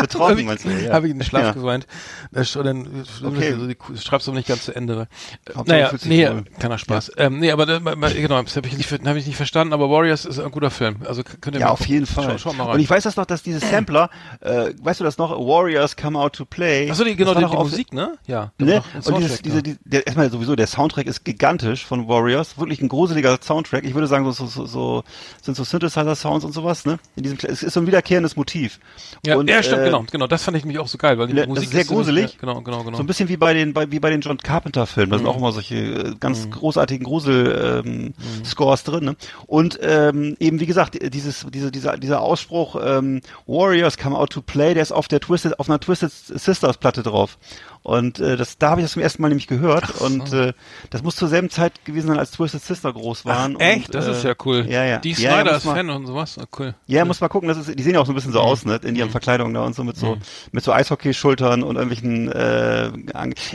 Betroffen, 0.00 0.30
habe 0.30 0.42
meinst 0.44 0.64
du? 0.64 0.68
Ja. 0.70 0.92
hab 0.92 1.04
ich 1.04 1.10
in 1.10 1.18
den 1.18 1.24
Schlaf 1.24 1.42
Ja. 1.42 1.52
geweint. 1.52 1.86
Da 2.32 2.40
sch- 2.40 2.62
dann 2.62 3.04
Okay. 3.24 3.52
also 3.52 3.66
die 3.66 3.76
schreibst 4.02 4.26
du 4.26 4.32
nicht 4.32 4.48
ganz 4.48 4.64
zu 4.64 4.74
Ende. 4.74 5.06
Äh, 5.46 5.54
Hauptsache, 5.54 5.78
naja, 5.78 5.90
nee, 6.04 6.28
wohl. 6.28 6.44
keiner 6.58 6.78
Spaß. 6.78 7.12
Ähm, 7.16 7.38
nee, 7.38 7.50
aber 7.50 7.66
genau, 7.66 8.42
das 8.42 8.56
habe 8.56 8.66
ich, 8.66 8.76
nicht, 8.76 8.90
hab 8.90 9.16
ich 9.16 9.26
nicht 9.26 9.36
verstanden, 9.36 9.72
aber 9.72 9.88
Warriors 9.90 10.24
ist 10.24 10.38
ein 10.40 10.50
guter 10.50 10.70
Film. 10.70 10.96
Also 11.06 11.22
könnt 11.22 11.54
ihr 11.56 11.60
Ja, 11.60 11.66
mal 11.66 11.72
auf 11.72 11.78
gucken. 11.80 11.94
jeden 11.94 12.06
Fall. 12.06 12.24
Schau, 12.38 12.50
schau 12.50 12.52
mal 12.54 12.64
rein. 12.64 12.74
Und 12.74 12.80
ich 12.80 12.90
weiß 12.90 13.04
das 13.04 13.16
noch, 13.16 13.26
dass 13.26 13.42
diese 13.42 13.60
Sampler, 13.60 14.10
äh, 14.40 14.72
weißt 14.82 15.00
du 15.00 15.04
das 15.04 15.18
noch? 15.18 15.30
Warriors 15.30 15.96
come 15.96 16.18
out 16.18 16.34
to 16.34 16.44
play. 16.44 16.90
Achso, 16.90 17.04
die, 17.04 17.14
genau, 17.16 17.34
Das 17.34 17.44
die, 17.44 17.50
die 17.50 17.56
Musik, 17.56 17.92
ne? 17.92 18.18
Ja. 18.26 18.52
Ne? 18.58 18.82
Ein 18.94 19.12
Und 19.12 19.20
dieses, 19.22 19.42
diese, 19.42 19.56
ja. 19.56 19.62
die, 19.62 19.76
der, 19.84 20.06
erstmal 20.06 20.30
sowieso, 20.30 20.56
der 20.56 20.66
Soundtrack 20.66 21.06
ist 21.06 21.24
gigantisch 21.24 21.84
von 21.84 22.08
Warriors. 22.08 22.58
Wirklich 22.58 22.80
ein 22.80 22.88
gruseliger 22.88 23.38
Soundtrack. 23.42 23.84
Ich 23.84 23.94
würde 23.94 24.06
sagen, 24.06 24.30
so, 24.32 24.46
so, 24.46 24.66
so, 24.66 25.04
sind 25.42 25.56
so 25.56 25.64
Synthesizer-Sounds 25.64 26.44
und 26.44 26.52
sowas, 26.52 26.84
ne? 26.84 26.98
In 27.16 27.22
diesem, 27.22 27.38
es 27.42 27.62
ist 27.62 27.74
so 27.74 27.80
ein 27.80 27.86
wiederkehrendes 27.86 28.36
Motiv. 28.36 28.80
Ja, 29.24 29.36
und, 29.36 29.48
ja, 29.48 29.62
stimmt, 29.62 29.82
äh, 29.82 29.83
genau, 29.84 30.04
genau. 30.10 30.26
Das 30.26 30.42
fand 30.42 30.56
ich 30.56 30.64
nämlich 30.64 30.78
auch 30.78 30.88
so 30.88 30.98
geil, 30.98 31.18
weil 31.18 31.26
die 31.26 31.34
ne, 31.34 31.40
das 31.40 31.48
Musik 31.48 31.64
ist 31.64 31.72
sehr 31.72 31.84
gruselig. 31.84 32.32
Ja, 32.32 32.38
genau, 32.40 32.60
genau, 32.62 32.84
genau. 32.84 32.96
So 32.96 33.02
ein 33.02 33.06
bisschen 33.06 33.28
wie 33.28 33.36
bei 33.36 33.54
den, 33.54 33.72
bei, 33.72 33.90
wie 33.90 34.00
bei 34.00 34.10
den 34.10 34.20
John 34.20 34.38
Carpenter-Filmen. 34.38 35.10
Da 35.10 35.18
sind 35.18 35.26
auch 35.26 35.36
immer 35.36 35.52
solche 35.52 35.76
äh, 35.76 36.14
ganz 36.18 36.50
großartigen 36.50 37.04
Grusel-Scores 37.04 37.84
ähm, 37.86 38.14
Scores 38.44 38.84
drin. 38.84 39.04
Ne? 39.04 39.16
Und 39.46 39.78
ähm, 39.82 40.36
eben, 40.40 40.60
wie 40.60 40.66
gesagt, 40.66 40.98
dieses, 41.14 41.46
diese, 41.52 41.70
dieser, 41.70 41.96
dieser 41.96 42.20
Ausspruch 42.20 42.76
ähm, 42.82 43.20
Warriors 43.46 43.96
come 43.98 44.16
out 44.16 44.30
to 44.30 44.42
play, 44.42 44.74
der 44.74 44.82
ist 44.82 44.92
auf 44.92 45.08
der 45.08 45.20
Twisted, 45.20 45.58
auf 45.58 45.68
einer 45.68 45.80
Twisted 45.80 46.10
Sisters 46.10 46.78
Platte 46.78 47.02
drauf. 47.02 47.38
Und 47.86 48.18
äh, 48.18 48.38
das, 48.38 48.56
da 48.56 48.70
habe 48.70 48.80
ich 48.80 48.86
das 48.86 48.92
zum 48.92 49.02
ersten 49.02 49.20
Mal 49.20 49.28
nämlich 49.28 49.46
gehört. 49.46 50.00
Und 50.00 50.32
äh, 50.32 50.54
das 50.88 51.02
muss 51.02 51.16
zur 51.16 51.28
selben 51.28 51.50
Zeit 51.50 51.84
gewesen 51.84 52.06
sein, 52.08 52.18
als 52.18 52.30
Twisted 52.30 52.62
Sister 52.62 52.90
groß 52.90 53.26
waren. 53.26 53.60
Echt? 53.60 53.88
Und, 53.88 53.94
das 53.94 54.06
äh, 54.06 54.12
ist 54.12 54.24
ja 54.24 54.34
cool. 54.46 54.64
Ja, 54.66 54.84
ja. 54.86 54.98
Die 55.00 55.12
Ja, 55.12 55.18
ja, 55.18 55.30
Snyder 55.34 55.50
muss 55.52 55.58
ist 55.58 55.64
man- 55.66 55.76
Fan 55.76 55.90
und 55.90 56.06
sowas. 56.06 56.38
Ah, 56.38 56.46
cool. 56.58 56.74
ja, 56.86 57.04
muss 57.04 57.20
mal 57.20 57.28
gucken, 57.28 57.46
das 57.50 57.58
ist, 57.58 57.78
die 57.78 57.82
sehen 57.82 57.92
ja 57.92 58.00
auch 58.00 58.06
so 58.06 58.12
ein 58.12 58.14
bisschen 58.14 58.32
so 58.32 58.40
aus, 58.40 58.64
ne, 58.64 58.80
in 58.82 58.96
ihren 58.96 59.10
Verkleidungen 59.10 59.52
da 59.52 59.64
und 59.64 59.74
so 59.76 59.84
mit 59.84 59.98
so, 59.98 60.16
mit 60.50 60.64
so 60.64 60.72
Eishockey-Schultern 60.72 61.62
und 61.62 61.76
irgendwelchen, 61.76 62.32
äh, 62.32 62.90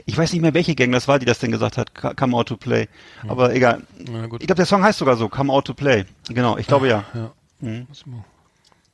ich 0.05 0.15
weiß 0.15 0.31
nicht 0.31 0.43
mehr, 0.43 0.53
welche 0.53 0.75
Gang 0.75 0.91
das 0.91 1.07
war, 1.07 1.17
die 1.17 1.25
das 1.25 1.39
denn 1.39 1.49
gesagt 1.51 1.77
hat, 1.77 1.95
Co- 1.95 2.13
come 2.15 2.37
out 2.37 2.49
to 2.49 2.55
play. 2.55 2.87
Aber 3.27 3.55
egal. 3.55 3.81
Na 4.11 4.27
gut. 4.27 4.41
Ich 4.41 4.47
glaube, 4.47 4.57
der 4.57 4.67
Song 4.67 4.83
heißt 4.83 4.99
sogar 4.99 5.17
so, 5.17 5.27
come 5.27 5.51
out 5.51 5.65
to 5.65 5.73
play. 5.73 6.05
Genau, 6.27 6.55
ich 6.55 6.67
glaube 6.67 6.87
ja. 6.87 7.03
Ja. 7.15 7.31
Mal- 7.61 7.87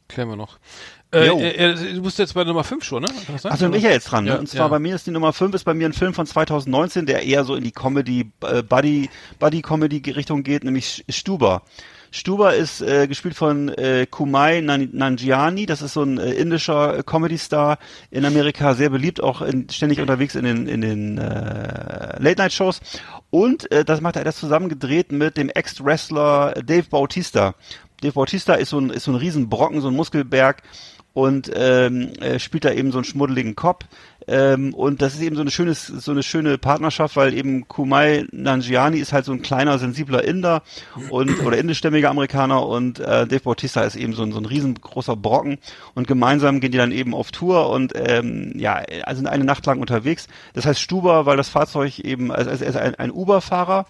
Klären 0.07 0.29
wir 0.29 0.36
noch. 0.38 0.59
Äh, 1.16 1.28
äh, 1.28 1.72
äh, 1.72 1.93
du 1.93 2.01
bist 2.01 2.20
jetzt 2.20 2.34
bei 2.34 2.43
Nummer 2.43 2.63
5 2.63 2.84
schon, 2.84 3.03
ne? 3.03 3.09
Dann 3.43 3.72
bin 3.72 3.76
ich 3.76 3.84
ja 3.84 3.91
jetzt 3.91 4.11
dran. 4.11 4.26
Ne? 4.26 4.32
Ja, 4.32 4.38
und 4.38 4.49
zwar 4.49 4.66
ja. 4.66 4.68
bei 4.68 4.80
mir 4.80 4.95
ist 4.95 5.07
die 5.07 5.11
Nummer 5.11 5.32
5 5.32 5.55
ist 5.55 5.63
bei 5.63 5.74
mir 5.74 5.88
ein 5.88 5.93
Film 5.93 6.13
von 6.13 6.26
2019, 6.26 7.05
der 7.05 7.24
eher 7.24 7.45
so 7.45 7.55
in 7.55 7.63
die 7.63 7.72
Comedy, 7.72 8.32
äh, 8.41 8.61
Buddy, 8.61 9.09
Buddy-Comedy-Richtung 9.39 10.43
geht, 10.43 10.63
nämlich 10.66 11.05
Stuber. 11.09 11.61
Stuber 12.11 12.55
ist 12.55 12.82
äh, 12.82 13.07
gespielt 13.07 13.36
von 13.36 13.70
äh, 13.70 14.07
Kumai 14.09 14.61
Nan 14.61 14.89
Nanjiani, 14.93 15.66
das 15.66 15.82
ist 15.82 15.93
so 15.93 16.03
ein 16.03 16.18
äh, 16.18 16.32
indischer 16.32 16.99
äh, 16.99 17.03
Comedy-Star 17.03 17.78
in 18.09 18.26
Amerika, 18.26 18.74
sehr 18.74 18.89
beliebt, 18.89 19.22
auch 19.22 19.41
in, 19.41 19.70
ständig 19.70 19.99
unterwegs 19.99 20.36
in 20.36 20.45
den, 20.45 20.68
in 20.68 20.82
den 20.82 21.18
äh, 21.18 22.22
Late-Night-Shows. 22.22 22.80
Und 23.32 23.70
äh, 23.72 23.84
das 23.84 23.99
macht 23.99 24.16
er 24.16 24.24
das 24.24 24.38
zusammen 24.38 24.70
gedreht 24.70 25.11
mit 25.11 25.36
dem 25.36 25.49
Ex-Wrestler 25.49 26.53
Dave 26.66 26.88
Bautista. 26.89 27.55
Dave 28.01 28.13
Bautista 28.13 28.53
ist 28.53 28.70
so 28.70 28.80
ein, 28.80 28.91
ist 28.91 29.05
so 29.05 29.11
ein 29.11 29.18
Riesenbrocken, 29.18 29.82
so 29.82 29.89
ein 29.89 29.93
Muskelberg 29.93 30.63
und 31.16 31.49
ähm, 31.55 32.11
äh, 32.20 32.39
spielt 32.39 32.66
da 32.66 32.72
eben 32.74 32.91
so 32.91 32.97
einen 32.97 33.05
schmuddeligen 33.05 33.55
Cop. 33.55 33.86
Ähm, 34.28 34.74
und 34.74 35.01
das 35.01 35.13
ist 35.13 35.22
eben 35.22 35.36
so 35.38 35.41
eine 35.41 35.49
schöne, 35.49 35.74
so 35.74 36.11
eine 36.11 36.24
schöne 36.24 36.57
Partnerschaft, 36.57 37.16
weil 37.16 37.34
eben 37.34 37.70
Kumai 37.70 38.26
Nanjiani 38.32 38.97
ist 38.97 39.13
halt 39.13 39.24
so 39.24 39.32
ein 39.32 39.41
kleiner, 39.41 39.80
sensibler 39.80 40.26
Inder 40.26 40.61
und 41.09 41.39
oder 41.45 41.57
indischstämmiger 41.57 42.09
Amerikaner 42.09 42.68
und 42.68 42.99
äh, 42.99 43.26
Dave 43.28 43.39
Bautista 43.39 43.84
ist 43.84 43.95
eben 43.95 44.11
so 44.11 44.24
ein, 44.24 44.34
so 44.34 44.39
ein 44.39 44.45
riesengroßer 44.45 45.16
Brocken 45.16 45.57
und 45.93 46.05
gemeinsam 46.05 46.59
gehen 46.59 46.74
die 46.74 46.78
dann 46.78 46.91
eben 46.91 47.13
auf 47.13 47.32
Tour 47.32 47.70
und 47.70 47.93
ähm, 47.95 48.51
ja, 48.57 48.82
also 49.03 49.20
sind 49.20 49.28
eine 49.28 49.45
Nacht 49.45 49.66
lang 49.66 49.80
unterwegs. 49.80 50.28
Das 50.53 50.66
heißt 50.66 50.82
Stuber, 50.82 51.26
weil 51.26 51.38
das 51.38 51.47
Fahrzeug 51.47 51.99
eben, 51.99 52.30
also 52.30 52.49
er 52.49 52.61
ist 52.61 52.76
ein, 52.76 52.95
ein 52.95 53.11
Uber-Fahrer 53.11 53.86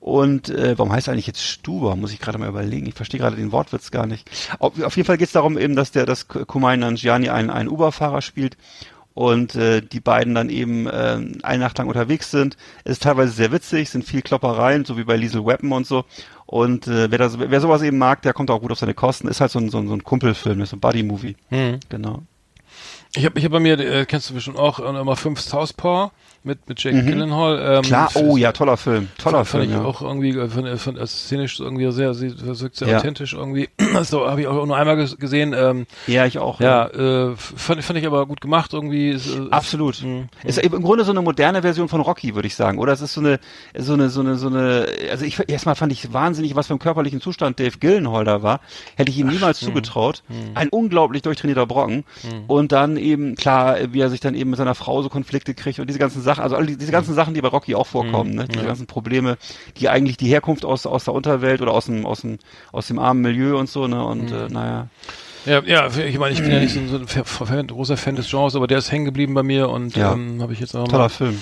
und 0.00 0.48
äh, 0.48 0.78
warum 0.78 0.92
heißt 0.92 1.08
er 1.08 1.12
eigentlich 1.12 1.26
jetzt 1.26 1.42
Stuber? 1.42 1.96
Muss 1.96 2.12
ich 2.12 2.20
gerade 2.20 2.38
mal 2.38 2.48
überlegen. 2.48 2.86
Ich 2.86 2.94
verstehe 2.94 3.20
gerade 3.20 3.36
den 3.36 3.52
Wortwitz 3.52 3.90
gar 3.90 4.06
nicht. 4.06 4.30
Auf, 4.58 4.80
auf 4.80 4.96
jeden 4.96 5.06
Fall 5.06 5.18
geht 5.18 5.26
es 5.26 5.32
darum 5.32 5.58
eben, 5.58 5.76
dass 5.76 5.90
der 5.90 6.06
das 6.06 6.28
Kumai 6.28 6.76
Nanjiani 6.76 7.30
einen, 7.30 7.50
einen 7.50 7.68
Uber-Fahrer 7.68 8.22
spielt 8.22 8.56
und 9.18 9.56
äh, 9.56 9.82
die 9.82 9.98
beiden 9.98 10.36
dann 10.36 10.48
eben 10.48 10.86
äh, 10.86 11.18
eine 11.42 11.58
Nacht 11.58 11.78
lang 11.78 11.88
unterwegs 11.88 12.30
sind. 12.30 12.56
Es 12.84 12.92
ist 12.92 13.02
teilweise 13.02 13.32
sehr 13.32 13.50
witzig, 13.50 13.90
sind 13.90 14.04
viel 14.04 14.22
Kloppereien, 14.22 14.84
so 14.84 14.96
wie 14.96 15.02
bei 15.02 15.16
Liesel 15.16 15.44
Weapon 15.44 15.72
und 15.72 15.88
so. 15.88 16.04
Und 16.46 16.86
äh, 16.86 17.10
wer, 17.10 17.18
das, 17.18 17.36
wer 17.38 17.60
sowas 17.60 17.82
eben 17.82 17.98
mag, 17.98 18.22
der 18.22 18.32
kommt 18.32 18.50
auch 18.52 18.60
gut 18.60 18.70
auf 18.70 18.78
seine 18.78 18.94
Kosten. 18.94 19.26
Ist 19.26 19.40
halt 19.40 19.50
so 19.50 19.58
ein, 19.58 19.70
so 19.70 19.78
ein, 19.78 19.88
so 19.88 19.94
ein 19.94 20.04
Kumpelfilm, 20.04 20.60
ist 20.60 20.70
so 20.70 20.76
ein 20.76 20.80
Buddy-Movie. 20.80 21.36
Mhm. 21.50 21.80
Genau. 21.88 22.22
Ich 23.16 23.24
habe 23.24 23.38
ich 23.38 23.44
hab 23.44 23.52
bei 23.52 23.60
mir, 23.60 23.78
äh, 23.80 24.04
kennst 24.06 24.28
du 24.30 24.34
bestimmt 24.34 24.58
auch, 24.58 24.78
äh, 24.80 24.92
Nummer 24.92 25.16
5 25.16 25.40
Southpaw 25.40 26.10
mit, 26.44 26.68
mit 26.68 26.82
Jake 26.82 27.02
Gyllenhaal. 27.04 27.58
Ähm, 27.58 27.76
Mhm. 27.78 27.82
Klar, 27.82 28.10
oh 28.14 28.36
ja, 28.36 28.52
toller 28.52 28.76
Film. 28.76 29.08
Toller 29.18 29.44
fand 29.44 29.64
Film. 29.64 29.76
ich 29.76 29.82
ja. 29.82 29.84
auch 29.84 30.02
irgendwie 30.02 30.30
äh, 30.38 30.48
von, 30.48 30.76
von 30.78 30.98
also 30.98 31.06
szenisch 31.06 31.58
irgendwie 31.58 31.90
sehr, 31.90 32.14
wirkt 32.18 32.76
sehr 32.76 32.88
Ja. 32.88 32.98
authentisch 32.98 33.32
irgendwie. 33.32 33.68
So 34.02 34.28
habe 34.28 34.42
ich 34.42 34.46
auch 34.46 34.64
nur 34.66 34.76
einmal 34.76 34.96
ges- 34.98 35.16
gesehen. 35.18 35.54
Ähm, 35.56 35.86
ja, 36.06 36.26
ich 36.26 36.38
auch. 36.38 36.60
ja, 36.60 36.86
äh, 36.86 37.34
fand, 37.36 37.82
fand 37.82 37.98
ich 37.98 38.06
aber 38.06 38.26
gut 38.26 38.40
gemacht 38.40 38.72
irgendwie. 38.74 39.10
Ist, 39.10 39.26
äh, 39.34 39.48
Absolut. 39.50 40.02
Mhm. 40.02 40.28
Ist 40.44 40.58
im 40.58 40.82
Grunde 40.82 41.04
so 41.04 41.10
eine 41.10 41.22
moderne 41.22 41.62
Version 41.62 41.88
von 41.88 42.00
Rocky, 42.02 42.34
würde 42.34 42.46
ich 42.46 42.54
sagen. 42.54 42.78
Oder 42.78 42.92
es 42.92 43.00
ist 43.00 43.14
so 43.14 43.20
eine, 43.20 43.40
so 43.76 43.94
eine, 43.94 44.10
so 44.10 44.20
eine, 44.20 44.36
so 44.36 44.46
eine, 44.48 44.86
also 45.10 45.24
ich, 45.24 45.38
erstmal 45.48 45.74
fand 45.74 45.92
ich 45.92 46.12
wahnsinnig, 46.12 46.54
was 46.54 46.66
für 46.68 46.74
ein 46.74 46.78
körperlichen 46.78 47.20
Zustand 47.22 47.58
Dave 47.58 47.78
Gillenhall 47.78 48.24
da 48.24 48.42
war. 48.42 48.60
Hätte 48.96 49.10
ich 49.10 49.18
ihm 49.18 49.28
niemals 49.28 49.58
zugetraut. 49.58 50.22
Ein 50.54 50.68
unglaublich 50.68 51.22
durchtrainierter 51.22 51.66
Brocken. 51.66 52.04
Und 52.46 52.70
dann 52.72 52.97
eben, 52.98 53.34
klar, 53.34 53.78
wie 53.92 54.00
er 54.00 54.10
sich 54.10 54.20
dann 54.20 54.34
eben 54.34 54.50
mit 54.50 54.58
seiner 54.58 54.74
Frau 54.74 55.02
so 55.02 55.08
Konflikte 55.08 55.54
kriegt 55.54 55.78
und 55.78 55.86
diese 55.88 55.98
ganzen 55.98 56.22
Sachen, 56.22 56.42
also 56.42 56.56
all 56.56 56.66
die, 56.66 56.76
diese 56.76 56.92
ganzen 56.92 57.14
Sachen, 57.14 57.34
die 57.34 57.40
bei 57.40 57.48
Rocky 57.48 57.74
auch 57.74 57.86
vorkommen, 57.86 58.34
ne? 58.34 58.46
Diese 58.48 58.64
ganzen 58.66 58.86
Probleme, 58.86 59.38
die 59.78 59.88
eigentlich 59.88 60.16
die 60.16 60.28
Herkunft 60.28 60.64
aus, 60.64 60.86
aus 60.86 61.04
der 61.04 61.14
Unterwelt 61.14 61.62
oder 61.62 61.72
aus 61.72 61.86
dem, 61.86 62.04
aus 62.06 62.22
dem, 62.22 62.38
aus 62.72 62.86
dem 62.88 62.98
armen 62.98 63.22
Milieu 63.22 63.58
und 63.58 63.68
so, 63.68 63.86
ne? 63.86 64.04
Und, 64.04 64.30
äh, 64.32 64.48
naja. 64.48 64.88
Ja, 65.46 65.62
ja, 65.64 65.86
ich 65.86 66.18
meine, 66.18 66.34
ich 66.34 66.42
bin 66.42 66.50
ja 66.52 66.58
nicht 66.60 66.74
so 66.74 66.80
ein, 66.80 66.88
so 66.88 66.98
ein 66.98 67.66
großer 67.66 67.96
Fan 67.96 68.16
des 68.16 68.28
Genres, 68.28 68.54
aber 68.54 68.66
der 68.66 68.78
ist 68.78 68.92
hängen 68.92 69.06
geblieben 69.06 69.32
bei 69.34 69.42
mir 69.42 69.70
und 69.70 69.96
Ja. 69.96 70.12
ähm, 70.12 70.42
habe 70.42 70.52
ich 70.52 70.60
jetzt 70.60 70.74
auch 70.74 70.88
Toller 70.88 71.04
mal, 71.04 71.08
Film. 71.08 71.40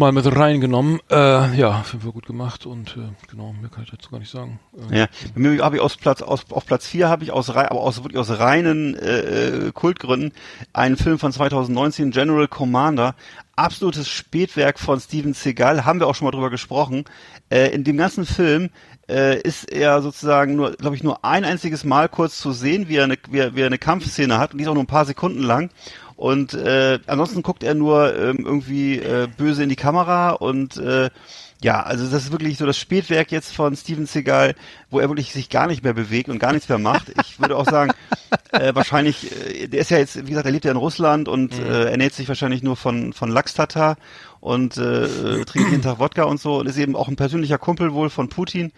Mal 0.00 0.12
mit 0.12 0.26
reingenommen. 0.34 0.98
Äh, 1.10 1.56
ja, 1.56 1.84
jeden 1.92 2.00
Fall 2.00 2.12
gut 2.12 2.26
gemacht 2.26 2.64
und 2.66 2.96
äh, 2.96 3.12
genau, 3.30 3.52
mehr 3.52 3.68
kann 3.70 3.84
ich 3.84 3.90
dazu 3.90 4.10
gar 4.10 4.18
nicht 4.18 4.30
sagen. 4.30 4.58
Äh, 4.90 5.00
Ja, 5.00 5.06
bei 5.34 5.40
mir 5.40 5.62
habe 5.62 5.76
ich 5.76 5.82
aus 5.82 5.96
Platz 5.96 6.22
aus, 6.22 6.46
auf 6.50 6.66
Platz 6.66 6.86
4 6.86 7.08
habe 7.08 7.22
ich 7.22 7.30
aus 7.30 7.50
aber 7.50 7.80
aus 7.80 8.02
wirklich 8.02 8.18
aus 8.18 8.30
reinen 8.38 8.96
äh, 8.96 9.66
äh, 9.68 9.72
Kultgründen 9.72 10.32
einen 10.72 10.96
Film 10.96 11.18
von 11.18 11.32
2019 11.32 12.10
General 12.12 12.48
Commander, 12.48 13.14
absolutes 13.56 14.08
Spätwerk 14.08 14.78
von 14.78 14.98
Steven 14.98 15.34
Seagal, 15.34 15.84
haben 15.84 16.00
wir 16.00 16.08
auch 16.08 16.14
schon 16.14 16.24
mal 16.24 16.32
drüber 16.32 16.50
gesprochen. 16.50 17.04
Äh, 17.50 17.68
in 17.68 17.84
dem 17.84 17.98
ganzen 17.98 18.24
Film 18.24 18.70
äh, 19.08 19.38
ist 19.40 19.70
er 19.70 20.00
sozusagen 20.00 20.56
nur, 20.56 20.72
glaube 20.72 20.96
ich, 20.96 21.02
nur 21.02 21.24
ein 21.26 21.44
einziges 21.44 21.84
Mal 21.84 22.08
kurz 22.08 22.40
zu 22.40 22.52
sehen, 22.52 22.88
wie 22.88 22.96
er 22.96 23.04
eine, 23.04 23.18
wie 23.30 23.38
er, 23.38 23.54
wie 23.54 23.60
er 23.60 23.66
eine 23.66 23.78
Kampfszene 23.78 24.38
hat 24.38 24.52
und 24.52 24.58
die 24.58 24.64
ist 24.64 24.68
auch 24.70 24.74
nur 24.74 24.84
ein 24.84 24.86
paar 24.86 25.04
Sekunden 25.04 25.42
lang. 25.42 25.70
Und 26.20 26.52
äh, 26.52 26.98
ansonsten 27.06 27.40
guckt 27.40 27.62
er 27.62 27.74
nur 27.74 28.14
ähm, 28.14 28.44
irgendwie 28.44 28.98
äh, 28.98 29.26
böse 29.38 29.62
in 29.62 29.70
die 29.70 29.74
Kamera 29.74 30.32
und 30.32 30.76
äh, 30.76 31.08
ja, 31.62 31.82
also 31.82 32.04
das 32.04 32.24
ist 32.24 32.30
wirklich 32.30 32.58
so 32.58 32.66
das 32.66 32.76
Spätwerk 32.76 33.32
jetzt 33.32 33.54
von 33.54 33.74
Steven 33.74 34.04
Seagal, 34.04 34.54
wo 34.90 35.00
er 35.00 35.08
wirklich 35.08 35.32
sich 35.32 35.48
gar 35.48 35.66
nicht 35.66 35.82
mehr 35.82 35.94
bewegt 35.94 36.28
und 36.28 36.38
gar 36.38 36.52
nichts 36.52 36.68
mehr 36.68 36.76
macht. 36.76 37.10
Ich 37.26 37.40
würde 37.40 37.56
auch 37.56 37.64
sagen, 37.64 37.92
äh, 38.52 38.74
wahrscheinlich, 38.74 39.32
äh, 39.32 39.68
der 39.68 39.80
ist 39.80 39.90
ja 39.90 39.96
jetzt, 39.96 40.26
wie 40.26 40.28
gesagt, 40.28 40.44
er 40.44 40.52
lebt 40.52 40.66
ja 40.66 40.70
in 40.72 40.76
Russland 40.76 41.26
und 41.26 41.58
äh, 41.58 41.90
ernährt 41.90 42.12
sich 42.12 42.28
wahrscheinlich 42.28 42.62
nur 42.62 42.76
von 42.76 43.14
von 43.14 43.30
Lachs-Tatar 43.30 43.96
und 44.40 44.76
äh, 44.76 45.04
äh, 45.04 45.44
trinkt 45.46 45.70
jeden 45.70 45.82
Tag 45.82 46.00
Wodka 46.00 46.24
und 46.24 46.38
so 46.38 46.58
und 46.58 46.66
ist 46.66 46.76
eben 46.76 46.96
auch 46.96 47.08
ein 47.08 47.16
persönlicher 47.16 47.56
Kumpel 47.56 47.94
wohl 47.94 48.10
von 48.10 48.28
Putin. 48.28 48.72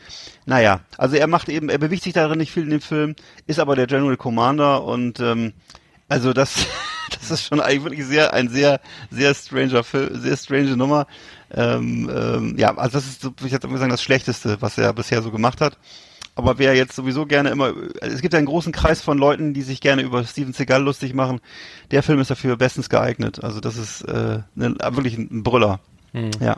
Naja, 0.46 0.78
also 0.96 1.16
er 1.16 1.26
macht 1.26 1.48
eben, 1.48 1.70
er 1.70 1.78
bewegt 1.78 2.04
sich 2.04 2.12
darin 2.12 2.38
nicht 2.38 2.52
viel 2.52 2.62
in 2.62 2.70
dem 2.70 2.80
Film, 2.80 3.16
ist 3.48 3.58
aber 3.58 3.74
der 3.74 3.88
General 3.88 4.16
Commander 4.16 4.84
und 4.84 5.18
ähm, 5.18 5.54
also 6.08 6.32
das, 6.32 6.68
das 7.22 7.40
ist 7.40 7.46
schon 7.46 7.60
eigentlich 7.60 7.84
wirklich 7.84 8.06
sehr, 8.06 8.32
ein 8.32 8.48
sehr, 8.48 8.80
sehr 9.10 9.34
stranger 9.34 9.84
Film, 9.84 10.20
sehr 10.20 10.36
strange 10.36 10.76
Nummer. 10.76 11.06
Ähm, 11.54 12.10
ähm, 12.14 12.58
ja, 12.58 12.76
also 12.76 12.98
das 12.98 13.06
ist, 13.06 13.30
ich 13.44 13.52
hätte 13.52 13.68
sagen, 13.76 13.90
das 13.90 14.02
Schlechteste, 14.02 14.58
was 14.60 14.78
er 14.78 14.92
bisher 14.92 15.22
so 15.22 15.30
gemacht 15.30 15.60
hat. 15.60 15.78
Aber 16.34 16.58
wer 16.58 16.74
jetzt 16.74 16.96
sowieso 16.96 17.26
gerne 17.26 17.50
immer, 17.50 17.74
es 18.00 18.22
gibt 18.22 18.32
ja 18.32 18.38
einen 18.38 18.46
großen 18.46 18.72
Kreis 18.72 19.02
von 19.02 19.18
Leuten, 19.18 19.52
die 19.52 19.62
sich 19.62 19.82
gerne 19.82 20.02
über 20.02 20.24
Steven 20.24 20.54
Seagal 20.54 20.82
lustig 20.82 21.12
machen. 21.12 21.40
Der 21.90 22.02
Film 22.02 22.20
ist 22.20 22.30
dafür 22.30 22.56
bestens 22.56 22.88
geeignet. 22.88 23.44
Also 23.44 23.60
das 23.60 23.76
ist 23.76 24.00
äh, 24.02 24.40
ne, 24.54 24.74
wirklich 24.92 25.18
ein 25.18 25.42
Brüller. 25.42 25.80
Ja. 26.40 26.56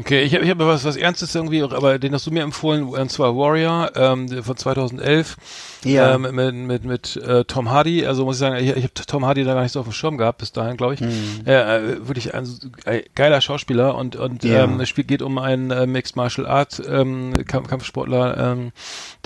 Okay, 0.00 0.22
ich 0.22 0.34
habe 0.34 0.42
ich 0.44 0.50
hab 0.50 0.58
was, 0.60 0.84
was 0.84 0.96
Ernstes 0.96 1.34
irgendwie, 1.34 1.62
aber 1.62 1.98
den 1.98 2.14
hast 2.14 2.26
du 2.26 2.30
mir 2.30 2.42
empfohlen, 2.42 2.84
und 2.84 3.10
zwar 3.10 3.36
Warrior 3.36 3.90
ähm, 3.94 4.26
von 4.42 4.56
2011 4.56 5.36
Ja. 5.84 6.14
ähm, 6.14 6.22
mit, 6.34 6.54
mit, 6.54 6.84
mit 6.84 7.16
äh, 7.18 7.44
Tom 7.44 7.70
Hardy. 7.70 8.06
Also 8.06 8.24
muss 8.24 8.36
ich 8.36 8.40
sagen, 8.40 8.56
ich, 8.56 8.70
ich 8.70 8.84
habe 8.84 8.94
Tom 9.06 9.26
Hardy 9.26 9.44
da 9.44 9.52
gar 9.52 9.62
nicht 9.62 9.72
so 9.72 9.80
auf 9.80 9.86
dem 9.86 9.92
Schirm 9.92 10.16
gehabt 10.16 10.38
bis 10.38 10.50
dahin, 10.52 10.78
glaube 10.78 10.94
ich. 10.94 11.00
Hm. 11.00 11.10
Äh, 11.44 11.52
äh, 11.92 12.08
wirklich 12.08 12.32
ein 12.32 12.48
äh, 12.86 13.02
geiler 13.14 13.42
Schauspieler 13.42 13.94
und 13.94 14.16
und 14.16 14.44
Ja. 14.44 14.64
ähm, 14.64 14.80
es 14.80 14.88
spielt 14.88 15.08
geht 15.08 15.20
um 15.20 15.36
einen 15.36 15.70
äh, 15.70 15.86
Mixed 15.86 16.16
Martial 16.16 16.46
Art 16.46 16.80
ähm, 16.88 17.34
Kamp 17.46 17.68
Kampfsportler, 17.68 18.38
ähm, 18.52 18.72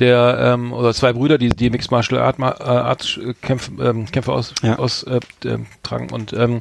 der 0.01 0.37
ähm, 0.55 0.73
oder 0.73 0.93
zwei 0.95 1.13
Brüder, 1.13 1.39
die 1.39 1.51
die 1.51 1.71
Mixed 1.71 1.93
Martial 1.93 2.21
Art, 2.21 2.41
äh, 2.41 2.43
Art 2.65 3.21
äh, 3.25 3.35
Kämpfe, 3.41 3.71
ähm, 3.81 4.07
Kämpfe 4.11 4.33
aus, 4.33 4.53
Ja. 4.65 4.81
aus 4.81 5.05
äh, 5.05 5.21
ähm, 5.45 5.67
tragen 5.85 6.11
und 6.11 6.33
ähm, 6.33 6.61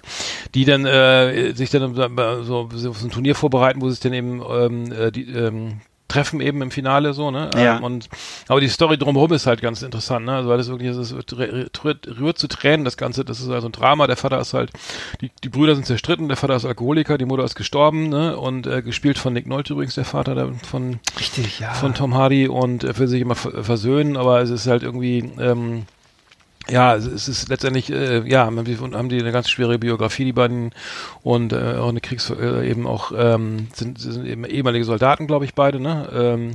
die 0.54 0.66
dann 0.66 0.86
äh, 0.86 1.54
sich 1.54 1.72
dann 1.72 1.98
äh, 1.98 2.44
so, 2.44 2.70
so 2.72 2.94
so 2.94 3.08
ein 3.08 3.10
Turnier 3.10 3.34
vorbereiten, 3.34 3.82
wo 3.82 3.95
sich 3.96 4.04
dann 4.04 4.14
eben 4.14 4.42
ähm, 4.48 4.92
äh, 4.92 5.12
die 5.12 5.24
ähm, 5.32 5.82
treffen 6.08 6.40
eben 6.40 6.62
im 6.62 6.70
Finale 6.70 7.14
so, 7.14 7.32
ne? 7.32 7.50
Ja. 7.56 7.78
Ähm, 7.78 7.84
und 7.84 8.10
aber 8.48 8.62
die 8.62 8.68
Story 8.68 8.96
drumherum 8.96 9.34
ist 9.34 9.48
halt 9.48 9.62
ganz 9.62 9.82
interessant, 9.82 10.26
ne? 10.26 10.36
Also 10.36 10.50
weil 10.50 10.58
das 10.60 10.68
wirklich 10.70 10.96
das 10.96 11.12
ist, 11.12 11.34
rührt, 11.36 12.08
rührt 12.20 12.38
zu 12.38 12.48
Tränen, 12.48 12.86
das 12.86 12.96
Ganze, 12.96 13.26
das 13.26 13.40
ist 13.42 13.50
also 13.50 13.68
ein 13.68 13.72
Drama. 13.72 14.06
Der 14.06 14.16
Vater 14.16 14.40
ist 14.40 14.54
halt, 14.54 14.70
die, 15.20 15.32
die 15.44 15.50
Brüder 15.50 15.74
sind 15.74 15.88
zerstritten, 15.88 16.28
der 16.28 16.38
Vater 16.38 16.56
ist 16.56 16.64
Alkoholiker, 16.64 17.18
die 17.18 17.26
Mutter 17.26 17.44
ist 17.44 17.56
gestorben, 17.56 18.10
ne? 18.10 18.38
Und 18.38 18.68
äh, 18.68 18.84
gespielt 18.84 19.18
von 19.18 19.34
Nick 19.34 19.48
Nolte 19.48 19.74
übrigens, 19.74 19.96
der 19.96 20.06
Vater 20.06 20.36
der, 20.36 20.54
von 20.54 21.00
Richtig, 21.20 21.60
ja. 21.60 21.74
von 21.74 21.96
Tom 21.96 22.14
Hardy 22.14 22.48
und 22.48 22.84
er 22.84 22.98
will 23.00 23.08
sich 23.08 23.22
immer 23.22 23.36
ver- 23.36 23.64
versöhnen, 23.64 24.16
aber 24.16 24.42
es 24.42 24.52
ist 24.52 24.68
halt 24.68 24.84
irgendwie, 24.84 25.32
ähm, 25.40 25.86
ja, 26.70 26.96
es 26.96 27.28
ist 27.28 27.50
letztendlich, 27.50 27.92
äh, 27.92 28.28
ja, 28.28 28.46
haben 28.46 28.64
die, 29.10 29.20
eine 29.20 29.32
ganz 29.32 29.50
schwere 29.50 29.78
Biografie, 29.80 30.26
die 30.26 30.34
beiden, 30.34 30.72
und 31.24 31.54
äh, 31.54 31.76
auch 31.76 31.90
eine 31.90 32.02
Kriegs, 32.02 32.30
äh, 32.30 32.70
eben 32.70 32.88
auch, 32.88 33.12
ähm, 33.16 33.68
sind, 33.74 34.00
sind 34.00 34.26
eben 34.26 34.46
ehemalige 34.46 34.86
Soldaten, 34.86 35.28
glaube 35.28 35.46
ich, 35.46 35.54
beide, 35.54 35.80
ne? 35.80 36.10
Ähm, 36.14 36.52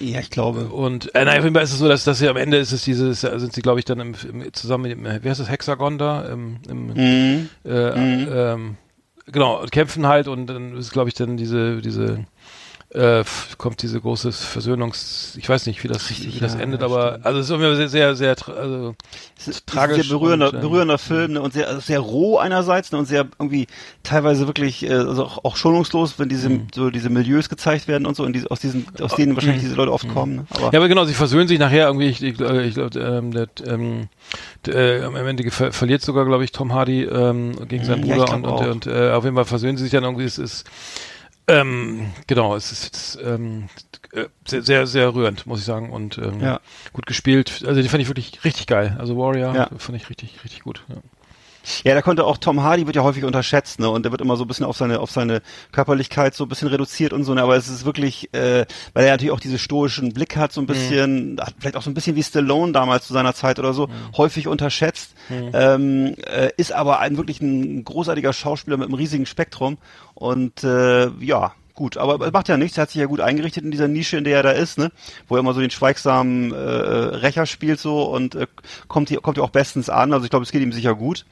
ja, 0.00 0.18
ich 0.18 0.30
glaube. 0.30 0.64
und 0.66 1.14
äh, 1.14 1.24
nein, 1.24 1.38
auf 1.38 1.44
jeden 1.44 1.54
Fall 1.54 1.62
ist 1.62 1.72
es 1.72 1.78
so, 1.78 1.86
dass, 1.88 2.02
dass 2.02 2.18
sie 2.18 2.28
am 2.28 2.36
Ende 2.36 2.56
ist 2.56 2.72
es 2.72 2.82
dieses, 2.82 3.20
sind 3.20 3.52
sie, 3.52 3.62
glaube 3.62 3.78
ich, 3.78 3.84
dann 3.84 4.00
im, 4.00 4.14
im, 4.28 4.52
zusammen 4.52 4.82
mit 4.82 4.92
dem, 4.92 5.06
äh, 5.06 5.22
wie 5.22 5.28
heißt 5.28 5.38
das, 5.40 5.48
Hexagon 5.48 5.98
da? 5.98 6.22
Im, 6.22 6.56
im, 6.68 6.86
Mhm. 6.88 7.48
äh, 7.64 8.52
ähm, 8.52 8.76
genau, 9.30 9.60
und 9.62 9.70
kämpfen 9.70 10.06
halt 10.08 10.26
und 10.26 10.46
dann 10.46 10.76
ist, 10.76 10.92
glaube 10.92 11.08
ich, 11.08 11.14
dann 11.14 11.36
diese, 11.36 11.80
diese, 11.80 12.24
äh, 12.94 13.24
kommt 13.58 13.82
diese 13.82 14.00
große 14.00 14.32
Versöhnungs, 14.32 15.34
ich 15.38 15.48
weiß 15.48 15.66
nicht, 15.66 15.82
wie 15.82 15.88
das, 15.88 16.10
Richtig, 16.10 16.34
wie 16.34 16.40
das 16.40 16.54
ja, 16.54 16.60
endet, 16.60 16.80
ja, 16.80 16.86
aber, 16.86 17.12
stimmt. 17.12 17.26
also 17.26 17.38
es 17.40 17.46
ist 17.46 17.50
irgendwie 17.50 17.76
sehr, 17.76 17.88
sehr, 17.88 18.16
sehr, 18.16 18.36
tra- 18.36 18.54
also, 18.54 18.94
Es 19.38 19.48
ist 19.48 19.66
tragisch 19.66 20.08
sehr 20.08 20.18
berührender, 20.18 20.48
und, 20.48 20.54
ähm, 20.54 20.60
berührender 20.60 20.98
Film 20.98 21.32
ne, 21.32 21.42
und 21.42 21.52
sehr, 21.54 21.68
also 21.68 21.80
sehr 21.80 22.00
roh 22.00 22.38
einerseits 22.38 22.92
ne, 22.92 22.98
und 22.98 23.06
sehr 23.06 23.26
irgendwie 23.38 23.66
teilweise 24.02 24.46
wirklich 24.46 24.82
äh, 24.84 24.92
also 24.92 25.24
auch, 25.24 25.44
auch 25.44 25.56
schonungslos, 25.56 26.18
wenn 26.18 26.28
diese 26.28 26.48
Mhm. 26.48 26.68
so 26.74 26.90
diese 26.90 27.08
Milieus 27.10 27.48
gezeigt 27.48 27.88
werden 27.88 28.06
und 28.06 28.14
so 28.16 28.24
und 28.24 28.32
diese, 28.34 28.50
aus 28.50 28.60
diesen 28.60 28.86
aus 29.00 29.14
denen 29.14 29.34
wahrscheinlich 29.36 29.62
diese 29.62 29.74
Leute 29.74 29.92
oft 29.92 30.08
kommen. 30.08 30.36
Ne? 30.36 30.46
Aber 30.50 30.72
Ja, 30.72 30.78
aber 30.78 30.88
genau, 30.88 31.04
sie 31.04 31.14
versöhnen 31.14 31.48
sich 31.48 31.58
nachher 31.58 31.86
irgendwie. 31.86 32.08
Ich, 32.08 32.22
ich, 32.22 32.40
äh, 32.40 32.66
ich 32.66 32.74
glaube, 32.74 32.98
ähm, 32.98 33.30
der, 33.32 33.48
ähm, 33.66 34.08
der, 34.66 35.00
äh, 35.00 35.04
am 35.04 35.16
Ende 35.16 35.50
ver 35.50 35.72
verliert 35.72 36.02
sogar, 36.02 36.24
glaube 36.24 36.44
ich, 36.44 36.52
Tom 36.52 36.72
Hardy 36.72 37.04
ähm, 37.04 37.52
gegen 37.68 37.84
seinen 37.84 38.00
Mhm, 38.00 38.06
ja, 38.06 38.16
ich 38.16 38.24
Bruder 38.24 38.24
glaub 38.24 38.44
und, 38.44 38.46
und, 38.46 38.60
und 38.60 38.86
äh, 38.86 39.10
auf 39.12 39.24
jeden 39.24 39.36
Fall 39.36 39.44
versöhnen 39.44 39.76
sie 39.76 39.84
sich 39.84 39.92
dann 39.92 40.04
irgendwie. 40.04 40.24
Es 40.24 40.38
ist 40.38 40.64
ähm, 41.48 42.12
genau, 42.26 42.54
es 42.56 42.72
ist 42.72 42.84
jetzt 42.84 43.18
ähm, 43.22 43.68
äh, 44.12 44.26
sehr, 44.46 44.62
sehr, 44.62 44.86
sehr 44.86 45.14
rührend, 45.14 45.46
muss 45.46 45.60
ich 45.60 45.64
sagen 45.64 45.90
und 45.90 46.18
ähm, 46.18 46.40
Ja. 46.40 46.60
gut 46.92 47.06
gespielt. 47.06 47.64
Also 47.66 47.82
die 47.82 47.88
fand 47.88 48.02
ich 48.02 48.08
wirklich 48.08 48.44
richtig 48.44 48.66
geil. 48.66 48.96
Also 48.98 49.16
Warrior 49.16 49.54
Ja. 49.54 49.70
fand 49.78 49.96
ich 49.96 50.08
richtig, 50.08 50.42
richtig 50.44 50.60
gut. 50.62 50.84
Ja. 50.88 50.96
Ja, 51.84 51.94
da 51.94 52.02
konnte 52.02 52.24
auch 52.24 52.38
Tom 52.38 52.62
Hardy 52.62 52.86
wird 52.86 52.96
ja 52.96 53.02
häufig 53.02 53.24
unterschätzt, 53.24 53.80
ne? 53.80 53.88
Und 53.88 54.04
der 54.04 54.12
wird 54.12 54.20
immer 54.20 54.36
so 54.36 54.44
ein 54.44 54.48
bisschen 54.48 54.66
auf 54.66 54.76
seine 54.76 55.00
auf 55.00 55.10
seine 55.10 55.42
Körperlichkeit 55.72 56.34
so 56.34 56.44
ein 56.44 56.48
bisschen 56.48 56.68
reduziert 56.68 57.12
und 57.12 57.24
so, 57.24 57.34
ne? 57.34 57.42
Aber 57.42 57.56
es 57.56 57.68
ist 57.68 57.84
wirklich, 57.84 58.32
äh, 58.34 58.66
weil 58.94 59.04
er 59.04 59.12
natürlich 59.12 59.32
auch 59.32 59.40
diesen 59.40 59.58
stoischen 59.58 60.12
Blick 60.12 60.36
hat, 60.36 60.52
so 60.52 60.60
ein 60.60 60.66
bisschen, 60.66 61.38
hat 61.40 61.54
vielleicht 61.58 61.76
auch 61.76 61.82
so 61.82 61.90
ein 61.90 61.94
bisschen 61.94 62.16
wie 62.16 62.22
Stallone 62.22 62.72
damals 62.72 63.06
zu 63.06 63.12
seiner 63.12 63.34
Zeit 63.34 63.58
oder 63.58 63.72
so, 63.72 63.88
häufig 64.16 64.48
unterschätzt. 64.48 65.14
Ähm, 65.52 66.14
äh, 66.26 66.50
ist 66.56 66.72
aber 66.72 67.00
ein 67.00 67.16
wirklich 67.16 67.40
ein 67.40 67.84
großartiger 67.84 68.32
Schauspieler 68.32 68.76
mit 68.76 68.86
einem 68.86 68.94
riesigen 68.94 69.26
Spektrum 69.26 69.78
und 70.14 70.64
äh, 70.64 71.08
ja. 71.20 71.52
Gut, 71.74 71.96
aber 71.96 72.24
es 72.26 72.32
macht 72.32 72.48
ja 72.48 72.58
nichts, 72.58 72.76
er 72.76 72.82
hat 72.82 72.90
sich 72.90 73.00
ja 73.00 73.06
gut 73.06 73.20
eingerichtet 73.20 73.64
in 73.64 73.70
dieser 73.70 73.88
Nische, 73.88 74.18
in 74.18 74.24
der 74.24 74.36
er 74.38 74.42
da 74.42 74.50
ist, 74.50 74.76
ne? 74.76 74.92
Wo 75.26 75.36
er 75.36 75.40
immer 75.40 75.54
so 75.54 75.60
den 75.60 75.70
schweigsamen 75.70 76.52
äh, 76.52 76.56
Rächer 76.56 77.46
spielt 77.46 77.80
so 77.80 78.02
und 78.04 78.34
äh, 78.34 78.46
kommt 78.88 79.08
hier 79.08 79.20
kommt 79.20 79.38
ja 79.38 79.42
auch 79.42 79.50
bestens 79.50 79.88
an. 79.88 80.12
Also 80.12 80.24
ich 80.24 80.30
glaube, 80.30 80.44
es 80.44 80.52
geht 80.52 80.62
ihm 80.62 80.72
sicher 80.72 80.94
gut. 80.94 81.24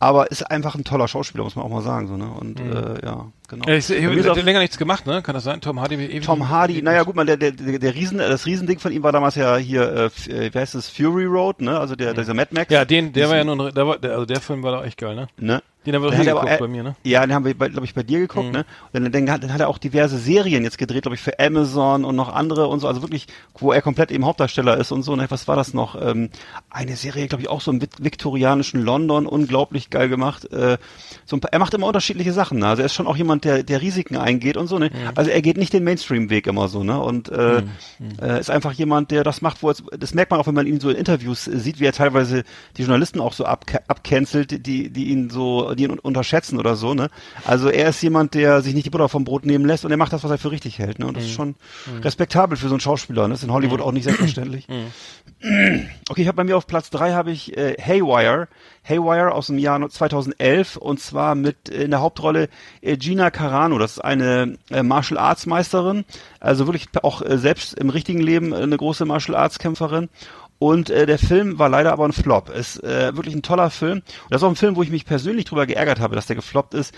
Aber 0.00 0.30
ist 0.30 0.42
einfach 0.50 0.74
ein 0.74 0.84
toller 0.84 1.06
Schauspieler, 1.06 1.44
muss 1.44 1.54
man 1.54 1.64
auch 1.64 1.70
mal 1.70 1.82
sagen, 1.82 2.08
so, 2.08 2.16
ne? 2.16 2.28
Und 2.28 2.58
äh, 2.60 3.06
ja, 3.06 3.26
genau. 3.48 3.64
Ja, 3.68 3.74
ich, 3.76 3.88
ich, 3.90 4.02
ich 4.02 4.26
habe 4.28 4.40
länger 4.42 4.60
nichts 4.60 4.78
gemacht, 4.78 5.06
ne? 5.06 5.22
Kann 5.22 5.34
das 5.34 5.44
sein? 5.44 5.60
Tom 5.60 5.80
Hardy 5.80 5.94
ewig 5.96 6.24
Tom 6.24 6.48
Hardy, 6.48 6.82
naja 6.82 7.02
gut, 7.02 7.14
man, 7.16 7.26
der, 7.26 7.36
der, 7.36 7.52
der, 7.52 7.94
Riesen, 7.94 8.18
das 8.18 8.46
Riesending 8.46 8.78
von 8.78 8.92
ihm 8.92 9.02
war 9.02 9.12
damals 9.12 9.34
ja 9.34 9.56
hier, 9.56 10.10
äh, 10.28 10.30
äh, 10.46 10.54
wie 10.54 10.58
heißt 10.58 10.74
es, 10.74 10.88
Fury 10.88 11.24
Road, 11.26 11.60
ne? 11.60 11.78
Also 11.78 11.96
der, 11.96 12.14
dieser 12.14 12.34
Mad 12.34 12.50
Max. 12.52 12.72
Ja, 12.72 12.84
den, 12.84 13.12
der 13.12 13.28
war 13.28 13.36
ja 13.36 13.44
nun, 13.44 13.58
der 13.74 13.86
war, 13.86 13.98
der, 13.98 14.12
also 14.12 14.26
der 14.26 14.40
Film 14.40 14.62
war 14.62 14.72
doch 14.76 14.84
echt 14.84 14.98
geil, 14.98 15.14
ne? 15.14 15.26
ne? 15.38 15.62
Den 15.86 15.94
haben 15.94 16.02
wir 16.02 16.12
doch 16.12 16.16
er 16.18 16.24
geguckt 16.24 16.48
aber- 16.48 16.56
bei 16.60 16.68
mir, 16.68 16.82
ne? 16.82 16.96
Ja, 17.02 17.26
den 17.26 17.34
haben 17.34 17.44
wir, 17.44 17.52
glaube 17.52 17.84
ich, 17.84 17.92
bei 17.92 18.02
dir 18.02 18.18
geguckt, 18.20 18.50
ne? 18.52 18.64
Und 18.94 19.02
dann, 19.04 19.12
dann, 19.12 19.30
hat- 19.30 19.42
dann 19.42 19.52
hat 19.52 19.60
er 19.60 19.68
auch 19.68 19.76
diverse 19.76 20.16
Serien 20.16 20.64
jetzt 20.64 20.78
gedreht, 20.78 21.02
glaube 21.02 21.14
ich, 21.14 21.20
für 21.20 21.38
Amazon 21.38 22.06
und 22.06 22.16
noch 22.16 22.32
andere 22.34 22.68
und 22.68 22.80
so, 22.80 22.88
also 22.88 23.02
wirklich, 23.02 23.26
wo 23.58 23.70
er 23.70 23.82
komplett 23.82 24.10
eben 24.10 24.24
Hauptdarsteller 24.24 24.78
ist 24.78 24.92
und 24.92 25.02
so. 25.02 25.14
Ne? 25.14 25.26
Was 25.28 25.46
war 25.46 25.56
das 25.56 25.74
noch? 25.74 26.00
Ähm, 26.00 26.30
eine 26.70 26.96
Serie, 26.96 27.26
glaube 27.28 27.42
ich, 27.42 27.50
auch 27.50 27.60
so 27.60 27.70
im 27.70 27.80
vik- 27.80 28.02
viktorianischen 28.02 28.80
London, 28.82 29.26
unglaublich 29.26 29.90
geil 29.90 30.08
gemacht. 30.08 30.50
Äh, 30.50 30.78
so 31.26 31.36
ein 31.36 31.40
paar, 31.40 31.52
er 31.52 31.58
macht 31.58 31.74
immer 31.74 31.86
unterschiedliche 31.86 32.32
Sachen, 32.32 32.60
ne? 32.60 32.68
Also 32.68 32.80
er 32.80 32.86
ist 32.86 32.94
schon 32.94 33.06
auch 33.06 33.16
jemand, 33.18 33.33
der, 33.42 33.64
der 33.64 33.80
Risiken 33.82 34.16
eingeht 34.16 34.56
und 34.56 34.68
so, 34.68 34.78
ne? 34.78 34.90
Also 35.16 35.30
er 35.30 35.42
geht 35.42 35.56
nicht 35.56 35.72
den 35.72 35.82
Mainstream-Weg 35.82 36.46
immer 36.46 36.68
so, 36.68 36.84
ne? 36.84 37.00
Und 37.00 37.28
äh, 37.30 37.62
äh, 38.22 38.38
ist 38.38 38.50
einfach 38.50 38.72
jemand, 38.72 39.10
der 39.10 39.24
das 39.24 39.42
macht, 39.42 39.62
wo 39.64 39.70
es, 39.70 39.82
das 39.98 40.14
merkt 40.14 40.30
man 40.30 40.38
auch, 40.38 40.46
wenn 40.46 40.54
man 40.54 40.66
ihn 40.66 40.78
so 40.78 40.90
in 40.90 40.96
Interviews 40.96 41.44
sieht, 41.44 41.80
wie 41.80 41.86
er 41.86 41.92
teilweise 41.92 42.44
die 42.76 42.82
Journalisten 42.82 43.20
auch 43.20 43.32
so 43.32 43.46
abca- 43.46 43.80
abcancelt, 43.88 44.66
die, 44.66 44.90
die 44.90 45.04
ihn 45.06 45.30
so, 45.30 45.74
die 45.74 45.84
ihn 45.84 45.90
un- 45.90 45.98
unterschätzen 45.98 46.58
oder 46.60 46.76
so, 46.76 46.94
ne? 46.94 47.08
Also 47.44 47.68
er 47.70 47.88
ist 47.88 48.00
jemand, 48.02 48.34
der 48.34 48.60
sich 48.62 48.74
nicht 48.74 48.84
die 48.86 48.90
Butter 48.90 49.08
vom 49.08 49.24
Brot 49.24 49.46
nehmen 49.46 49.64
lässt 49.64 49.84
und 49.84 49.90
er 49.90 49.96
macht 49.96 50.12
das, 50.12 50.22
was 50.22 50.30
er 50.30 50.38
für 50.38 50.50
richtig 50.52 50.78
hält, 50.78 50.98
ne? 51.00 51.06
Und 51.06 51.16
das 51.16 51.24
ist 51.24 51.32
schon 51.32 51.54
respektabel 52.02 52.56
für 52.56 52.68
so 52.68 52.74
einen 52.74 52.80
Schauspieler, 52.80 53.22
ne? 53.26 53.30
Das 53.34 53.40
ist 53.40 53.44
in 53.44 53.52
Hollywood 53.52 53.80
auch 53.80 53.92
nicht 53.92 54.04
selbstverständlich. 54.04 54.66
Okay, 56.08 56.22
ich 56.22 56.28
habe 56.28 56.36
bei 56.36 56.44
mir 56.44 56.56
auf 56.56 56.66
Platz 56.66 56.90
drei 56.90 57.12
habe 57.12 57.30
ich 57.30 57.56
äh, 57.56 57.74
Haywire. 57.80 58.48
Haywire 58.88 59.32
aus 59.32 59.46
dem 59.48 59.58
Jahr 59.58 59.88
2011 59.88 60.76
und 60.76 61.00
zwar 61.00 61.34
mit 61.34 61.68
in 61.68 61.90
der 61.90 62.00
Hauptrolle 62.00 62.48
äh, 62.80 62.96
Gina 62.96 63.30
Carano. 63.30 63.78
Das 63.78 63.92
ist 63.92 64.04
eine 64.04 64.58
äh, 64.70 64.82
Martial 64.82 65.18
Arts 65.18 65.46
Meisterin, 65.46 66.04
also 66.40 66.66
wirklich 66.66 66.88
auch 67.02 67.22
äh, 67.22 67.38
selbst 67.38 67.74
im 67.74 67.90
richtigen 67.90 68.20
Leben 68.20 68.52
eine 68.52 68.76
große 68.76 69.04
Martial 69.04 69.36
Arts 69.36 69.58
Kämpferin. 69.58 70.08
Und 70.58 70.88
äh, 70.88 71.04
der 71.06 71.18
Film 71.18 71.58
war 71.58 71.68
leider 71.68 71.92
aber 71.92 72.06
ein 72.06 72.12
Flop. 72.12 72.48
Ist 72.48 72.82
äh, 72.82 73.14
wirklich 73.16 73.34
ein 73.34 73.42
toller 73.42 73.70
Film. 73.70 73.98
Und 73.98 74.04
das 74.30 74.40
ist 74.40 74.44
auch 74.44 74.50
ein 74.50 74.56
Film, 74.56 74.76
wo 74.76 74.82
ich 74.82 74.90
mich 74.90 75.04
persönlich 75.04 75.46
drüber 75.46 75.66
geärgert 75.66 76.00
habe, 76.00 76.14
dass 76.14 76.26
der 76.26 76.36
gefloppt 76.36 76.74
ist. 76.74 76.94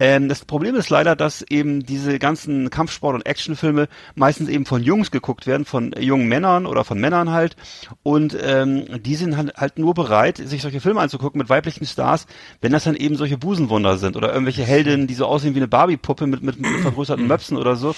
Ähm, 0.00 0.28
das 0.28 0.44
Problem 0.46 0.74
ist 0.74 0.88
leider, 0.88 1.14
dass 1.14 1.42
eben 1.42 1.84
diese 1.84 2.18
ganzen 2.18 2.70
Kampfsport- 2.70 3.14
und 3.14 3.26
Actionfilme 3.26 3.88
meistens 4.14 4.48
eben 4.48 4.64
von 4.64 4.82
Jungs 4.82 5.10
geguckt 5.10 5.46
werden, 5.46 5.66
von 5.66 5.94
jungen 5.98 6.26
Männern 6.26 6.64
oder 6.64 6.84
von 6.84 6.98
Männern 6.98 7.30
halt. 7.30 7.54
Und 8.02 8.36
ähm, 8.42 9.02
die 9.02 9.14
sind 9.14 9.36
halt, 9.36 9.54
halt 9.56 9.78
nur 9.78 9.92
bereit, 9.92 10.38
sich 10.38 10.62
solche 10.62 10.80
Filme 10.80 11.00
anzugucken 11.00 11.38
mit 11.38 11.50
weiblichen 11.50 11.86
Stars, 11.86 12.26
wenn 12.62 12.72
das 12.72 12.84
dann 12.84 12.96
eben 12.96 13.16
solche 13.16 13.36
Busenwunder 13.36 13.98
sind 13.98 14.16
oder 14.16 14.32
irgendwelche 14.32 14.64
Heldinnen, 14.64 15.06
die 15.06 15.14
so 15.14 15.26
aussehen 15.26 15.54
wie 15.54 15.58
eine 15.58 15.68
Barbie-Puppe 15.68 16.26
mit, 16.26 16.42
mit, 16.42 16.58
mit 16.58 16.70
vergrößerten 16.80 17.26
Möpsen 17.26 17.58
oder 17.58 17.76
so. 17.76 17.94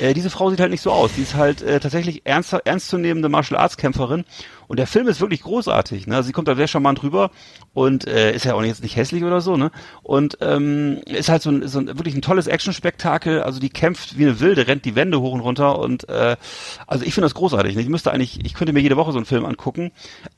Äh, 0.00 0.12
diese 0.12 0.30
Frau 0.30 0.50
sieht 0.50 0.60
halt 0.60 0.72
nicht 0.72 0.82
so 0.82 0.90
aus. 0.90 1.12
Die 1.16 1.22
ist 1.22 1.36
halt 1.36 1.62
äh, 1.62 1.78
tatsächlich 1.78 2.22
ernst, 2.24 2.52
ernstzunehmende 2.52 3.28
Martial 3.28 3.60
Arts 3.60 3.76
Kämpferin 3.76 4.24
und 4.68 4.78
der 4.78 4.86
Film 4.86 5.08
ist 5.08 5.20
wirklich 5.20 5.42
großartig. 5.42 6.06
Ne? 6.06 6.16
Also 6.16 6.26
sie 6.26 6.32
kommt 6.32 6.48
da 6.48 6.54
sehr 6.54 6.66
charmant 6.68 7.02
rüber 7.02 7.30
und 7.74 8.06
äh, 8.06 8.32
ist 8.34 8.44
ja 8.44 8.54
auch 8.54 8.62
jetzt 8.62 8.82
nicht 8.82 8.96
hässlich 8.96 9.24
oder 9.24 9.40
so. 9.40 9.56
ne 9.56 9.70
Und 10.02 10.38
ähm, 10.40 11.00
ist 11.06 11.28
halt 11.28 11.42
so 11.42 11.50
ein, 11.50 11.66
so 11.68 11.78
ein 11.80 11.86
wirklich 11.88 12.14
ein 12.14 12.22
tolles 12.22 12.46
Action-Spektakel. 12.46 13.42
Also 13.42 13.60
die 13.60 13.70
kämpft 13.70 14.18
wie 14.18 14.24
eine 14.24 14.40
Wilde, 14.40 14.66
rennt 14.66 14.84
die 14.84 14.94
Wände 14.94 15.20
hoch 15.20 15.32
und 15.32 15.40
runter 15.40 15.78
und 15.78 16.08
äh, 16.08 16.36
also 16.86 17.04
ich 17.04 17.14
finde 17.14 17.26
das 17.26 17.34
großartig. 17.34 17.74
Ne? 17.76 17.82
Ich 17.82 17.88
müsste 17.88 18.12
eigentlich, 18.12 18.44
ich 18.44 18.54
könnte 18.54 18.72
mir 18.72 18.80
jede 18.80 18.96
Woche 18.96 19.12
so 19.12 19.18
einen 19.18 19.26
Film 19.26 19.44
angucken, 19.44 19.90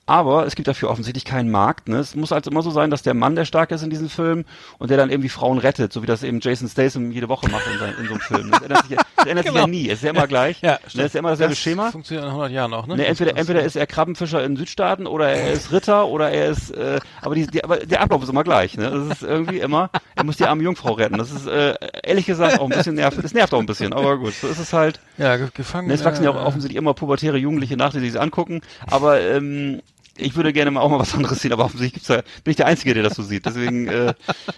aber 0.06 0.46
es 0.46 0.54
gibt 0.54 0.68
dafür 0.68 0.90
offensichtlich 0.90 1.24
keinen 1.24 1.50
Markt. 1.50 1.88
Ne? 1.88 1.98
Es 1.98 2.14
muss 2.14 2.32
also 2.32 2.50
immer 2.50 2.62
so 2.62 2.70
sein, 2.70 2.90
dass 2.90 3.02
der 3.02 3.14
Mann 3.14 3.34
der 3.36 3.44
stark 3.44 3.70
ist 3.70 3.82
in 3.82 3.90
diesem 3.90 4.08
Film 4.08 4.44
und 4.78 4.90
der 4.90 4.96
dann 4.96 5.10
irgendwie 5.10 5.28
Frauen 5.28 5.58
rettet, 5.58 5.92
so 5.92 6.02
wie 6.02 6.06
das 6.06 6.22
eben 6.22 6.40
Jason 6.40 6.68
Statham 6.68 7.10
jede 7.12 7.28
Woche 7.28 7.48
macht 7.50 7.64
in, 7.72 7.78
sein, 7.78 7.94
in 8.00 8.06
so 8.06 8.12
einem 8.12 8.20
Film. 8.20 8.50
Das 8.50 8.62
ändert 8.62 8.82
sich, 8.86 8.90
ja- 8.96 9.02
das 9.16 9.26
ändert 9.26 9.46
sich 9.46 9.54
ja 9.54 9.60
Genau. 9.62 9.70
nie. 9.70 9.88
Es 9.88 9.98
ist 9.98 10.04
ja 10.04 10.10
immer 10.10 10.26
gleich. 10.26 10.60
Ja, 10.62 10.72
ne? 10.72 10.78
Es 10.86 10.94
ist 10.94 11.14
ja 11.14 11.18
immer 11.20 11.30
dasselbe 11.30 11.54
Schema. 11.56 11.90
Funktioniert 11.90 12.24
in 12.24 12.30
100 12.30 12.50
Jahren 12.52 12.72
auch, 12.74 12.86
ne? 12.86 12.96
Ne, 12.96 13.06
entweder, 13.06 13.32
Das- 13.32 13.40
entweder 13.40 13.62
ist 13.64 13.76
er 13.76 13.86
Krabbenfischer 14.16 14.44
in 14.44 14.56
Südstaaten 14.56 15.06
oder 15.06 15.28
er 15.28 15.52
ist 15.52 15.72
Ritter 15.72 16.06
oder 16.08 16.30
er 16.30 16.46
ist, 16.50 16.70
äh, 16.70 16.98
aber, 17.20 17.34
die, 17.34 17.46
die, 17.46 17.62
aber 17.62 17.78
der 17.78 18.00
Ablauf 18.00 18.22
ist 18.22 18.28
immer 18.30 18.44
gleich. 18.44 18.76
Ne? 18.76 18.90
Das 18.90 19.18
ist 19.18 19.22
irgendwie 19.22 19.58
immer, 19.58 19.90
er 20.14 20.24
muss 20.24 20.36
die 20.36 20.44
arme 20.44 20.62
Jungfrau 20.62 20.92
retten. 20.92 21.18
Das 21.18 21.30
ist 21.30 21.46
äh, 21.46 21.74
ehrlich 22.02 22.26
gesagt 22.26 22.58
auch 22.58 22.64
ein 22.64 22.76
bisschen 22.76 22.94
nervt. 22.94 23.22
Das 23.22 23.34
nervt 23.34 23.52
auch 23.54 23.60
ein 23.60 23.66
bisschen, 23.66 23.92
aber 23.92 24.16
gut, 24.18 24.32
so 24.34 24.48
ist 24.48 24.58
es 24.58 24.72
halt. 24.72 25.00
ja, 25.18 25.36
ge- 25.36 25.48
gefangen. 25.52 25.90
Es 25.90 26.04
wachsen 26.04 26.24
ja 26.24 26.30
auch 26.30 26.36
äh, 26.36 26.46
offensichtlich 26.46 26.78
immer 26.78 26.94
pubertäre 26.94 27.36
Jugendliche 27.36 27.76
nach, 27.76 27.92
die 27.92 28.00
sich 28.00 28.18
angucken. 28.20 28.62
Aber 28.90 29.20
ähm, 29.20 29.82
ich 30.16 30.34
würde 30.34 30.52
gerne 30.54 30.70
mal 30.70 30.80
auch 30.80 30.88
mal 30.90 30.98
was 30.98 31.14
anderes 31.14 31.40
sehen, 31.42 31.52
aber 31.52 31.66
offensichtlich 31.66 31.92
gibt's 32.04 32.08
da, 32.08 32.22
bin 32.42 32.50
ich 32.52 32.56
der 32.56 32.66
Einzige, 32.66 32.94
der 32.94 33.02
das 33.02 33.14
so 33.16 33.22
sieht. 33.22 33.44
Deswegen, 33.44 33.86
äh, 33.88 34.14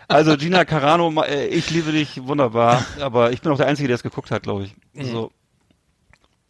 also 0.07 0.37
Gina 0.37 0.65
Carano, 0.65 1.13
äh, 1.25 1.47
ich 1.49 1.71
liebe 1.71 1.91
dich, 1.93 2.25
wunderbar. 2.27 2.85
Aber 3.01 3.33
ich 3.33 3.41
bin 3.43 3.51
auch 3.53 3.57
der 3.57 3.67
Einzige, 3.67 3.89
der 3.89 3.97
es 3.97 4.03
geguckt 4.05 4.31
hat, 4.31 4.45
glaube 4.45 4.65
ich. 4.65 4.75
Mhm. 4.95 5.11
So. 5.11 5.33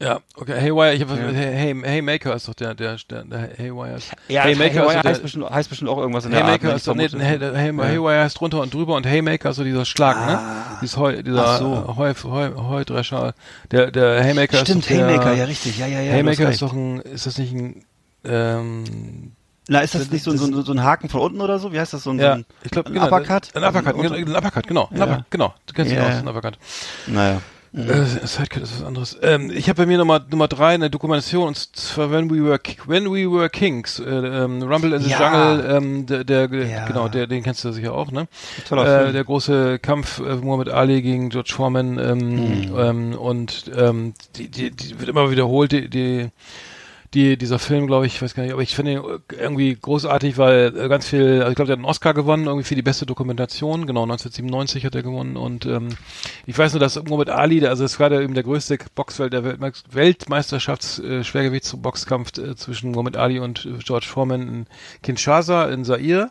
Ja, 0.01 0.21
okay. 0.37 0.55
Haywire, 0.61 0.95
ich 0.95 1.01
habe 1.03 1.17
hey, 1.17 1.35
hey, 1.35 1.75
Haymaker 1.97 2.33
ist 2.37 2.47
doch 2.47 2.55
der, 2.55 2.73
der, 2.77 2.97
der, 3.11 3.25
der 3.25 3.41
Haywire. 3.59 3.97
Ist, 3.97 4.13
Ja, 4.29 4.45
Haymaker 4.45 4.83
Haywire 4.83 4.95
doch 4.99 5.05
heißt, 5.05 5.19
der, 5.19 5.23
bestimmt, 5.23 5.51
heißt 5.51 5.69
bestimmt 5.71 5.91
auch 5.91 5.99
irgendwas 5.99 6.25
in 6.25 6.31
der 6.31 6.41
Art. 6.45 6.47
Haymaker 6.51 6.69
ne? 6.69 6.75
ist 6.75 6.87
doch, 6.87 6.95
nee, 6.95 7.09
vermute. 7.09 7.27
Hay, 7.57 7.73
Hay, 7.73 7.97
Haywire 7.97 8.23
heißt 8.23 8.39
drunter 8.41 8.61
und 8.61 8.73
drüber 8.73 8.95
und 8.95 9.07
Haymaker 9.07 9.51
ist 9.51 9.57
so 9.57 9.65
dieser 9.65 9.85
Schlag, 9.85 10.25
ne? 10.25 10.39
Dieses 10.83 10.97
Heu, 10.97 11.21
dieser 11.21 11.45
Ah. 11.45 11.59
So. 11.59 11.97
Heu, 11.97 12.15
Heu, 12.23 12.51
Heudrescher. 12.69 13.35
Der, 13.73 13.91
der 13.91 14.23
Haymaker 14.23 14.59
Stimmt, 14.59 14.85
ist 14.85 14.91
doch 14.91 14.97
der, 14.97 15.07
Haymaker, 15.09 15.33
ja 15.35 15.45
richtig, 15.47 15.79
ja, 15.79 15.87
ja, 15.89 16.01
ja. 16.01 16.13
Haymaker 16.13 16.49
ist 16.51 16.63
doch 16.63 16.73
ein, 16.73 17.01
ist 17.01 17.27
das 17.27 17.37
nicht 17.39 17.53
ein, 17.53 17.85
ähm, 18.25 19.33
Na, 19.69 19.81
ist 19.81 19.97
das 19.97 20.13
nicht 20.13 20.23
so, 20.23 20.31
ein- 20.31 20.39
so, 20.39 20.47
ein- 20.47 20.63
so 20.65 20.73
ein 20.73 20.83
Haken 20.85 21.09
von 21.09 21.23
unten 21.23 21.41
oder 21.41 21.59
so? 21.59 21.73
Wie 21.73 21.81
heißt 21.81 21.93
das? 21.93 22.05
So 22.05 22.11
ein, 22.11 22.19
so 22.21 22.25
ja, 22.25 22.35
ein, 22.35 22.47
ich 22.63 22.71
glaube, 22.71 22.89
ein 22.91 22.95
genau, 22.95 23.07
Uppercut? 23.07 23.49
Ein 23.57 23.65
Uppercut, 23.65 23.95
Und- 23.97 24.03
genau, 24.03 24.15
ein 24.15 24.37
Uppercut, 24.37 24.67
genau, 24.69 24.89
ein 24.93 24.97
Ja. 24.97 25.05
Uppercut, 25.07 25.25
genau, 25.31 25.55
du 25.67 25.75
kennst 25.75 25.91
dich 25.91 25.99
Ja, 25.99 26.05
aus, 26.07 26.13
ja. 26.13 26.19
ein 26.21 26.29
Uppercut. 26.29 26.57
Naja. 27.09 27.41
Äh, 27.75 28.05
Sidecut 28.27 28.63
ist 28.63 28.81
was 28.81 28.87
anderes. 28.87 29.19
Ähm, 29.23 29.51
ich 29.51 29.69
habe 29.69 29.83
bei 29.83 29.87
mir 29.87 29.99
Nummer 29.99 30.25
Nummer 30.31 30.49
drei 30.49 30.75
eine 30.75 30.89
Dokumentation 30.91 31.49
und 31.49 31.57
zwar 31.77 32.11
When 32.11 32.31
We 32.31 32.43
Were 32.45 32.59
When 32.87 33.05
We 33.13 33.31
Were 33.31 33.51
Kings, 33.51 33.99
äh, 33.99 34.05
ähm, 34.05 34.63
Rumble 34.63 34.95
in 34.95 35.03
the 35.03 35.11
Ja. 35.11 35.21
Jungle, 35.55 35.77
ähm, 35.77 36.07
der, 36.07 36.25
der 36.25 36.49
Ja. 36.67 36.87
genau, 36.87 37.09
der, 37.09 37.27
den 37.27 37.43
kennst 37.43 37.65
du 37.65 37.73
sicher 37.73 37.93
auch, 37.93 38.11
ne? 38.11 38.27
Toller 38.69 38.83
Äh, 38.87 39.03
Film. 39.03 39.13
der 39.13 39.25
große 39.25 39.79
Kampf 39.81 40.19
äh, 40.21 40.37
Muhammad 40.37 40.71
Ali 40.71 41.03
gegen 41.03 41.29
George 41.29 41.53
Foreman 41.55 41.99
ähm, 41.99 42.19
Mhm. 42.69 42.79
ähm, 42.79 43.13
und 43.19 43.71
ähm, 43.77 44.15
die, 44.37 44.49
die, 44.49 44.71
die 44.71 44.99
wird 44.99 45.09
immer 45.11 45.31
wiederholt, 45.31 45.73
die, 45.73 45.89
die 45.91 46.29
die, 47.15 47.39
dieser 47.39 47.59
Film, 47.59 47.87
glaube 47.87 48.07
ich, 48.07 48.17
ich 48.17 48.23
weiß 48.23 48.35
gar 48.35 48.43
nicht, 48.43 48.53
aber 48.53 48.63
ich 48.63 48.75
finde 48.75 48.93
ihn 48.93 49.03
irgendwie 49.39 49.75
großartig, 49.75 50.37
weil 50.37 50.75
äh, 50.77 50.89
ganz 50.89 51.09
viel, 51.09 51.39
also 51.39 51.49
ich 51.51 51.57
glaube, 51.57 51.67
der 51.67 51.73
hat 51.73 51.79
einen 51.79 51.87
Oscar 51.87 52.13
gewonnen, 52.13 52.47
irgendwie 52.47 52.65
für 52.65 52.75
die 52.75 52.83
beste 52.83 53.07
Dokumentation, 53.07 53.87
genau, 53.87 54.03
1997 54.03 54.85
hat 54.85 54.95
er 54.95 55.03
gewonnen 55.03 55.37
und 55.37 55.65
ähm, 55.65 55.89
ich 56.47 56.59
weiß 56.59 56.75
nur, 56.75 56.81
dass 56.81 57.03
Muhammad 57.03 57.31
Ali, 57.31 57.61
der, 57.61 57.71
also 57.71 57.85
es 57.85 57.99
war 57.99 58.11
der 58.11 58.21
eben 58.21 58.35
der 58.35 58.45
größte 58.45 58.79
Boxwelt, 58.95 59.33
der 59.33 59.45
Weltme 59.45 59.73
Weltmeisterschafts 59.91 60.99
äh, 60.99 61.25
Schwergewichtsboxkampf 61.25 62.37
äh, 62.39 62.57
zwischen 62.57 62.91
Muhammad 62.91 63.17
Ali 63.17 63.39
und 63.39 63.65
äh, 63.65 63.79
George 63.83 64.07
Foreman 64.07 64.43
in 64.43 64.67
Kinshasa 65.03 65.67
in 65.67 65.85
Zaire. 65.85 66.31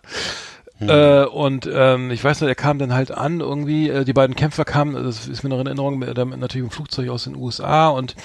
Äh, 0.80 1.26
und 1.26 1.68
ähm, 1.72 2.12
ich 2.12 2.24
weiß 2.24 2.42
noch, 2.42 2.48
er 2.48 2.54
kam 2.54 2.78
dann 2.78 2.94
halt 2.94 3.10
an 3.10 3.40
irgendwie, 3.40 3.90
äh, 3.90 4.06
die 4.06 4.14
beiden 4.14 4.36
Kämpfer 4.36 4.64
kamen, 4.64 4.96
also 4.96 5.08
das 5.08 5.28
ist 5.28 5.42
mir 5.42 5.50
noch 5.50 5.60
in 5.60 5.66
Erinnerung, 5.66 5.98
mit, 5.98 6.16
mit 6.16 6.40
natürlich 6.40 6.66
im 6.66 6.72
Flugzeug 6.72 7.10
aus 7.10 7.24
den 7.24 7.36
USA 7.36 7.90
und 7.90 8.16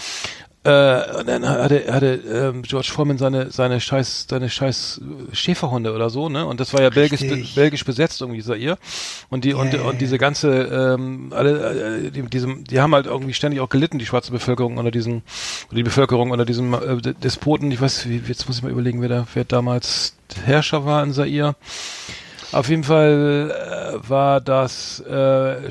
äh, 0.64 1.18
und 1.18 1.28
dann 1.28 1.48
hatte, 1.48 1.92
hatte 1.92 2.14
ähm, 2.14 2.62
George 2.62 2.90
Foreman 2.92 3.18
seine 3.18 3.50
seine 3.50 3.80
scheiß 3.80 4.26
seine 4.30 4.48
scheiß 4.48 5.00
Schäferhunde 5.32 5.92
oder 5.92 6.08
so, 6.08 6.28
ne? 6.28 6.46
Und 6.46 6.60
das 6.60 6.72
war 6.72 6.82
ja 6.82 6.90
belgisch, 6.90 7.20
be, 7.20 7.44
belgisch 7.56 7.84
besetzt 7.84 8.20
irgendwie 8.20 8.42
Zaire. 8.42 8.78
Und 9.28 9.44
die 9.44 9.54
und, 9.54 9.74
und 9.74 10.00
diese 10.00 10.18
ganze 10.18 10.50
ähm, 10.96 11.32
alle 11.34 12.04
äh, 12.06 12.10
die, 12.12 12.22
diesem 12.22 12.62
die 12.62 12.80
haben 12.80 12.94
halt 12.94 13.06
irgendwie 13.06 13.34
ständig 13.34 13.60
auch 13.60 13.70
gelitten 13.70 13.98
die 13.98 14.06
schwarze 14.06 14.30
Bevölkerung 14.30 14.76
unter 14.76 14.92
diesem 14.92 15.22
oder 15.68 15.76
die 15.76 15.82
Bevölkerung 15.82 16.30
unter 16.30 16.44
diesem 16.44 16.74
äh, 16.74 17.12
Despoten. 17.12 17.70
Ich 17.72 17.80
weiß, 17.80 18.08
wie, 18.08 18.22
jetzt 18.28 18.46
muss 18.46 18.58
ich 18.58 18.62
mal 18.62 18.70
überlegen, 18.70 19.02
wer 19.02 19.08
da 19.08 19.26
wer 19.34 19.44
damals 19.44 20.14
Herrscher 20.44 20.84
war 20.84 21.02
in 21.02 21.12
Zaire. 21.12 21.56
Auf 22.53 22.68
jeden 22.68 22.84
Fall 22.84 23.50
äh, 24.05 24.09
war 24.09 24.40
das, 24.40 25.00
äh, 25.00 25.12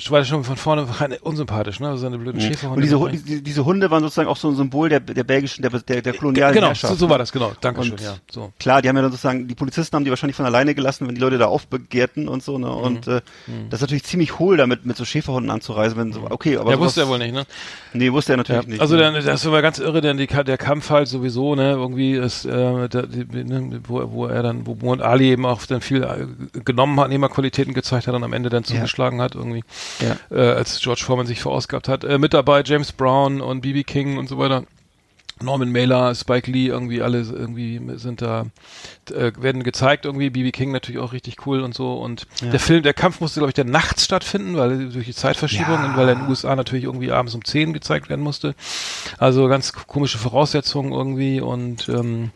war 0.09 0.25
schon 0.25 0.43
von 0.43 0.55
vorne 0.57 0.87
unsympathisch, 1.21 1.79
ne? 1.79 1.89
Also 1.89 2.01
seine 2.01 2.17
blöden 2.17 2.41
Schäferhunde. 2.41 2.75
Und 2.77 2.81
diese, 2.83 2.99
Hu- 2.99 3.07
die, 3.09 3.43
diese 3.43 3.65
Hunde 3.65 3.89
waren 3.91 4.01
sozusagen 4.03 4.27
auch 4.27 4.37
so 4.37 4.49
ein 4.49 4.55
Symbol 4.55 4.89
der, 4.89 4.99
der 4.99 5.23
belgischen, 5.23 5.61
der, 5.61 5.71
der, 5.71 6.01
der 6.01 6.13
kolonialen 6.13 6.53
genau, 6.55 6.73
so, 6.73 6.93
so 6.95 7.09
war 7.09 7.17
das, 7.17 7.31
genau. 7.31 7.51
Dankeschön, 7.61 7.93
Und 7.93 8.01
ja. 8.01 8.15
So. 8.31 8.51
Klar, 8.59 8.81
die 8.81 8.89
haben 8.89 8.95
ja 8.95 9.01
dann 9.03 9.11
sozusagen, 9.11 9.47
die 9.47 9.55
Polizisten 9.55 9.95
haben 9.95 10.03
die 10.05 10.09
wahrscheinlich 10.09 10.35
von 10.35 10.45
alleine 10.45 10.73
gelassen, 10.75 11.07
wenn 11.07 11.15
die 11.15 11.21
Leute 11.21 11.37
da 11.37 11.45
aufbegehrten 11.47 12.27
und 12.27 12.43
so, 12.43 12.57
ne? 12.57 12.67
Mhm. 12.67 12.73
Und 12.73 13.07
äh, 13.07 13.21
das 13.69 13.77
ist 13.77 13.81
natürlich 13.81 14.03
ziemlich 14.03 14.39
hohl, 14.39 14.57
damit 14.57 14.85
mit 14.85 14.97
so 14.97 15.05
Schäferhunden 15.05 15.51
anzureisen, 15.51 15.97
wenn 15.97 16.11
so, 16.13 16.21
okay, 16.29 16.57
aber 16.57 16.69
Der 16.71 16.77
sowas- 16.77 16.87
wusste 16.87 17.01
er 17.01 17.07
wohl 17.09 17.19
nicht, 17.19 17.33
ne? 17.33 17.45
Nee, 17.93 18.11
wusste 18.11 18.33
er 18.33 18.37
Ja, 18.37 18.37
natürlich 18.37 18.67
nicht. 18.67 18.81
also 18.81 18.95
ne? 18.95 19.11
der, 19.11 19.21
das 19.21 19.49
war 19.49 19.61
ganz 19.61 19.79
irre, 19.79 20.01
denn 20.01 20.17
die, 20.17 20.27
der 20.27 20.57
Kampf 20.57 20.89
halt 20.89 21.07
sowieso, 21.07 21.55
ne, 21.55 21.71
irgendwie 21.71 22.13
ist, 22.13 22.45
äh, 22.45 22.87
der, 22.89 23.07
die, 23.07 23.25
ne, 23.43 23.81
wo, 23.87 24.11
wo 24.11 24.25
er 24.27 24.41
dann, 24.43 24.65
wo 24.65 24.75
Muhammad 24.75 25.05
Ali 25.05 25.29
eben 25.31 25.45
auch 25.45 25.65
dann 25.65 25.81
viel 25.81 26.03
äh, 26.03 26.27
genommen 26.71 26.99
hat, 26.99 27.09
Nehmerqualitäten 27.09 27.73
gezeigt 27.73 28.07
hat 28.07 28.15
und 28.15 28.23
am 28.23 28.33
Ende 28.33 28.49
dann 28.49 28.63
zugeschlagen 28.63 29.21
hat 29.21 29.35
irgendwie, 29.35 29.63
Ja. 29.99 30.17
äh, 30.35 30.53
als 30.53 30.79
George 30.79 31.03
Foreman 31.05 31.27
sich 31.27 31.41
verausgabt 31.41 31.87
hat. 31.87 32.03
Äh, 32.03 32.17
mit 32.17 32.33
dabei 32.33 32.63
James 32.65 32.91
Brown 32.91 33.41
und 33.41 33.61
B.B. 33.61 33.83
King 33.83 34.17
und 34.17 34.27
so 34.29 34.37
weiter. 34.37 34.63
Norman 35.43 35.71
Mailer, 35.71 36.13
Spike 36.13 36.51
Lee, 36.51 36.67
irgendwie 36.67 37.01
alle 37.01 37.21
irgendwie 37.21 37.81
sind 37.95 38.21
da, 38.21 38.45
äh, 39.11 39.31
werden 39.39 39.63
gezeigt 39.63 40.05
irgendwie, 40.05 40.29
B.B. 40.29 40.51
King 40.51 40.71
natürlich 40.71 41.01
auch 41.01 41.13
richtig 41.13 41.47
cool 41.47 41.61
und 41.61 41.73
so 41.73 41.93
und 41.95 42.27
der 42.43 42.59
Film, 42.59 42.83
der 42.83 42.93
Kampf 42.93 43.21
musste 43.21 43.39
glaube 43.39 43.49
ich 43.49 43.55
der 43.55 43.65
nachts 43.65 44.05
stattfinden, 44.05 44.55
weil 44.55 44.89
durch 44.89 45.07
die 45.07 45.15
Zeitverschiebung 45.15 45.73
Ja. 45.73 45.85
und 45.85 45.97
weil 45.97 46.09
er 46.09 46.13
in 46.13 46.19
den 46.19 46.29
USA 46.29 46.55
natürlich 46.55 46.83
irgendwie 46.83 47.11
abends 47.11 47.33
um 47.33 47.43
10 47.43 47.73
gezeigt 47.73 48.07
werden 48.09 48.21
musste. 48.21 48.53
Also 49.17 49.47
ganz 49.47 49.73
komische 49.73 50.19
Voraussetzungen 50.19 50.91
irgendwie 50.91 51.41
und 51.41 51.89
ähm, 51.89 52.29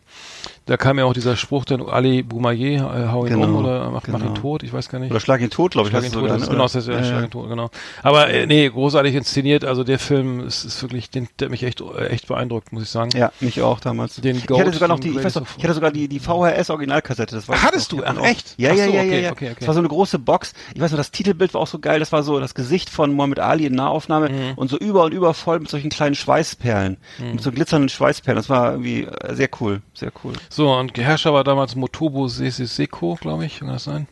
da 0.66 0.78
kam 0.78 0.98
ja 0.98 1.06
auch 1.06 1.14
dieser 1.14 1.36
Spruch 1.36 1.64
dann 1.66 1.82
Ali 1.88 2.24
Boumaier, 2.24 3.06
äh, 3.08 3.12
hau 3.12 3.26
ihn 3.26 3.34
Genau, 3.34 3.46
um 3.48 3.56
oder 3.58 3.92
mach, 3.92 4.08
mach 4.08 4.20
ihn 4.20 4.28
genau. 4.28 4.34
tot, 4.34 4.64
ich 4.64 4.74
weiß 4.74 4.90
gar 4.90 4.98
nicht. 4.98 5.12
Oder 5.12 5.20
Schlag 5.20 5.42
ihn 5.42 5.52
tot, 5.52 5.74
glaube 5.74 5.88
ich. 5.88 5.92
Schlag 5.92 6.04
heißt 6.04 6.14
ihn 6.14 6.20
tot, 6.20 6.22
sogar, 6.24 6.38
das 6.40 6.48
ne? 6.48 6.52
genau, 6.54 6.64
das 6.64 6.76
ist 6.76 6.88
ja, 6.88 7.04
Schlag 7.04 7.24
ihn 7.26 7.30
tot, 7.30 7.50
genau. 7.50 7.70
Aber 8.02 8.30
äh, 8.30 8.48
nee, 8.48 8.68
großartig 8.68 9.14
inszeniert, 9.14 9.64
also 9.64 9.84
der 9.84 10.00
Film 10.00 10.40
ist, 10.40 10.64
ist 10.66 10.82
wirklich, 10.82 11.12
den, 11.12 11.28
der 11.40 11.46
hat 11.48 11.52
mich 11.52 11.62
echt, 11.64 11.82
äh, 11.82 12.08
echt 12.08 12.28
beeindruckt, 12.28 12.72
muss 12.74 12.82
ich 12.84 12.90
sagen. 12.90 13.12
Ja, 13.16 13.32
mich 13.42 13.62
auch 13.62 13.80
damals. 13.80 14.16
Den 14.16 14.38
ich 14.38 14.50
hatte 14.50 14.74
sogar 14.74 14.88
noch 14.88 15.00
die, 15.00 15.10
ich 15.10 15.24
weiß 15.24 15.36
noch, 15.36 15.46
ich 15.58 15.64
hatte 15.64 15.74
sogar 15.76 15.92
die, 15.92 16.08
die 16.08 16.20
VHS-Originalkassette. 16.20 17.36
Das 17.36 17.48
war 17.48 17.62
hattest 17.62 17.92
du? 17.92 18.02
Ach, 18.04 18.16
echt? 18.24 18.56
Ja, 18.58 18.74
ja, 18.74 18.86
so, 18.86 18.92
ja, 18.92 19.02
okay, 19.02 19.10
ja, 19.12 19.16
ja. 19.20 19.32
okay, 19.32 19.46
okay. 19.52 19.56
Das 19.60 19.68
war 19.68 19.74
so 19.76 19.80
eine 19.82 19.90
große 19.90 20.18
Box. 20.20 20.54
Ich 20.74 20.82
weiß 20.82 20.92
noch, 20.92 20.98
das 20.98 21.12
Titelbild 21.12 21.54
war 21.54 21.62
auch 21.62 21.68
so 21.68 21.80
geil. 21.80 22.00
Das 22.00 22.12
war 22.12 22.24
so 22.24 22.40
das 22.40 22.56
Gesicht 22.56 22.90
von 22.90 23.14
Muhammad 23.14 23.40
Ali 23.40 23.66
in 23.66 23.74
Nahaufnahme 23.76 24.30
Mhm. 24.30 24.54
und 24.56 24.70
so 24.70 24.78
über 24.78 25.04
und 25.04 25.14
über 25.14 25.34
voll 25.36 25.60
mit 25.60 25.70
solchen 25.70 25.90
kleinen 25.92 26.16
Schweißperlen. 26.16 26.98
Mit 27.20 27.42
so 27.42 27.52
glitzernden 27.52 27.90
Schweißperlen. 27.90 28.36
Das 28.38 28.50
war 28.50 28.72
irgendwie 28.72 29.08
sehr 29.30 29.50
cool. 29.60 29.82
Sehr 29.94 30.05
cool. 30.24 30.34
So, 30.50 30.72
und 30.74 30.98
Herrscher 30.98 31.34
war 31.34 31.44
damals 31.44 31.76
Motobo 31.76 32.28
Sese 32.28 32.66
Seko, 32.66 33.18
glaube 33.20 33.46
ich, 33.46 33.60
kann 33.60 33.68
das 33.70 33.84
sein? 33.86 34.08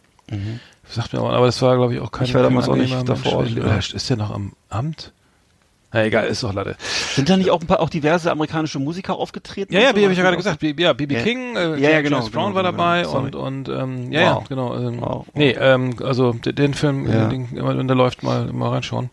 Sagt 0.87 1.13
mir 1.13 1.19
aber, 1.19 1.33
aber 1.33 1.45
das 1.45 1.61
war, 1.61 1.75
glaube 1.75 1.93
ich, 1.95 1.99
auch 2.01 2.11
kein 2.11 2.23
Mhm. 2.23 2.29
Ich 2.29 2.33
war 2.35 2.43
damals 2.43 2.69
auch 2.69 2.75
nicht 2.75 3.09
davor, 3.09 3.45
ja. 3.45 3.63
Oder 3.63 3.77
Ist 3.77 4.09
der 4.09 4.17
noch 4.17 4.31
am 4.31 4.53
Amt? 4.69 5.11
Na 5.95 6.03
egal, 6.05 6.25
ist 6.25 6.41
doch 6.41 6.53
Latte. 6.53 6.75
Sind 7.13 7.29
da 7.29 7.37
nicht 7.37 7.51
auch 7.51 7.61
ein 7.61 7.67
paar 7.67 7.79
auch 7.79 7.89
diverse 7.89 8.31
amerikanische 8.31 8.79
Musiker 8.79 9.15
aufgetreten? 9.15 9.71
Ja, 9.75 9.79
ja, 9.81 9.89
so? 9.91 9.95
wie 9.97 10.01
habe 10.03 10.11
ich 10.11 10.17
ja 10.17 10.23
gerade 10.23 10.37
gesagt. 10.37 10.63
Ja, 10.63 10.93
B.B. 10.93 11.13
Ja. 11.13 11.21
King, 11.21 11.55
äh, 11.55 11.75
Ja, 11.79 11.91
ja, 11.91 12.01
genau, 12.01 12.17
James 12.17 12.31
Brown 12.31 12.53
genau, 12.53 12.55
war 12.55 12.63
genau, 12.63 12.71
dabei 12.83 13.03
sorry. 13.03 13.25
und, 13.25 13.35
und 13.35 13.69
ähm, 13.69 14.11
ja, 14.11 14.21
Wow. 14.35 14.41
ja, 14.41 14.47
genau. 14.49 14.75
Ähm, 14.75 15.01
Wow. 15.01 15.27
Nee, 15.35 15.51
ähm, 15.51 15.95
also 16.03 16.33
den, 16.33 16.55
den 16.55 16.73
Film, 16.73 17.07
Ja. 17.07 17.27
den, 17.27 17.55
immer, 17.55 17.77
wenn 17.77 17.87
der 17.87 17.95
läuft, 17.95 18.23
mal, 18.23 18.51
mal 18.51 18.69
reinschauen. 18.69 19.11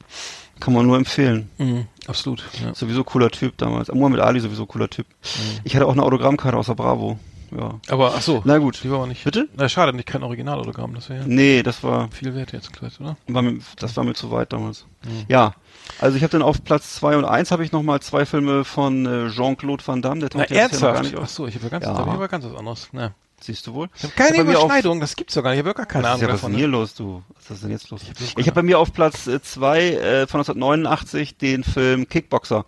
Kann 0.59 0.73
man 0.73 0.87
nur 0.87 0.97
empfehlen. 0.97 1.51
Mhm, 1.59 1.87
absolut. 2.11 2.45
Ja. 2.63 2.75
Sowieso 2.75 3.03
cooler 3.05 3.31
Typ 3.31 3.57
damals. 3.57 3.89
Muhammad 3.93 4.21
Ali 4.21 4.41
sowieso 4.41 4.67
cooler 4.67 4.91
Typ. 4.91 5.07
Mhm. 5.09 5.61
Ich 5.65 5.75
hatte 5.75 5.87
auch 5.87 5.93
eine 5.93 6.03
Autogrammkarte 6.03 6.57
aus 6.59 6.67
der 6.67 6.75
Bravo. 6.75 7.19
ja. 7.57 7.81
Aber 7.89 8.13
ach 8.17 8.21
so. 8.23 8.43
Na 8.45 8.59
gut. 8.59 8.81
Die 8.85 8.91
war 8.91 8.99
aber 8.99 9.07
nicht. 9.07 9.25
Bitte? 9.25 9.49
Na, 9.57 9.69
schade, 9.69 9.93
nicht 9.95 10.07
kein 10.07 10.23
Originalautogramm, 10.23 10.95
das 10.95 11.09
wäre 11.09 11.21
ja 11.21 11.27
Nee, 11.27 11.63
das 11.63 11.83
war, 11.83 12.11
viel 12.11 12.35
wert 12.35 12.53
jetzt 12.53 12.71
vielleicht, 12.77 13.01
oder? 13.01 13.17
war 13.29 13.43
mir, 13.43 13.59
das 13.79 13.97
war 13.97 14.05
mir 14.05 14.15
zu 14.15 14.31
weit 14.31 14.53
damals. 14.53 14.85
Mhm. 15.05 15.25
Ja. 15.29 15.55
Also 15.99 16.17
ich 16.17 16.23
habe 16.23 16.31
dann 16.33 16.43
auf 16.43 16.63
Platz 16.63 16.95
zwei 16.95 17.17
und 17.17 17.25
eins 17.25 17.51
habe 17.51 17.65
ich 17.65 17.73
noch 17.73 17.83
mal 17.83 18.01
zwei 18.01 18.25
Filme 18.27 18.65
von 18.65 19.07
äh, 19.07 19.29
Jean-Claude 19.31 19.83
Van 19.87 20.03
Damme. 20.03 20.21
Der 20.21 20.31
Na, 20.35 20.45
taucht 20.45 20.51
ja 20.51 20.69
noch 20.69 20.81
gar 20.81 21.03
nicht 21.03 21.17
Ach 21.17 21.23
auf. 21.23 21.31
so, 21.31 21.47
ich 21.47 21.55
habe 21.57 21.65
ja 21.65 21.71
ganz, 21.71 21.85
Ja. 21.87 21.95
hab 21.95 22.07
ich 22.07 22.13
aber 22.13 22.29
ganz 22.29 22.45
was 22.45 22.55
anderes. 22.55 22.89
Na. 22.93 23.13
Siehst 23.43 23.67
du 23.67 23.73
wohl? 23.75 23.89
Ich 23.97 24.03
habe 24.05 24.13
keine 24.15 24.31
Ich 24.35 24.39
hab 24.41 24.47
mir 24.47 24.59
auf- 24.59 24.65
Überschneidung, 24.65 25.01
das 25.01 25.17
gibt's 25.17 25.35
doch 25.35 25.43
gar 25.43 25.51
nicht. 25.51 25.61
Ich 25.61 25.67
habe 25.67 25.75
gar 25.75 25.87
keine 25.87 26.09
Ahnung 26.09 26.21
ja 26.21 26.29
was 26.29 26.35
ist 26.35 26.41
davon. 26.43 26.53
denn 26.53 26.59
hier 26.59 26.67
ne? 26.69 26.73
los, 26.73 26.95
du? 26.95 27.23
Was 27.49 27.51
ist 27.57 27.63
denn 27.65 27.71
jetzt 27.71 27.89
los? 27.91 28.03
hab 28.07 28.39
Ich, 28.39 28.47
habe 28.47 28.55
bei 28.57 28.63
mir 28.63 28.79
auf 28.79 28.93
Platz 28.93 29.27
äh, 29.27 29.41
zwei 29.43 29.81
äh, 29.95 30.27
von 30.27 30.41
1989 30.41 31.39
den 31.39 31.65
Film 31.65 32.09
Kickboxer. 32.09 32.65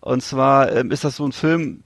Und 0.00 0.22
zwar 0.22 0.72
ähm, 0.72 0.90
ist 0.90 1.04
das 1.04 1.16
so 1.16 1.26
ein 1.26 1.32
Film, 1.32 1.82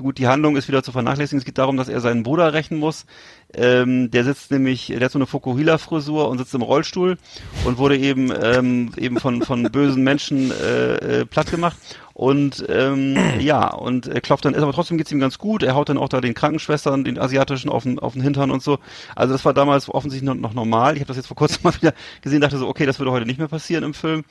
gut, 0.00 0.18
die 0.18 0.26
Handlung 0.28 0.56
ist 0.56 0.68
wieder 0.68 0.82
zu 0.82 0.92
vernachlässigen. 0.92 1.38
Es 1.38 1.44
geht 1.44 1.58
darum, 1.58 1.76
dass 1.76 1.88
er 1.88 2.00
seinen 2.00 2.22
Bruder 2.22 2.52
rächen 2.52 2.78
muss. 2.78 3.06
Ähm, 3.52 4.10
der 4.10 4.24
sitzt 4.24 4.50
nämlich, 4.52 4.86
der 4.86 5.00
hat 5.00 5.12
so 5.12 5.18
eine 5.18 5.26
Fukuhila-Frisur 5.26 6.28
und 6.28 6.38
sitzt 6.38 6.54
im 6.54 6.62
Rollstuhl 6.62 7.18
und 7.64 7.78
wurde 7.78 7.96
eben 7.96 8.32
ähm, 8.42 8.92
eben 8.96 9.18
von 9.18 9.42
von 9.42 9.64
bösen 9.64 10.02
Menschen 10.04 10.50
äh, 10.52 11.20
äh, 11.20 11.26
platt 11.26 11.50
gemacht. 11.50 11.76
Und 12.20 12.66
ähm, 12.68 13.16
ja, 13.40 13.72
und 13.72 14.06
er 14.06 14.20
klopft 14.20 14.44
dann, 14.44 14.52
ist 14.52 14.62
aber 14.62 14.74
trotzdem 14.74 14.98
geht's 14.98 15.10
ihm 15.10 15.20
ganz 15.20 15.38
gut. 15.38 15.62
Er 15.62 15.74
haut 15.74 15.88
dann 15.88 15.96
auch 15.96 16.10
da 16.10 16.20
den 16.20 16.34
Krankenschwestern, 16.34 17.02
den 17.02 17.18
asiatischen, 17.18 17.70
auf 17.70 17.84
den, 17.84 17.98
auf 17.98 18.12
den 18.12 18.20
Hintern 18.20 18.50
und 18.50 18.62
so. 18.62 18.78
Also 19.16 19.32
das 19.32 19.46
war 19.46 19.54
damals 19.54 19.88
offensichtlich 19.88 20.28
noch, 20.28 20.34
noch 20.34 20.52
normal. 20.52 20.96
Ich 20.96 21.00
habe 21.00 21.08
das 21.08 21.16
jetzt 21.16 21.28
vor 21.28 21.36
kurzem 21.38 21.60
mal 21.62 21.74
wieder 21.74 21.94
gesehen, 22.20 22.42
dachte 22.42 22.58
so, 22.58 22.68
okay, 22.68 22.84
das 22.84 22.98
würde 22.98 23.10
heute 23.10 23.24
nicht 23.24 23.38
mehr 23.38 23.48
passieren 23.48 23.84
im 23.84 23.94
Film. 23.94 24.24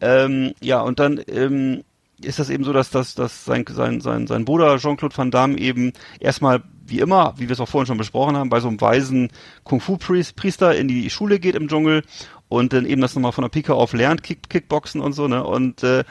Ähm, 0.00 0.52
ja, 0.60 0.80
und 0.80 0.98
dann 0.98 1.20
ähm, 1.28 1.84
ist 2.20 2.40
das 2.40 2.50
eben 2.50 2.64
so, 2.64 2.72
dass, 2.72 2.90
dass, 2.90 3.14
dass 3.14 3.44
sein, 3.44 3.64
sein, 3.68 4.00
sein, 4.00 4.26
sein 4.26 4.44
Bruder 4.44 4.76
Jean-Claude 4.78 5.16
Van 5.16 5.30
Damme 5.30 5.58
eben 5.58 5.92
erstmal, 6.18 6.64
wie 6.86 6.98
immer, 6.98 7.34
wie 7.36 7.48
wir 7.48 7.52
es 7.52 7.60
auch 7.60 7.68
vorhin 7.68 7.86
schon 7.86 7.98
besprochen 7.98 8.36
haben, 8.36 8.50
bei 8.50 8.58
so 8.58 8.66
einem 8.66 8.80
weisen 8.80 9.30
Kung-Fu-Priester 9.62 10.74
in 10.74 10.88
die 10.88 11.08
Schule 11.08 11.38
geht 11.38 11.54
im 11.54 11.68
Dschungel 11.68 12.02
und 12.48 12.72
dann 12.72 12.86
eben 12.86 13.00
das 13.00 13.14
nochmal 13.14 13.32
von 13.32 13.42
der 13.42 13.50
Pike 13.50 13.74
auf 13.74 13.92
lernt, 13.92 14.22
Kick, 14.22 14.48
Kickboxen 14.48 15.00
und 15.00 15.12
so, 15.12 15.28
ne? 15.28 15.44
Und 15.44 15.82
äh, 15.82 16.04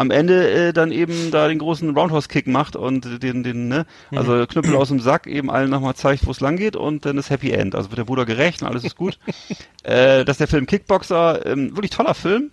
am 0.00 0.10
Ende 0.10 0.50
äh, 0.50 0.72
dann 0.72 0.92
eben 0.92 1.30
da 1.30 1.46
den 1.46 1.58
großen 1.58 1.94
Roundhouse-Kick 1.94 2.46
macht 2.46 2.74
und 2.74 3.22
den, 3.22 3.42
den, 3.42 3.68
ne, 3.68 3.84
also 4.10 4.46
Knüppel 4.46 4.74
aus 4.74 4.88
dem 4.88 4.98
Sack 4.98 5.26
eben 5.26 5.50
allen 5.50 5.68
nochmal 5.68 5.94
zeigt, 5.94 6.26
wo 6.26 6.30
es 6.30 6.40
lang 6.40 6.56
geht 6.56 6.74
und 6.74 7.04
dann 7.04 7.18
ist 7.18 7.28
Happy 7.28 7.50
End. 7.50 7.74
Also 7.74 7.90
wird 7.90 7.98
der 7.98 8.04
Bruder 8.04 8.24
gerecht 8.24 8.62
und 8.62 8.68
alles 8.68 8.82
ist 8.82 8.96
gut. 8.96 9.18
äh, 9.82 10.24
das 10.24 10.34
ist 10.34 10.40
der 10.40 10.48
Film 10.48 10.64
Kickboxer, 10.64 11.44
ähm, 11.44 11.76
wirklich 11.76 11.90
toller 11.90 12.14
Film. 12.14 12.50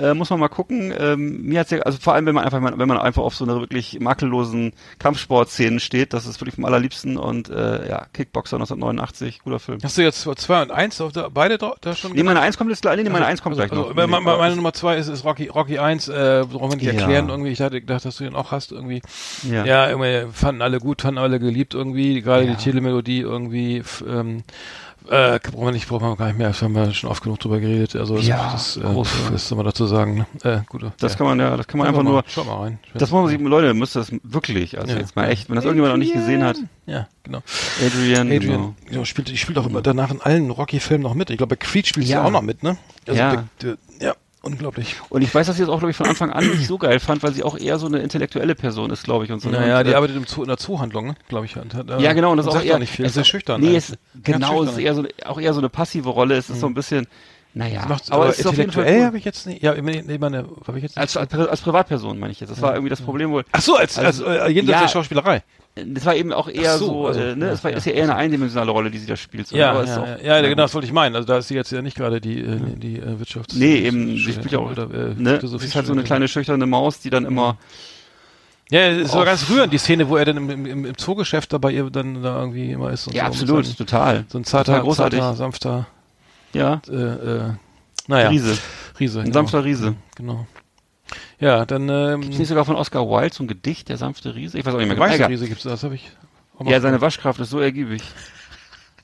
Äh, 0.00 0.14
muss 0.14 0.30
man 0.30 0.40
mal 0.40 0.48
gucken. 0.48 0.92
Ähm, 0.98 1.42
mir 1.42 1.60
hat's 1.60 1.70
ja, 1.70 1.78
also 1.80 1.98
vor 1.98 2.14
allem, 2.14 2.26
wenn 2.26 2.34
man 2.34 2.44
einfach, 2.44 2.60
wenn 2.62 2.88
man 2.88 2.98
einfach 2.98 3.22
auf 3.22 3.34
so 3.36 3.44
eine 3.44 3.54
wirklich 3.60 4.00
makellosen 4.00 4.72
Kampfsportszenen 4.98 5.78
steht, 5.80 6.12
das 6.12 6.26
ist 6.26 6.40
wirklich 6.40 6.56
vom 6.56 6.64
allerliebsten 6.64 7.16
und 7.16 7.48
äh, 7.48 7.88
ja, 7.88 8.06
Kickboxer 8.12 8.56
1989, 8.56 9.40
guter 9.44 9.58
Film. 9.60 9.78
Hast 9.82 9.96
du 9.96 10.02
jetzt 10.02 10.22
zwei 10.22 10.62
und 10.62 10.70
eins 10.72 11.00
auf 11.00 11.12
der, 11.12 11.30
beide 11.30 11.58
da, 11.58 11.74
da 11.80 11.94
schon? 11.94 12.12
Nee, 12.12 12.22
meine 12.22 12.40
Eins 12.40 12.58
kommt 12.58 12.70
jetzt 12.70 12.82
gleich, 12.82 12.96
nee, 13.02 13.08
meine 13.08 13.26
Eins 13.26 13.42
kommt 13.42 13.56
also, 13.58 13.68
gleich 13.68 13.70
also, 13.78 13.90
noch. 13.90 13.94
meine, 13.94 14.08
meine, 14.20 14.38
meine 14.38 14.56
Nummer 14.56 14.72
zwei 14.72 14.96
ist, 14.96 15.08
ist 15.08 15.24
Rocky, 15.24 15.46
Rocky 15.48 15.78
1, 15.78 16.08
äh, 16.08 16.44
brauchen 16.50 16.70
wir 16.72 16.76
nicht 16.76 16.86
Ja. 16.86 16.92
erklären 16.92 17.28
irgendwie. 17.28 17.50
Ich 17.50 17.60
hatte 17.60 17.80
gedacht, 17.80 18.04
dass 18.04 18.16
du 18.16 18.24
den 18.24 18.34
auch 18.34 18.50
hast 18.50 18.72
irgendwie. 18.72 19.02
ja. 19.48 19.64
Ja, 19.64 19.88
irgendwie 19.88 20.32
fanden 20.32 20.62
alle 20.62 20.80
gut, 20.80 21.02
fanden 21.02 21.18
alle 21.18 21.38
geliebt 21.38 21.74
irgendwie, 21.74 22.20
gerade 22.20 22.44
Ja. 22.44 22.50
die 22.54 22.62
Telemelodie 22.62 23.20
irgendwie, 23.20 23.82
ähm, 24.08 24.42
äh, 25.10 25.38
brauchen 25.38 25.64
wir 25.66 25.72
nicht, 25.72 25.88
brauchen 25.88 26.08
wir 26.08 26.16
gar 26.16 26.26
nicht 26.28 26.38
mehr, 26.38 26.48
das 26.48 26.62
haben 26.62 26.74
wir 26.74 26.92
schon 26.94 27.10
oft 27.10 27.22
genug 27.22 27.38
drüber 27.40 27.60
geredet, 27.60 27.94
also 27.96 28.16
das, 28.16 28.26
Ja, 28.26 28.50
das 28.52 28.76
äh, 28.76 28.80
groß, 28.80 29.08
ja. 29.26 29.32
was 29.34 29.48
soll 29.48 29.56
man 29.56 29.66
dazu 29.66 29.86
sagen, 29.86 30.14
ne? 30.14 30.26
äh, 30.42 30.60
gut. 30.68 30.84
Das 30.98 31.12
ja. 31.12 31.18
kann 31.18 31.26
man 31.26 31.40
ja, 31.40 31.56
das 31.56 31.66
kann 31.66 31.78
man 31.78 31.86
Schauen 31.86 31.94
einfach 31.94 32.00
wir 32.00 32.10
nur, 32.10 32.22
mal, 32.22 32.24
Schau 32.26 32.44
mal 32.44 32.62
rein. 32.62 32.78
das 32.94 33.10
muss 33.10 33.22
man 33.22 33.28
sich, 33.30 33.40
Leute, 33.40 33.74
müsst 33.74 33.96
das 33.96 34.12
wirklich, 34.22 34.78
also 34.78 34.92
Ja. 34.92 34.98
jetzt 34.98 35.14
mal 35.16 35.28
echt, 35.28 35.48
wenn 35.48 35.56
das 35.56 35.64
irgendjemand 35.64 35.94
noch 35.94 35.98
nicht 35.98 36.14
gesehen 36.14 36.42
hat, 36.44 36.56
Ja, 36.86 37.06
genau. 37.22 37.42
Adrian, 37.84 38.26
Adrian 38.30 38.40
genau. 38.40 38.74
genau, 38.86 39.04
spielt, 39.04 39.30
ich 39.30 39.40
spielt 39.40 39.58
auch 39.58 39.66
immer 39.66 39.82
danach 39.82 40.10
in 40.10 40.20
allen 40.20 40.50
Rocky-Filmen 40.50 41.02
noch 41.02 41.14
mit. 41.14 41.30
Ich 41.30 41.36
glaube, 41.38 41.56
bei 41.56 41.64
Creed 41.64 41.86
spielt 41.86 42.06
sie 42.06 42.12
Ja. 42.12 42.24
auch 42.24 42.30
noch 42.30 42.42
mit, 42.42 42.62
ne? 42.62 42.76
Ja. 43.06 43.14
der- 43.32 43.44
der- 43.62 43.76
ja, 44.00 44.14
unglaublich. 44.44 44.96
Und 45.08 45.22
ich 45.22 45.34
weiß, 45.34 45.46
dass 45.46 45.56
sie 45.56 45.62
das 45.62 45.70
auch, 45.70 45.78
glaube 45.78 45.90
ich, 45.90 45.96
von 45.96 46.06
Anfang 46.06 46.30
an 46.30 46.46
nicht 46.46 46.66
so 46.66 46.78
geil 46.78 47.00
fand, 47.00 47.22
weil 47.22 47.32
sie 47.32 47.42
auch 47.42 47.58
eher 47.58 47.78
so 47.78 47.86
eine 47.86 47.98
intellektuelle 47.98 48.54
Person 48.54 48.90
ist, 48.90 49.04
glaube 49.04 49.24
ich, 49.24 49.32
und 49.32 49.40
so. 49.40 49.48
ne? 49.48 49.60
Naja, 49.60 49.78
und, 49.78 49.86
die 49.86 49.92
äh, 49.92 49.94
arbeitet 49.94 50.16
im 50.16 50.26
Zoo, 50.26 50.42
in 50.42 50.48
der 50.48 50.56
Zoohandlung, 50.56 51.14
glaube 51.28 51.46
ich. 51.46 51.56
Und 51.56 51.74
äh, 51.74 52.00
Ja, 52.00 52.12
genau, 52.12 52.30
und 52.32 52.36
das 52.38 52.46
ist 52.46 52.50
auch 52.50 52.56
sagt 52.56 52.66
eher 52.66 52.78
nicht 52.78 52.92
viel. 52.92 53.04
es 53.04 53.10
ist 53.10 53.14
sehr 53.14 53.24
schüchtern. 53.24 53.60
Nee, 53.60 53.72
Ganz 53.72 53.96
genau, 54.22 54.62
es 54.62 54.72
ist 54.72 54.78
eher 54.78 54.94
so 54.94 55.04
auch 55.24 55.40
eher 55.40 55.52
so 55.54 55.60
eine 55.60 55.68
passive 55.68 56.08
Rolle, 56.08 56.36
es 56.36 56.50
ist 56.50 56.60
so 56.60 56.66
ein 56.66 56.74
bisschen 56.74 57.06
naja, 57.56 57.86
Macht, 57.86 58.10
aber 58.10 58.22
aber 58.22 58.30
es 58.30 58.40
ist 58.40 58.46
intellektuell 58.46 58.98
cool. 58.98 59.04
habe 59.04 59.18
ich 59.18 59.24
jetzt 59.24 59.46
nicht. 59.46 59.62
Ja, 59.62 59.74
ich 59.74 59.82
meine, 59.82 60.02
nee, 60.02 60.18
meine, 60.18 60.38
habe 60.66 60.76
ich 60.76 60.82
jetzt 60.82 60.96
nicht. 60.96 60.98
als, 60.98 61.16
als, 61.16 61.32
als 61.32 61.60
Privatperson 61.60 62.18
meine 62.18 62.32
ich 62.32 62.40
jetzt. 62.40 62.50
Das 62.50 62.60
war 62.60 62.72
irgendwie 62.72 62.90
das 62.90 63.00
Problem 63.00 63.30
wohl. 63.30 63.44
Ach 63.52 63.60
so, 63.60 63.76
als, 63.76 63.96
als, 63.96 64.20
Also, 64.20 64.26
äh, 64.26 64.50
jenseits 64.50 64.74
ja. 64.74 64.80
der 64.82 64.88
Schauspielerei. 64.88 65.42
Das 65.76 66.04
war 66.04 66.14
eben 66.14 66.32
auch 66.32 66.48
eher 66.48 66.78
so, 66.78 66.86
so, 66.86 67.06
also, 67.08 67.18
äh, 67.20 67.34
ne, 67.34 67.46
ja, 67.46 67.52
es 67.52 67.64
war 67.64 67.72
ja. 67.72 67.78
ist 67.78 67.86
ja 67.86 67.92
eher 67.94 68.04
eine 68.04 68.14
eindimensionale 68.14 68.70
Rolle, 68.70 68.90
die 68.92 68.98
sie 68.98 69.06
da 69.06 69.16
spielt. 69.16 69.48
So. 69.48 69.56
Ja, 69.56 69.82
ja, 69.82 70.00
auch- 70.02 70.06
ja, 70.06 70.18
ja, 70.36 70.42
na 70.42 70.48
genau, 70.48 70.62
das 70.62 70.74
wollte 70.74 70.86
ich 70.86 70.92
meinen. 70.92 71.16
Also 71.16 71.26
da 71.26 71.38
ist 71.38 71.48
sie 71.48 71.54
jetzt 71.56 71.72
ja 71.72 71.82
nicht 71.82 71.96
gerade 71.96 72.20
die, 72.20 72.38
äh, 72.40 72.60
die 72.76 73.00
äh, 73.00 73.18
Wirtschafts... 73.18 73.56
Nee, 73.56 73.78
eben, 73.78 74.16
sie 74.16 74.32
spielt 74.32 74.52
ja 74.52 74.60
auch, 74.60 74.70
oder, 74.70 74.84
äh, 74.84 75.14
ne, 75.16 75.40
sie 75.42 75.56
ist 75.56 75.74
halt 75.74 75.86
so 75.86 75.92
eine 75.92 76.04
kleine 76.04 76.28
schüchterne 76.28 76.66
Maus, 76.66 77.00
die 77.00 77.10
dann 77.10 77.24
immer, 77.24 77.58
Ja, 78.70 78.82
es 78.88 79.12
war 79.14 79.24
ganz 79.24 79.50
rührend, 79.50 79.72
die 79.72 79.78
Szene, 79.78 80.08
wo 80.08 80.16
er 80.16 80.24
dann 80.26 80.36
im, 80.36 80.66
im, 80.66 80.84
im 80.84 80.96
Zoogeschäft 80.96 81.52
da 81.52 81.58
bei 81.58 81.72
ihr 81.72 81.90
dann 81.90 82.22
da 82.22 82.38
irgendwie 82.38 82.70
immer 82.70 82.90
ist. 82.92 83.08
Und 83.08 83.14
ja, 83.14 83.24
so, 83.24 83.28
absolut, 83.42 83.66
seinem- 83.66 83.76
total. 83.76 84.24
So 84.28 84.38
ein 84.38 84.44
zarter, 84.44 84.78
großartig. 84.80 85.18
zarter, 85.18 85.36
sanfter, 85.36 85.86
Ja, 86.52 86.80
äh, 86.88 86.94
äh, 86.94 87.40
naja. 88.06 88.28
Riese. 88.28 88.56
Riese. 89.00 89.18
Ein 89.18 89.24
genau. 89.24 89.34
sanfter 89.34 89.64
Riese. 89.64 89.96
Genau. 90.14 90.46
Ja, 91.44 91.66
dann, 91.66 91.90
ähm, 91.90 92.22
Ist 92.22 92.38
nicht 92.38 92.48
sogar 92.48 92.64
von 92.64 92.74
Oscar 92.74 93.06
Wilde 93.06 93.34
so 93.34 93.44
ein 93.44 93.48
Gedicht, 93.48 93.90
der 93.90 93.98
sanfte 93.98 94.34
Riese? 94.34 94.58
Ich 94.58 94.64
weiß 94.64 94.72
auch 94.72 94.78
nicht 94.78 94.88
mehr 94.88 94.98
weiße 94.98 95.16
Egal. 95.16 95.28
Riese 95.28 95.46
gibt's, 95.46 95.64
das 95.64 95.82
habe 95.84 95.94
ich 95.94 96.10
auch 96.58 96.66
Ja, 96.66 96.80
seine 96.80 97.02
Waschkraft 97.02 97.38
ist 97.38 97.50
so 97.50 97.60
ergiebig. 97.60 98.02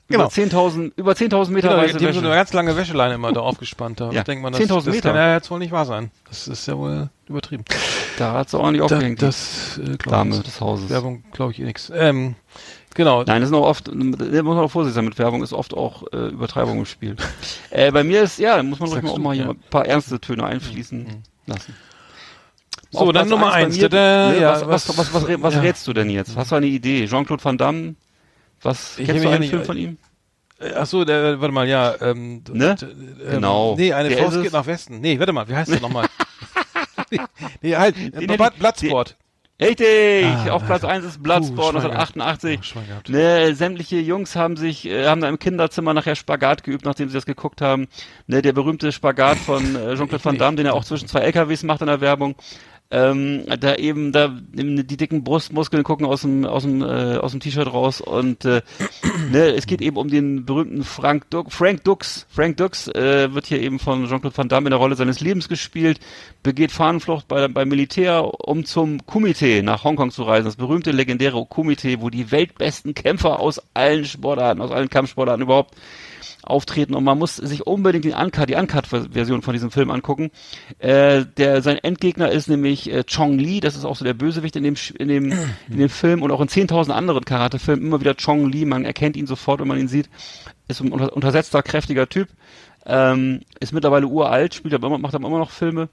Genau. 0.07 0.23
Über 0.23 0.31
10.000, 0.33 0.91
über 0.95 1.11
10.000 1.11 1.51
Meter 1.51 1.69
Genau, 1.69 1.81
die 1.81 1.87
weiße 1.89 1.97
die 1.99 2.05
haben 2.07 2.13
so 2.13 2.19
eine 2.19 2.29
Wäsche. 2.29 2.35
ganz 2.37 2.53
lange 2.53 2.75
Wäscheleine 2.75 3.13
immer 3.13 3.31
da 3.31 3.41
aufgespannt. 3.41 3.99
Da 3.99 4.09
Ja, 4.09 4.23
denkt 4.23 4.41
man, 4.41 4.53
das, 4.53 4.61
10.000 4.63 4.67
das 4.75 4.85
Meter. 4.87 5.09
kann 5.09 5.15
ja 5.17 5.33
jetzt 5.35 5.51
wohl 5.51 5.59
nicht 5.59 5.71
wahr 5.71 5.85
sein. 5.85 6.09
Das 6.27 6.47
ist 6.47 6.65
ja 6.67 6.75
wohl 6.79 7.11
übertrieben. 7.27 7.63
Da 8.17 8.33
hat 8.33 8.49
sie 8.49 8.57
ordentlich 8.59 8.87
Da, 8.87 8.95
aufgehängt, 8.95 9.21
das, 9.21 9.77
äh, 9.77 9.97
Dame 9.97 10.35
ich, 10.37 10.41
des 10.41 10.59
Hauses. 10.59 10.89
Werbung 10.89 11.23
glaube 11.33 11.51
ich 11.51 11.59
eh 11.59 11.63
nix. 11.63 11.91
Ähm, 11.95 12.33
genau. 12.95 13.23
Nein, 13.23 13.41
das 13.41 13.49
sind 13.51 13.57
auch 13.59 13.67
oft, 13.67 13.87
da 13.87 13.93
muss 13.93 14.17
man 14.17 14.57
auch 14.57 14.71
vorsichtig 14.71 14.95
sein 14.95 15.05
mit 15.05 15.19
Werbung, 15.19 15.43
ist 15.43 15.53
oft 15.53 15.75
auch 15.75 16.03
äh, 16.11 16.29
Übertreibung 16.29 16.79
im 16.79 16.85
Spiel. 16.87 17.15
äh, 17.69 17.91
bei 17.91 18.03
mir 18.03 18.23
ist, 18.23 18.39
ja, 18.39 18.57
da 18.57 18.63
muss 18.63 18.79
man 18.79 18.89
ruhig 18.89 19.03
mal 19.03 19.11
auch 19.11 19.17
mal 19.19 19.35
hier 19.35 19.45
ja. 19.45 19.51
ein 19.51 19.59
paar 19.69 19.85
ernste 19.85 20.19
Töne 20.19 20.43
einfließen 20.43 21.05
lassen. 21.45 21.75
So, 22.91 22.99
Auf 22.99 23.05
dann 23.07 23.13
Platz 23.13 23.29
Nummer 23.29 23.53
eins. 23.53 23.77
mir, 23.77 23.87
Da- 23.89 24.31
ne, 24.31 24.39
ja, 24.41 24.51
was, 24.67 24.87
was, 24.87 24.97
was, 24.97 25.13
was, 25.13 25.41
was, 25.41 25.53
ja. 25.55 25.61
rätst 25.61 25.87
du 25.87 25.93
denn 25.93 26.09
jetzt? 26.09 26.35
Hast 26.35 26.51
du 26.51 26.55
eine 26.55 26.65
Idee? 26.67 27.07
Jean-Claude 27.07 27.43
Van 27.43 27.57
Damme? 27.57 27.95
Was, 28.61 28.99
Ich 28.99 29.05
kennst 29.07 29.23
du 29.23 29.29
einen 29.29 29.43
Film 29.43 29.59
nicht- 29.59 29.65
von 29.65 29.77
ihm? 29.77 29.97
Äh, 30.59 30.73
Ach 30.75 30.85
so, 30.85 31.03
der, 31.05 31.39
warte 31.41 31.53
mal, 31.53 31.67
ja. 31.67 31.95
Ähm, 32.01 32.43
Ne? 32.51 32.75
ähm, 32.81 33.17
Genau. 33.31 33.75
Nee, 33.77 33.93
eine 33.93 34.09
Der 34.09 34.17
Faust 34.19 34.41
geht 34.43 34.51
nach 34.53 34.65
Westen. 34.67 34.99
Nee, 34.99 35.17
warte 35.17 35.31
mal, 35.33 35.47
wie 35.47 35.55
heißt 35.55 35.71
der 35.71 35.79
nochmal? 35.79 36.07
nee, 37.61 37.75
halt, 37.75 37.95
äh, 37.97 38.37
Bloodsport. 38.59 39.15
Richtig! 39.61 40.25
Ah, 40.25 40.51
Auf 40.53 40.65
Platz 40.65 40.83
Alter. 40.83 40.95
1 40.95 41.05
ist 41.05 41.21
Bloodsport 41.21 41.75
gehabt. 41.75 42.17
1988. 42.17 42.73
Oh. 42.75 43.11
Ne, 43.11 43.53
sämtliche 43.53 43.97
Jungs 43.99 44.35
haben 44.35 44.57
sich, 44.57 44.87
äh, 44.87 45.05
haben 45.05 45.21
da 45.21 45.29
im 45.29 45.37
Kinderzimmer 45.37 45.93
nachher 45.93 46.15
Spagat 46.15 46.63
geübt, 46.63 46.83
nachdem 46.83 47.09
sie 47.09 47.13
das 47.13 47.27
geguckt 47.27 47.61
haben. 47.61 47.87
Ne, 48.25 48.41
der 48.41 48.53
berühmte 48.53 48.91
Spagat 48.91 49.37
von 49.37 49.75
äh, 49.75 49.95
Jean-Claude 49.95 50.25
Van 50.25 50.37
Damme, 50.39 50.57
den 50.57 50.65
er 50.65 50.73
auch 50.73 50.83
zwischen 50.83 51.07
zwei 51.07 51.19
LKWs 51.19 51.61
macht 51.61 51.81
in 51.81 51.87
der 51.87 52.01
Werbung. 52.01 52.33
Ähm, 52.93 53.45
da 53.59 53.75
eben, 53.75 54.11
da 54.11 54.37
die 54.51 54.97
dicken 54.97 55.23
Brustmuskeln 55.23 55.83
gucken 55.83 56.05
aus 56.05 56.21
dem 56.21 56.45
aus 56.45 56.63
dem 56.63 56.81
äh, 56.81 57.17
aus 57.17 57.31
dem 57.31 57.39
T-Shirt 57.39 57.71
raus 57.71 58.01
und 58.01 58.43
äh, 58.43 58.61
ne, 59.31 59.55
es 59.55 59.65
geht 59.65 59.81
eben 59.81 59.95
um 59.95 60.09
den 60.09 60.45
berühmten 60.45 60.83
Frank 60.83 61.29
Dux, 61.29 61.55
Frank 61.55 61.85
Dux, 61.85 62.25
Frank 62.29 62.57
Dux 62.57 62.89
äh, 62.89 63.33
wird 63.33 63.45
hier 63.45 63.61
eben 63.61 63.79
von 63.79 64.07
Jean-Claude 64.09 64.37
Van 64.37 64.49
Damme 64.49 64.67
in 64.67 64.71
der 64.71 64.79
Rolle 64.79 64.95
seines 64.95 65.21
Lebens 65.21 65.47
gespielt, 65.47 66.01
begeht 66.43 66.73
Fahnenflucht 66.73 67.29
bei, 67.29 67.47
beim 67.47 67.69
Militär, 67.69 68.29
um 68.45 68.65
zum 68.65 69.05
Kumite 69.05 69.63
nach 69.63 69.85
Hongkong 69.85 70.11
zu 70.11 70.23
reisen, 70.23 70.45
das 70.45 70.57
berühmte 70.57 70.91
legendäre 70.91 71.45
Kumite, 71.45 72.01
wo 72.01 72.09
die 72.09 72.29
weltbesten 72.31 72.93
Kämpfer 72.93 73.39
aus 73.39 73.61
allen 73.73 74.03
Sportarten, 74.03 74.61
aus 74.61 74.71
allen 74.71 74.89
Kampfsportarten 74.89 75.43
überhaupt 75.43 75.75
auftreten 76.43 76.95
und 76.95 77.03
man 77.03 77.17
muss 77.17 77.35
sich 77.35 77.67
unbedingt 77.67 78.05
die 78.05 78.13
Uncut, 78.13 78.49
die 78.49 78.55
Uncut-Version 78.55 79.41
von 79.41 79.53
diesem 79.53 79.71
Film 79.71 79.91
angucken. 79.91 80.31
Äh, 80.79 81.25
der 81.37 81.61
sein 81.61 81.77
Endgegner 81.77 82.31
ist 82.31 82.47
nämlich 82.47 82.91
äh, 82.91 83.03
Chong 83.03 83.37
Li, 83.37 83.59
das 83.59 83.75
ist 83.75 83.85
auch 83.85 83.95
so 83.95 84.05
der 84.05 84.13
Bösewicht 84.13 84.55
in 84.55 84.63
dem 84.63 84.75
in 84.97 85.07
dem 85.07 85.31
in 85.69 85.77
dem 85.77 85.89
Film 85.89 86.21
und 86.21 86.31
auch 86.31 86.41
in 86.41 86.47
10.000 86.47 86.91
anderen 86.91 87.25
Karate-Filmen 87.25 87.85
immer 87.85 87.99
wieder 87.99 88.15
Chong 88.15 88.49
Li, 88.49 88.65
man 88.65 88.85
erkennt 88.85 89.15
ihn 89.17 89.27
sofort, 89.27 89.59
wenn 89.59 89.67
man 89.67 89.79
ihn 89.79 89.87
sieht. 89.87 90.09
Ist 90.67 90.81
ein 90.81 90.91
unter, 90.91 91.13
untersetzter, 91.13 91.61
kräftiger 91.63 92.07
Typ. 92.07 92.29
Ähm, 92.85 93.41
ist 93.59 93.73
mittlerweile 93.73 94.07
uralt, 94.07 94.55
spielt 94.55 94.73
aber 94.73 94.87
immer, 94.87 94.97
macht 94.97 95.13
aber 95.13 95.27
immer 95.27 95.37
noch 95.37 95.51
Filme. 95.51 95.89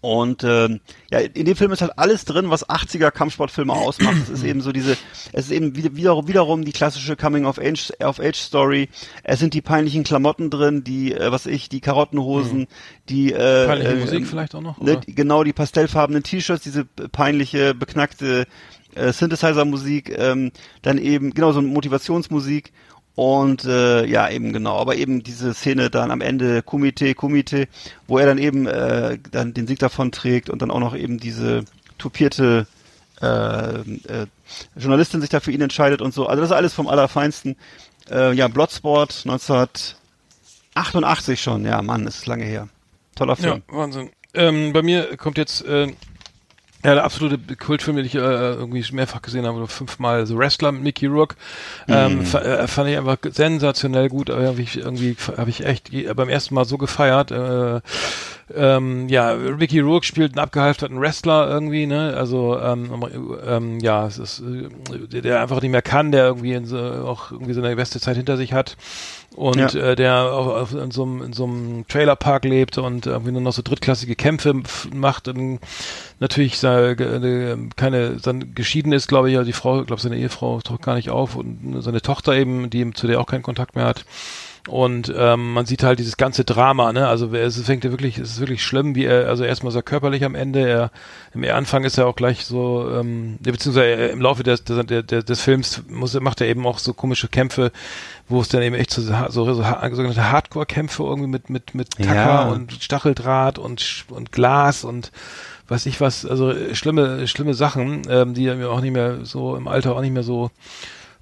Und 0.00 0.44
ähm, 0.44 0.80
ja, 1.10 1.20
in 1.20 1.46
dem 1.46 1.56
Film 1.56 1.72
ist 1.72 1.80
halt 1.80 1.98
alles 1.98 2.24
drin, 2.24 2.50
was 2.50 2.68
80er 2.68 3.10
Kampfsportfilme 3.10 3.72
ausmacht. 3.72 4.16
Es 4.24 4.28
ist 4.28 4.44
eben 4.44 4.60
so 4.60 4.70
diese, 4.70 4.96
es 5.32 5.46
ist 5.46 5.50
eben 5.50 5.76
wieder, 5.76 5.96
wieder, 5.96 6.28
wiederum 6.28 6.64
die 6.64 6.72
klassische 6.72 7.16
Coming 7.16 7.46
of 7.46 7.58
Age, 7.58 7.90
of 8.00 8.20
Age 8.20 8.36
Story. 8.36 8.88
Es 9.22 9.40
sind 9.40 9.54
die 9.54 9.62
peinlichen 9.62 10.04
Klamotten 10.04 10.50
drin, 10.50 10.84
die, 10.84 11.12
äh, 11.12 11.32
was 11.32 11.46
ich, 11.46 11.68
die 11.68 11.80
Karottenhosen, 11.80 12.66
die 13.08 13.32
äh, 13.32 13.66
Peinliche 13.66 13.92
äh, 13.92 13.96
Musik 13.96 14.26
vielleicht 14.26 14.54
auch 14.54 14.60
noch? 14.60 14.78
Ne, 14.78 15.00
genau, 15.06 15.42
die 15.42 15.52
pastellfarbenen 15.52 16.22
T-Shirts, 16.22 16.62
diese 16.62 16.84
peinliche, 16.84 17.74
beknackte 17.74 18.46
äh, 18.94 19.12
Synthesizer-Musik, 19.12 20.16
ähm, 20.18 20.52
dann 20.82 20.98
eben 20.98 21.32
genau 21.32 21.52
so 21.52 21.62
Motivationsmusik 21.62 22.72
und 23.16 23.64
äh, 23.64 24.04
ja 24.06 24.28
eben 24.28 24.52
genau, 24.52 24.78
aber 24.78 24.96
eben 24.96 25.22
diese 25.22 25.54
Szene 25.54 25.90
dann 25.90 26.10
am 26.10 26.20
Ende 26.20 26.62
Kumite, 26.62 27.14
Kumite, 27.14 27.68
wo 28.06 28.18
er 28.18 28.26
dann 28.26 28.38
eben 28.38 28.66
äh, 28.66 29.18
dann 29.30 29.54
den 29.54 29.66
Sieg 29.66 29.78
davon 29.78 30.12
trägt 30.12 30.50
und 30.50 30.62
dann 30.62 30.70
auch 30.70 30.80
noch 30.80 30.96
eben 30.96 31.18
diese 31.18 31.64
tupierte 31.98 32.66
äh, 33.22 33.26
äh, 33.26 34.26
Journalistin 34.76 35.20
sich 35.20 35.30
da 35.30 35.40
für 35.40 35.52
ihn 35.52 35.60
entscheidet 35.60 36.02
und 36.02 36.12
so. 36.12 36.26
Also 36.26 36.42
das 36.42 36.50
ist 36.50 36.56
alles 36.56 36.74
vom 36.74 36.88
Allerfeinsten. 36.88 37.56
Äh, 38.10 38.34
ja, 38.34 38.48
Bloodsport 38.48 39.22
1988 39.24 41.40
schon. 41.40 41.64
Ja, 41.64 41.80
Mann, 41.82 42.06
ist 42.06 42.26
lange 42.26 42.44
her. 42.44 42.68
Toller 43.14 43.36
Ja, 43.38 43.42
Film. 43.42 43.62
Wahnsinn. 43.68 44.10
Ähm, 44.34 44.72
bei 44.72 44.82
mir 44.82 45.16
kommt 45.16 45.38
jetzt 45.38 45.64
äh, 45.64 45.92
ja, 46.84 46.94
der 46.94 47.04
absolute 47.04 47.38
Kultfilm, 47.56 47.96
den 47.96 48.04
ich 48.04 48.14
äh, 48.14 48.18
irgendwie 48.18 48.84
mehrfach 48.92 49.22
gesehen 49.22 49.46
habe, 49.46 49.56
oder 49.56 49.68
fünfmal, 49.68 50.26
The 50.26 50.36
Wrestler 50.36 50.70
mit 50.70 50.82
Mickey 50.82 51.06
Rourke. 51.06 51.34
Ähm, 51.88 52.20
äh, 52.20 52.66
fand 52.66 52.90
ich 52.90 52.98
einfach 52.98 53.16
sensationell 53.22 54.10
gut, 54.10 54.28
aber 54.28 54.46
hab 54.46 54.58
ich 54.58 54.76
irgendwie 54.76 55.16
habe 55.36 55.48
ich 55.48 55.64
echt 55.64 55.90
beim 56.14 56.28
ersten 56.28 56.54
Mal 56.54 56.66
so 56.66 56.76
gefeiert. 56.76 57.30
Äh, 57.30 57.80
ähm, 58.54 59.08
ja, 59.08 59.34
Mickey 59.34 59.80
Rourke 59.80 60.04
spielt 60.04 60.32
einen 60.32 60.44
abgehalfterten 60.44 61.00
Wrestler 61.00 61.48
irgendwie, 61.48 61.86
ne? 61.86 62.14
Also 62.16 62.58
ähm, 62.60 62.90
ähm, 63.46 63.78
ja, 63.80 64.06
es 64.06 64.18
ist 64.18 64.40
äh, 64.40 65.20
der, 65.22 65.40
einfach 65.40 65.62
nicht 65.62 65.70
mehr 65.70 65.82
kann, 65.82 66.12
der 66.12 66.26
irgendwie 66.26 66.52
in 66.52 66.66
so, 66.66 66.78
auch 66.78 67.30
irgendwie 67.30 67.54
seine 67.54 67.74
beste 67.76 68.00
Zeit 68.00 68.16
hinter 68.16 68.36
sich 68.36 68.52
hat 68.52 68.76
und 69.34 69.72
Ja. 69.72 69.92
äh, 69.92 69.96
der 69.96 70.14
auf, 70.32 70.46
auf, 70.72 70.74
in 70.74 70.90
so 70.90 71.04
einem 71.04 71.22
in 71.22 71.32
so 71.32 71.44
einem 71.44 71.86
Trailerpark 71.88 72.44
lebt 72.44 72.76
und 72.76 73.06
irgendwie 73.06 73.32
nur 73.32 73.40
noch 73.40 73.52
so 73.52 73.62
drittklassige 73.62 74.14
Kämpfe 74.14 74.54
macht 74.92 75.26
und 75.28 75.58
natürlich 76.20 76.58
sei, 76.58 76.94
ge- 76.94 77.52
äh, 77.52 77.56
keine 77.76 78.16
dann 78.22 78.54
geschieden 78.54 78.92
ist, 78.92 79.08
glaube 79.08 79.28
ich, 79.30 79.34
ja 79.36 79.42
die 79.42 79.52
Frau, 79.54 79.82
glaube 79.84 80.02
seine 80.02 80.16
Ehefrau 80.18 80.60
taucht 80.60 80.82
gar 80.82 80.96
nicht 80.96 81.08
auf 81.10 81.34
und 81.34 81.76
seine 81.80 82.02
Tochter 82.02 82.34
eben, 82.34 82.68
die 82.68 82.90
zu 82.92 83.06
der 83.06 83.20
auch 83.20 83.26
keinen 83.26 83.42
Kontakt 83.42 83.74
mehr 83.74 83.86
hat. 83.86 84.04
Und 84.66 85.12
ähm, 85.14 85.52
man 85.52 85.66
sieht 85.66 85.82
halt 85.82 85.98
dieses 85.98 86.16
ganze 86.16 86.42
Drama, 86.44 86.90
ne? 86.94 87.06
Also 87.06 87.30
es 87.34 87.60
fängt 87.60 87.84
ja 87.84 87.90
wirklich, 87.90 88.16
es 88.16 88.30
ist 88.30 88.40
wirklich 88.40 88.64
schlimm, 88.64 88.94
wie 88.94 89.04
er, 89.04 89.28
also 89.28 89.44
erstmal 89.44 89.74
er 89.76 89.82
körperlich 89.82 90.24
am 90.24 90.34
Ende, 90.34 90.66
er 90.66 90.90
im 91.34 91.44
Anfang 91.44 91.84
ist 91.84 91.98
er 91.98 92.06
auch 92.06 92.16
gleich 92.16 92.46
so, 92.46 92.90
ähm, 92.90 93.36
beziehungsweise 93.42 93.84
er- 93.86 94.10
im 94.10 94.22
Laufe 94.22 94.42
des, 94.42 94.64
des, 94.64 94.86
des, 94.86 95.24
des 95.26 95.40
Films 95.42 95.82
muss, 95.88 96.18
macht 96.18 96.40
er 96.40 96.46
eben 96.46 96.66
auch 96.66 96.78
so 96.78 96.94
komische 96.94 97.28
Kämpfe, 97.28 97.72
wo 98.26 98.40
es 98.40 98.48
dann 98.48 98.62
eben 98.62 98.74
echt 98.74 98.90
so, 98.90 99.02
so, 99.02 99.12
so, 99.28 99.44
so 99.54 99.62
sogenannte 99.62 100.30
Hardcore-Kämpfe 100.32 101.02
irgendwie 101.02 101.28
mit 101.28 101.50
mit 101.50 101.74
mit 101.74 101.90
Tacker 101.98 102.14
Ja. 102.14 102.48
und 102.48 102.72
Stacheldraht 102.72 103.58
und 103.58 104.06
und 104.08 104.32
Glas 104.32 104.82
und 104.84 105.12
weiß 105.68 105.84
ich 105.84 106.00
was, 106.00 106.24
also 106.24 106.50
äh, 106.52 106.74
schlimme 106.74 107.28
schlimme 107.28 107.52
Sachen, 107.52 108.00
ähm, 108.08 108.32
die 108.32 108.46
mir 108.46 108.70
auch 108.70 108.80
nicht 108.80 108.94
mehr 108.94 109.26
so 109.26 109.56
im 109.56 109.68
Alter 109.68 109.94
auch 109.94 110.00
nicht 110.00 110.12
mehr 110.14 110.22
so 110.22 110.50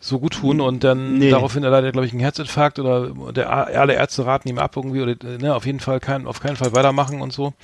so 0.03 0.19
gut 0.19 0.35
tun 0.35 0.61
und 0.61 0.83
dann 0.85 1.19
Nee. 1.19 1.31
daraufhin 1.31 1.63
erleidet 1.63 1.91
er 1.91 1.93
glaube 1.93 2.07
ich 2.07 2.13
einen 2.13 2.21
Herzinfarkt 2.21 2.79
oder 2.81 3.11
der 3.33 3.51
alle 3.51 3.95
Ärzte 3.95 4.27
raten 4.27 4.49
ihm 4.49 4.59
ab 4.59 4.77
irgendwie 4.77 5.01
oder 5.01 5.15
ne, 5.39 5.55
auf 5.55 5.65
jeden 5.65 5.81
Fall 5.81 6.01
kein 6.01 6.27
auf 6.27 6.41
keinen 6.41 6.57
Fall 6.57 6.75
weitermachen 6.75 7.23
und 7.23 7.33
so. 7.33 7.55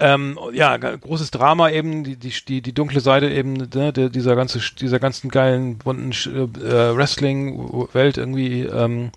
Ähm, 0.00 0.38
ja, 0.52 0.76
großes 0.76 1.32
Drama 1.32 1.70
eben, 1.70 2.04
die, 2.04 2.14
die, 2.16 2.32
die, 2.46 2.62
die 2.62 2.72
dunkle 2.72 3.00
Seite 3.00 3.28
eben, 3.28 3.54
ne, 3.54 3.92
der, 3.92 4.08
dieser 4.08 4.36
ganze, 4.36 4.60
dieser 4.80 5.00
ganzen 5.00 5.28
geilen, 5.28 5.78
bunten 5.78 6.12
äh, 6.12 6.96
Wrestling-Welt 6.96 8.16
irgendwie, 8.16 8.60
ähm, 8.62 9.10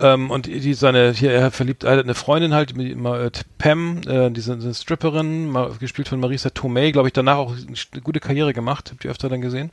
ähm, 0.00 0.30
und 0.30 0.46
die 0.46 0.74
seine, 0.74 1.12
hier, 1.12 1.30
er 1.32 1.50
verliebt, 1.50 1.84
er 1.84 1.98
eine 1.98 2.14
Freundin 2.14 2.54
halt, 2.54 2.76
mit, 2.76 2.96
Ma- 2.96 3.18
äh, 3.20 3.30
Pam, 3.58 4.00
äh, 4.06 4.30
diese, 4.30 4.56
diese 4.56 4.74
Stripperin, 4.74 5.50
ma, 5.50 5.70
gespielt 5.78 6.08
von 6.08 6.18
Marisa 6.20 6.50
Tomei, 6.50 6.90
glaube 6.90 7.08
ich, 7.08 7.12
danach 7.12 7.36
auch 7.36 7.52
eine 7.54 8.02
gute 8.02 8.20
Karriere 8.20 8.52
gemacht, 8.54 8.90
habt 8.90 9.04
ihr 9.04 9.10
öfter 9.10 9.28
dann 9.28 9.40
gesehen, 9.40 9.70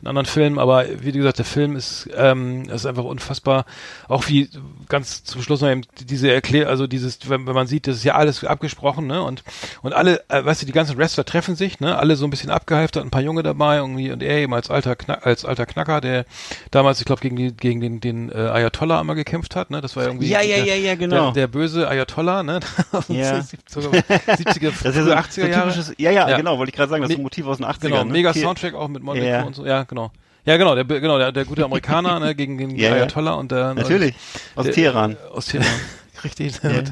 in 0.00 0.06
anderen 0.06 0.26
Filmen, 0.26 0.58
aber 0.58 0.84
wie 1.00 1.12
gesagt, 1.12 1.38
der 1.38 1.44
Film 1.44 1.76
ist, 1.76 2.08
ähm, 2.16 2.68
ist 2.70 2.86
einfach 2.86 3.04
unfassbar, 3.04 3.66
auch 4.08 4.28
wie 4.28 4.48
ganz 4.88 5.24
zum 5.24 5.42
Schluss 5.42 5.60
noch 5.60 5.68
eben 5.70 5.82
diese 6.00 6.30
Erklär, 6.32 6.68
also 6.68 6.86
dieses, 6.86 7.28
wenn, 7.28 7.46
wenn 7.46 7.54
man 7.54 7.66
sieht, 7.66 7.86
das 7.86 7.96
ist 7.96 8.04
ja 8.04 8.14
alles 8.14 8.42
abgesprochen, 8.44 9.06
ne, 9.06 9.22
und, 9.22 9.42
und 9.82 9.92
alle, 9.92 10.22
äh, 10.28 10.44
weißt 10.44 10.62
du, 10.62 10.66
die 10.66 10.72
ganzen 10.72 10.96
Wrestler 10.96 11.24
treffen 11.24 11.56
sich, 11.56 11.80
ne, 11.80 11.98
alle 11.98 12.16
so 12.16 12.24
ein 12.26 12.30
bisschen 12.30 12.50
abgehalftert, 12.50 13.04
ein 13.04 13.10
paar 13.10 13.22
Junge 13.22 13.42
dabei, 13.42 13.76
irgendwie, 13.76 14.10
und 14.10 14.22
er 14.22 14.38
eben 14.38 14.54
als 14.54 14.70
alter, 14.70 14.96
Knack, 14.96 15.26
als 15.26 15.44
alter 15.44 15.66
Knacker, 15.66 16.00
der 16.00 16.24
damals, 16.70 17.00
ich 17.00 17.04
glaube, 17.04 17.20
gegen, 17.20 17.36
die, 17.36 17.52
gegen 17.54 17.80
den, 17.80 18.00
den 18.00 18.30
äh, 18.30 18.34
Ayatollah 18.34 19.00
einmal 19.00 19.16
gekämpft 19.16 19.56
hat, 19.56 19.57
ne, 19.68 19.80
das 19.80 19.96
war 19.96 20.04
irgendwie 20.04 20.28
Ja, 20.28 20.40
ja, 20.40 20.56
der, 20.56 20.64
ja, 20.66 20.74
ja, 20.74 20.94
genau. 20.94 21.26
der, 21.26 21.32
der 21.32 21.46
böse 21.48 21.88
Ayatollah, 21.88 22.42
ne, 22.42 22.60
Ja. 23.08 23.38
70er, 23.38 24.02
70er, 24.10 24.72
Das 24.82 24.96
ist 24.96 24.96
ja 24.96 25.04
so, 25.04 25.12
80er 25.12 25.30
so 25.30 25.40
Jahre. 25.46 25.94
ja, 25.98 26.10
ja, 26.10 26.28
Ja. 26.30 26.36
genau, 26.36 26.58
wollte 26.58 26.70
ich 26.70 26.76
gerade 26.76 26.90
sagen, 26.90 27.02
das 27.02 27.10
ist 27.10 27.16
Me- 27.16 27.20
ein 27.20 27.24
Motiv 27.24 27.46
aus 27.46 27.58
den 27.58 27.66
80ern. 27.66 27.80
Genau, 27.80 28.04
ne? 28.04 28.12
mega 28.12 28.30
Okay. 28.30 28.40
Soundtrack 28.42 28.74
auch 28.74 28.88
mit 28.88 29.02
Monaco 29.02 29.24
Ja. 29.26 29.42
und 29.42 29.54
so. 29.54 29.64
Ja, 29.66 29.84
genau. 29.84 30.10
Ja, 30.44 30.56
genau, 30.56 30.74
der 30.74 30.84
genau, 30.84 31.18
der, 31.18 31.30
der 31.32 31.44
gute 31.44 31.64
Amerikaner, 31.64 32.18
ne, 32.20 32.34
gegen 32.34 32.56
den 32.58 32.70
Ja. 32.76 32.92
Ayatollah 32.92 33.32
und 33.34 33.52
der 33.52 33.74
Natürlich, 33.74 34.14
aus 34.56 34.64
der, 34.64 34.74
Teheran. 34.74 35.16
Aus 35.32 35.46
Teheran. 35.46 35.68
Richtig, 36.24 36.58
der, 36.60 36.82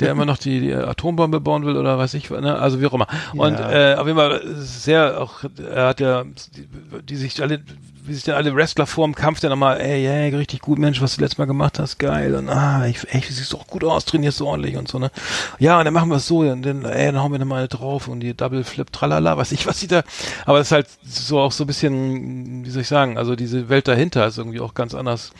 der 0.00 0.10
immer 0.10 0.24
noch 0.24 0.36
die, 0.36 0.58
die 0.60 0.74
Atombombe 0.74 1.38
bauen 1.40 1.64
will 1.64 1.76
oder 1.76 1.98
weiß 1.98 2.14
ich, 2.14 2.30
ne? 2.30 2.58
also 2.58 2.80
wie 2.80 2.86
auch 2.86 2.94
immer. 2.94 3.06
Und 3.32 3.54
äh, 3.60 3.94
auf 3.96 4.06
jeden 4.08 4.18
Fall 4.18 4.40
sehr 4.56 5.20
auch, 5.20 5.44
er 5.72 5.86
hat 5.86 6.00
ja, 6.00 6.24
die, 6.24 6.66
die 7.04 7.14
sich 7.16 7.40
alle, 7.40 7.62
wie 8.10 8.14
sich 8.14 8.24
dann 8.24 8.34
alle 8.34 8.52
Wrestler 8.56 8.88
vor 8.88 9.06
dem 9.06 9.14
Kampf 9.14 9.38
dann 9.38 9.50
nochmal, 9.50 9.80
ey, 9.80 10.04
ey, 10.04 10.34
richtig 10.34 10.62
gut, 10.62 10.80
Mensch, 10.80 11.00
was 11.00 11.14
du 11.14 11.22
letztes 11.22 11.38
Mal 11.38 11.44
gemacht 11.44 11.78
hast, 11.78 11.98
geil. 11.98 12.34
Und 12.34 12.48
ah, 12.48 12.84
ich, 12.86 12.98
ey, 13.08 13.20
du 13.20 13.32
siehst 13.32 13.52
doch 13.52 13.68
gut 13.68 13.84
aus, 13.84 14.04
trainierst 14.04 14.40
du 14.40 14.48
ordentlich 14.48 14.76
und 14.76 14.88
so, 14.88 14.98
ne? 14.98 15.12
Ja, 15.60 15.78
und 15.78 15.84
dann 15.84 15.94
machen 15.94 16.08
wir 16.08 16.16
es 16.16 16.26
so, 16.26 16.42
dann, 16.42 16.60
dann, 16.60 16.84
ey, 16.84 17.06
dann 17.06 17.22
hauen 17.22 17.30
wir 17.30 17.38
nochmal 17.38 17.68
drauf 17.68 18.08
und 18.08 18.18
die 18.18 18.34
Double 18.34 18.64
Flip, 18.64 18.90
tralala, 18.92 19.36
weiß 19.36 19.52
ich, 19.52 19.64
was 19.68 19.78
sie 19.78 19.86
da, 19.86 20.02
aber 20.44 20.58
das 20.58 20.66
ist 20.68 20.72
halt 20.72 20.88
so 21.04 21.38
auch 21.38 21.52
so 21.52 21.62
ein 21.62 21.68
bisschen, 21.68 22.64
wie 22.64 22.70
soll 22.70 22.82
ich 22.82 22.88
sagen, 22.88 23.16
also 23.16 23.36
diese 23.36 23.68
Welt 23.68 23.86
dahinter 23.86 24.26
ist 24.26 24.38
irgendwie 24.38 24.60
auch 24.60 24.74
ganz 24.74 24.92
anders. 24.92 25.30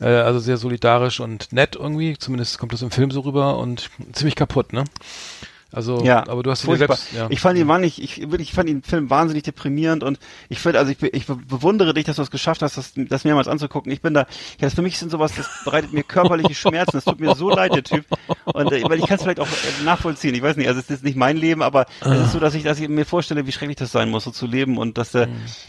Äh, 0.00 0.06
also 0.06 0.38
sehr 0.38 0.56
solidarisch 0.56 1.20
und 1.20 1.52
nett 1.52 1.76
irgendwie, 1.76 2.16
zumindest 2.16 2.58
kommt 2.58 2.72
das 2.72 2.80
im 2.80 2.90
Film 2.90 3.10
so 3.10 3.20
rüber 3.20 3.58
und 3.58 3.90
ziemlich 4.12 4.34
kaputt, 4.34 4.72
ne? 4.72 4.84
Also, 5.74 6.04
Ja, 6.04 6.26
aber 6.28 6.42
du 6.42 6.50
hast 6.50 6.64
ihn 6.64 6.66
furchtbar. 6.66 6.96
selbst, 6.96 7.12
ja. 7.14 7.26
Ich 7.30 7.40
fand 7.40 7.58
ihn 7.58 7.66
wahnsinnig, 7.68 8.02
ich, 8.02 8.22
ich 8.22 8.52
fand 8.52 8.68
den 8.68 8.82
Film 8.82 9.10
wahnsinnig 9.10 9.42
deprimierend 9.42 10.02
und 10.02 10.18
ich 10.48 10.58
finde, 10.60 10.78
also 10.78 10.92
ich, 10.92 11.02
ich 11.02 11.26
be- 11.26 11.36
bewundere 11.36 11.94
dich, 11.94 12.04
dass 12.04 12.16
du 12.16 12.22
es 12.22 12.30
geschafft 12.30 12.62
hast, 12.62 12.76
das, 12.76 12.92
das 12.96 13.24
mehrmals 13.24 13.48
anzugucken. 13.48 13.90
Ich 13.92 14.00
bin 14.00 14.14
da, 14.14 14.20
ja, 14.20 14.26
das 14.60 14.74
für 14.74 14.82
mich 14.82 14.98
sind 14.98 15.10
sowas, 15.10 15.32
das 15.36 15.48
bereitet 15.64 15.92
mir 15.92 16.02
körperliche 16.02 16.54
Schmerzen. 16.54 16.92
Das 16.92 17.04
tut 17.04 17.20
mir 17.20 17.34
so 17.34 17.50
leid, 17.50 17.74
der 17.74 17.82
Typ. 17.82 18.04
Und 18.44 18.72
äh, 18.72 18.82
weil 18.84 18.98
ich 18.98 19.06
kann 19.06 19.16
es 19.16 19.22
vielleicht 19.22 19.40
auch 19.40 19.46
äh, 19.48 19.84
nachvollziehen. 19.84 20.34
Ich 20.34 20.42
weiß 20.42 20.56
nicht, 20.56 20.68
also 20.68 20.80
es 20.80 20.90
ist 20.90 21.04
nicht 21.04 21.16
mein 21.16 21.36
Leben, 21.36 21.62
aber 21.62 21.86
es 22.00 22.26
ist 22.26 22.32
so, 22.32 22.38
dass 22.40 22.54
ich, 22.54 22.62
dass 22.62 22.78
ich 22.78 22.88
mir 22.88 23.04
vorstelle, 23.04 23.46
wie 23.46 23.52
schrecklich 23.52 23.76
das 23.76 23.90
sein 23.92 24.10
muss, 24.10 24.24
so 24.24 24.30
zu 24.30 24.46
leben 24.46 24.78
und 24.78 24.98
dass 24.98 25.12
der 25.12 25.28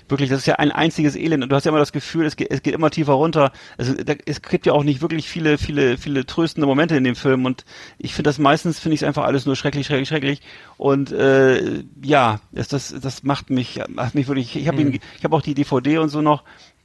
wirklich, 0.10 0.30
das 0.30 0.40
ist 0.40 0.46
ja 0.46 0.56
ein 0.56 0.72
einziges 0.72 1.16
Elend 1.16 1.44
und 1.44 1.50
du 1.50 1.56
hast 1.56 1.66
ja 1.66 1.70
immer 1.70 1.80
das 1.80 1.92
Gefühl, 1.92 2.26
es 2.26 2.36
geht, 2.36 2.52
es 2.52 2.62
geht 2.62 2.74
immer 2.76 2.92
tiefer 2.92 3.14
runter. 3.14 3.52
Also 3.78 3.94
da, 3.94 4.14
es 4.26 4.42
gibt 4.42 4.66
ja 4.66 4.74
auch 4.74 4.84
nicht 4.84 5.02
wirklich 5.02 5.28
viele, 5.30 5.58
viele, 5.58 5.98
viele 5.98 6.26
tröstende 6.26 6.68
Momente 6.68 6.96
in 6.96 7.04
dem 7.04 7.16
Film 7.16 7.46
und 7.46 7.66
ich 7.98 8.14
finde 8.14 8.30
das 8.30 8.38
meistens 8.38 8.80
finde 8.80 8.96
ich 8.96 9.02
es 9.02 9.08
einfach 9.08 9.24
alles 9.24 9.46
nur 9.46 9.56
schrecklich, 9.56 9.88
schrecklich, 9.88 9.95
schrecklich 10.04 10.42
und 10.78 11.12
äh, 11.12 11.84
ja, 12.04 12.40
das, 12.52 12.68
das, 12.68 12.94
das 13.00 13.24
macht 13.24 13.50
mich, 13.50 13.80
macht 13.88 14.16
mich 14.16 14.28
wirklich. 14.28 14.56
Ich 14.56 14.68
habe 14.68 14.82
ihn, 14.82 15.00
ich 15.18 15.24
habe 15.24 15.36
auch 15.36 15.42
die 15.42 15.54
DVD 15.54 16.00
und 16.00 16.10
so 16.10 16.22
noch 16.22 16.44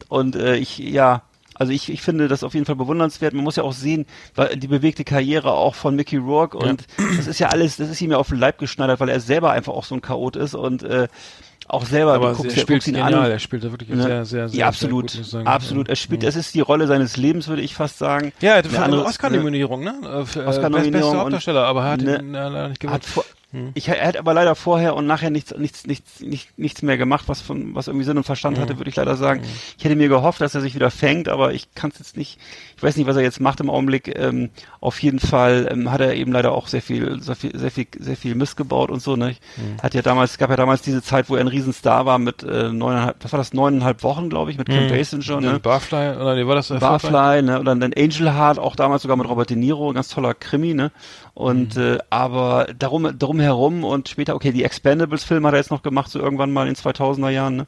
und 0.08 0.36
äh, 0.36 0.56
ich 0.56 0.78
ja. 0.78 1.22
Also 1.54 1.74
ich, 1.74 1.90
ich 1.90 2.00
finde 2.00 2.26
das 2.26 2.42
auf 2.42 2.54
jeden 2.54 2.64
Fall 2.64 2.76
bewundernswert. 2.76 3.34
Man 3.34 3.44
muss 3.44 3.56
ja 3.56 3.64
auch 3.64 3.74
sehen, 3.74 4.06
die 4.54 4.66
bewegte 4.66 5.04
Karriere 5.04 5.52
auch 5.52 5.74
von 5.74 5.94
Mickey 5.94 6.16
Rourke 6.16 6.56
und 6.56 6.86
das 7.18 7.26
ist 7.26 7.38
ja 7.38 7.48
alles, 7.48 7.76
das 7.76 7.90
ist 7.90 8.00
ihm 8.00 8.12
ja 8.12 8.16
auf 8.16 8.28
den 8.28 8.38
Leib 8.38 8.56
geschneidert, 8.56 8.98
weil 8.98 9.10
er 9.10 9.20
selber 9.20 9.50
einfach 9.50 9.74
auch 9.74 9.84
so 9.84 9.94
ein 9.94 10.00
Chaot 10.00 10.36
ist 10.36 10.54
und 10.54 10.82
äh, 10.84 11.08
auch 11.70 11.84
selber 11.84 12.14
aber 12.14 12.30
du 12.32 12.36
guckst, 12.36 12.52
er 12.52 12.56
ja- 12.56 12.62
spielt 12.62 12.86
ihn 12.86 12.94
genial, 12.94 13.14
an. 13.14 13.30
er 13.30 13.38
spielt 13.38 13.64
da 13.64 13.70
wirklich 13.70 13.88
Ne? 13.88 14.02
sehr, 14.02 14.24
sehr, 14.24 14.48
sehr, 14.48 14.58
ja, 14.58 14.66
absolut, 14.68 15.10
sehr 15.10 15.20
gut, 15.22 15.30
sagen. 15.30 15.46
absolut. 15.46 15.88
Er 15.88 15.96
spielt, 15.96 16.24
es 16.24 16.36
ist 16.36 16.54
die 16.54 16.60
Rolle 16.60 16.86
seines 16.86 17.16
Lebens, 17.16 17.48
würde 17.48 17.62
ich 17.62 17.74
fast 17.74 17.98
sagen. 17.98 18.32
Ja, 18.40 18.52
er 18.52 18.56
hatte 18.58 18.68
Eine 18.68 18.76
eine 18.78 18.84
andere- 18.86 19.04
Oscar-Nominierung, 19.06 19.84
ne? 19.84 19.94
Äh, 20.02 20.08
äh, 20.08 20.44
Oscar-Nominierung 20.46 20.92
best- 20.92 20.92
Bester 20.92 21.18
Hauptdarsteller, 21.18 21.64
aber 21.66 21.82
er 21.84 21.90
hat 21.92 22.00
Ne, 22.02 22.18
ihn 22.20 22.32
leider 22.32 22.68
nicht 22.68 22.80
gewonnen. 22.80 23.00
Vor, 23.02 23.24
ich, 23.74 23.88
er 23.88 24.06
hat 24.06 24.16
aber 24.16 24.32
leider 24.32 24.54
vorher 24.54 24.94
und 24.94 25.06
nachher 25.08 25.30
nichts, 25.30 25.52
nichts, 25.58 25.84
nichts, 25.84 26.20
nicht, 26.20 26.56
nichts 26.56 26.82
mehr 26.82 26.96
gemacht, 26.96 27.24
was 27.26 27.40
von, 27.40 27.74
was 27.74 27.88
irgendwie 27.88 28.04
Sinn 28.04 28.16
und 28.16 28.22
Verstand 28.22 28.56
Mhm. 28.58 28.62
hatte, 28.62 28.78
würde 28.78 28.88
ich 28.90 28.94
leider 28.94 29.16
sagen. 29.16 29.42
Ich 29.76 29.84
hätte 29.84 29.96
mir 29.96 30.08
gehofft, 30.08 30.40
dass 30.40 30.54
er 30.54 30.60
sich 30.60 30.76
wieder 30.76 30.92
fängt, 30.92 31.28
aber 31.28 31.52
ich 31.52 31.74
kann 31.74 31.90
es 31.92 31.98
jetzt 31.98 32.16
nicht, 32.16 32.38
ich 32.76 32.82
weiß 32.82 32.96
nicht, 32.96 33.08
was 33.08 33.16
er 33.16 33.22
jetzt 33.22 33.40
macht 33.40 33.58
im 33.58 33.68
Augenblick. 33.68 34.16
Ähm, 34.16 34.50
auf 34.82 35.02
jeden 35.02 35.18
Fall 35.20 35.68
ähm, 35.70 35.90
hat 35.90 36.00
er 36.00 36.14
eben 36.14 36.32
leider 36.32 36.52
auch 36.52 36.66
sehr 36.66 36.80
viel, 36.80 37.20
sehr 37.20 37.36
viel, 37.36 37.56
sehr 37.58 37.70
viel, 37.70 37.86
sehr 37.98 38.16
viel 38.16 38.34
Mist 38.34 38.56
gebaut 38.56 38.90
und 38.90 39.02
so. 39.02 39.14
Ne? 39.14 39.36
Mhm. 39.56 39.82
Hat 39.82 39.92
ja 39.92 40.00
damals, 40.00 40.32
es 40.32 40.38
gab 40.38 40.48
ja 40.48 40.56
damals 40.56 40.80
diese 40.80 41.02
Zeit, 41.02 41.28
wo 41.28 41.34
er 41.36 41.42
ein 41.42 41.48
Riesenstar 41.48 42.06
war 42.06 42.18
mit 42.18 42.42
äh, 42.42 42.72
neuneinhalb, 42.72 43.16
was 43.22 43.32
war 43.32 43.38
das, 43.38 43.52
neuneinhalb 43.52 44.02
Wochen, 44.02 44.30
glaube 44.30 44.50
ich, 44.50 44.56
mit 44.56 44.68
Kim 44.70 44.86
Basinger, 44.88 45.40
ne? 45.40 45.60
Barfly, 45.60 46.16
oder 46.16 46.34
nee, 46.34 46.46
war 46.46 46.54
das 46.54 46.70
äh, 46.70 46.78
Barfly, 46.78 47.42
ne? 47.42 47.60
Oder 47.60 47.76
dann 47.76 47.92
Angel 47.92 48.32
Heart, 48.34 48.58
auch 48.58 48.74
damals 48.74 49.02
sogar 49.02 49.18
mit 49.18 49.28
Robert 49.28 49.50
De 49.50 49.56
Niro, 49.56 49.92
ganz 49.92 50.08
toller 50.08 50.32
Krimi, 50.32 50.72
ne? 50.72 50.90
Und 51.34 51.76
Mhm. 51.76 51.82
äh, 51.82 51.98
aber 52.08 52.68
darum 52.78 53.18
darum 53.18 53.38
herum 53.38 53.84
und 53.84 54.08
später, 54.08 54.34
okay, 54.34 54.50
die 54.52 54.64
Expendables 54.64 55.24
Filme 55.24 55.48
hat 55.48 55.54
er 55.54 55.58
jetzt 55.60 55.70
noch 55.70 55.82
gemacht, 55.82 56.10
so 56.10 56.18
irgendwann 56.18 56.52
mal 56.52 56.68
in 56.68 56.74
2000er 56.74 57.28
Jahren, 57.28 57.56
ne? 57.56 57.66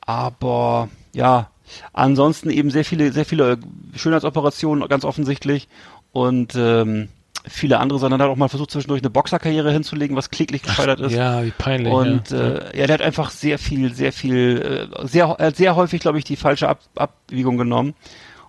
Aber 0.00 0.88
ja, 1.12 1.50
ansonsten 1.92 2.50
eben 2.50 2.70
sehr 2.70 2.84
viele 2.84 3.12
sehr 3.12 3.24
viele 3.24 3.58
Schönheitsoperationen 3.94 4.86
ganz 4.88 5.04
offensichtlich 5.04 5.68
und 6.12 6.54
ähm, 6.56 7.08
viele 7.48 7.78
andere, 7.78 7.98
sondern 7.98 8.20
hat 8.20 8.28
auch 8.28 8.36
mal 8.36 8.48
versucht, 8.48 8.70
zwischendurch 8.70 9.02
eine 9.02 9.10
Boxerkarriere 9.10 9.72
hinzulegen, 9.72 10.16
was 10.16 10.30
kläglich 10.30 10.62
gescheitert 10.62 11.00
ist. 11.00 11.12
Ja, 11.12 11.44
wie 11.44 11.52
peinlich. 11.52 11.92
Und 11.92 12.30
ja. 12.30 12.38
äh, 12.38 12.78
ja, 12.78 12.86
der 12.86 12.94
hat 12.94 13.02
einfach 13.02 13.30
sehr 13.30 13.58
viel, 13.58 13.94
sehr 13.94 14.12
viel, 14.12 14.88
äh, 14.92 15.06
sehr, 15.06 15.26
er 15.38 15.46
hat 15.46 15.56
sehr 15.56 15.76
häufig, 15.76 16.00
glaube 16.00 16.18
ich, 16.18 16.24
die 16.24 16.36
falsche 16.36 16.68
Ab 16.68 16.80
Abwiegung 16.96 17.56
genommen. 17.56 17.94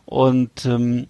Und 0.06 0.66
ähm, 0.66 1.08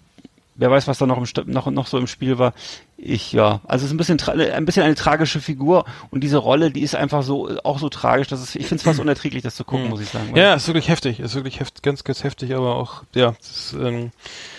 wer 0.56 0.70
weiß, 0.70 0.88
was 0.88 0.98
da 0.98 1.06
noch, 1.06 1.18
im, 1.18 1.52
noch, 1.52 1.70
noch 1.70 1.86
so 1.86 1.98
im 1.98 2.06
Spiel 2.06 2.38
war. 2.38 2.52
Ich, 3.00 3.32
ja, 3.32 3.60
also 3.64 3.84
es 3.84 3.92
ist 3.92 3.94
ein 3.94 3.96
bisschen, 3.96 4.18
ein 4.52 4.64
bisschen 4.64 4.82
eine 4.82 4.96
tragische 4.96 5.38
Figur 5.40 5.84
und 6.10 6.24
diese 6.24 6.36
Rolle, 6.38 6.72
die 6.72 6.80
ist 6.82 6.96
einfach 6.96 7.22
so, 7.22 7.48
auch 7.62 7.78
so 7.78 7.88
tragisch, 7.88 8.26
dass 8.26 8.40
es, 8.40 8.56
ich 8.56 8.66
finde 8.66 8.80
es 8.80 8.82
fast 8.82 8.98
unerträglich, 8.98 9.44
das 9.44 9.54
zu 9.54 9.62
gucken, 9.62 9.88
muss 9.88 10.00
ich 10.00 10.08
sagen. 10.08 10.32
Ja, 10.34 10.54
ist 10.54 10.66
wirklich 10.66 10.88
heftig, 10.88 11.20
ist 11.20 11.36
wirklich 11.36 11.60
heft, 11.60 11.84
ganz, 11.84 12.02
ganz 12.02 12.24
heftig, 12.24 12.56
aber 12.56 12.74
auch, 12.74 13.04
ja, 13.14 13.34
ist, 13.40 13.76
ähm, 13.80 14.10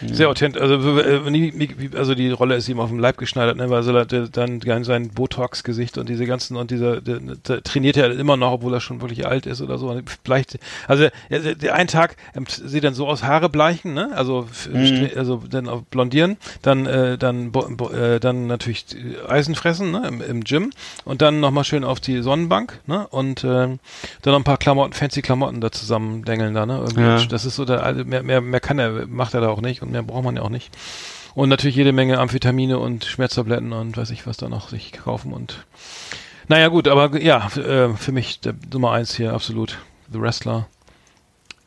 sehr 0.06 0.30
authentisch. 0.30 0.62
Also, 0.62 1.00
äh, 1.02 1.20
also 1.98 2.16
die 2.16 2.32
Rolle 2.32 2.56
ist 2.56 2.70
ihm 2.70 2.80
auf 2.80 2.88
dem 2.88 3.00
Leib 3.00 3.18
geschneidert, 3.18 3.58
ne, 3.58 3.70
weil 3.70 3.84
so 3.84 3.92
der, 4.06 4.30
dann 4.30 4.84
sein 4.86 5.10
Botox-Gesicht 5.10 5.98
und 5.98 6.08
diese 6.08 6.26
ganzen 6.26 6.56
und 6.56 6.72
dieser, 6.72 7.02
der, 7.02 7.20
der 7.20 7.62
trainiert 7.62 7.98
er 7.98 8.10
immer 8.18 8.38
noch, 8.38 8.54
obwohl 8.54 8.74
er 8.74 8.80
schon 8.80 9.02
wirklich 9.02 9.28
alt 9.28 9.48
ist 9.48 9.62
oder 9.62 9.78
so. 9.78 9.90
Und 9.90 10.10
Vielleicht, 10.24 10.60
also 10.88 11.10
der, 11.30 11.56
der, 11.56 11.76
einen 11.76 11.90
Tag 11.90 12.16
ähm, 12.36 12.46
sieht 12.48 12.86
dann 12.86 12.94
so 12.94 13.06
aus, 13.06 13.22
Haare 13.24 13.50
bleichen, 13.50 13.94
ne, 13.94 14.12
also, 14.16 14.48
stre- 14.54 15.18
also 15.18 15.44
dann 15.50 15.70
blondieren, 15.92 16.38
dann, 16.62 16.86
äh, 16.86 17.18
dann, 17.18 17.52
äh, 17.92 18.20
dann 18.22 18.29
natürlich 18.34 18.86
äh, 18.96 19.28
Eisen 19.28 19.56
fressen, 19.56 19.92
ne, 19.92 20.08
im, 20.08 20.22
im 20.22 20.44
Gym 20.44 20.72
und 21.06 21.22
dann 21.22 21.40
nochmal 21.40 21.64
schön 21.64 21.84
auf 21.84 22.00
die 22.00 22.22
Sonnenbank, 22.22 22.80
ne, 22.88 23.08
und 23.08 23.44
ähm, 23.44 23.80
dann 24.22 24.34
noch 24.34 24.40
ein 24.40 24.44
paar 24.44 24.58
Klamotten, 24.58 24.94
fancy 24.94 25.22
Klamotten 25.22 25.62
da 25.62 25.72
zusammen 25.72 26.24
dengeln 26.26 26.54
da, 26.54 26.66
ne. 26.66 26.86
Ja. 26.98 27.24
Das 27.26 27.46
ist 27.46 27.56
so 27.56 27.66
der, 27.66 27.84
alte- 27.84 28.06
mehr, 28.06 28.24
mehr, 28.24 28.42
mehr 28.42 28.60
kann 28.60 28.80
er, 28.80 29.08
macht 29.08 29.34
er 29.34 29.42
da 29.42 29.50
auch 29.50 29.62
nicht 29.62 29.82
und 29.82 29.92
mehr 29.92 30.04
braucht 30.04 30.24
man 30.24 30.36
ja 30.36 30.42
auch 30.42 30.50
nicht. 30.50 30.76
Und 31.36 31.50
natürlich 31.50 31.76
jede 31.76 31.92
Menge 31.94 32.18
Amphetamine 32.20 32.80
und 32.80 33.06
Schmerztabletten 33.06 33.72
und 33.72 33.96
weiß 33.96 34.10
ich 34.10 34.26
was 34.28 34.38
da 34.38 34.50
noch 34.50 34.70
sich 34.70 34.92
kaufen 34.92 35.32
und 35.32 35.66
naja 36.48 36.68
gut, 36.70 36.88
aber 36.88 37.22
ja, 37.22 37.48
äh, 37.58 37.94
für 37.96 38.12
mich 38.12 38.40
der 38.40 38.56
Nummer 38.74 38.92
eins 38.92 39.14
hier 39.16 39.34
absolut 39.34 39.78
The 40.12 40.20
Wrestler. 40.20 40.68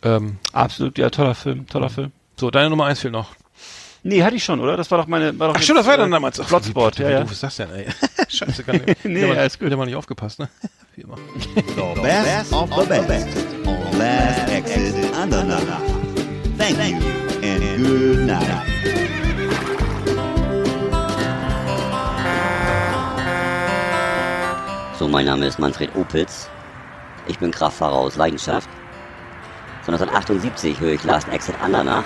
Ähm, 0.02 0.38
Absolut, 0.52 0.98
ja, 0.98 1.10
toller 1.10 1.36
Film, 1.36 1.68
toller 1.68 1.88
Film. 1.88 2.10
so, 2.36 2.50
deine 2.50 2.68
Nummer 2.70 2.86
eins 2.86 2.98
fehlt 2.98 3.12
noch. 3.12 3.36
Nee, 4.04 4.24
hatte 4.24 4.34
ich 4.34 4.42
schon, 4.42 4.58
oder? 4.58 4.76
Das 4.76 4.90
war 4.90 4.98
doch 4.98 5.06
meine, 5.06 5.38
war 5.38 5.48
doch 5.48 5.54
Ach 5.56 5.62
stimmt, 5.62 5.78
das 5.78 5.86
war 5.86 5.96
dann 5.96 6.08
äh, 6.10 6.12
damals. 6.12 6.40
Ach, 6.40 6.48
Bloodsport, 6.48 6.98
wie, 6.98 7.02
ja, 7.02 7.08
wie 7.08 7.12
ja. 7.12 7.20
doof 7.20 7.30
ist 7.30 7.42
das 7.44 7.54
denn, 7.54 7.70
ey? 7.70 7.86
Scheiße, 8.28 8.64
kann 8.64 8.80
ich, 8.84 8.96
Nee, 9.04 9.32
ja, 9.32 9.44
ist 9.44 9.60
gut. 9.60 9.66
wieder 9.66 9.76
mal 9.76 9.84
nicht 9.86 9.94
aufgepasst, 9.94 10.40
ne? 10.40 10.48
Wie 10.96 11.02
immer. 11.02 11.16
The 11.54 12.00
best 12.02 12.52
of 12.52 12.68
the 12.70 13.00
best 13.06 13.28
on 13.64 13.98
Last 13.98 14.50
Exit 14.50 15.14
Andernach. 15.14 15.62
Thank 16.58 17.00
you 17.00 17.48
and 17.48 17.86
good 17.86 18.26
night. 18.26 18.66
So, 24.98 25.06
mein 25.08 25.26
Name 25.26 25.46
ist 25.46 25.58
Manfred 25.60 25.94
Opitz. 25.94 26.50
Ich 27.28 27.38
bin 27.38 27.52
Kraftfahrer 27.52 27.94
aus 27.94 28.16
Leidenschaft. 28.16 28.68
Von 29.82 29.94
1978 29.94 30.80
höre 30.80 30.92
ich 30.92 31.04
Last 31.04 31.28
Exit 31.28 31.54
Andernach. 31.62 32.04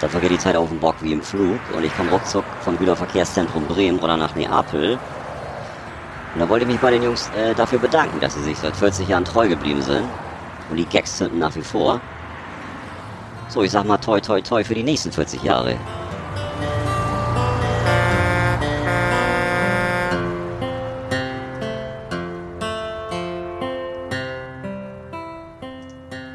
Da 0.00 0.08
vergeht 0.08 0.30
die 0.30 0.38
Zeit 0.38 0.56
auf 0.56 0.68
dem 0.68 0.78
Bock 0.78 0.96
wie 1.00 1.12
im 1.12 1.22
Flug 1.22 1.58
und 1.74 1.84
ich 1.84 1.96
komme 1.96 2.10
ruckzuck 2.10 2.44
vom 2.60 2.76
Güterverkehrszentrum 2.76 3.64
Bremen 3.66 3.98
oder 3.98 4.16
nach 4.16 4.34
Neapel. 4.34 4.98
Und 6.34 6.40
da 6.40 6.48
wollte 6.50 6.66
ich 6.66 6.72
mich 6.72 6.80
bei 6.80 6.90
den 6.90 7.02
Jungs 7.02 7.30
äh, 7.34 7.54
dafür 7.54 7.78
bedanken, 7.78 8.20
dass 8.20 8.34
sie 8.34 8.42
sich 8.42 8.58
seit 8.58 8.76
40 8.76 9.08
Jahren 9.08 9.24
treu 9.24 9.48
geblieben 9.48 9.80
sind. 9.80 10.04
Und 10.68 10.76
die 10.76 10.84
Gags 10.84 11.16
zünden 11.16 11.38
nach 11.38 11.54
wie 11.56 11.62
vor. 11.62 12.00
So, 13.48 13.62
ich 13.62 13.70
sag 13.70 13.84
mal 13.86 13.96
toi 13.96 14.20
toi 14.20 14.42
toi 14.42 14.62
für 14.62 14.74
die 14.74 14.82
nächsten 14.82 15.12
40 15.12 15.42
Jahre. 15.42 15.76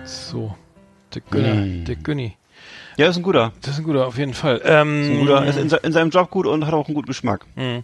So. 0.04 0.56
Der 1.14 1.22
Günni. 1.30 1.84
Der 1.84 1.96
Günni. 1.98 2.38
Ja, 2.98 3.08
ist 3.08 3.18
ein 3.18 3.24
guter. 3.24 3.54
Das 3.62 3.74
ist 3.74 3.80
ein 3.80 3.84
guter, 3.86 4.06
auf 4.08 4.18
jeden 4.18 4.34
Fall. 4.34 4.62
Ähm, 4.66 5.02
Ist 5.02 5.10
ein 5.10 5.20
guter, 5.20 5.46
ist 5.46 5.58
in, 5.58 5.70
se- 5.70 5.78
in 5.84 5.94
seinem 5.94 6.10
Job 6.10 6.30
gut 6.30 6.46
und 6.46 6.66
hat 6.66 6.74
auch 6.74 6.88
einen 6.88 6.96
guten 6.96 7.08
Geschmack. 7.08 7.46
Ja. 7.56 7.84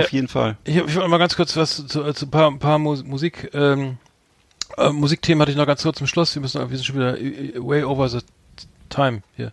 Auf 0.00 0.12
jeden 0.12 0.28
Fall. 0.28 0.56
Ich, 0.64 0.76
ich 0.76 0.94
will 0.94 1.08
mal 1.08 1.18
ganz 1.18 1.34
kurz 1.36 1.56
was 1.56 1.86
zu, 1.86 2.12
zu 2.12 2.26
ein 2.26 2.30
paar, 2.30 2.50
ein 2.50 2.58
paar 2.58 2.78
Mus 2.78 3.02
Musik, 3.04 3.50
ähm, 3.52 3.98
äh, 4.78 4.90
Musikthemen 4.90 5.42
hatte 5.42 5.50
ich 5.50 5.56
noch 5.56 5.66
ganz 5.66 5.82
kurz 5.82 5.98
zum 5.98 6.06
Schluss. 6.06 6.34
Wir 6.34 6.40
müssen, 6.42 6.60
wir 6.70 6.76
sind 6.76 6.84
schon 6.86 6.96
wieder 6.96 7.18
äh, 7.20 7.54
way 7.56 7.82
over 7.84 8.08
the 8.08 8.20
time 8.88 9.22
hier. 9.36 9.52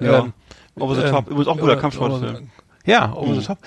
Ja. 0.00 0.20
Ähm, 0.20 0.32
Over 0.76 0.94
the 0.94 1.02
ähm, 1.02 1.10
Top. 1.10 1.26
Übrigens 1.26 1.48
auch 1.48 1.54
ein 1.54 1.60
guter 1.60 1.76
Kampfsportfilm. 1.76 2.50
Ja, 2.86 3.12
Over 3.12 3.32
Mhm. 3.34 3.40
the 3.40 3.46
Top. 3.46 3.58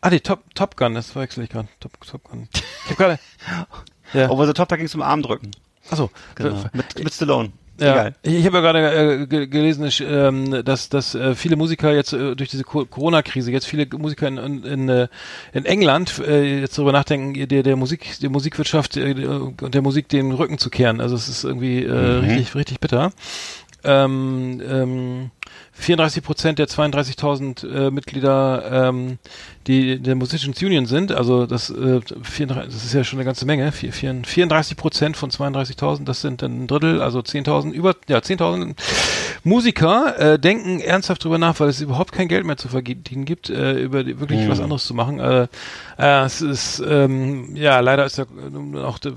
Ah, 0.00 0.10
nee, 0.10 0.20
Top, 0.20 0.40
Top 0.54 0.76
Gun, 0.76 0.94
das 0.94 1.10
verwechsel 1.10 1.44
ich 1.44 1.50
gerade. 1.50 1.68
Top, 1.78 1.92
Top 2.06 2.24
Gun. 2.24 2.48
Ich 2.84 2.90
hab 2.90 2.96
gerade. 2.96 3.18
Ja. 4.14 4.28
Over 4.28 4.46
the 4.46 4.52
Top, 4.52 4.68
da 4.68 4.76
ging 4.76 4.84
es 4.86 4.94
um 4.94 5.00
Armdrücken. 5.00 5.52
Achso. 5.90 6.10
Genau. 6.34 6.62
Mit, 6.74 7.02
mit 7.02 7.14
Stallone. 7.14 7.50
Ja, 7.82 7.92
Egal. 7.92 8.14
ich, 8.22 8.34
ich 8.34 8.46
habe 8.46 8.58
ja 8.58 8.60
gerade 8.62 9.22
äh, 9.22 9.26
ge- 9.26 9.46
gelesen, 9.46 9.84
ich, 9.86 10.00
ähm, 10.06 10.64
dass, 10.64 10.88
dass 10.88 11.14
äh, 11.14 11.34
viele 11.34 11.56
Musiker 11.56 11.92
jetzt 11.92 12.12
äh, 12.12 12.34
durch 12.36 12.48
diese 12.50 12.64
Co- 12.64 12.84
Corona-Krise, 12.86 13.50
jetzt 13.50 13.66
viele 13.66 13.86
Musiker 13.98 14.28
in, 14.28 14.38
in, 14.38 14.64
in, 14.64 14.88
äh, 14.88 15.08
in 15.52 15.64
England 15.64 16.18
äh, 16.26 16.60
jetzt 16.60 16.78
darüber 16.78 16.92
nachdenken, 16.92 17.48
der, 17.48 17.62
der 17.62 17.76
Musik, 17.76 18.18
der 18.20 18.30
Musikwirtschaft 18.30 18.96
äh, 18.96 19.12
und 19.26 19.74
der 19.74 19.82
Musik 19.82 20.08
den 20.08 20.32
Rücken 20.32 20.58
zu 20.58 20.70
kehren. 20.70 21.00
Also 21.00 21.16
es 21.16 21.28
ist 21.28 21.44
irgendwie 21.44 21.82
äh, 21.84 21.92
richtig, 21.92 22.54
richtig 22.54 22.80
bitter. 22.80 23.12
Ähm, 23.84 24.62
ähm, 24.64 25.30
34 25.74 26.22
Prozent 26.22 26.58
der 26.58 26.68
32.000 26.68 27.66
äh, 27.86 27.90
Mitglieder, 27.90 28.88
ähm, 28.90 29.18
die 29.66 29.98
der 30.00 30.14
Musicians 30.16 30.60
Union 30.62 30.86
sind, 30.86 31.12
also 31.12 31.46
das, 31.46 31.70
äh, 31.70 32.00
34, 32.22 32.72
das 32.72 32.84
ist 32.84 32.92
ja 32.94 33.04
schon 33.04 33.18
eine 33.18 33.24
ganze 33.24 33.46
Menge, 33.46 33.72
vier- 33.72 33.92
vier- 33.92 34.22
34 34.24 34.76
Prozent 34.76 35.16
von 35.16 35.30
32.000, 35.30 36.04
das 36.04 36.20
sind 36.20 36.42
dann 36.42 36.64
ein 36.64 36.66
Drittel, 36.66 37.00
also 37.00 37.20
10.000, 37.20 37.72
über, 37.72 37.94
ja, 38.08 38.18
10.000 38.18 38.74
Musiker 39.44 40.18
äh, 40.34 40.38
denken 40.38 40.80
ernsthaft 40.80 41.24
drüber 41.24 41.38
nach, 41.38 41.58
weil 41.58 41.68
es 41.68 41.80
überhaupt 41.80 42.12
kein 42.12 42.28
Geld 42.28 42.44
mehr 42.44 42.56
zu 42.56 42.68
verdienen 42.68 43.24
gibt, 43.24 43.50
äh, 43.50 43.72
über 43.80 44.04
die, 44.04 44.20
wirklich 44.20 44.48
was 44.48 44.60
anderes 44.60 44.84
zu 44.84 44.94
machen. 44.94 45.18
Äh, 45.20 45.48
äh, 45.98 46.24
es 46.24 46.42
ist, 46.42 46.82
ähm, 46.86 47.56
ja, 47.56 47.80
leider 47.80 48.04
ist 48.04 48.18
ja 48.18 48.24
äh, 48.24 48.78
auch, 48.78 48.98
das 48.98 49.14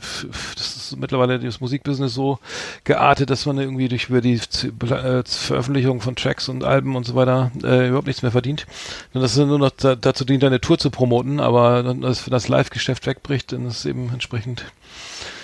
ist 0.55 0.97
mittlerweile 0.97 1.39
das 1.39 1.59
Musikbusiness 1.59 2.13
so 2.13 2.39
geartet, 2.85 3.29
dass 3.29 3.45
man 3.45 3.57
irgendwie 3.59 3.87
durch 3.87 4.09
über 4.09 4.21
die 4.21 4.35
äh, 4.35 5.23
Veröffentlichung 5.25 6.01
von 6.01 6.15
Tracks 6.15 6.44
und 6.49 6.63
Alben 6.63 6.95
und 6.95 7.05
so 7.05 7.15
weiter 7.15 7.51
äh, 7.63 7.87
überhaupt 7.87 8.07
nichts 8.07 8.21
mehr 8.21 8.31
verdient. 8.31 8.65
Und 9.13 9.21
das 9.21 9.35
ist 9.35 9.45
nur 9.45 9.59
noch 9.59 9.71
da, 9.71 9.95
dazu 9.95 10.25
dient, 10.25 10.43
eine 10.43 10.61
Tour 10.61 10.77
zu 10.77 10.89
promoten, 10.89 11.39
aber 11.39 11.83
das, 11.83 12.25
wenn 12.25 12.31
das 12.31 12.47
Live-Geschäft 12.47 13.05
wegbricht, 13.05 13.51
dann 13.51 13.67
ist 13.67 13.79
es 13.79 13.85
eben 13.85 14.09
entsprechend 14.11 14.65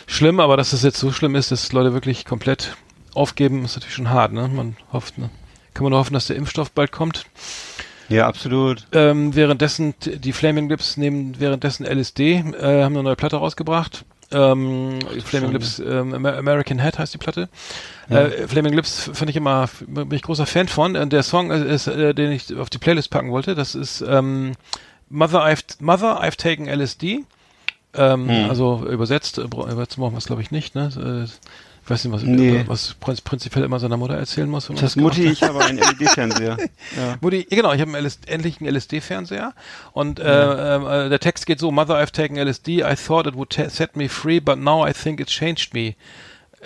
schlimm, 0.07 0.39
aber 0.39 0.57
dass 0.57 0.73
es 0.73 0.83
jetzt 0.83 0.99
so 0.99 1.11
schlimm 1.11 1.35
ist, 1.35 1.51
dass 1.51 1.71
Leute 1.71 1.93
wirklich 1.93 2.25
komplett 2.25 2.75
aufgeben, 3.13 3.65
ist 3.65 3.75
natürlich 3.75 3.95
schon 3.95 4.09
hart, 4.09 4.33
ne? 4.33 4.47
Man 4.47 4.75
hofft, 4.91 5.17
ne? 5.17 5.29
Kann 5.73 5.83
man 5.83 5.91
nur 5.91 5.99
hoffen, 5.99 6.13
dass 6.13 6.27
der 6.27 6.35
Impfstoff 6.35 6.71
bald 6.71 6.91
kommt. 6.91 7.25
Ja, 8.09 8.27
absolut. 8.27 8.87
Ähm, 8.91 9.35
währenddessen, 9.35 9.93
die 10.01 10.33
Flaming 10.33 10.67
Lips 10.67 10.97
nehmen 10.97 11.39
währenddessen 11.39 11.85
LSD, 11.85 12.33
äh, 12.33 12.83
haben 12.83 12.93
eine 12.93 13.03
neue 13.03 13.15
Platte 13.15 13.37
rausgebracht. 13.37 14.03
Ähm, 14.33 14.99
Flaming 15.25 15.51
Lips, 15.51 15.79
ähm, 15.79 16.13
Amer- 16.13 16.37
American 16.37 16.79
Head 16.79 16.97
heißt 16.99 17.13
die 17.13 17.17
Platte. 17.17 17.49
Äh, 18.09 18.47
Flaming 18.47 18.73
Lips 18.73 19.09
fand 19.13 19.29
ich 19.29 19.35
immer, 19.35 19.69
bin 19.87 20.11
ich 20.13 20.21
großer 20.21 20.45
Fan 20.45 20.67
von. 20.67 20.95
Und 20.95 21.11
der 21.13 21.23
Song 21.23 21.51
ist, 21.51 21.87
äh, 21.87 22.13
den 22.13 22.31
ich 22.31 22.55
auf 22.57 22.69
die 22.69 22.77
Playlist 22.77 23.09
packen 23.09 23.31
wollte, 23.31 23.55
das 23.55 23.75
ist 23.75 24.01
ähm, 24.07 24.53
Mother, 25.09 25.43
I've, 25.45 25.63
Mother, 25.79 26.23
I've 26.23 26.37
Taken 26.37 26.67
LSD. 26.67 27.25
Ähm, 27.93 28.29
Also 28.49 28.85
übersetzt, 28.89 29.37
äh, 29.37 29.47
bra- 29.47 29.69
übersetzt 29.69 29.97
machen 29.97 30.13
wir 30.13 30.17
es 30.19 30.25
glaube 30.27 30.41
ich 30.41 30.51
nicht, 30.51 30.75
ne? 30.75 30.89
Äh, 31.91 31.95
Ich 31.95 31.99
weiß 31.99 32.03
nicht, 32.05 32.13
was, 32.13 32.23
Nee. 32.23 32.63
was 32.67 32.95
prinz- 32.99 33.21
prinzipiell 33.21 33.63
immer 33.65 33.79
seiner 33.79 33.97
Mutter 33.97 34.15
erzählen 34.15 34.49
muss. 34.49 34.69
Das 34.79 34.95
Mutti, 34.95 35.23
ich 35.27 35.43
habe 35.43 35.63
einen 35.63 35.77
LED-Fernseher. 35.79 36.57
Ja. 36.97 37.17
Mutti, 37.21 37.45
genau, 37.49 37.73
ich 37.73 37.81
habe 37.81 37.93
einen 37.95 38.05
LS 38.05 38.19
endlich 38.27 38.59
einen 38.61 38.75
LSD-Fernseher 38.75 39.53
und 39.93 40.19
äh, 40.19 40.23
äh, 41.05 41.09
der 41.09 41.19
Text 41.19 41.45
geht 41.45 41.59
so: 41.59 41.71
Mother, 41.71 41.95
I've 42.01 42.11
taken 42.11 42.37
LSD. 42.37 42.79
I 42.81 42.95
thought 42.95 43.27
it 43.27 43.35
would 43.35 43.53
set 43.53 43.95
me 43.95 44.09
free, 44.09 44.39
but 44.39 44.57
now 44.57 44.87
I 44.87 44.93
think 44.93 45.19
it 45.19 45.27
changed 45.27 45.73
me. 45.73 45.95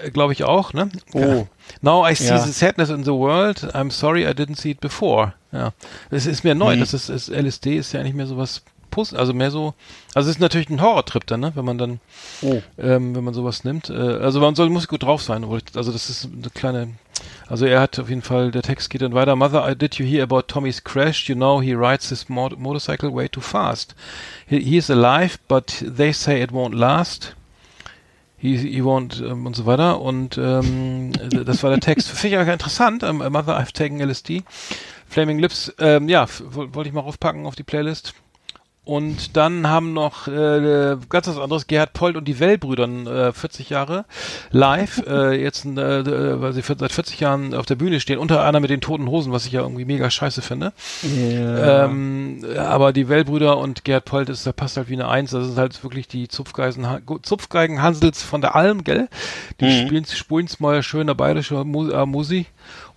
Äh, 0.04 0.12
Glaube 0.12 0.34
ich 0.34 0.44
auch, 0.44 0.74
ne? 0.74 0.90
Oh. 1.14 1.48
Now 1.82 2.08
I 2.08 2.16
see 2.16 2.28
Ja. 2.28 2.40
the 2.40 2.52
sadness 2.52 2.90
in 2.90 3.04
the 3.04 3.12
world. 3.12 3.64
I'm 3.76 3.92
sorry 3.92 4.24
I 4.26 4.32
didn't 4.32 4.58
see 4.60 4.72
it 4.72 4.80
before. 4.82 5.34
Ja, 5.52 5.72
das 6.12 6.26
ist 6.26 6.44
mir 6.44 6.54
neu. 6.56 6.76
Das 6.78 6.94
ist, 6.94 7.10
ist 7.10 7.30
LSD 7.30 7.78
ist 7.78 7.94
ja 7.94 8.04
nicht 8.04 8.16
mehr 8.16 8.28
so 8.28 8.38
was 8.38 8.62
Pus, 8.96 9.14
also 9.14 9.34
mehr 9.34 9.52
so. 9.52 9.74
Also 10.14 10.30
es 10.30 10.38
ist 10.38 10.42
natürlich 10.42 10.70
ein 10.70 10.82
Horrortrip 10.82 11.28
dann, 11.28 11.42
ne? 11.42 11.52
Wenn 11.54 11.66
man 11.66 11.78
dann, 11.78 12.00
Oh. 12.42 12.62
ähm, 12.78 13.14
wenn 13.14 13.26
man 13.26 13.34
sowas 13.34 13.66
nimmt. 13.66 13.90
Äh, 13.90 13.94
also 13.94 14.40
man 14.40 14.56
soll 14.56 14.70
muss 14.70 14.88
gut 14.88 15.04
drauf 15.04 15.22
sein. 15.22 15.44
Also 15.76 15.92
das 15.92 16.10
ist 16.10 16.30
eine 16.32 16.50
kleine. 16.54 16.94
Also 17.48 17.66
er 17.66 17.82
hat 17.82 18.00
auf 18.00 18.08
jeden 18.08 18.22
Fall. 18.22 18.52
Der 18.52 18.62
Text 18.62 18.90
geht 18.90 19.02
dann 19.02 19.14
weiter. 19.14 19.36
Mother, 19.36 19.70
I 19.70 19.76
did 19.76 19.96
you 19.96 20.06
hear 20.06 20.24
about 20.24 20.44
Tommy's 20.44 20.82
crash? 20.84 21.28
You 21.28 21.36
know 21.36 21.62
he 21.62 21.74
rides 21.74 22.08
his 22.08 22.30
mo 22.30 22.50
motorcycle 22.58 23.14
way 23.14 23.28
too 23.28 23.42
fast. 23.42 23.96
He, 24.48 24.60
he 24.62 24.78
is 24.78 24.90
alive, 24.90 25.38
but 25.50 25.84
they 25.86 26.14
say 26.14 26.42
it 26.42 26.52
won't 26.52 26.74
last. 26.74 27.36
He, 28.38 28.58
he 28.58 28.82
won't 28.82 29.22
ähm, 29.22 29.46
und 29.46 29.56
so 29.56 29.66
weiter. 29.66 30.00
Und 30.00 30.38
ähm, 30.38 31.12
das 31.46 31.64
war 31.64 31.70
der 31.70 31.80
Text. 31.82 32.10
Finde 32.10 32.36
ich 32.38 32.42
aber 32.42 32.54
interessant. 32.54 33.04
Ähm, 33.04 33.18
Mother, 33.18 33.60
I've 33.60 33.74
taken 33.74 34.00
LSD. 34.00 34.44
Flaming 35.08 35.40
Lips, 35.40 35.72
ähm, 35.80 36.10
ja, 36.10 36.26
wollte 36.52 36.88
ich 36.90 36.94
mal 36.94 37.02
raufpacken 37.02 37.46
auf 37.46 37.56
die 37.56 37.64
Playlist. 37.64 38.14
Und 38.86 39.36
dann 39.36 39.68
haben 39.68 39.94
noch 39.94 40.28
äh, 40.28 40.96
ganz 41.10 41.28
was 41.28 41.40
anderes, 41.40 41.66
Gerhard 41.66 41.94
Polt 41.94 42.16
und 42.16 42.28
die 42.28 42.40
Wellbrüdern, 42.40 43.08
äh, 43.08 43.34
40 43.34 43.72
Jahre 43.72 44.06
live, 44.52 45.02
äh, 45.08 45.42
jetzt, 45.42 45.66
äh, 45.66 46.00
äh, 46.00 46.40
weil 46.40 46.54
sie 46.54 46.62
seit 46.62 46.92
40 46.92 47.20
Jahren 47.20 47.56
auf 47.56 47.66
der 47.66 47.76
Bühne 47.76 48.00
stehen, 48.00 48.20
unter 48.20 48.44
anderem 48.44 48.62
mit 48.62 48.70
den 48.70 48.82
Toten 48.82 49.08
Hosen, 49.08 49.34
was 49.34 49.48
ich 49.48 49.54
ja 49.54 49.62
irgendwie 49.62 49.86
mega 49.86 50.08
scheiße 50.12 50.44
finde. 50.44 50.72
Ähm, 51.04 52.46
aber 52.58 52.94
die 52.94 53.10
Wellbrüder 53.10 53.58
und 53.58 53.86
Gerhard 53.86 54.06
Polt 54.06 54.30
ist, 54.30 54.46
da 54.46 54.52
passt 54.52 54.78
halt 54.78 54.88
wie 54.88 54.94
eine 54.94 55.08
Eins. 55.08 55.32
Das 55.32 55.48
ist 55.48 55.58
halt 55.58 55.84
wirklich 55.84 56.08
die 56.08 56.28
Zupfgeisen, 56.28 56.86
Zupfgeigen 57.24 57.82
Hansels 57.82 58.22
von 58.22 58.42
der 58.42 58.56
Alm, 58.56 58.84
gell? 58.84 59.10
Die 59.62 59.72
spielen, 59.72 60.06
spulen's 60.06 60.60
mal 60.60 60.84
schöner 60.84 61.16
bayerischer 61.16 61.64
Mu 61.64 61.90
äh, 61.90 62.06
Musi 62.06 62.46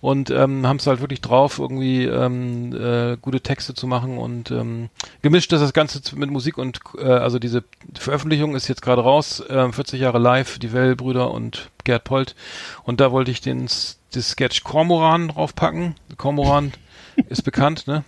und 0.01 0.29
ähm, 0.29 0.65
haben 0.65 0.77
es 0.77 0.87
halt 0.87 1.01
wirklich 1.01 1.21
drauf, 1.21 1.59
irgendwie 1.59 2.05
ähm, 2.05 2.73
äh, 2.73 3.17
gute 3.17 3.41
Texte 3.41 3.73
zu 3.73 3.87
machen 3.87 4.17
und 4.17 4.51
ähm, 4.51 4.89
gemischt 5.21 5.51
ist 5.51 5.61
das 5.61 5.73
Ganze 5.73 6.01
mit 6.15 6.29
Musik 6.29 6.57
und 6.57 6.79
äh, 6.97 7.05
also 7.05 7.39
diese 7.39 7.63
Veröffentlichung 7.97 8.55
ist 8.55 8.67
jetzt 8.67 8.81
gerade 8.81 9.01
raus, 9.01 9.41
äh, 9.41 9.71
40 9.71 9.99
Jahre 9.99 10.19
live, 10.19 10.59
die 10.59 10.71
Wellbrüder 10.73 11.31
und 11.31 11.69
Gerd 11.83 12.03
Polt 12.03 12.35
und 12.83 12.99
da 13.01 13.11
wollte 13.11 13.31
ich 13.31 13.41
den 13.41 13.67
das 14.11 14.29
Sketch 14.29 14.63
Kormoran 14.63 15.29
draufpacken. 15.29 15.95
Kormoran 16.17 16.71
ist 17.29 17.43
bekannt, 17.43 17.87
ne? 17.87 18.03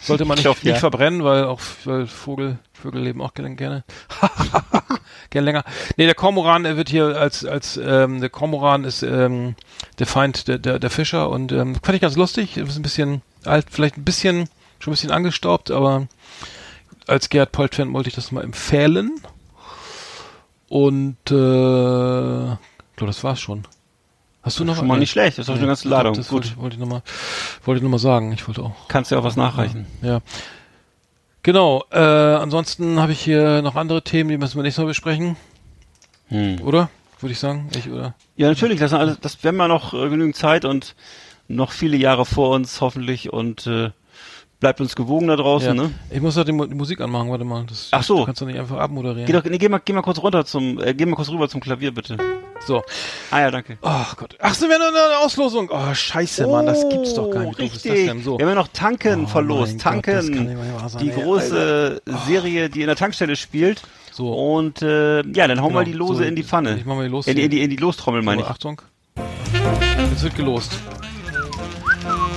Sollte 0.00 0.24
man 0.24 0.36
Ich 0.36 0.44
nicht, 0.44 0.54
glaub, 0.54 0.64
ja. 0.64 0.72
nicht 0.72 0.80
verbrennen, 0.80 1.22
weil 1.22 1.44
auch 1.44 1.60
weil 1.84 2.06
Vogel, 2.06 2.58
Vögel 2.72 3.02
leben 3.02 3.20
auch 3.20 3.34
gerne. 3.34 3.84
gerne 5.32 5.44
länger. 5.44 5.64
Nee, 5.96 6.06
der 6.06 6.14
Kormoran 6.14 6.64
er 6.64 6.76
wird 6.76 6.88
hier 6.88 7.16
als, 7.18 7.44
als 7.44 7.76
ähm, 7.76 8.20
der 8.20 8.30
Kormoran 8.30 8.84
ist 8.84 9.02
ähm, 9.02 9.54
der 9.98 10.06
Feind 10.06 10.48
der, 10.48 10.58
der, 10.58 10.78
der 10.78 10.90
Fischer 10.90 11.28
und 11.30 11.52
ähm, 11.52 11.74
fand 11.82 11.96
ich 11.96 12.00
ganz 12.02 12.16
lustig. 12.16 12.56
Ist 12.56 12.76
ein 12.76 12.82
bisschen 12.82 13.22
alt, 13.44 13.66
vielleicht 13.70 13.96
ein 13.96 14.04
bisschen, 14.04 14.48
schon 14.78 14.92
ein 14.92 14.94
bisschen 14.94 15.10
angestaubt, 15.10 15.70
aber 15.70 16.06
als 17.06 17.28
Gerhard 17.28 17.52
Polt-Fan 17.52 17.92
wollte 17.92 18.08
ich 18.08 18.14
das 18.14 18.32
mal 18.32 18.44
empfehlen. 18.44 19.20
Und 20.68 21.16
äh, 21.30 21.34
glaube, 21.34 22.56
das 22.98 23.24
war's 23.24 23.40
schon. 23.40 23.64
Hast 24.42 24.58
du 24.58 24.64
noch 24.64 24.76
Schon 24.76 24.88
mal 24.88 24.98
nicht 24.98 25.10
schlecht, 25.10 25.38
das 25.38 25.44
ist 25.44 25.48
doch 25.48 25.56
eine 25.56 25.66
ganze 25.66 25.88
Ladung. 25.88 26.14
Das 26.14 26.28
Gut. 26.28 26.34
wollte 26.34 26.48
ich, 26.48 26.56
wollte 26.56 26.74
ich 26.74 26.80
nochmal 26.80 27.02
wollte 27.64 27.78
ich 27.78 27.82
noch 27.82 27.90
mal 27.90 27.98
sagen. 27.98 28.32
Ich 28.32 28.46
wollte 28.48 28.62
auch 28.62 28.72
Kannst 28.88 29.10
ja 29.10 29.18
auch 29.18 29.24
was 29.24 29.36
nachreichen. 29.36 29.86
ja. 30.02 30.20
Genau, 31.42 31.84
äh, 31.90 31.98
ansonsten 31.98 33.00
habe 33.00 33.12
ich 33.12 33.20
hier 33.20 33.62
noch 33.62 33.74
andere 33.74 34.02
Themen, 34.02 34.30
die 34.30 34.38
müssen 34.38 34.56
wir 34.56 34.62
nicht 34.62 34.78
noch 34.78 34.86
besprechen, 34.86 35.36
Hm. 36.28 36.60
oder? 36.62 36.88
Würde 37.20 37.32
ich 37.32 37.38
sagen, 37.40 37.68
ich 37.76 37.90
oder? 37.90 38.14
Ja, 38.36 38.48
natürlich, 38.48 38.78
das, 38.80 38.92
alles, 38.92 39.18
das 39.20 39.42
wir 39.42 39.48
haben 39.48 39.58
ja 39.58 39.68
noch 39.68 39.92
äh, 39.92 40.08
genügend 40.08 40.36
Zeit 40.36 40.64
und 40.64 40.94
noch 41.48 41.72
viele 41.72 41.96
Jahre 41.96 42.24
vor 42.26 42.50
uns 42.50 42.80
hoffentlich 42.80 43.32
und 43.32 43.66
äh, 43.66 43.90
bleibt 44.60 44.80
uns 44.80 44.94
gewogen 44.94 45.26
da 45.28 45.36
draußen, 45.36 45.68
Ja. 45.76 45.82
ne? 45.82 45.90
Ich 46.10 46.20
muss 46.20 46.36
halt 46.36 46.46
die, 46.48 46.52
die 46.52 46.74
Musik 46.74 47.00
anmachen, 47.00 47.28
warte 47.30 47.44
mal. 47.44 47.64
Das, 47.68 47.88
Ach 47.90 48.02
so. 48.04 48.18
Du 48.20 48.24
kannst 48.26 48.40
doch 48.40 48.46
nicht 48.46 48.58
einfach 48.58 48.78
abmoderieren. 48.78 49.26
Geh 49.26 49.32
doch, 49.32 49.44
nee, 49.44 49.58
geh 49.58 49.68
mal, 49.68 49.80
geh 49.84 49.92
mal 49.92 50.02
kurz 50.02 50.22
runter 50.22 50.44
zum, 50.44 50.80
äh, 50.80 50.94
geh 50.94 51.06
mal 51.06 51.16
kurz 51.16 51.28
rüber 51.28 51.48
zum 51.48 51.60
Klavier, 51.60 51.92
bitte. 51.92 52.16
So. 52.66 52.82
Ah 53.30 53.40
ja, 53.40 53.50
danke. 53.50 53.76
Oh 53.82 53.88
Gott. 54.16 54.36
Ach, 54.40 54.54
sind 54.54 54.68
wir 54.70 54.78
noch 54.78 54.88
in 54.90 54.94
einer 54.94 55.18
Auslosung? 55.24 55.68
Oh, 55.72 55.92
scheiße, 55.94 56.46
Mann, 56.46 56.66
das 56.66 56.88
gibt's 56.88 57.14
doch 57.14 57.28
gar 57.30 57.40
nicht. 57.44 57.58
Oh, 57.58 57.62
Richtig. 57.62 58.10
So. 58.22 58.38
Wir 58.38 58.44
haben 58.46 58.50
ja 58.50 58.54
noch 58.54 58.68
Tanken 58.68 59.24
Oh 59.24 59.28
verlost. 59.28 59.72
Gott, 59.74 59.82
Tanken. 59.82 60.22
sein, 60.22 60.98
die 61.00 61.10
ey. 61.10 61.20
große 61.22 62.02
Serie, 62.26 62.68
die 62.70 62.82
in 62.82 62.86
der 62.86 62.96
Tankstelle 62.96 63.34
spielt. 63.36 63.82
So. 64.12 64.32
Und 64.32 64.80
äh, 64.82 65.22
ja, 65.32 65.48
dann 65.48 65.60
hauen 65.60 65.68
Genau. 65.70 65.80
wir 65.80 65.84
die 65.84 65.92
Lose 65.92 66.16
So, 66.18 66.22
in 66.22 66.36
die 66.36 66.44
Pfanne. 66.44 66.76
ich 66.78 66.84
mach 66.84 66.94
mal 66.94 67.04
die 67.04 67.10
Los- 67.10 67.26
in, 67.26 67.36
die- 67.36 67.42
in, 67.44 67.50
die, 67.50 67.62
in 67.62 67.70
die 67.70 67.76
Lostrommel, 67.76 68.22
meine 68.22 68.42
So, 68.42 68.46
ich. 68.46 68.50
Achtung. 68.52 68.82
Jetzt 70.10 70.22
wird 70.22 70.36
gelost. 70.36 70.72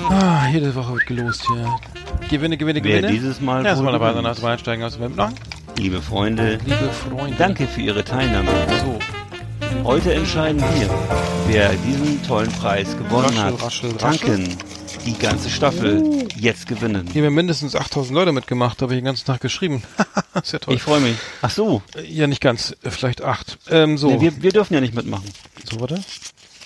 Ah, 0.09 0.47
jede 0.51 0.73
Woche 0.75 0.93
wird 0.93 1.05
gelost 1.07 1.45
hier. 1.47 1.75
Gewinne, 2.29 2.57
Gewinne, 2.57 2.83
Wer 2.83 3.01
Gewinne. 3.01 3.11
dieses 3.13 3.41
Mal 3.41 3.65
erstmal 3.65 3.91
dabei, 3.93 4.13
danach 4.13 4.35
drüber 4.35 4.49
einsteigen. 4.51 4.89
Du 4.89 4.99
mitmachen? 4.99 5.35
Liebe 5.77 6.01
Freunde, 6.01 6.57
Liebe 6.65 6.89
Freunde. 6.91 7.35
danke 7.37 7.67
für 7.67 7.81
Ihre 7.81 8.03
Teilnahme. 8.03 8.49
So. 8.83 8.99
Heute 9.83 10.13
entscheiden 10.13 10.61
wir, 10.61 10.89
wer 11.47 11.69
diesen 11.73 12.21
tollen 12.23 12.51
Preis 12.51 12.95
gewonnen 12.97 13.25
Raschel, 13.25 13.43
hat. 13.43 13.63
raschel, 13.63 13.91
raschel. 13.91 13.97
Tanken, 14.35 14.57
die 15.05 15.13
ganze 15.17 15.49
Staffel, 15.49 16.27
jetzt 16.39 16.67
gewinnen. 16.67 17.07
Hier 17.11 17.25
haben 17.25 17.33
mindestens 17.35 17.75
8000 17.75 18.15
Leute 18.15 18.31
mitgemacht, 18.31 18.81
habe 18.81 18.93
ich 18.93 18.99
den 18.99 19.05
ganzen 19.05 19.25
Tag 19.25 19.41
geschrieben. 19.41 19.83
ist 20.41 20.53
ja 20.53 20.59
toll. 20.59 20.75
Ich 20.75 20.81
freue 20.81 20.99
mich. 21.01 21.15
Ach 21.41 21.49
so, 21.51 21.81
ja, 22.07 22.27
nicht 22.27 22.41
ganz, 22.41 22.75
äh, 22.83 22.89
vielleicht 22.89 23.21
acht. 23.23 23.57
Ähm, 23.69 23.97
so. 23.97 24.09
nee, 24.09 24.21
wir, 24.21 24.41
wir 24.41 24.51
dürfen 24.51 24.73
ja 24.73 24.81
nicht 24.81 24.95
mitmachen, 24.95 25.29
so, 25.69 25.79
warte. 25.79 25.99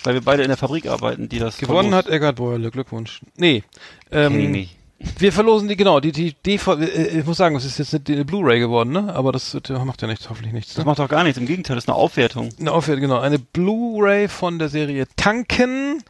weil 0.04 0.14
wir 0.14 0.22
beide 0.22 0.42
in 0.42 0.48
der 0.48 0.56
Fabrik 0.56 0.86
arbeiten, 0.86 1.28
die 1.28 1.38
das 1.38 1.58
Gewonnen 1.58 1.94
hat. 1.94 2.06
Eckart 2.08 2.36
Beuerle, 2.36 2.70
Glückwunsch. 2.70 3.20
Nee. 3.36 3.62
Kenn 4.10 4.32
ich 4.32 4.44
Ähm, 4.44 4.50
nicht. 4.52 4.76
Wir 5.18 5.32
verlosen 5.32 5.66
die, 5.68 5.76
genau, 5.76 5.98
die, 6.00 6.12
die 6.12 6.34
DV, 6.34 6.78
äh, 6.78 7.18
ich 7.20 7.24
muss 7.26 7.38
sagen, 7.38 7.56
es 7.56 7.64
ist 7.64 7.78
jetzt 7.78 8.08
eine, 8.10 8.24
Blu-ray 8.24 8.60
geworden, 8.60 8.92
ne? 8.92 9.14
Aber 9.14 9.32
das 9.32 9.56
ja- 9.66 9.84
macht 9.84 10.02
ja 10.02 10.08
nichts, 10.08 10.28
hoffentlich 10.28 10.52
nichts. 10.52 10.74
Das 10.74 10.84
Ne? 10.84 10.90
macht 10.90 10.98
doch 10.98 11.08
gar 11.08 11.24
nichts, 11.24 11.38
im 11.38 11.46
Gegenteil, 11.46 11.76
das 11.76 11.84
ist 11.84 11.88
eine 11.88 11.96
Aufwertung. 11.96 12.50
Eine 12.60 12.72
Aufwertung, 12.72 13.02
genau. 13.02 13.18
Eine 13.18 13.38
Blu-ray 13.38 14.28
von 14.28 14.58
der 14.58 14.68
Serie 14.68 15.06
Tanken. 15.16 16.02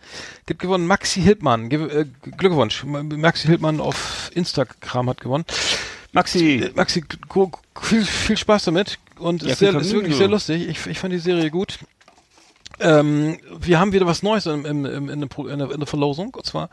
Gibt 0.47 0.61
gewonnen 0.61 0.87
Maxi 0.87 1.23
Hildmann. 1.23 1.71
Äh, 1.71 2.07
Glückwunsch. 2.37 2.85
Maxi 2.85 3.47
Hildmann 3.47 3.81
auf 3.81 4.31
Instagram 4.35 5.11
hat 5.11 5.21
gewonnen. 5.21 5.45
Maxi, 6.13 6.57
Äh, 6.65 6.71
Maxi, 6.75 7.05
viel, 7.81 8.05
viel 8.05 8.37
Spaß 8.37 8.65
damit 8.65 8.99
und 9.19 9.43
Ja, 9.43 9.51
ist, 9.51 9.59
sehr, 9.61 9.73
ist 9.75 9.93
wirklich 9.93 10.17
sehr 10.17 10.27
lustig. 10.29 10.69
Ich, 10.69 10.87
ich 10.87 10.99
fand 10.99 11.13
die 11.13 11.19
Serie 11.19 11.51
gut. 11.51 11.79
Ähm, 12.81 13.39
wir 13.59 13.79
haben 13.79 13.93
wieder 13.93 14.07
was 14.07 14.23
Neues 14.23 14.47
in, 14.47 14.83
der, 14.85 15.27
Pro- 15.27 15.47
in, 15.47 15.59
der, 15.59 15.71
in 15.71 15.81
der 15.81 15.87
Verlosung 15.87 16.35
und 16.35 16.47
zwar 16.47 16.71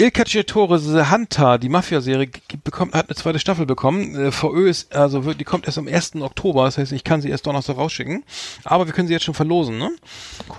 Il 0.00 0.12
Cacciatore 0.12 0.78
The 0.78 1.10
Hunter, 1.10 1.58
die 1.58 1.68
Mafia-Serie, 1.68 2.28
bekommt, 2.62 2.94
hat 2.94 3.08
eine 3.08 3.16
zweite 3.16 3.40
Staffel 3.40 3.66
bekommen. 3.66 4.14
Äh, 4.14 4.30
VÖ 4.30 4.68
ist, 4.68 4.94
also 4.94 5.32
die 5.34 5.42
kommt 5.42 5.66
erst 5.66 5.76
am 5.76 5.88
1. 5.88 6.14
Oktober, 6.20 6.66
das 6.66 6.78
heißt, 6.78 6.92
ich 6.92 7.02
kann 7.02 7.20
sie 7.20 7.30
erst 7.30 7.46
Donnerstag 7.46 7.76
rausschicken. 7.78 8.22
Aber 8.62 8.86
wir 8.86 8.92
können 8.92 9.08
sie 9.08 9.14
jetzt 9.14 9.24
schon 9.24 9.34
verlosen, 9.34 9.76
ne? 9.76 9.90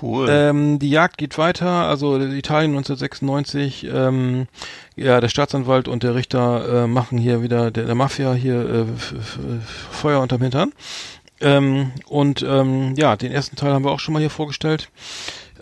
cool. 0.01 0.27
Ähm, 0.29 0.77
die 0.77 0.89
Jagd 0.89 1.17
geht 1.17 1.37
weiter, 1.37 1.69
also 1.69 2.17
Italien 2.19 2.71
1996, 2.71 3.87
ähm, 3.91 4.47
ja, 4.97 5.21
der 5.21 5.29
Staatsanwalt 5.29 5.87
und 5.87 6.03
der 6.03 6.15
Richter 6.15 6.83
äh, 6.83 6.87
machen 6.87 7.17
hier 7.17 7.41
wieder 7.41 7.71
der, 7.71 7.85
der 7.85 7.95
Mafia 7.95 8.33
hier 8.33 8.69
äh, 8.69 8.85
Feuer 9.91 10.19
unterm 10.19 10.41
Hintern. 10.41 10.73
Ähm, 11.41 11.91
und 12.07 12.43
ähm, 12.43 12.95
ja, 12.97 13.15
den 13.15 13.31
ersten 13.31 13.55
Teil 13.55 13.73
haben 13.73 13.85
wir 13.85 13.91
auch 13.91 13.99
schon 13.99 14.13
mal 14.13 14.19
hier 14.19 14.29
vorgestellt. 14.29 14.89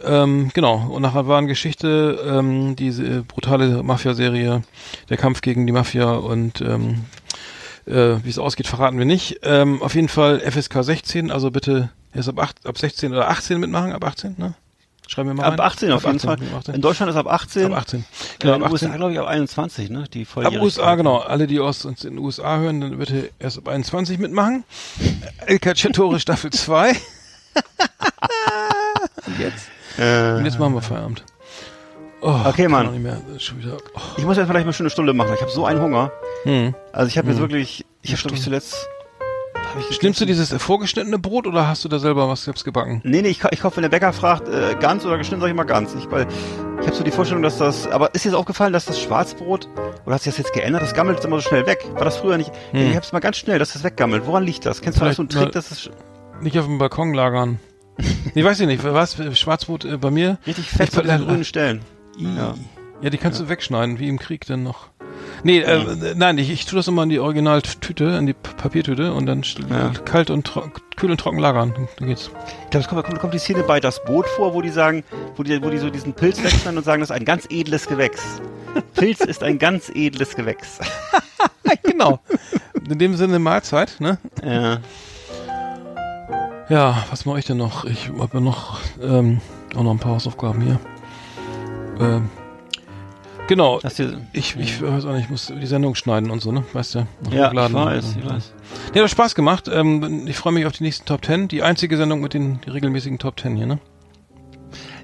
Ähm, 0.03 0.51
genau, 0.53 0.87
und 0.89 1.01
nachher 1.01 1.27
war 1.27 1.37
eine 1.37 1.47
Geschichte, 1.47 2.19
ähm, 2.27 2.75
diese 2.75 3.23
brutale 3.23 3.81
Mafia-Serie, 3.81 4.61
der 5.09 5.17
Kampf 5.17 5.41
gegen 5.41 5.65
die 5.65 5.73
Mafia 5.73 6.11
und 6.13 6.61
ähm, 6.61 7.05
äh, 7.87 8.23
wie 8.23 8.29
es 8.29 8.37
ausgeht, 8.37 8.67
verraten 8.67 8.99
wir 8.99 9.05
nicht. 9.05 9.39
Ähm, 9.43 9.81
auf 9.81 9.95
jeden 9.95 10.09
Fall 10.09 10.39
FSK 10.39 10.83
16, 10.83 11.31
also 11.31 11.49
bitte 11.49 11.89
erst 12.13 12.29
ab, 12.29 12.39
8, 12.39 12.67
ab 12.67 12.77
16 12.77 13.11
oder 13.11 13.29
18 13.29 13.59
mitmachen, 13.59 13.93
ab 13.93 14.03
18, 14.03 14.35
ne? 14.37 14.53
Schreiben 15.07 15.29
wir 15.29 15.33
mal 15.35 15.43
ab 15.45 15.53
rein. 15.53 15.59
18 15.61 15.91
auf 15.91 16.03
jeden 16.03 16.15
18, 16.17 16.29
Fall. 16.29 16.37
ab 16.49 16.57
18. 16.59 16.75
In 16.75 16.81
Deutschland 16.81 17.09
ist 17.09 17.15
ab 17.15 17.27
18. 17.27 17.65
Ab 17.73 17.79
18. 17.79 18.05
Genau, 18.39 18.53
Genau, 18.53 18.55
in 18.55 18.63
ab 18.63 18.69
den 18.69 18.75
18. 18.75 18.87
USA 18.89 18.97
glaube 18.97 19.13
ich 19.13 19.19
ab 19.19 19.27
21, 19.27 19.89
ne? 19.89 20.03
Die 20.13 20.27
Ab. 20.35 20.53
USA, 20.61 20.95
genau. 20.95 21.17
Alle, 21.19 21.47
die 21.47 21.59
aus 21.59 21.85
uns 21.85 22.03
in 22.03 22.15
den 22.15 22.19
USA 22.19 22.57
hören, 22.57 22.81
dann 22.81 22.97
bitte 22.97 23.29
erst 23.39 23.57
ab 23.57 23.67
21 23.69 24.19
mitmachen. 24.19 24.63
El 25.45 25.59
Cacciatore 25.59 26.19
Staffel 26.21 26.51
2. 26.51 26.89
Und 29.25 29.39
jetzt? 29.39 29.67
Und 29.97 30.45
jetzt 30.45 30.59
machen 30.59 30.73
wir 30.75 30.81
Feierabend. 30.81 31.23
Oh, 32.21 32.35
Okay, 32.45 32.67
Mann. 32.67 32.87
oh. 32.87 32.93
Ich 34.17 34.25
muss 34.25 34.37
jetzt 34.37 34.47
vielleicht 34.47 34.65
mal 34.65 34.73
schon 34.73 34.85
eine 34.85 34.89
Stunde 34.89 35.13
machen. 35.13 35.31
Ich 35.35 35.41
habe 35.41 35.51
so 35.51 35.65
einen 35.65 35.81
Hunger. 35.81 36.11
hm. 36.43 36.73
Also 36.91 37.07
ich 37.07 37.17
habe 37.17 37.27
jetzt 37.27 37.37
Hm. 37.37 37.41
wirklich, 37.43 37.85
ich 38.01 38.11
habe 38.11 38.21
glaube 38.21 38.35
ich 38.35 38.41
zuletzt. 38.43 38.75
Ich 39.89 40.01
Nimmst 40.01 40.21
du 40.21 40.25
dieses 40.25 40.53
vorgeschnittene 40.53 41.19
Brot 41.19 41.47
oder 41.47 41.67
hast 41.67 41.83
du 41.83 41.89
da 41.89 41.99
selber 41.99 42.27
was 42.29 42.43
selbst 42.43 42.63
gebacken? 42.63 43.01
Nee, 43.03 43.21
nee, 43.21 43.29
ich, 43.29 43.43
ich 43.51 43.63
hoffe, 43.63 43.77
wenn 43.77 43.83
der 43.83 43.89
Bäcker 43.89 44.13
fragt, 44.13 44.47
äh, 44.47 44.75
ganz 44.79 45.05
oder 45.05 45.17
geschnitten, 45.17 45.41
sag 45.41 45.49
ich 45.49 45.55
mal 45.55 45.63
ganz. 45.63 45.93
Ich, 45.95 46.09
weil 46.11 46.27
ich 46.79 46.85
habe 46.87 46.95
so 46.95 47.03
die 47.03 47.11
Vorstellung, 47.11 47.43
dass 47.43 47.57
das. 47.57 47.87
Aber 47.87 48.13
ist 48.13 48.25
dir 48.25 48.31
das 48.31 48.39
aufgefallen, 48.39 48.73
dass 48.73 48.85
das 48.85 48.99
Schwarzbrot, 48.99 49.67
oder 50.05 50.15
hat 50.15 50.21
sich 50.21 50.33
das 50.33 50.37
jetzt 50.37 50.53
geändert? 50.53 50.81
Das 50.81 50.93
gammelt 50.93 51.23
immer 51.23 51.37
so 51.41 51.47
schnell 51.49 51.65
weg. 51.65 51.85
War 51.93 52.05
das 52.05 52.17
früher 52.17 52.37
nicht? 52.37 52.51
Hm. 52.71 52.89
Ich 52.91 52.95
hab's 52.95 53.11
mal 53.11 53.19
ganz 53.19 53.37
schnell, 53.37 53.59
dass 53.59 53.73
das 53.73 53.83
weggammelt. 53.83 54.25
Woran 54.25 54.43
liegt 54.43 54.65
das? 54.65 54.81
Kennst 54.81 54.99
du 54.99 55.05
da 55.05 55.13
so 55.13 55.21
einen 55.23 55.29
Vielleicht 55.29 55.45
Trick, 55.45 55.53
dass 55.53 55.71
es 55.71 55.89
Nicht 56.41 56.57
auf 56.59 56.65
dem 56.65 56.77
Balkon 56.77 57.13
lagern. 57.13 57.59
nee, 58.35 58.43
weiß 58.43 58.59
ich 58.59 58.67
nicht. 58.67 58.83
Was? 58.83 59.17
Schwarzbrot 59.37 59.85
äh, 59.85 59.97
bei 59.97 60.11
mir? 60.11 60.37
richtig 60.45 60.69
fett 60.69 60.89
Ich 60.89 61.01
diesen 61.01 61.07
ver- 61.07 61.17
grünen 61.25 61.43
Stellen? 61.45 61.81
Ja. 62.17 62.29
Ja. 62.35 62.55
Ja, 63.01 63.09
die 63.11 63.17
kannst 63.17 63.39
du 63.39 63.47
wegschneiden, 63.47 63.99
wie 63.99 64.07
im 64.07 64.17
Krieg 64.17 64.45
denn 64.47 64.63
noch. 64.63 64.89
Nee, 65.43 65.59
äh, 65.59 66.13
nein, 66.15 66.37
ich, 66.37 66.49
ich 66.49 66.65
tue 66.65 66.77
das 66.77 66.87
immer 66.87 67.03
in 67.03 67.09
die 67.09 67.19
Originaltüte, 67.19 68.05
in 68.05 68.25
die 68.25 68.33
Papiertüte 68.33 69.13
und 69.13 69.25
dann 69.25 69.43
Ja. 69.69 69.91
kalt 70.05 70.29
und 70.29 70.51
kühl 70.95 71.11
und 71.11 71.19
trocken 71.19 71.39
lagern. 71.39 71.73
Dann 71.97 72.07
geht's. 72.07 72.31
Ich 72.65 72.69
glaube, 72.69 72.83
es 72.83 72.87
kommt, 72.87 73.19
kommt, 73.19 73.33
die 73.33 73.39
Szene 73.39 73.63
bei 73.63 73.79
das 73.79 74.03
Boot 74.03 74.27
vor, 74.27 74.53
wo 74.53 74.61
die 74.61 74.69
sagen, 74.69 75.03
wo 75.35 75.43
die, 75.43 75.61
wo 75.63 75.69
die 75.69 75.77
so 75.77 75.89
diesen 75.89 76.13
Pilz 76.13 76.43
wegschneiden 76.43 76.77
und 76.77 76.83
sagen, 76.83 77.01
das 77.01 77.09
ist 77.11 77.15
ein 77.15 77.25
ganz 77.25 77.47
edles 77.49 77.87
Gewächs. 77.87 78.41
Pilz 78.95 79.21
ist 79.21 79.43
ein 79.43 79.59
ganz 79.59 79.89
edles 79.93 80.35
Gewächs. 80.35 80.79
genau. 81.83 82.19
In 82.89 82.97
dem 82.97 83.15
Sinne 83.15 83.39
Mahlzeit, 83.39 83.95
ne? 83.99 84.17
Ja. 84.43 84.79
Ja, 86.69 87.05
was 87.09 87.25
mache 87.25 87.39
ich 87.39 87.45
denn 87.45 87.57
noch? 87.57 87.85
Ich 87.85 88.09
habe 88.09 88.29
ja 88.33 88.39
noch 88.41 88.79
ähm, 89.01 89.39
auch 89.75 89.83
noch 89.83 89.91
ein 89.91 89.99
paar 89.99 90.13
Hausaufgaben 90.13 90.61
hier. 90.61 90.79
Ähm, 91.99 92.29
Genau. 93.47 93.79
Ich, 94.33 94.55
ich 94.57 94.81
weiß 94.81 95.05
auch 95.05 95.13
nicht, 95.13 95.25
ich 95.25 95.29
muss 95.29 95.47
die 95.47 95.67
Sendung 95.67 95.95
schneiden 95.95 96.31
und 96.31 96.41
so, 96.41 96.51
ne? 96.51 96.65
Weißt 96.73 96.95
du? 96.95 97.07
Ja, 97.31 97.51
ich 97.51 97.73
weiß, 97.73 98.17
ich 98.19 98.29
weiß. 98.29 98.53
Nee, 98.93 99.01
hat 99.01 99.09
Spaß 99.09 99.35
gemacht. 99.35 99.69
Ähm, 99.71 100.27
ich 100.27 100.35
freue 100.35 100.53
mich 100.53 100.65
auf 100.65 100.73
die 100.73 100.83
nächsten 100.83 101.05
Top 101.05 101.21
Ten. 101.21 101.47
Die 101.47 101.63
einzige 101.63 101.95
Sendung 101.97 102.19
mit 102.19 102.33
den 102.33 102.59
regelmäßigen 102.67 103.19
Top 103.19 103.37
Ten 103.37 103.55
hier, 103.55 103.65
ne? 103.65 103.79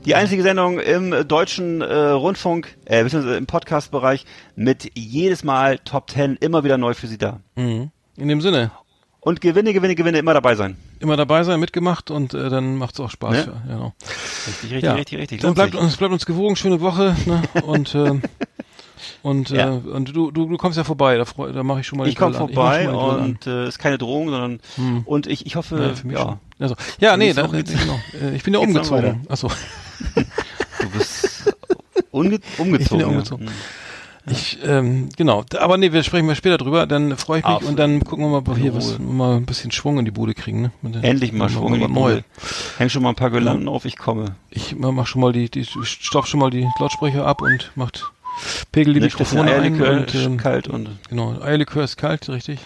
Die 0.06 0.15
einzige 0.15 0.44
Sendung 0.44 0.80
im 0.80 1.26
deutschen 1.28 1.82
äh, 1.82 1.95
Rundfunk, 1.95 2.78
äh, 2.84 3.03
beziehungsweise 3.03 3.38
im 3.38 3.45
Podcast-Bereich 3.45 4.26
mit 4.56 4.91
jedes 4.98 5.45
Mal 5.45 5.80
Top 5.80 6.07
Ten 6.07 6.36
immer 6.36 6.65
wieder 6.65 6.78
neu 6.78 6.94
für 6.94 7.07
Sie 7.07 7.18
da. 7.18 7.40
Mhm. 7.56 7.91
In 8.18 8.28
dem 8.28 8.41
Sinne. 8.41 8.72
Und 9.26 9.40
Gewinne, 9.40 9.72
Gewinne, 9.74 9.95
Gewinne, 9.95 10.18
immer 10.20 10.34
dabei 10.34 10.56
sein. 10.56 10.76
Immer 11.00 11.16
dabei 11.16 11.44
sein, 11.44 11.60
mitgemacht 11.60 12.12
und 12.12 12.34
äh, 12.34 12.50
dann 12.50 12.76
macht's 12.78 13.00
auch 13.00 13.10
Spaß. 13.10 13.32
Ne? 13.48 13.54
Ja, 13.68 13.74
genau. 13.74 13.94
Richtig, 14.48 14.64
richtig, 14.64 14.84
Ja. 14.84 14.94
richtig, 14.94 15.18
richtig. 15.20 15.41
Dann 15.41 15.54
bleibt 15.54 15.76
uns, 15.76 15.95
bleibt 15.95 16.12
uns 16.14 16.26
gewogen, 16.26 16.56
schöne 16.58 16.82
Woche, 16.82 17.16
ne? 17.26 17.41
Und 17.66 17.95
äh, 17.95 18.20
und, 19.24 19.50
Ja. 19.50 19.70
äh, 19.76 19.78
und 19.78 20.14
du, 20.14 20.30
du, 20.32 20.48
du 20.48 20.58
kommst 20.58 20.78
ja 20.78 20.84
vorbei, 20.84 21.16
da, 21.18 21.24
freu- 21.24 21.54
da 21.54 21.64
mache 21.64 21.80
ich 21.80 21.88
schon 21.88 22.00
mal 22.00 22.08
Ich 22.10 22.16
komme 22.18 22.34
vorbei 22.34 22.88
an. 22.90 22.95
und 22.95 23.48
äh, 23.48 23.68
ist 23.68 23.80
keine 23.80 23.98
Drohung, 23.98 24.30
sondern 24.30 24.60
und 25.06 25.28
ich, 25.28 25.45
ich 25.45 25.56
hoffe, 25.56 25.78
Ja, 25.78 25.88
ja, 25.88 25.95
für 25.95 26.08
mich 26.08 26.18
schon. 26.20 26.40
Also, 26.60 26.76
ja, 27.00 27.16
nee, 27.16 27.32
da, 27.34 27.48
genau. 27.48 28.00
Äh, 28.22 28.36
Ich 28.36 28.44
bin 28.44 28.54
ja 28.54 28.60
umgezogen. 28.60 29.26
Achso. 29.30 29.50
du 30.16 30.90
bist 30.98 31.54
unge 32.12 32.40
umgezogen. 32.58 32.82
Ich 32.82 32.90
bin 32.90 33.00
ja 33.00 33.06
ja. 33.06 33.12
umgezogen. 33.12 33.50
Ich, 34.26 34.58
ähm, 34.64 35.10
genau. 35.18 35.44
Aber 35.60 35.78
nee, 35.78 35.91
wir 35.91 36.02
sprechen 36.04 36.26
mal 36.26 36.36
später 36.36 36.58
drüber. 36.58 36.88
Dann 36.88 37.18
freue 37.18 37.40
ich 37.40 37.45
mich 37.45 37.54
Auf- 37.54 37.66
und 37.66 37.78
dann 37.78 38.02
gucken 38.04 38.24
wir 38.26 38.30
mal, 38.30 38.38
ob 38.38 38.48
wir 38.48 38.56
hier 38.56 38.74
was, 38.74 38.98
mal 38.98 39.36
ein 39.36 39.45
bisschen 39.45 39.72
Schwung 39.72 40.00
in 40.00 40.06
die 40.06 40.12
Bude 40.12 40.34
kriegen. 40.34 40.62
Ne? 40.62 40.72
Den- 40.82 41.04
Endlich 41.04 41.34
mal 41.34 41.50
Schwung 41.50 41.74
in 41.76 41.82
die. 41.82 41.88
Bude. 41.88 42.24
Häng 42.78 42.88
schon 42.90 43.04
mal 43.04 43.10
ein 43.10 43.16
paar 43.16 43.32
Girlanden 43.32 43.68
auf, 43.68 43.84
ich 43.86 43.98
komme. 43.98 44.36
Ich 44.50 44.76
mach 44.78 45.08
schon 45.08 45.22
mal 45.22 45.34
die, 45.34 45.50
die 45.50 45.66
stopf 45.66 46.28
schon 46.28 46.40
mal 46.40 46.50
die 46.50 46.68
Lautsprecher 46.80 47.26
ab 47.26 47.41
und 47.41 47.72
macht 47.76 48.06
Pegel 48.72 48.94
die 48.94 49.00
Ne, 49.02 49.08
Mikrofone 49.08 49.52
ein 49.54 49.82
und 49.82 50.14
ist 50.14 50.26
ähm, 50.26 50.38
kalt 50.38 50.68
und 50.68 50.90
genau, 51.10 51.40
Eierlikör 51.41 51.84
ist 51.84 51.98
kalt, 51.98 52.28
richtig, 52.30 52.60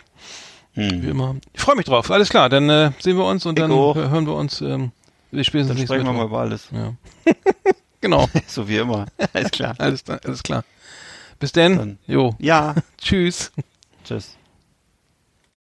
wie 0.75 0.89
hm. 0.89 1.09
immer. 1.09 1.35
Ich 1.53 1.61
freue 1.61 1.75
mich 1.75 1.85
drauf. 1.85 2.09
Alles 2.11 2.29
klar, 2.29 2.49
dann 2.49 2.69
äh, 2.69 2.91
sehen 2.99 3.17
wir 3.17 3.25
uns 3.25 3.45
und 3.45 3.57
Ich 3.57 3.65
dann 3.65 3.71
hören 3.71 4.25
wir 4.27 4.35
uns. 4.35 4.61
Ähm, 4.61 4.91
wir 5.31 5.43
spätestens 5.43 5.77
dann 5.77 5.88
sprechen 5.88 6.05
wir 6.05 6.13
mal 6.13 6.25
über 6.25 6.39
alles. 6.39 6.69
Ja. 6.71 6.93
genau, 8.01 8.29
So 8.47 8.67
wie 8.67 8.77
immer. 8.77 9.07
Alles 9.34 9.51
klar. 9.51 9.75
alles, 9.77 10.03
alles 10.07 10.43
klar. 10.43 10.63
Bis 11.39 11.51
denn. 11.51 11.77
Dann- 11.77 11.97
Jo. 12.07 12.35
Ja, 12.39 12.76
Tschüss. 12.97 13.51
tschüss. 14.03 14.35